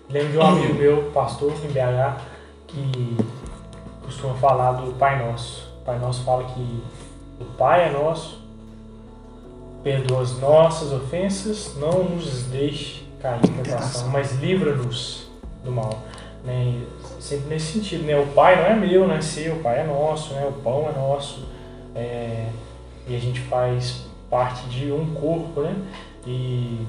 lembro 0.09 0.31
de 0.33 0.37
um 0.37 0.41
amigo 0.41 0.73
meu, 0.73 1.11
pastor 1.11 1.53
em 1.63 1.69
BH, 1.69 2.21
que 2.67 3.17
costuma 4.03 4.33
falar 4.35 4.73
do 4.73 4.91
Pai 4.93 5.25
Nosso. 5.25 5.71
O 5.81 5.85
Pai 5.85 5.97
Nosso 5.97 6.21
fala 6.25 6.43
que 6.43 6.83
o 7.39 7.45
Pai 7.57 7.87
é 7.87 7.91
nosso, 7.91 8.40
perdoa 9.83 10.21
as 10.21 10.39
nossas 10.39 10.91
ofensas, 10.91 11.75
não 11.77 12.03
nos 12.03 12.43
deixe 12.43 13.03
cair 13.21 13.39
em 13.45 13.63
tentação, 13.63 14.09
mas 14.09 14.39
livra-nos 14.39 15.29
do 15.63 15.71
mal. 15.71 15.99
Né? 16.43 16.81
Sempre 17.19 17.49
nesse 17.49 17.73
sentido, 17.73 18.03
né? 18.03 18.17
O 18.17 18.27
Pai 18.27 18.55
não 18.55 18.65
é 18.65 18.75
meu, 18.75 19.07
não 19.07 19.15
é 19.15 19.21
seu, 19.21 19.55
o 19.55 19.59
Pai 19.59 19.79
é 19.79 19.83
nosso, 19.83 20.33
né? 20.33 20.45
O 20.47 20.53
pão 20.53 20.89
é 20.89 20.91
nosso. 20.97 21.45
É... 21.95 22.47
E 23.07 23.15
a 23.15 23.19
gente 23.19 23.39
faz 23.41 24.05
parte 24.29 24.67
de 24.69 24.91
um 24.91 25.13
corpo, 25.13 25.61
né? 25.61 25.75
E 26.25 26.79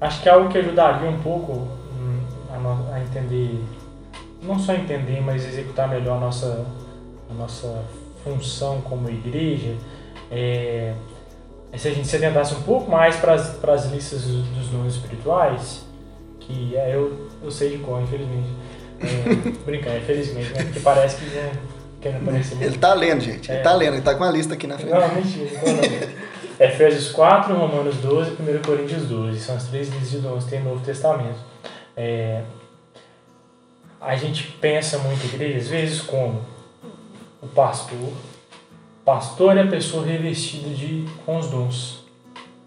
acho 0.00 0.22
que 0.22 0.28
é 0.28 0.32
algo 0.32 0.48
que 0.48 0.58
ajudaria 0.58 1.08
um 1.08 1.20
pouco 1.20 1.52
hum, 1.52 2.20
a, 2.92 3.00
entender, 3.00 3.62
não 4.42 4.58
só 4.58 4.74
entender, 4.74 5.20
mas 5.20 5.44
executar 5.44 5.88
melhor 5.88 6.16
a 6.16 6.20
nossa, 6.20 6.66
a 7.30 7.34
nossa 7.34 7.84
função 8.22 8.80
como 8.82 9.08
igreja, 9.08 9.74
é 10.30 10.94
se 11.78 11.88
a 11.88 11.90
gente 11.92 12.06
se 12.06 12.16
atentasse 12.16 12.54
um 12.54 12.62
pouco 12.62 12.90
mais 12.90 13.16
para 13.16 13.34
as 13.34 13.90
listas 13.90 14.22
dos, 14.22 14.68
dons 14.68 14.94
espirituais, 14.94 15.84
que 16.40 16.76
é, 16.76 16.94
eu, 16.94 17.28
eu 17.42 17.50
sei 17.50 17.70
de 17.70 17.78
cor, 17.78 18.02
infelizmente. 18.02 18.48
É, 19.00 19.50
brincar, 19.64 19.96
infelizmente, 19.96 20.52
né? 20.52 20.64
Porque 20.64 20.80
parece 20.80 21.16
que 21.16 21.24
né, 21.34 21.52
quer 22.00 22.16
aparecer 22.16 22.62
Ele 22.62 22.78
tá 22.78 22.94
lendo, 22.94 23.20
gente. 23.20 23.50
Ele 23.50 23.58
É. 23.58 23.62
tá 23.62 23.74
lendo, 23.74 23.94
ele 23.94 24.02
tá 24.02 24.14
com 24.14 24.24
a 24.24 24.30
lista 24.30 24.54
aqui 24.54 24.66
na 24.66 24.76
frente. 24.78 24.92
Não, 24.92 25.14
mentira. 25.14 25.50
Não, 25.64 25.72
não. 25.72 26.22
Efésios 26.66 27.10
4, 27.10 27.54
Romanos 27.54 27.96
12 27.96 28.36
e 28.38 28.56
1 28.58 28.62
Coríntios 28.62 29.02
12. 29.08 29.40
São 29.40 29.56
as 29.56 29.64
três 29.68 29.88
listas 29.88 30.10
de 30.10 30.18
dons 30.18 30.44
que 30.44 30.50
tem 30.50 30.60
no 30.60 30.70
Novo 30.70 30.84
Testamento. 30.84 31.38
É, 31.96 32.42
a 34.00 34.14
gente 34.16 34.44
pensa 34.60 34.98
muito 34.98 35.24
igreja, 35.24 35.58
às 35.58 35.68
vezes, 35.68 36.00
como 36.00 36.42
o 37.40 37.46
pastor. 37.48 38.12
Pastor 39.04 39.56
é 39.56 39.62
a 39.62 39.66
pessoa 39.66 40.04
revestida 40.04 40.70
de, 40.70 41.04
com 41.26 41.38
os 41.38 41.48
dons. 41.48 42.04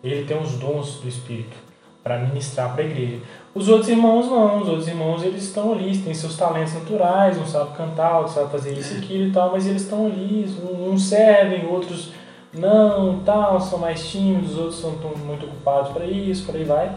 Ele 0.03 0.25
tem 0.25 0.37
os 0.37 0.53
dons 0.53 0.99
do 1.01 1.07
Espírito 1.07 1.55
para 2.03 2.19
ministrar 2.19 2.73
para 2.73 2.83
a 2.83 2.85
igreja. 2.85 3.21
Os 3.53 3.67
outros 3.69 3.89
irmãos 3.89 4.27
não. 4.27 4.61
Os 4.61 4.67
outros 4.67 4.87
irmãos 4.87 5.23
eles 5.23 5.43
estão 5.43 5.71
ali, 5.73 5.97
têm 5.97 6.13
seus 6.13 6.37
talentos 6.37 6.73
naturais, 6.73 7.37
um 7.37 7.45
sabe 7.45 7.75
cantar, 7.75 8.19
outro 8.19 8.33
sabe 8.33 8.51
fazer 8.51 8.77
isso 8.77 8.95
e 8.95 8.97
aquilo 8.97 9.27
e 9.29 9.31
tal, 9.31 9.51
mas 9.51 9.65
eles 9.65 9.81
estão 9.81 10.05
ali, 10.05 10.45
uns 10.87 11.03
servem, 11.05 11.65
outros 11.65 12.11
não, 12.53 13.19
tal, 13.19 13.59
são 13.59 13.79
mais 13.79 14.07
tímidos, 14.07 14.51
os 14.51 14.57
outros 14.57 14.79
são 14.79 14.91
muito 15.25 15.45
ocupados 15.45 15.91
para 15.91 16.05
isso, 16.05 16.45
por 16.45 16.55
aí 16.55 16.63
vai. 16.63 16.91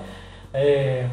É, 0.53 1.09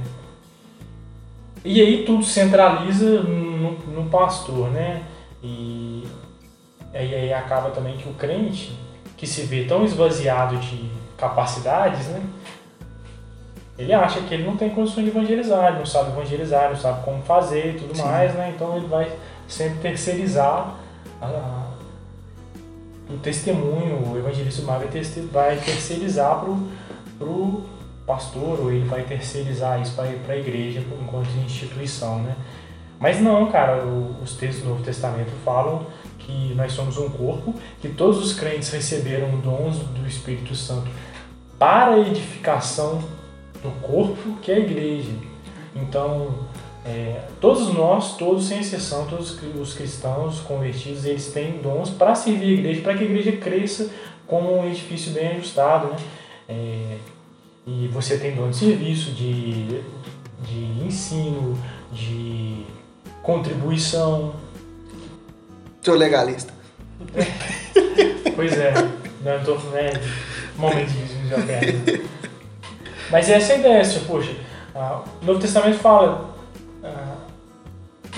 E 1.64 1.82
aí 1.82 2.04
tudo 2.06 2.24
centraliza 2.24 3.24
no, 3.24 3.72
no 3.72 4.10
pastor, 4.10 4.70
né? 4.70 5.02
E 5.44 5.95
aí, 6.96 7.14
aí 7.14 7.34
acaba 7.34 7.70
também 7.72 7.98
que 7.98 8.08
o 8.10 8.14
crente, 8.14 8.78
que 9.18 9.28
se 9.28 9.42
vê 9.44 9.64
tão 9.66 9.84
esvaziado 9.84 10.58
de 10.58 10.90
capacidades, 11.18 12.08
né? 12.08 12.22
Ele 13.78 13.92
acha 13.94 14.22
que 14.22 14.34
ele 14.34 14.44
não 14.46 14.56
tem 14.56 14.70
condições 14.70 15.04
de 15.04 15.10
evangelizar, 15.12 15.68
ele 15.70 15.80
não 15.80 15.86
sabe 15.86 16.12
evangelizar, 16.12 16.70
não 16.70 16.78
sabe 16.78 17.04
como 17.04 17.22
fazer 17.24 17.76
e 17.76 17.80
tudo 17.80 17.96
Sim. 17.96 18.04
mais, 18.04 18.34
né? 18.34 18.54
Então 18.56 18.76
ele 18.78 18.88
vai 18.88 19.12
sempre 19.48 19.80
terceirizar 19.80 20.76
a- 21.22 21.66
o 23.10 23.18
testemunho, 23.18 24.12
o 24.12 24.18
evangelista 24.18 24.62
vai, 24.64 24.80
vai 25.32 25.58
terceirizar 25.58 26.40
pro, 26.40 26.58
pro 27.20 27.64
pastor, 28.08 28.60
ou 28.62 28.72
ele 28.72 28.86
vai 28.88 29.04
terceirizar 29.04 29.82
isso 29.82 29.94
para 29.94 30.34
a 30.34 30.38
igreja 30.38 30.82
enquanto 31.02 31.28
instituição, 31.46 32.20
né? 32.20 32.36
Mas 33.00 33.20
não, 33.20 33.52
cara, 33.52 33.84
o- 33.84 34.16
os 34.24 34.36
textos 34.38 34.64
do 34.64 34.70
Novo 34.70 34.84
Testamento 34.84 35.32
falam 35.44 35.86
que 36.26 36.54
nós 36.56 36.72
somos 36.72 36.98
um 36.98 37.10
corpo, 37.10 37.54
que 37.80 37.90
todos 37.90 38.24
os 38.24 38.34
crentes 38.34 38.70
receberam 38.70 39.38
dons 39.40 39.78
do 39.78 40.08
Espírito 40.08 40.56
Santo 40.56 40.90
para 41.60 41.92
a 41.92 42.00
edificação 42.00 43.00
do 43.62 43.70
corpo, 43.82 44.38
que 44.42 44.52
é 44.52 44.56
a 44.56 44.60
igreja. 44.60 45.12
Então, 45.76 46.34
é, 46.84 47.22
todos 47.40 47.74
nós, 47.74 48.18
todos 48.18 48.46
sem 48.46 48.60
exceção, 48.60 49.06
todos 49.08 49.38
os 49.60 49.74
cristãos 49.74 50.40
convertidos, 50.40 51.06
eles 51.06 51.32
têm 51.32 51.60
dons 51.60 51.90
para 51.90 52.16
servir 52.16 52.58
a 52.58 52.60
igreja, 52.60 52.82
para 52.82 52.96
que 52.96 53.04
a 53.04 53.08
igreja 53.08 53.32
cresça 53.34 53.90
como 54.26 54.60
um 54.60 54.68
edifício 54.68 55.12
bem 55.12 55.30
ajustado, 55.30 55.88
né? 55.88 55.98
É, 56.50 56.98
e 57.68 57.88
você 57.88 58.18
tem 58.18 58.36
dom 58.36 58.50
de 58.50 58.58
serviço, 58.58 59.12
de, 59.12 59.82
de 60.44 60.86
ensino, 60.86 61.58
de 61.92 62.64
contribuição. 63.24 64.34
Sou 65.86 65.94
legalista. 65.94 66.52
Pois 68.36 68.58
é, 68.58 68.74
não 69.22 69.44
tô 69.44 69.54
né, 69.70 69.92
momento 70.58 70.90
de 70.90 71.46
perto. 71.46 72.10
Mas 73.12 73.30
essa 73.30 73.54
é 73.54 73.56
a 73.56 73.60
ideia, 73.60 73.82
assim, 73.82 74.00
poxa, 74.08 74.36
ah, 74.74 75.04
o 75.22 75.26
Novo 75.26 75.40
Testamento 75.40 75.78
fala 75.78 76.34
ah, 76.84 77.18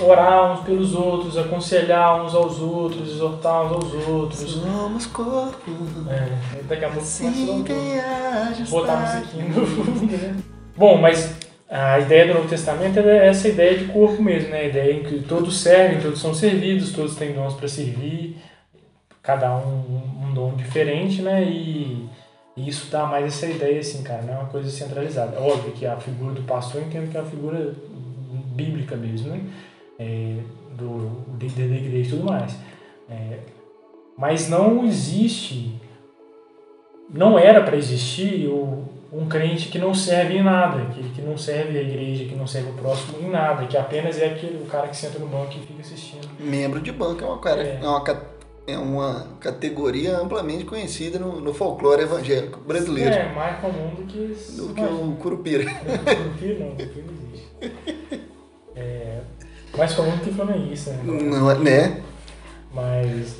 orar 0.00 0.52
uns 0.54 0.64
pelos 0.64 0.94
outros, 0.94 1.36
aconselhar 1.36 2.24
uns 2.24 2.34
aos 2.34 2.58
outros, 2.58 3.12
exortar 3.12 3.66
uns 3.66 3.72
aos 3.72 4.08
outros. 4.08 4.50
Somos 4.50 5.04
corpo. 5.04 5.70
É, 6.08 6.62
daqui 6.62 6.86
a 6.86 6.88
pouco 6.88 7.06
começa 7.06 7.62
bem 7.64 8.00
a 8.00 8.54
botar 8.70 8.92
a 8.94 9.20
musiquinha 9.20 9.44
no 9.44 9.66
fundo, 9.66 10.16
né? 10.16 10.36
Bom, 10.74 10.96
mas 10.96 11.36
a 11.70 11.98
ideia 12.00 12.26
do 12.26 12.34
Novo 12.34 12.48
Testamento 12.48 12.98
é 12.98 13.28
essa 13.28 13.48
ideia 13.48 13.76
de 13.78 13.86
corpo 13.86 14.22
mesmo, 14.22 14.50
né? 14.50 14.60
A 14.60 14.64
ideia 14.64 14.92
em 14.94 15.02
que 15.02 15.20
todos 15.22 15.60
servem, 15.60 16.00
todos 16.00 16.20
são 16.20 16.32
servidos, 16.32 16.92
todos 16.92 17.16
têm 17.16 17.32
dons 17.32 17.54
para 17.54 17.68
servir, 17.68 18.36
cada 19.22 19.54
um 19.56 20.18
um 20.28 20.34
dom 20.34 20.54
diferente, 20.54 21.22
né? 21.22 21.42
E, 21.44 22.08
isso 22.56 22.90
dá 22.90 23.06
mais 23.06 23.26
essa 23.26 23.46
ideia, 23.46 23.78
assim, 23.78 24.02
cara, 24.02 24.22
não 24.22 24.34
é 24.34 24.38
uma 24.38 24.48
coisa 24.48 24.68
centralizada. 24.68 25.36
É 25.36 25.40
óbvio 25.40 25.70
que 25.72 25.86
a 25.86 25.96
figura 25.96 26.34
do 26.34 26.42
pastor 26.42 26.80
eu 26.80 26.88
entendo 26.88 27.08
que 27.08 27.16
é 27.16 27.20
uma 27.20 27.30
figura 27.30 27.72
bíblica 28.52 28.96
mesmo, 28.96 29.30
né? 29.30 29.40
É, 29.96 30.38
do 30.76 31.24
líder 31.40 31.68
da 31.68 31.76
igreja 31.76 32.08
e 32.08 32.10
tudo 32.10 32.24
mais. 32.24 32.56
É, 33.08 33.38
mas 34.16 34.48
não 34.48 34.84
existe, 34.84 35.72
não 37.08 37.38
era 37.38 37.62
para 37.62 37.76
existir 37.76 38.48
o, 38.48 38.88
um 39.12 39.26
crente 39.28 39.68
que 39.68 39.78
não 39.78 39.94
serve 39.94 40.36
em 40.36 40.42
nada, 40.42 40.84
que, 40.92 41.02
que 41.10 41.22
não 41.22 41.36
serve 41.38 41.78
a 41.78 41.82
igreja, 41.82 42.24
que 42.26 42.34
não 42.34 42.46
serve 42.46 42.70
o 42.70 42.74
próximo 42.74 43.18
em 43.20 43.30
nada, 43.30 43.66
que 43.66 43.76
apenas 43.76 44.18
é 44.18 44.26
aquele 44.26 44.62
o 44.62 44.66
cara 44.66 44.88
que 44.88 44.96
senta 44.96 45.18
no 45.18 45.26
banco 45.26 45.54
e 45.56 45.60
fica 45.66 45.80
assistindo. 45.80 46.28
Membro 46.38 46.80
de 46.80 46.92
banco 46.92 47.24
é 47.24 47.26
uma, 47.26 47.38
cara, 47.38 47.62
É. 47.62 47.80
é. 47.82 47.86
uma, 47.88 48.04
é 48.66 48.78
uma 48.78 49.26
categoria 49.40 50.18
amplamente 50.18 50.64
conhecida 50.66 51.18
no, 51.18 51.40
no 51.40 51.54
folclore 51.54 52.02
evangélico 52.02 52.60
brasileiro. 52.60 53.10
É 53.14 53.32
mais 53.32 53.58
comum 53.60 53.94
do 53.94 54.02
que 54.04 54.36
Do 54.56 54.74
que 54.74 54.80
o 54.82 55.16
Curupira. 55.20 55.64
Curupira 55.64 56.58
não, 56.58 56.70
Curupira 56.76 57.04
não 57.06 57.14
existe. 57.32 58.26
É, 58.76 59.20
mais 59.76 59.94
comum 59.94 60.10
do 60.16 60.22
que 60.24 60.32
flamenguista, 60.32 60.90
né? 60.92 61.02
Não, 61.04 61.50
é- 61.50 61.58
né? 61.58 62.02
Mas, 62.74 63.36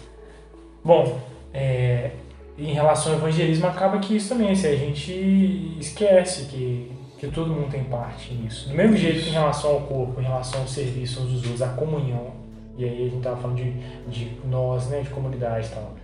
bom, 0.82 1.20
é, 1.52 2.12
em 2.58 2.72
relação 2.72 3.12
ao 3.12 3.18
evangelismo, 3.18 3.66
acaba 3.66 3.98
que 3.98 4.16
isso 4.16 4.30
também, 4.30 4.50
assim, 4.50 4.66
a 4.66 4.76
gente 4.76 5.76
esquece 5.78 6.46
que, 6.46 6.90
que 7.16 7.28
todo 7.28 7.52
mundo 7.52 7.70
tem 7.70 7.84
parte 7.84 8.34
nisso. 8.34 8.68
Do 8.68 8.74
mesmo 8.74 8.96
jeito 8.96 9.22
que 9.22 9.28
em 9.28 9.32
relação 9.32 9.70
ao 9.70 9.80
corpo, 9.82 10.20
em 10.20 10.24
relação 10.24 10.62
ao 10.62 10.66
serviço 10.66 11.22
uns 11.22 11.32
dos 11.32 11.42
outros, 11.44 11.62
a 11.62 11.68
comunhão, 11.68 12.32
e 12.76 12.84
aí 12.84 13.06
a 13.06 13.10
gente 13.10 13.22
tava 13.22 13.36
falando 13.36 13.56
de, 13.56 13.72
de 14.08 14.32
nós, 14.44 14.88
né, 14.88 15.02
de 15.02 15.10
comunidade 15.10 15.66
e 15.66 15.70
tal. 15.70 15.94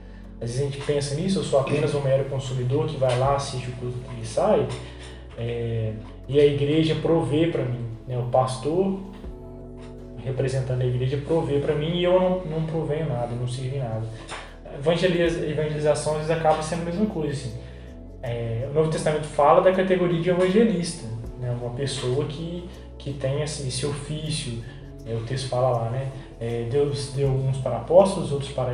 Às 0.40 0.50
vezes 0.50 0.60
a 0.60 0.64
gente 0.64 0.80
pensa 0.82 1.14
nisso, 1.14 1.40
eu 1.40 1.44
sou 1.44 1.60
apenas 1.60 1.94
um 1.94 2.00
mero 2.00 2.24
consumidor 2.26 2.86
que 2.86 2.96
vai 2.96 3.18
lá, 3.18 3.36
assiste 3.36 3.70
o 3.70 3.72
culto 3.72 3.96
e 4.22 4.26
sai, 4.26 4.66
é, 5.36 5.92
e 6.28 6.38
a 6.38 6.46
igreja 6.46 6.94
provê 6.96 7.48
para 7.48 7.64
mim, 7.64 7.84
né, 8.06 8.16
o 8.18 8.24
pastor 8.24 9.00
representando 10.24 10.80
a 10.80 10.86
igreja 10.86 11.20
provê 11.26 11.58
para 11.58 11.74
mim 11.74 11.98
e 11.98 12.04
eu 12.04 12.18
não, 12.18 12.40
não 12.46 12.66
provenho 12.66 13.08
nada, 13.08 13.34
não 13.34 13.46
sirvo 13.46 13.76
em 13.76 13.80
nada. 13.80 14.06
Evangeliza, 14.78 15.46
evangelização 15.46 16.14
às 16.14 16.26
vezes 16.26 16.30
acaba 16.32 16.62
sendo 16.62 16.82
a 16.82 16.84
mesma 16.86 17.06
coisa. 17.06 17.32
Assim. 17.32 17.58
É, 18.22 18.66
o 18.70 18.74
Novo 18.74 18.90
Testamento 18.90 19.26
fala 19.26 19.60
da 19.60 19.72
categoria 19.72 20.20
de 20.20 20.30
evangelista, 20.30 21.06
né? 21.38 21.50
uma 21.50 21.74
pessoa 21.74 22.24
que, 22.24 22.68
que 22.98 23.12
tem 23.12 23.42
assim, 23.42 23.68
esse 23.68 23.84
ofício. 23.84 24.62
É, 25.06 25.14
o 25.14 25.22
texto 25.24 25.48
fala 25.48 25.70
lá, 25.70 25.90
né? 25.90 26.10
É, 26.40 26.66
Deus 26.70 27.12
deu 27.14 27.28
uns 27.28 27.58
para 27.58 27.76
apóstolos, 27.76 28.32
outros 28.32 28.50
para 28.52 28.72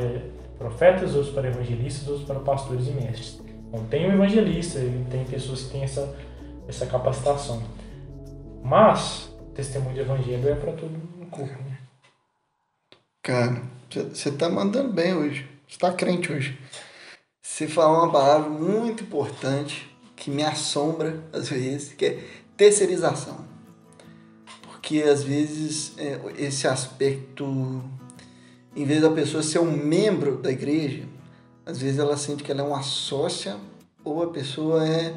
profetas, 0.57 1.15
outros 1.15 1.33
para 1.33 1.49
evangelistas, 1.49 2.07
outros 2.07 2.25
para 2.25 2.39
pastores 2.39 2.87
e 2.87 2.91
mestres. 2.91 3.41
Então 3.67 3.85
tem 3.85 4.09
um 4.09 4.13
evangelista, 4.13 4.79
tem 5.09 5.25
pessoas 5.25 5.63
que 5.63 5.71
têm 5.71 5.83
essa, 5.83 6.15
essa 6.67 6.85
capacitação. 6.85 7.61
Mas 8.63 9.33
o 9.41 9.51
testemunho 9.53 9.93
de 9.93 10.01
evangelho 10.01 10.47
é 10.47 10.55
para 10.55 10.71
todo 10.73 10.95
o 11.21 11.25
corpo. 11.25 11.61
Né? 11.63 11.77
Cara, 13.21 13.61
você 13.89 14.31
tá 14.31 14.49
mandando 14.49 14.93
bem 14.93 15.13
hoje. 15.13 15.50
Você 15.71 15.77
tá 15.77 15.93
crente 15.93 16.29
hoje. 16.29 16.59
Você 17.41 17.65
falou 17.65 18.03
uma 18.03 18.11
palavra 18.11 18.49
muito 18.49 19.03
importante 19.03 19.89
que 20.17 20.29
me 20.29 20.43
assombra 20.43 21.23
às 21.31 21.47
vezes, 21.47 21.93
que 21.93 22.05
é 22.05 22.23
terceirização. 22.57 23.45
Porque 24.63 25.01
às 25.01 25.23
vezes 25.23 25.93
é, 25.97 26.19
esse 26.37 26.67
aspecto, 26.67 27.81
em 28.75 28.83
vez 28.83 29.01
da 29.01 29.09
pessoa 29.11 29.41
ser 29.41 29.59
um 29.59 29.71
membro 29.71 30.39
da 30.39 30.51
igreja, 30.51 31.05
às 31.65 31.77
vezes 31.79 31.99
ela 31.99 32.17
sente 32.17 32.43
que 32.43 32.51
ela 32.51 32.59
é 32.59 32.65
uma 32.65 32.83
sócia 32.83 33.55
ou 34.03 34.23
a 34.23 34.29
pessoa 34.29 34.85
é 34.85 35.15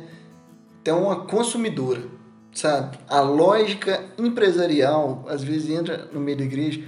até 0.78 0.92
uma 0.92 1.26
consumidora, 1.26 2.04
sabe? 2.52 2.96
A 3.08 3.20
lógica 3.20 4.04
empresarial 4.16 5.24
às 5.26 5.42
vezes 5.42 5.68
entra 5.70 6.08
no 6.12 6.20
meio 6.20 6.38
da 6.38 6.44
igreja, 6.44 6.80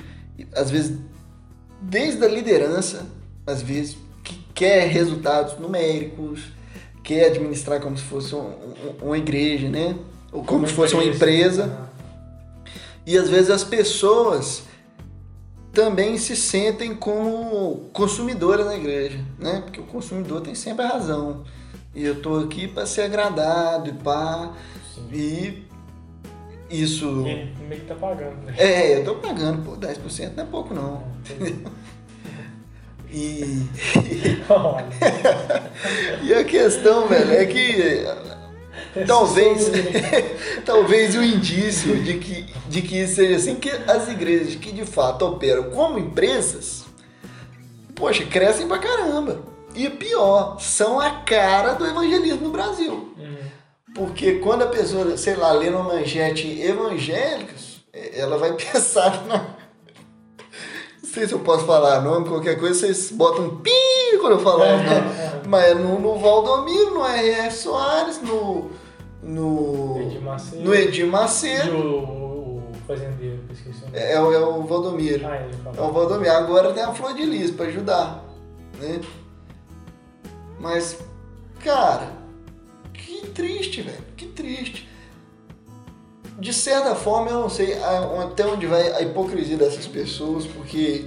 às 0.55 0.70
vezes 0.70 0.97
desde 1.82 2.24
a 2.24 2.28
liderança, 2.28 3.15
às 3.47 3.62
vezes 3.62 3.97
que 4.24 4.35
quer 4.55 4.89
resultados 4.89 5.59
numéricos, 5.59 6.43
quer 7.02 7.27
administrar 7.27 7.81
como 7.81 7.97
se 7.97 8.05
fosse 8.05 8.35
um, 8.35 8.40
um, 8.40 9.06
uma 9.06 9.18
igreja, 9.18 9.68
né? 9.68 9.97
Ou 10.32 10.43
como, 10.43 10.47
como 10.47 10.66
se 10.66 10.74
fosse 10.74 10.94
uma 10.94 11.05
empresa. 11.05 11.89
E 13.06 13.16
às 13.16 13.31
vezes 13.31 13.51
as 13.51 13.62
pessoas 13.62 14.64
também 15.73 16.18
se 16.18 16.35
sentem 16.35 16.94
como 16.94 17.89
consumidoras 17.93 18.66
na 18.66 18.74
igreja, 18.74 19.20
né? 19.39 19.60
Porque 19.60 19.81
o 19.81 19.85
consumidor 19.85 20.40
tem 20.40 20.55
sempre 20.55 20.85
a 20.85 20.89
razão. 20.89 21.44
E 21.94 22.05
eu 22.05 22.20
tô 22.20 22.39
aqui 22.39 22.66
para 22.66 22.85
ser 22.85 23.02
agradado 23.02 23.90
e 23.90 23.93
pá. 23.93 24.52
E 25.12 25.64
isso. 26.68 27.06
E 27.27 27.55
meio 27.68 27.81
que 27.81 27.86
tá 27.86 27.94
pagando, 27.94 28.36
né? 28.44 28.55
É, 28.59 28.98
eu 28.98 29.05
tô 29.05 29.14
pagando, 29.16 29.62
pô, 29.62 29.77
10% 29.77 30.32
não 30.35 30.43
é 30.43 30.47
pouco 30.47 30.74
não. 30.74 31.05
E. 33.16 33.66
e 36.22 36.34
a 36.34 36.44
questão, 36.44 37.09
velho, 37.09 37.32
é 37.32 37.47
que. 37.47 38.05
Talvez, 39.06 39.70
talvez 40.66 41.16
o 41.16 41.22
indício 41.22 41.97
de 42.02 42.18
que, 42.18 42.47
de 42.68 42.82
que 42.82 43.01
isso 43.01 43.14
seja 43.16 43.36
assim, 43.36 43.55
que 43.55 43.70
as 43.70 44.09
igrejas 44.09 44.55
que 44.56 44.70
de 44.70 44.84
fato 44.84 45.26
operam 45.26 45.70
como 45.70 45.98
empresas, 45.98 46.84
poxa, 47.94 48.24
crescem 48.26 48.68
pra 48.68 48.78
caramba. 48.78 49.40
E 49.74 49.88
pior, 49.88 50.60
são 50.60 51.01
a 51.01 51.10
cara 51.10 51.72
do 51.72 51.86
evangelismo 51.86 52.43
no 52.43 52.51
Brasil. 52.51 53.14
Uhum. 53.16 53.36
Porque 53.94 54.34
quando 54.36 54.62
a 54.62 54.68
pessoa, 54.68 55.16
sei 55.16 55.36
lá, 55.36 55.52
lê 55.52 55.68
uma 55.68 55.82
manchete 55.82 56.60
evangélicas, 56.60 57.80
ela 57.93 58.36
vai 58.36 58.52
pensar 58.56 59.24
na, 59.26 59.56
sei 61.16 61.26
se 61.26 61.32
eu 61.32 61.38
posso 61.38 61.64
falar 61.64 62.02
nome, 62.02 62.28
qualquer 62.28 62.59
coisa, 62.59 62.78
vocês 62.78 63.10
botam 63.10 63.47
um 63.47 63.56
pi 63.56 63.70
quando 64.20 64.34
eu 64.34 64.38
falar 64.38 64.74
o 64.74 64.76
nome. 64.76 65.48
Mas 65.48 65.64
é 65.64 65.74
no, 65.74 65.98
no 65.98 66.18
Valdomiro, 66.18 66.94
no 66.94 67.06
R.R. 67.06 67.51
Soares, 67.51 68.20
no. 68.20 68.70
No 69.22 69.98
Edir 69.98 70.20
Macedo. 70.20 70.62
No 70.62 70.74
Edir 70.74 71.06
Macedo. 71.06 71.68
E 71.68 71.80
o, 71.80 71.98
o 71.98 72.72
fazendeiro, 72.86 73.40
esqueci 73.51 73.78
o 73.82 73.86
nome. 73.86 73.98
É, 73.98 74.12
é, 74.12 74.20
o, 74.20 74.32
é 74.32 74.38
o 74.38 74.62
Valdomiro. 74.64 75.26
Ah, 75.26 75.36
ele 75.36 75.55
é 75.64 75.80
o 75.80 75.90
Valdomiro. 75.90 76.32
Agora 76.32 76.72
tem 76.74 76.82
a 76.82 76.93
Flor 76.93 77.14
de 77.14 77.24
Lis 77.24 77.51
pra 77.51 77.66
ajudar. 77.66 78.22
Né? 78.78 79.01
Mas, 80.60 80.98
cara, 81.64 82.10
que 82.93 83.26
triste, 83.28 83.80
velho. 83.80 84.05
Que 84.16 84.26
triste 84.26 84.86
de 86.38 86.52
certa 86.52 86.94
forma, 86.94 87.30
eu 87.30 87.40
não 87.40 87.48
sei 87.48 87.74
até 87.82 88.46
onde 88.46 88.66
vai 88.66 88.92
a 88.92 89.02
hipocrisia 89.02 89.56
dessas 89.56 89.86
pessoas, 89.86 90.46
porque 90.46 91.06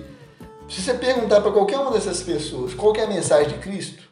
se 0.68 0.82
você 0.82 0.94
perguntar 0.94 1.42
para 1.42 1.52
qualquer 1.52 1.80
uma 1.80 1.92
dessas 1.92 2.22
pessoas 2.22 2.74
qual 2.74 2.96
é 2.96 3.04
a 3.04 3.08
mensagem 3.08 3.50
de 3.50 3.60
Cristo 3.60 4.04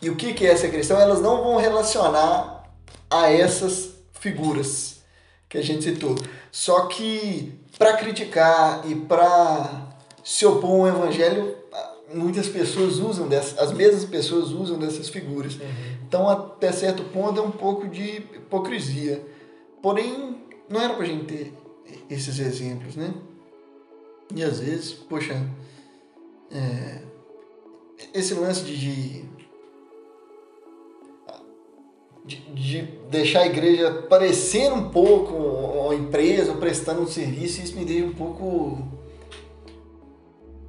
e 0.00 0.10
o 0.10 0.16
que 0.16 0.46
é 0.46 0.50
essa 0.50 0.68
questão, 0.68 0.98
elas 0.98 1.20
não 1.20 1.42
vão 1.42 1.56
relacionar 1.56 2.64
a 3.10 3.30
essas 3.30 3.90
figuras 4.12 5.02
que 5.48 5.58
a 5.58 5.62
gente 5.62 5.84
citou. 5.84 6.16
Só 6.50 6.86
que 6.86 7.58
para 7.78 7.96
criticar 7.96 8.82
e 8.88 8.94
para 8.94 9.88
se 10.24 10.46
opor 10.46 10.88
ao 10.88 10.96
evangelho, 10.96 11.56
muitas 12.14 12.48
pessoas 12.48 12.98
usam 12.98 13.28
dessas, 13.28 13.58
as 13.58 13.72
mesmas 13.72 14.04
pessoas 14.04 14.50
usam 14.50 14.78
dessas 14.78 15.08
figuras. 15.08 15.54
Uhum. 15.54 15.68
Então, 16.06 16.28
até 16.28 16.70
certo 16.72 17.02
ponto, 17.04 17.40
é 17.40 17.42
um 17.42 17.50
pouco 17.50 17.88
de 17.88 18.02
hipocrisia. 18.02 19.24
Porém, 19.82 20.42
não 20.72 20.80
era 20.80 20.94
pra 20.94 21.04
gente 21.04 21.24
ter 21.26 21.52
esses 22.08 22.38
exemplos, 22.38 22.96
né? 22.96 23.12
E 24.34 24.42
às 24.42 24.60
vezes, 24.60 24.92
poxa, 24.92 25.34
é, 26.50 27.02
esse 28.14 28.32
lance 28.32 28.64
de, 28.64 29.24
de, 32.24 32.36
de, 32.54 32.82
deixar 33.10 33.40
a 33.40 33.46
igreja 33.46 33.92
parecer 34.08 34.72
um 34.72 34.88
pouco 34.88 35.34
uma 35.34 35.94
empresa, 35.94 36.54
prestando 36.54 37.02
um 37.02 37.06
serviço, 37.06 37.60
isso 37.60 37.76
me 37.76 37.84
deixa 37.84 38.06
um 38.06 38.14
pouco 38.14 38.78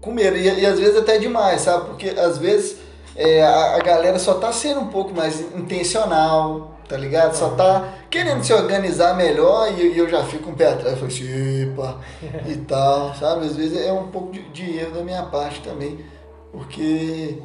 com 0.02 0.12
medo. 0.12 0.36
E, 0.36 0.44
e 0.44 0.66
às 0.66 0.78
vezes 0.78 0.98
até 0.98 1.18
demais, 1.18 1.62
sabe? 1.62 1.86
Porque 1.86 2.10
às 2.10 2.38
vezes 2.38 2.78
é, 3.16 3.42
a, 3.42 3.78
a 3.78 3.80
galera 3.80 4.20
só 4.20 4.34
tá 4.34 4.52
sendo 4.52 4.82
um 4.82 4.88
pouco 4.88 5.14
mais 5.14 5.40
intencional, 5.56 6.73
tá 6.88 6.98
ligado? 6.98 7.34
Só 7.36 7.50
tá 7.52 7.94
querendo 8.10 8.44
se 8.44 8.54
organizar 8.54 9.16
melhor 9.16 9.72
e, 9.72 9.98
eu 9.98 10.10
já 10.10 10.24
fico 10.24 10.50
um 10.50 10.56
pé 10.56 10.74
atrás, 10.74 10.96
falo 10.96 11.08
assim, 11.08 11.62
epa, 11.64 12.00
e 12.48 12.56
tal, 12.58 13.14
sabe? 13.16 13.46
Às 13.46 13.56
vezes 13.56 13.78
é 13.86 13.92
um 13.92 14.08
pouco 14.08 14.32
de, 14.32 14.42
de, 14.50 14.78
erro 14.78 14.96
da 14.96 15.04
minha 15.04 15.24
parte 15.24 15.62
também, 15.62 16.04
porque 16.52 17.42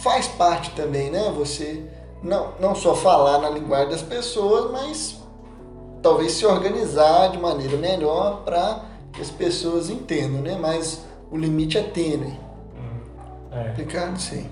faz 0.00 0.26
parte 0.26 0.70
também, 0.72 1.10
né? 1.10 1.32
Você 1.36 1.84
não, 2.22 2.52
não 2.60 2.74
só 2.74 2.94
falar 2.94 3.38
na 3.38 3.50
linguagem 3.50 3.90
das 3.90 4.02
pessoas, 4.02 4.70
mas 4.70 5.18
talvez 6.02 6.32
se 6.32 6.46
organizar 6.46 7.28
de 7.28 7.38
maneira 7.38 7.76
melhor 7.76 8.42
para 8.44 8.84
que 9.12 9.20
as 9.20 9.30
pessoas 9.30 9.90
entendam, 9.90 10.40
né? 10.40 10.56
Mas 10.58 11.04
o 11.30 11.36
limite 11.36 11.78
é 11.78 11.82
tênue. 11.82 12.38
Hum, 12.74 13.52
é. 13.52 13.64
Complicado, 13.68 14.18
sim. 14.18 14.48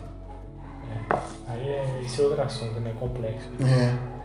É. 1.11 1.38
Aí 1.59 1.69
é, 1.69 2.01
esse 2.05 2.21
é 2.21 2.25
outro 2.25 2.43
assunto, 2.43 2.79
né? 2.81 2.95
Complexo. 2.99 3.51
É 3.61 4.19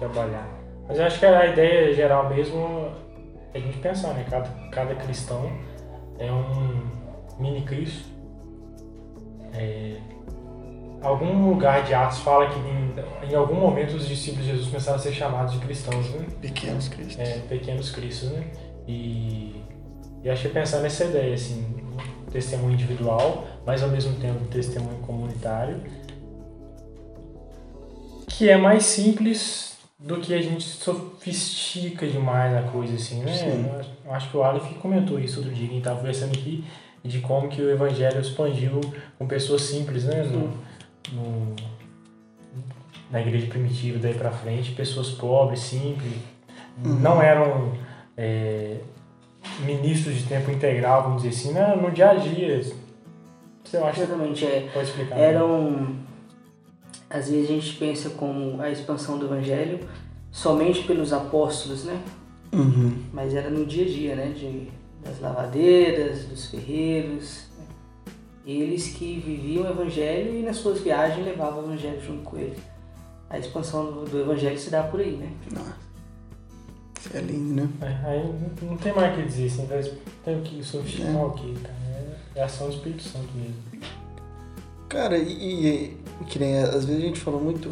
trabalhar. 0.00 0.48
Mas 0.88 0.98
eu 0.98 1.04
acho 1.04 1.18
que 1.20 1.26
a 1.26 1.46
ideia 1.46 1.94
geral 1.94 2.28
mesmo 2.28 2.88
é 3.54 3.58
a 3.58 3.60
gente 3.60 3.78
pensar, 3.78 4.14
né? 4.14 4.26
Cada, 4.28 4.48
cada 4.70 4.94
cristão 4.94 5.52
é 6.18 6.32
um 6.32 6.82
mini 7.38 7.62
Cristo. 7.62 8.08
É, 9.52 9.98
algum 11.02 11.50
lugar 11.50 11.84
de 11.84 11.94
Atos 11.94 12.18
fala 12.20 12.48
que 12.48 12.58
em, 12.58 13.30
em, 13.30 13.34
algum 13.34 13.54
momento 13.54 13.94
os 13.94 14.08
discípulos 14.08 14.46
de 14.46 14.52
Jesus 14.52 14.68
começaram 14.68 14.96
a 14.96 15.00
ser 15.00 15.12
chamados 15.12 15.52
de 15.52 15.60
cristãos, 15.60 16.10
né? 16.10 16.26
Pequenos 16.40 16.88
cristos. 16.88 17.18
É, 17.18 17.38
pequenos 17.48 17.90
cristos, 17.90 18.30
né? 18.32 18.44
E, 18.88 19.62
e 20.24 20.30
achei 20.30 20.50
pensar 20.50 20.80
nessa 20.80 21.04
ideia, 21.04 21.34
assim, 21.34 21.76
testemunho 22.32 22.74
individual, 22.74 23.44
mas 23.66 23.82
ao 23.82 23.88
mesmo 23.90 24.14
tempo 24.18 24.44
testemunho 24.46 24.98
comunitário, 24.98 25.80
que 28.40 28.48
é 28.48 28.56
mais 28.56 28.84
simples 28.84 29.76
do 29.98 30.16
que 30.16 30.32
a 30.32 30.40
gente 30.40 30.64
sofistica 30.64 32.06
demais 32.06 32.56
a 32.56 32.62
coisa, 32.62 32.94
assim, 32.94 33.20
né? 33.20 33.82
Eu 34.02 34.14
acho 34.14 34.30
que 34.30 34.36
o 34.38 34.42
Aleph 34.42 34.78
comentou 34.80 35.20
isso 35.20 35.40
outro 35.40 35.54
dia, 35.54 35.66
a 35.66 35.68
gente 35.68 35.78
estava 35.80 35.98
conversando 35.98 36.30
aqui, 36.30 36.64
de 37.04 37.20
como 37.20 37.50
que 37.50 37.60
o 37.60 37.70
evangelho 37.70 38.18
expandiu 38.18 38.80
com 39.18 39.26
pessoas 39.26 39.60
simples, 39.60 40.04
né? 40.04 40.22
No, 40.22 40.54
no, 41.12 41.54
na 43.10 43.20
igreja 43.20 43.46
primitiva, 43.46 43.98
daí 43.98 44.14
para 44.14 44.30
frente, 44.30 44.72
pessoas 44.72 45.10
pobres, 45.10 45.60
simples, 45.60 46.14
uhum. 46.82 46.94
não 46.94 47.20
eram 47.20 47.74
é, 48.16 48.78
ministros 49.66 50.14
de 50.14 50.22
tempo 50.22 50.50
integral, 50.50 51.02
vamos 51.02 51.24
dizer 51.24 51.36
assim, 51.36 51.52
né? 51.52 51.76
no 51.76 51.90
dia 51.90 52.12
a 52.12 52.14
dia. 52.14 52.62
Você 53.62 53.76
acha 53.76 54.00
Exatamente, 54.00 54.46
é. 54.46 54.66
Pode 54.72 54.88
explicar. 54.88 55.18
Eram 55.18 56.08
às 57.10 57.28
vezes 57.28 57.50
a 57.50 57.52
gente 57.54 57.76
pensa 57.76 58.10
como 58.10 58.62
a 58.62 58.70
expansão 58.70 59.18
do 59.18 59.26
evangelho 59.26 59.80
somente 60.30 60.84
pelos 60.84 61.12
apóstolos, 61.12 61.84
né? 61.84 62.00
Uhum. 62.52 63.02
Mas 63.12 63.34
era 63.34 63.50
no 63.50 63.66
dia 63.66 63.84
a 63.84 63.88
dia, 63.88 64.14
né? 64.14 64.28
De, 64.28 64.70
das 65.02 65.20
lavadeiras, 65.20 66.26
dos 66.26 66.46
ferreiros. 66.46 67.46
Né? 67.58 67.64
Eles 68.46 68.88
que 68.88 69.18
viviam 69.18 69.64
o 69.64 69.70
evangelho 69.70 70.36
e 70.36 70.42
nas 70.42 70.56
suas 70.56 70.80
viagens 70.80 71.26
levavam 71.26 71.62
o 71.62 71.66
evangelho 71.66 72.00
junto 72.00 72.22
com 72.22 72.38
eles. 72.38 72.58
A 73.28 73.38
expansão 73.38 73.92
do, 73.92 74.04
do 74.04 74.20
evangelho 74.20 74.58
se 74.58 74.70
dá 74.70 74.84
por 74.84 75.00
aí, 75.00 75.16
né? 75.16 75.32
Nossa. 75.52 75.90
Isso 77.00 77.16
é 77.16 77.20
lindo, 77.20 77.54
né? 77.54 77.68
É, 77.80 78.08
aí 78.08 78.34
não 78.62 78.76
tem 78.76 78.94
mais 78.94 79.14
o 79.14 79.16
que 79.16 79.26
dizer, 79.26 79.46
assim, 79.46 79.98
tem 80.24 80.42
que 80.42 80.62
sofisticar 80.62 81.16
é. 81.16 81.24
o 81.24 81.30
quê, 81.30 81.54
cara? 81.62 81.74
É, 82.36 82.40
é 82.40 82.42
ação 82.42 82.68
do 82.68 82.74
Espírito 82.74 83.02
Santo 83.02 83.28
mesmo. 83.34 83.69
Cara, 84.90 85.16
e, 85.16 85.96
e 86.20 86.24
que 86.26 86.38
nem 86.38 86.58
às 86.58 86.84
vezes 86.84 87.02
a 87.02 87.06
gente 87.06 87.20
fala 87.20 87.38
muito. 87.38 87.68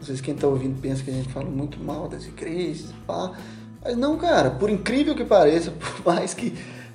Às 0.00 0.06
vezes 0.06 0.22
quem 0.22 0.34
tá 0.34 0.46
ouvindo 0.46 0.80
pensa 0.80 1.02
que 1.02 1.10
a 1.10 1.14
gente 1.14 1.28
fala 1.28 1.50
muito 1.50 1.78
mal 1.78 2.08
das 2.08 2.24
igrejas, 2.24 2.86
pá. 3.06 3.32
Mas 3.84 3.96
não, 3.96 4.16
cara, 4.16 4.50
por 4.50 4.70
incrível 4.70 5.14
que 5.16 5.24
pareça, 5.24 5.72
por 5.78 6.14
mais 6.14 6.32
que 6.32 6.54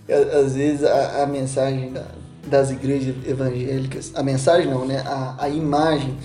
às 0.09 0.55
vezes 0.55 0.85
a, 0.85 1.23
a 1.23 1.27
mensagem 1.27 1.91
da, 1.91 2.05
das 2.47 2.71
igrejas 2.71 3.15
evangélicas, 3.27 4.13
a 4.15 4.23
mensagem 4.23 4.71
não, 4.71 4.85
né? 4.85 5.03
A, 5.05 5.35
a 5.39 5.49
imagem 5.49 6.17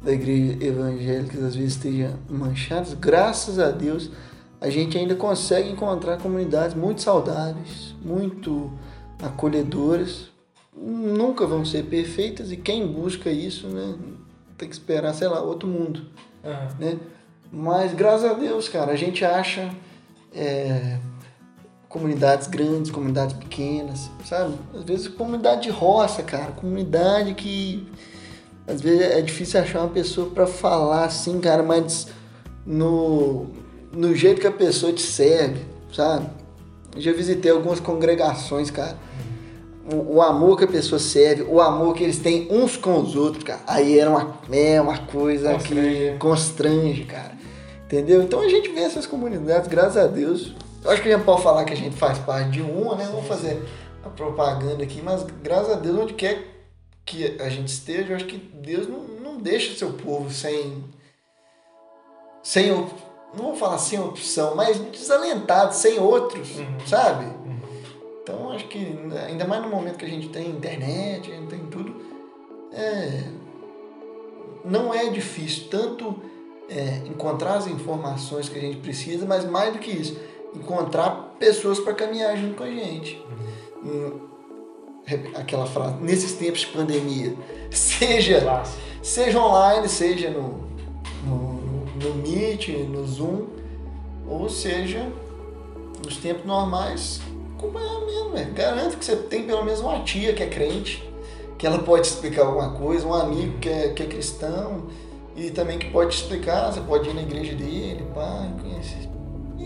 da 0.00 0.12
igreja 0.12 0.64
evangélica 0.64 1.44
às 1.44 1.56
vezes 1.56 1.74
esteja 1.74 2.14
manchada, 2.30 2.94
graças 3.00 3.58
a 3.58 3.70
Deus 3.70 4.10
a 4.60 4.70
gente 4.70 4.96
ainda 4.96 5.16
consegue 5.16 5.70
encontrar 5.70 6.18
comunidades 6.18 6.74
muito 6.74 7.02
saudáveis, 7.02 7.94
muito 8.02 8.72
acolhedoras. 9.20 10.32
Nunca 10.76 11.46
vão 11.46 11.64
ser 11.64 11.84
perfeitas 11.84 12.50
e 12.50 12.56
quem 12.56 12.86
busca 12.86 13.30
isso, 13.30 13.68
né, 13.68 13.94
tem 14.58 14.68
que 14.68 14.74
esperar, 14.74 15.14
sei 15.14 15.28
lá, 15.28 15.40
outro 15.40 15.68
mundo, 15.68 16.02
Aham. 16.44 16.68
né? 16.78 16.98
Mas 17.52 17.94
graças 17.94 18.28
a 18.28 18.34
Deus, 18.34 18.68
cara, 18.68 18.92
a 18.92 18.96
gente 18.96 19.24
acha 19.24 19.72
é, 20.34 20.98
comunidades 21.88 22.48
grandes, 22.48 22.90
comunidades 22.90 23.36
pequenas, 23.36 24.10
sabe? 24.24 24.54
Às 24.74 24.82
vezes 24.82 25.06
comunidade 25.06 25.62
de 25.62 25.70
roça, 25.70 26.24
cara, 26.24 26.50
comunidade 26.50 27.34
que 27.34 27.86
às 28.66 28.80
vezes 28.80 29.02
é 29.02 29.20
difícil 29.20 29.60
achar 29.60 29.80
uma 29.80 29.90
pessoa 29.90 30.30
pra 30.30 30.46
falar 30.46 31.04
assim, 31.04 31.40
cara, 31.40 31.62
mas 31.62 32.08
no, 32.66 33.46
no 33.92 34.14
jeito 34.14 34.40
que 34.40 34.46
a 34.46 34.52
pessoa 34.52 34.92
te 34.92 35.02
serve, 35.02 35.60
sabe? 35.92 36.28
Eu 36.96 37.00
já 37.00 37.12
visitei 37.12 37.50
algumas 37.50 37.78
congregações, 37.78 38.70
cara. 38.70 38.96
O, 39.92 40.14
o 40.16 40.22
amor 40.22 40.56
que 40.56 40.64
a 40.64 40.68
pessoa 40.68 40.98
serve, 40.98 41.42
o 41.42 41.60
amor 41.60 41.94
que 41.94 42.02
eles 42.02 42.18
têm 42.18 42.48
uns 42.50 42.76
com 42.76 42.98
os 43.00 43.14
outros, 43.14 43.44
cara. 43.44 43.60
Aí 43.66 43.98
era 43.98 44.08
uma, 44.08 44.38
é 44.50 44.80
uma 44.80 44.98
coisa 44.98 45.52
Constrange. 45.52 46.12
que 46.12 46.18
constrange, 46.18 47.04
cara. 47.04 47.32
Entendeu? 47.84 48.22
Então 48.22 48.40
a 48.40 48.48
gente 48.48 48.70
vê 48.70 48.80
essas 48.80 49.06
comunidades, 49.06 49.68
graças 49.68 49.96
a 49.98 50.06
Deus. 50.06 50.54
Eu 50.82 50.90
acho 50.90 51.02
que 51.02 51.08
a 51.08 51.16
gente 51.16 51.24
pode 51.26 51.42
falar 51.42 51.64
que 51.64 51.72
a 51.74 51.76
gente 51.76 51.96
faz 51.96 52.18
parte 52.18 52.50
de 52.52 52.62
uma, 52.62 52.94
né? 52.96 53.06
Vamos 53.10 53.26
fazer 53.26 53.62
a 54.04 54.08
propaganda 54.08 54.82
aqui, 54.82 55.00
mas 55.02 55.22
graças 55.42 55.72
a 55.72 55.76
Deus, 55.76 55.98
onde 55.98 56.14
quer 56.14 56.42
que 57.04 57.36
a 57.40 57.48
gente 57.50 57.68
esteja, 57.68 58.12
eu 58.12 58.16
acho 58.16 58.24
que 58.26 58.38
Deus 58.38 58.88
não, 58.88 59.00
não 59.22 59.36
deixa 59.38 59.76
seu 59.76 59.92
povo 59.92 60.30
sem. 60.30 60.82
sem. 62.42 62.70
Não 62.70 63.46
vou 63.46 63.54
falar 63.56 63.78
sem 63.78 63.98
opção, 64.00 64.54
mas 64.54 64.78
desalentado, 64.78 65.74
sem 65.74 65.98
outros, 65.98 66.56
Uhum. 66.56 66.86
sabe? 66.86 67.26
Então 68.24 68.50
acho 68.52 68.66
que 68.68 68.98
ainda 69.28 69.44
mais 69.44 69.62
no 69.62 69.68
momento 69.68 69.98
que 69.98 70.06
a 70.06 70.08
gente 70.08 70.30
tem 70.30 70.48
internet, 70.48 71.30
a 71.30 71.34
gente 71.34 71.48
tem 71.48 71.66
tudo, 71.66 71.94
é, 72.72 73.22
não 74.64 74.94
é 74.94 75.10
difícil 75.10 75.68
tanto 75.70 76.16
é, 76.68 77.06
encontrar 77.06 77.56
as 77.56 77.66
informações 77.66 78.48
que 78.48 78.58
a 78.58 78.60
gente 78.62 78.78
precisa, 78.78 79.26
mas 79.26 79.44
mais 79.44 79.74
do 79.74 79.78
que 79.78 79.90
isso, 79.90 80.18
encontrar 80.54 81.34
pessoas 81.38 81.78
para 81.78 81.92
caminhar 81.92 82.34
junto 82.38 82.54
com 82.54 82.64
a 82.64 82.70
gente. 82.70 83.22
Hum, 83.84 84.20
Aquela 85.34 85.66
frase, 85.66 85.96
nesses 86.00 86.32
tempos 86.32 86.60
de 86.60 86.68
pandemia, 86.68 87.36
seja 87.70 88.62
seja 89.02 89.38
online, 89.38 89.86
seja 89.86 90.30
no, 90.30 90.64
no, 91.26 91.84
no 92.02 92.14
Meet, 92.22 92.68
no 92.88 93.06
Zoom, 93.06 93.44
ou 94.26 94.48
seja, 94.48 95.06
nos 96.02 96.16
tempos 96.16 96.46
normais, 96.46 97.20
acompanhar 97.64 98.00
mesmo, 98.00 98.30
velho. 98.30 98.52
Garanto 98.52 98.98
que 98.98 99.04
você 99.04 99.16
tem 99.16 99.44
pelo 99.44 99.64
menos 99.64 99.80
uma 99.80 100.00
tia 100.00 100.32
que 100.32 100.42
é 100.42 100.46
crente, 100.46 101.08
que 101.58 101.66
ela 101.66 101.78
pode 101.78 102.02
te 102.02 102.12
explicar 102.12 102.46
alguma 102.46 102.70
coisa, 102.72 103.06
um 103.06 103.14
amigo 103.14 103.58
que 103.58 103.68
é, 103.68 103.88
que 103.88 104.02
é 104.02 104.06
cristão, 104.06 104.84
e 105.36 105.50
também 105.50 105.78
que 105.78 105.90
pode 105.90 106.10
te 106.10 106.22
explicar, 106.22 106.72
você 106.72 106.80
pode 106.80 107.08
ir 107.08 107.14
na 107.14 107.22
igreja 107.22 107.54
dele, 107.54 108.04
pá, 108.14 108.48
conhecer. 108.60 109.08
E, 109.58 109.64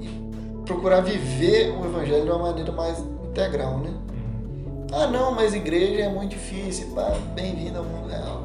e 0.00 0.62
procurar 0.64 1.00
viver 1.00 1.70
o 1.70 1.84
evangelho 1.84 2.24
de 2.24 2.30
uma 2.30 2.38
maneira 2.38 2.72
mais 2.72 2.98
integral, 2.98 3.78
né? 3.78 3.92
Ah 4.92 5.06
não, 5.08 5.32
mas 5.32 5.54
igreja 5.54 6.02
é 6.02 6.08
muito 6.08 6.30
difícil, 6.30 6.88
pá, 6.94 7.16
bem-vindo 7.34 7.78
ao 7.78 7.84
mundo 7.84 8.08
real. 8.08 8.42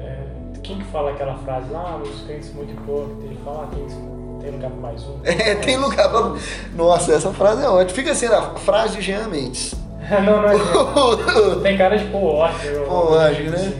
É, 0.00 0.58
quem 0.62 0.78
que 0.78 0.84
fala 0.86 1.10
aquela 1.10 1.36
frase 1.38 1.70
lá, 1.70 1.94
"Ah, 1.94 2.02
os 2.02 2.22
crentes 2.22 2.52
muito 2.54 2.72
hipócritas, 2.72 3.24
ele 3.24 3.38
fala, 3.44 3.64
ah, 3.64 3.74
tem, 3.74 3.86
tem 4.40 4.50
lugar 4.50 4.70
pra 4.70 4.80
mais 4.80 5.02
um. 5.02 5.16
É, 5.24 5.54
tem 5.56 5.76
lugar 5.76 6.08
pra. 6.10 6.32
Nossa, 6.76 7.12
essa 7.12 7.30
frase 7.32 7.62
é 7.64 7.68
ótima. 7.68 7.94
Fica 7.96 8.12
assim 8.12 8.26
a 8.26 8.42
frase 8.56 8.96
de 8.96 9.02
Jean 9.02 9.28
Mendes. 9.28 9.74
não, 10.24 10.42
não 10.42 10.48
é. 10.48 11.56
Tem 11.62 11.76
cara 11.78 11.96
de 11.96 12.04
poótico. 12.06 12.84
Poótico, 12.86 13.50
né? 13.50 13.72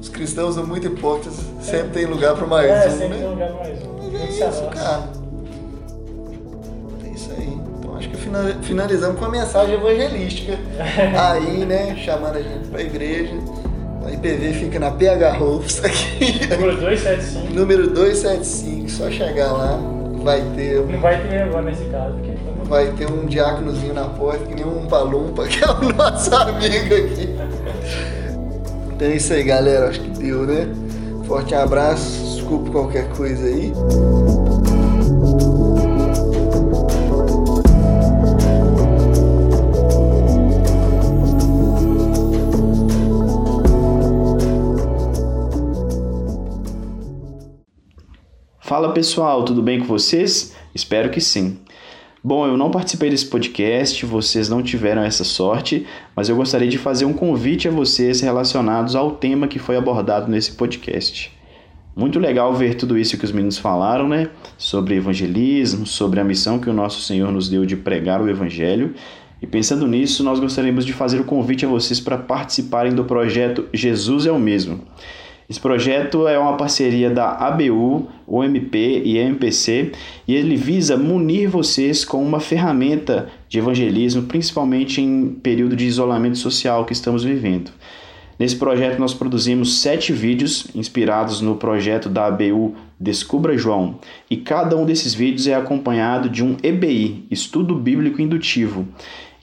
Os 0.00 0.08
cristãos 0.08 0.54
são 0.54 0.66
muito 0.66 0.86
hipócritas, 0.86 1.34
sempre 1.60 1.88
tem 1.88 2.04
lugar 2.06 2.34
pra 2.36 2.46
mais 2.46 2.70
É, 2.70 2.86
um, 2.88 2.90
sempre 2.92 3.08
né? 3.08 3.16
tem 3.18 3.28
lugar 3.28 3.48
pra 3.50 3.58
mais 3.64 3.82
um. 3.82 3.96
Mas 4.12 4.40
é 4.40 4.48
isso, 4.48 4.62
cara. 4.70 5.02
É 7.04 7.08
isso 7.08 7.30
aí. 7.36 7.58
Então 7.78 7.96
acho 7.96 8.08
que 8.08 8.16
fina- 8.16 8.56
finalizamos 8.62 9.18
com 9.18 9.24
a 9.24 9.28
mensagem 9.28 9.74
evangelística. 9.74 10.58
Aí, 11.18 11.64
né, 11.64 11.96
chamando 11.96 12.36
a 12.36 12.42
gente 12.42 12.68
pra 12.68 12.80
igreja. 12.82 13.34
A 14.06 14.10
IPV 14.12 14.52
fica 14.52 14.78
na 14.78 14.92
PH 14.92 15.32
Rolfs 15.32 15.84
aqui. 15.84 16.46
Número 16.48 16.76
275. 16.76 17.52
Número 17.54 17.90
275, 17.90 18.88
só 18.90 19.10
chegar 19.10 19.52
lá, 19.52 19.80
vai 20.26 20.42
ter 20.56 20.80
Não 20.80 21.00
vai 21.00 21.28
ter 21.28 21.42
agora 21.42 21.62
nesse 21.62 21.84
caso, 21.84 22.14
porque 22.14 22.36
Vai 22.64 22.86
ter 22.92 23.08
um 23.08 23.26
diáconozinho 23.26 23.94
na 23.94 24.04
porta, 24.06 24.44
que 24.44 24.54
nem 24.54 24.66
um 24.66 24.86
palumpa, 24.86 25.46
que 25.48 25.64
é 25.64 25.70
o 25.70 25.92
nosso 25.94 26.34
amigo 26.34 26.94
aqui. 26.94 27.36
Então 28.92 29.08
é 29.08 29.14
isso 29.14 29.32
aí, 29.32 29.44
galera. 29.44 29.88
Acho 29.88 30.00
que 30.00 30.10
deu, 30.10 30.44
né? 30.44 30.68
Forte 31.26 31.54
abraço, 31.54 32.34
desculpa 32.34 32.70
qualquer 32.70 33.08
coisa 33.10 33.46
aí. 33.46 33.72
Fala 48.66 48.92
pessoal, 48.92 49.44
tudo 49.44 49.62
bem 49.62 49.78
com 49.78 49.86
vocês? 49.86 50.52
Espero 50.74 51.08
que 51.08 51.20
sim. 51.20 51.56
Bom, 52.22 52.48
eu 52.48 52.56
não 52.56 52.68
participei 52.68 53.08
desse 53.08 53.26
podcast, 53.26 54.04
vocês 54.04 54.48
não 54.48 54.60
tiveram 54.60 55.04
essa 55.04 55.22
sorte, 55.22 55.86
mas 56.16 56.28
eu 56.28 56.34
gostaria 56.34 56.66
de 56.66 56.76
fazer 56.76 57.04
um 57.04 57.12
convite 57.12 57.68
a 57.68 57.70
vocês 57.70 58.20
relacionados 58.20 58.96
ao 58.96 59.12
tema 59.12 59.46
que 59.46 59.60
foi 59.60 59.76
abordado 59.76 60.28
nesse 60.28 60.50
podcast. 60.50 61.30
Muito 61.94 62.18
legal 62.18 62.52
ver 62.54 62.74
tudo 62.74 62.98
isso 62.98 63.16
que 63.16 63.24
os 63.24 63.30
meninos 63.30 63.56
falaram, 63.56 64.08
né? 64.08 64.30
Sobre 64.58 64.96
evangelismo, 64.96 65.86
sobre 65.86 66.18
a 66.18 66.24
missão 66.24 66.58
que 66.58 66.68
o 66.68 66.74
nosso 66.74 67.02
Senhor 67.02 67.30
nos 67.30 67.48
deu 67.48 67.64
de 67.64 67.76
pregar 67.76 68.20
o 68.20 68.28
Evangelho. 68.28 68.94
E 69.40 69.46
pensando 69.46 69.86
nisso, 69.86 70.24
nós 70.24 70.40
gostaríamos 70.40 70.84
de 70.84 70.92
fazer 70.92 71.20
o 71.20 71.24
convite 71.24 71.64
a 71.64 71.68
vocês 71.68 72.00
para 72.00 72.18
participarem 72.18 72.92
do 72.92 73.04
projeto 73.04 73.68
Jesus 73.72 74.26
é 74.26 74.32
o 74.32 74.40
Mesmo. 74.40 74.80
Esse 75.48 75.60
projeto 75.60 76.26
é 76.26 76.36
uma 76.36 76.56
parceria 76.56 77.08
da 77.08 77.30
ABU, 77.30 78.08
OMP 78.26 78.76
e 79.04 79.16
MPC 79.16 79.92
e 80.26 80.34
ele 80.34 80.56
visa 80.56 80.96
munir 80.96 81.48
vocês 81.48 82.04
com 82.04 82.20
uma 82.22 82.40
ferramenta 82.40 83.28
de 83.48 83.58
evangelismo, 83.58 84.24
principalmente 84.24 85.00
em 85.00 85.28
período 85.28 85.76
de 85.76 85.86
isolamento 85.86 86.38
social 86.38 86.84
que 86.84 86.92
estamos 86.92 87.22
vivendo. 87.22 87.70
Nesse 88.38 88.56
projeto 88.56 88.98
nós 88.98 89.14
produzimos 89.14 89.80
sete 89.80 90.12
vídeos 90.12 90.66
inspirados 90.74 91.40
no 91.40 91.56
projeto 91.56 92.08
da 92.08 92.26
ABU 92.26 92.74
Descubra 92.98 93.56
João 93.56 93.98
e 94.28 94.36
cada 94.36 94.76
um 94.76 94.84
desses 94.84 95.14
vídeos 95.14 95.46
é 95.46 95.54
acompanhado 95.54 96.28
de 96.28 96.42
um 96.44 96.56
EBI, 96.62 97.24
Estudo 97.30 97.74
Bíblico 97.74 98.20
Indutivo. 98.20 98.86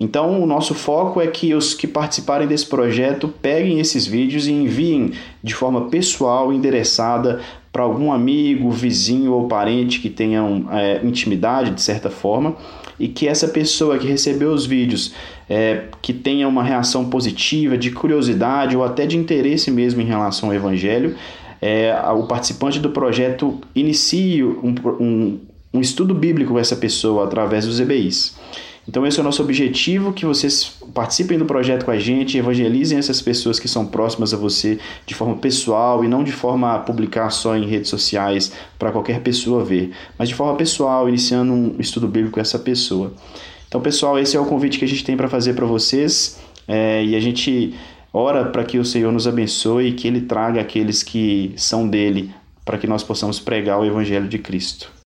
Então, 0.04 0.44
o 0.44 0.46
nosso 0.46 0.74
foco 0.74 1.22
é 1.22 1.28
que 1.28 1.54
os 1.54 1.74
que 1.74 1.88
participarem 1.88 2.46
desse 2.46 2.66
projeto 2.66 3.30
peguem 3.42 3.80
esses 3.80 4.06
vídeos 4.06 4.48
e 4.48 4.52
enviem 4.52 5.14
de 5.42 5.56
forma 5.56 5.86
pessoal, 5.86 6.52
endereçada 6.52 7.40
para 7.72 7.84
algum 7.84 8.12
amigo, 8.12 8.70
vizinho 8.70 9.32
ou 9.32 9.48
parente 9.48 10.02
que 10.02 10.10
tenham 10.10 10.68
é, 10.72 11.00
intimidade 11.06 11.72
de 11.72 11.82
certa 11.82 12.10
forma 12.10 12.54
e 13.00 13.08
que 13.08 13.30
essa 13.30 13.48
pessoa 13.48 13.98
que 13.98 14.06
recebeu 14.06 14.52
os 14.52 14.66
vídeos 14.66 15.14
é, 15.50 15.86
que 16.02 16.12
tenha 16.12 16.50
uma 16.50 16.64
reação 16.64 17.06
positiva, 17.10 17.78
de 17.78 17.90
curiosidade 17.90 18.76
ou 18.76 18.84
até 18.84 19.06
de 19.06 19.18
interesse 19.18 19.72
mesmo 19.72 20.02
em 20.02 20.06
relação 20.06 20.50
ao 20.50 20.56
Evangelho, 20.56 21.16
é, 21.62 21.96
o 22.14 22.24
participante 22.24 22.78
do 22.78 22.90
projeto 22.90 23.58
inicie 23.74 24.44
um, 24.44 24.76
um, 25.00 25.40
um 25.74 25.80
estudo 25.80 26.14
bíblico 26.14 26.52
com 26.52 26.60
essa 26.60 26.76
pessoa 26.76 27.24
através 27.24 27.66
dos 27.66 27.80
EBIs. 27.80 28.36
Então 28.88 29.06
esse 29.08 29.18
é 29.18 29.22
o 29.22 29.24
nosso 29.24 29.42
objetivo, 29.42 30.12
que 30.12 30.26
vocês 30.26 30.78
participem 30.94 31.38
do 31.38 31.46
projeto 31.46 31.86
com 31.86 31.92
a 31.92 31.98
gente, 31.98 32.38
evangelizem 32.38 32.98
essas 32.98 33.22
pessoas 33.22 33.60
que 33.60 33.68
são 33.68 33.86
próximas 33.86 34.34
a 34.34 34.38
você 34.38 34.78
de 35.06 35.16
forma 35.16 35.38
pessoal 35.38 36.04
e 36.04 36.08
não 36.08 36.24
de 36.24 36.32
forma 36.32 36.76
a 36.76 36.80
publicar 36.80 37.30
só 37.30 37.56
em 37.56 37.66
redes 37.66 37.90
sociais 37.90 38.52
para 38.78 38.92
qualquer 38.92 39.22
pessoa 39.22 39.64
ver, 39.64 39.92
mas 40.18 40.30
de 40.30 40.36
forma 40.36 40.56
pessoal, 40.56 41.08
iniciando 41.08 41.54
um 41.54 41.76
estudo 41.80 42.08
bíblico 42.08 42.36
com 42.36 42.42
essa 42.42 42.60
pessoa. 42.60 43.14
Então 43.68 43.80
pessoal, 43.80 44.20
esse 44.20 44.36
é 44.36 44.40
o 44.40 44.46
convite 44.46 44.78
que 44.78 44.86
a 44.86 44.88
gente 44.88 45.04
tem 45.04 45.16
para 45.16 45.30
fazer 45.30 45.54
para 45.54 45.66
vocês 45.66 46.40
é, 46.68 47.04
e 47.06 47.16
a 47.16 47.20
gente 47.20 47.74
ora 48.12 48.46
para 48.46 48.64
que 48.64 48.78
o 48.78 48.86
Senhor 48.86 49.12
nos 49.12 49.28
abençoe 49.28 49.88
e 49.88 49.94
que 49.94 50.08
Ele 50.08 50.22
traga 50.22 50.60
aqueles 50.60 51.02
que 51.02 51.54
são 51.56 51.88
dele 51.88 52.32
para 52.66 52.78
que 52.78 52.88
nós 52.88 53.04
possamos 53.04 53.40
pregar 53.40 53.80
o 53.80 53.86
Evangelho 53.86 54.28
de 54.28 54.40
Cristo. 54.40 55.03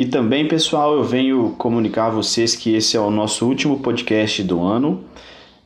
E 0.00 0.06
também, 0.06 0.48
pessoal, 0.48 0.94
eu 0.94 1.04
venho 1.04 1.54
comunicar 1.58 2.06
a 2.06 2.10
vocês 2.10 2.56
que 2.56 2.74
esse 2.74 2.96
é 2.96 3.00
o 3.00 3.10
nosso 3.10 3.46
último 3.46 3.80
podcast 3.80 4.42
do 4.42 4.62
ano. 4.62 5.04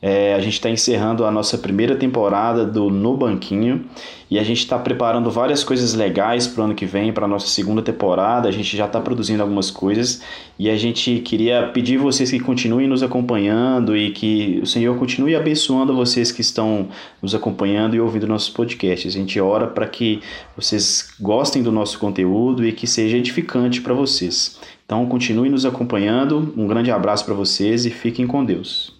É, 0.01 0.33
a 0.35 0.39
gente 0.39 0.53
está 0.53 0.69
encerrando 0.69 1.25
a 1.25 1.31
nossa 1.31 1.57
primeira 1.57 1.95
temporada 1.95 2.65
do 2.65 2.89
No 2.89 3.17
Banquinho 3.17 3.85
e 4.29 4.37
a 4.37 4.43
gente 4.43 4.59
está 4.59 4.77
preparando 4.77 5.31
várias 5.31 5.63
coisas 5.63 5.93
legais 5.93 6.47
para 6.47 6.61
o 6.61 6.65
ano 6.65 6.75
que 6.75 6.85
vem, 6.85 7.13
para 7.13 7.25
a 7.25 7.27
nossa 7.27 7.47
segunda 7.47 7.81
temporada. 7.81 8.47
A 8.49 8.51
gente 8.51 8.75
já 8.75 8.85
está 8.85 8.99
produzindo 8.99 9.41
algumas 9.41 9.71
coisas 9.71 10.21
e 10.59 10.69
a 10.69 10.75
gente 10.75 11.19
queria 11.19 11.69
pedir 11.73 11.97
vocês 11.97 12.29
que 12.31 12.39
continuem 12.39 12.87
nos 12.87 13.03
acompanhando 13.03 13.95
e 13.95 14.11
que 14.11 14.59
o 14.61 14.65
Senhor 14.65 14.97
continue 14.97 15.35
abençoando 15.35 15.95
vocês 15.95 16.31
que 16.31 16.41
estão 16.41 16.89
nos 17.21 17.33
acompanhando 17.33 17.95
e 17.95 17.99
ouvindo 17.99 18.27
nossos 18.27 18.49
podcasts. 18.49 19.15
A 19.15 19.17
gente 19.17 19.39
ora 19.39 19.67
para 19.67 19.87
que 19.87 20.21
vocês 20.55 21.13
gostem 21.19 21.63
do 21.63 21.71
nosso 21.71 21.99
conteúdo 21.99 22.65
e 22.65 22.71
que 22.71 22.87
seja 22.87 23.17
edificante 23.17 23.81
para 23.81 23.93
vocês. 23.93 24.59
Então, 24.85 25.05
continue 25.07 25.49
nos 25.49 25.65
acompanhando. 25.65 26.53
Um 26.55 26.67
grande 26.67 26.91
abraço 26.91 27.25
para 27.25 27.33
vocês 27.33 27.85
e 27.85 27.89
fiquem 27.89 28.27
com 28.27 28.45
Deus. 28.45 28.94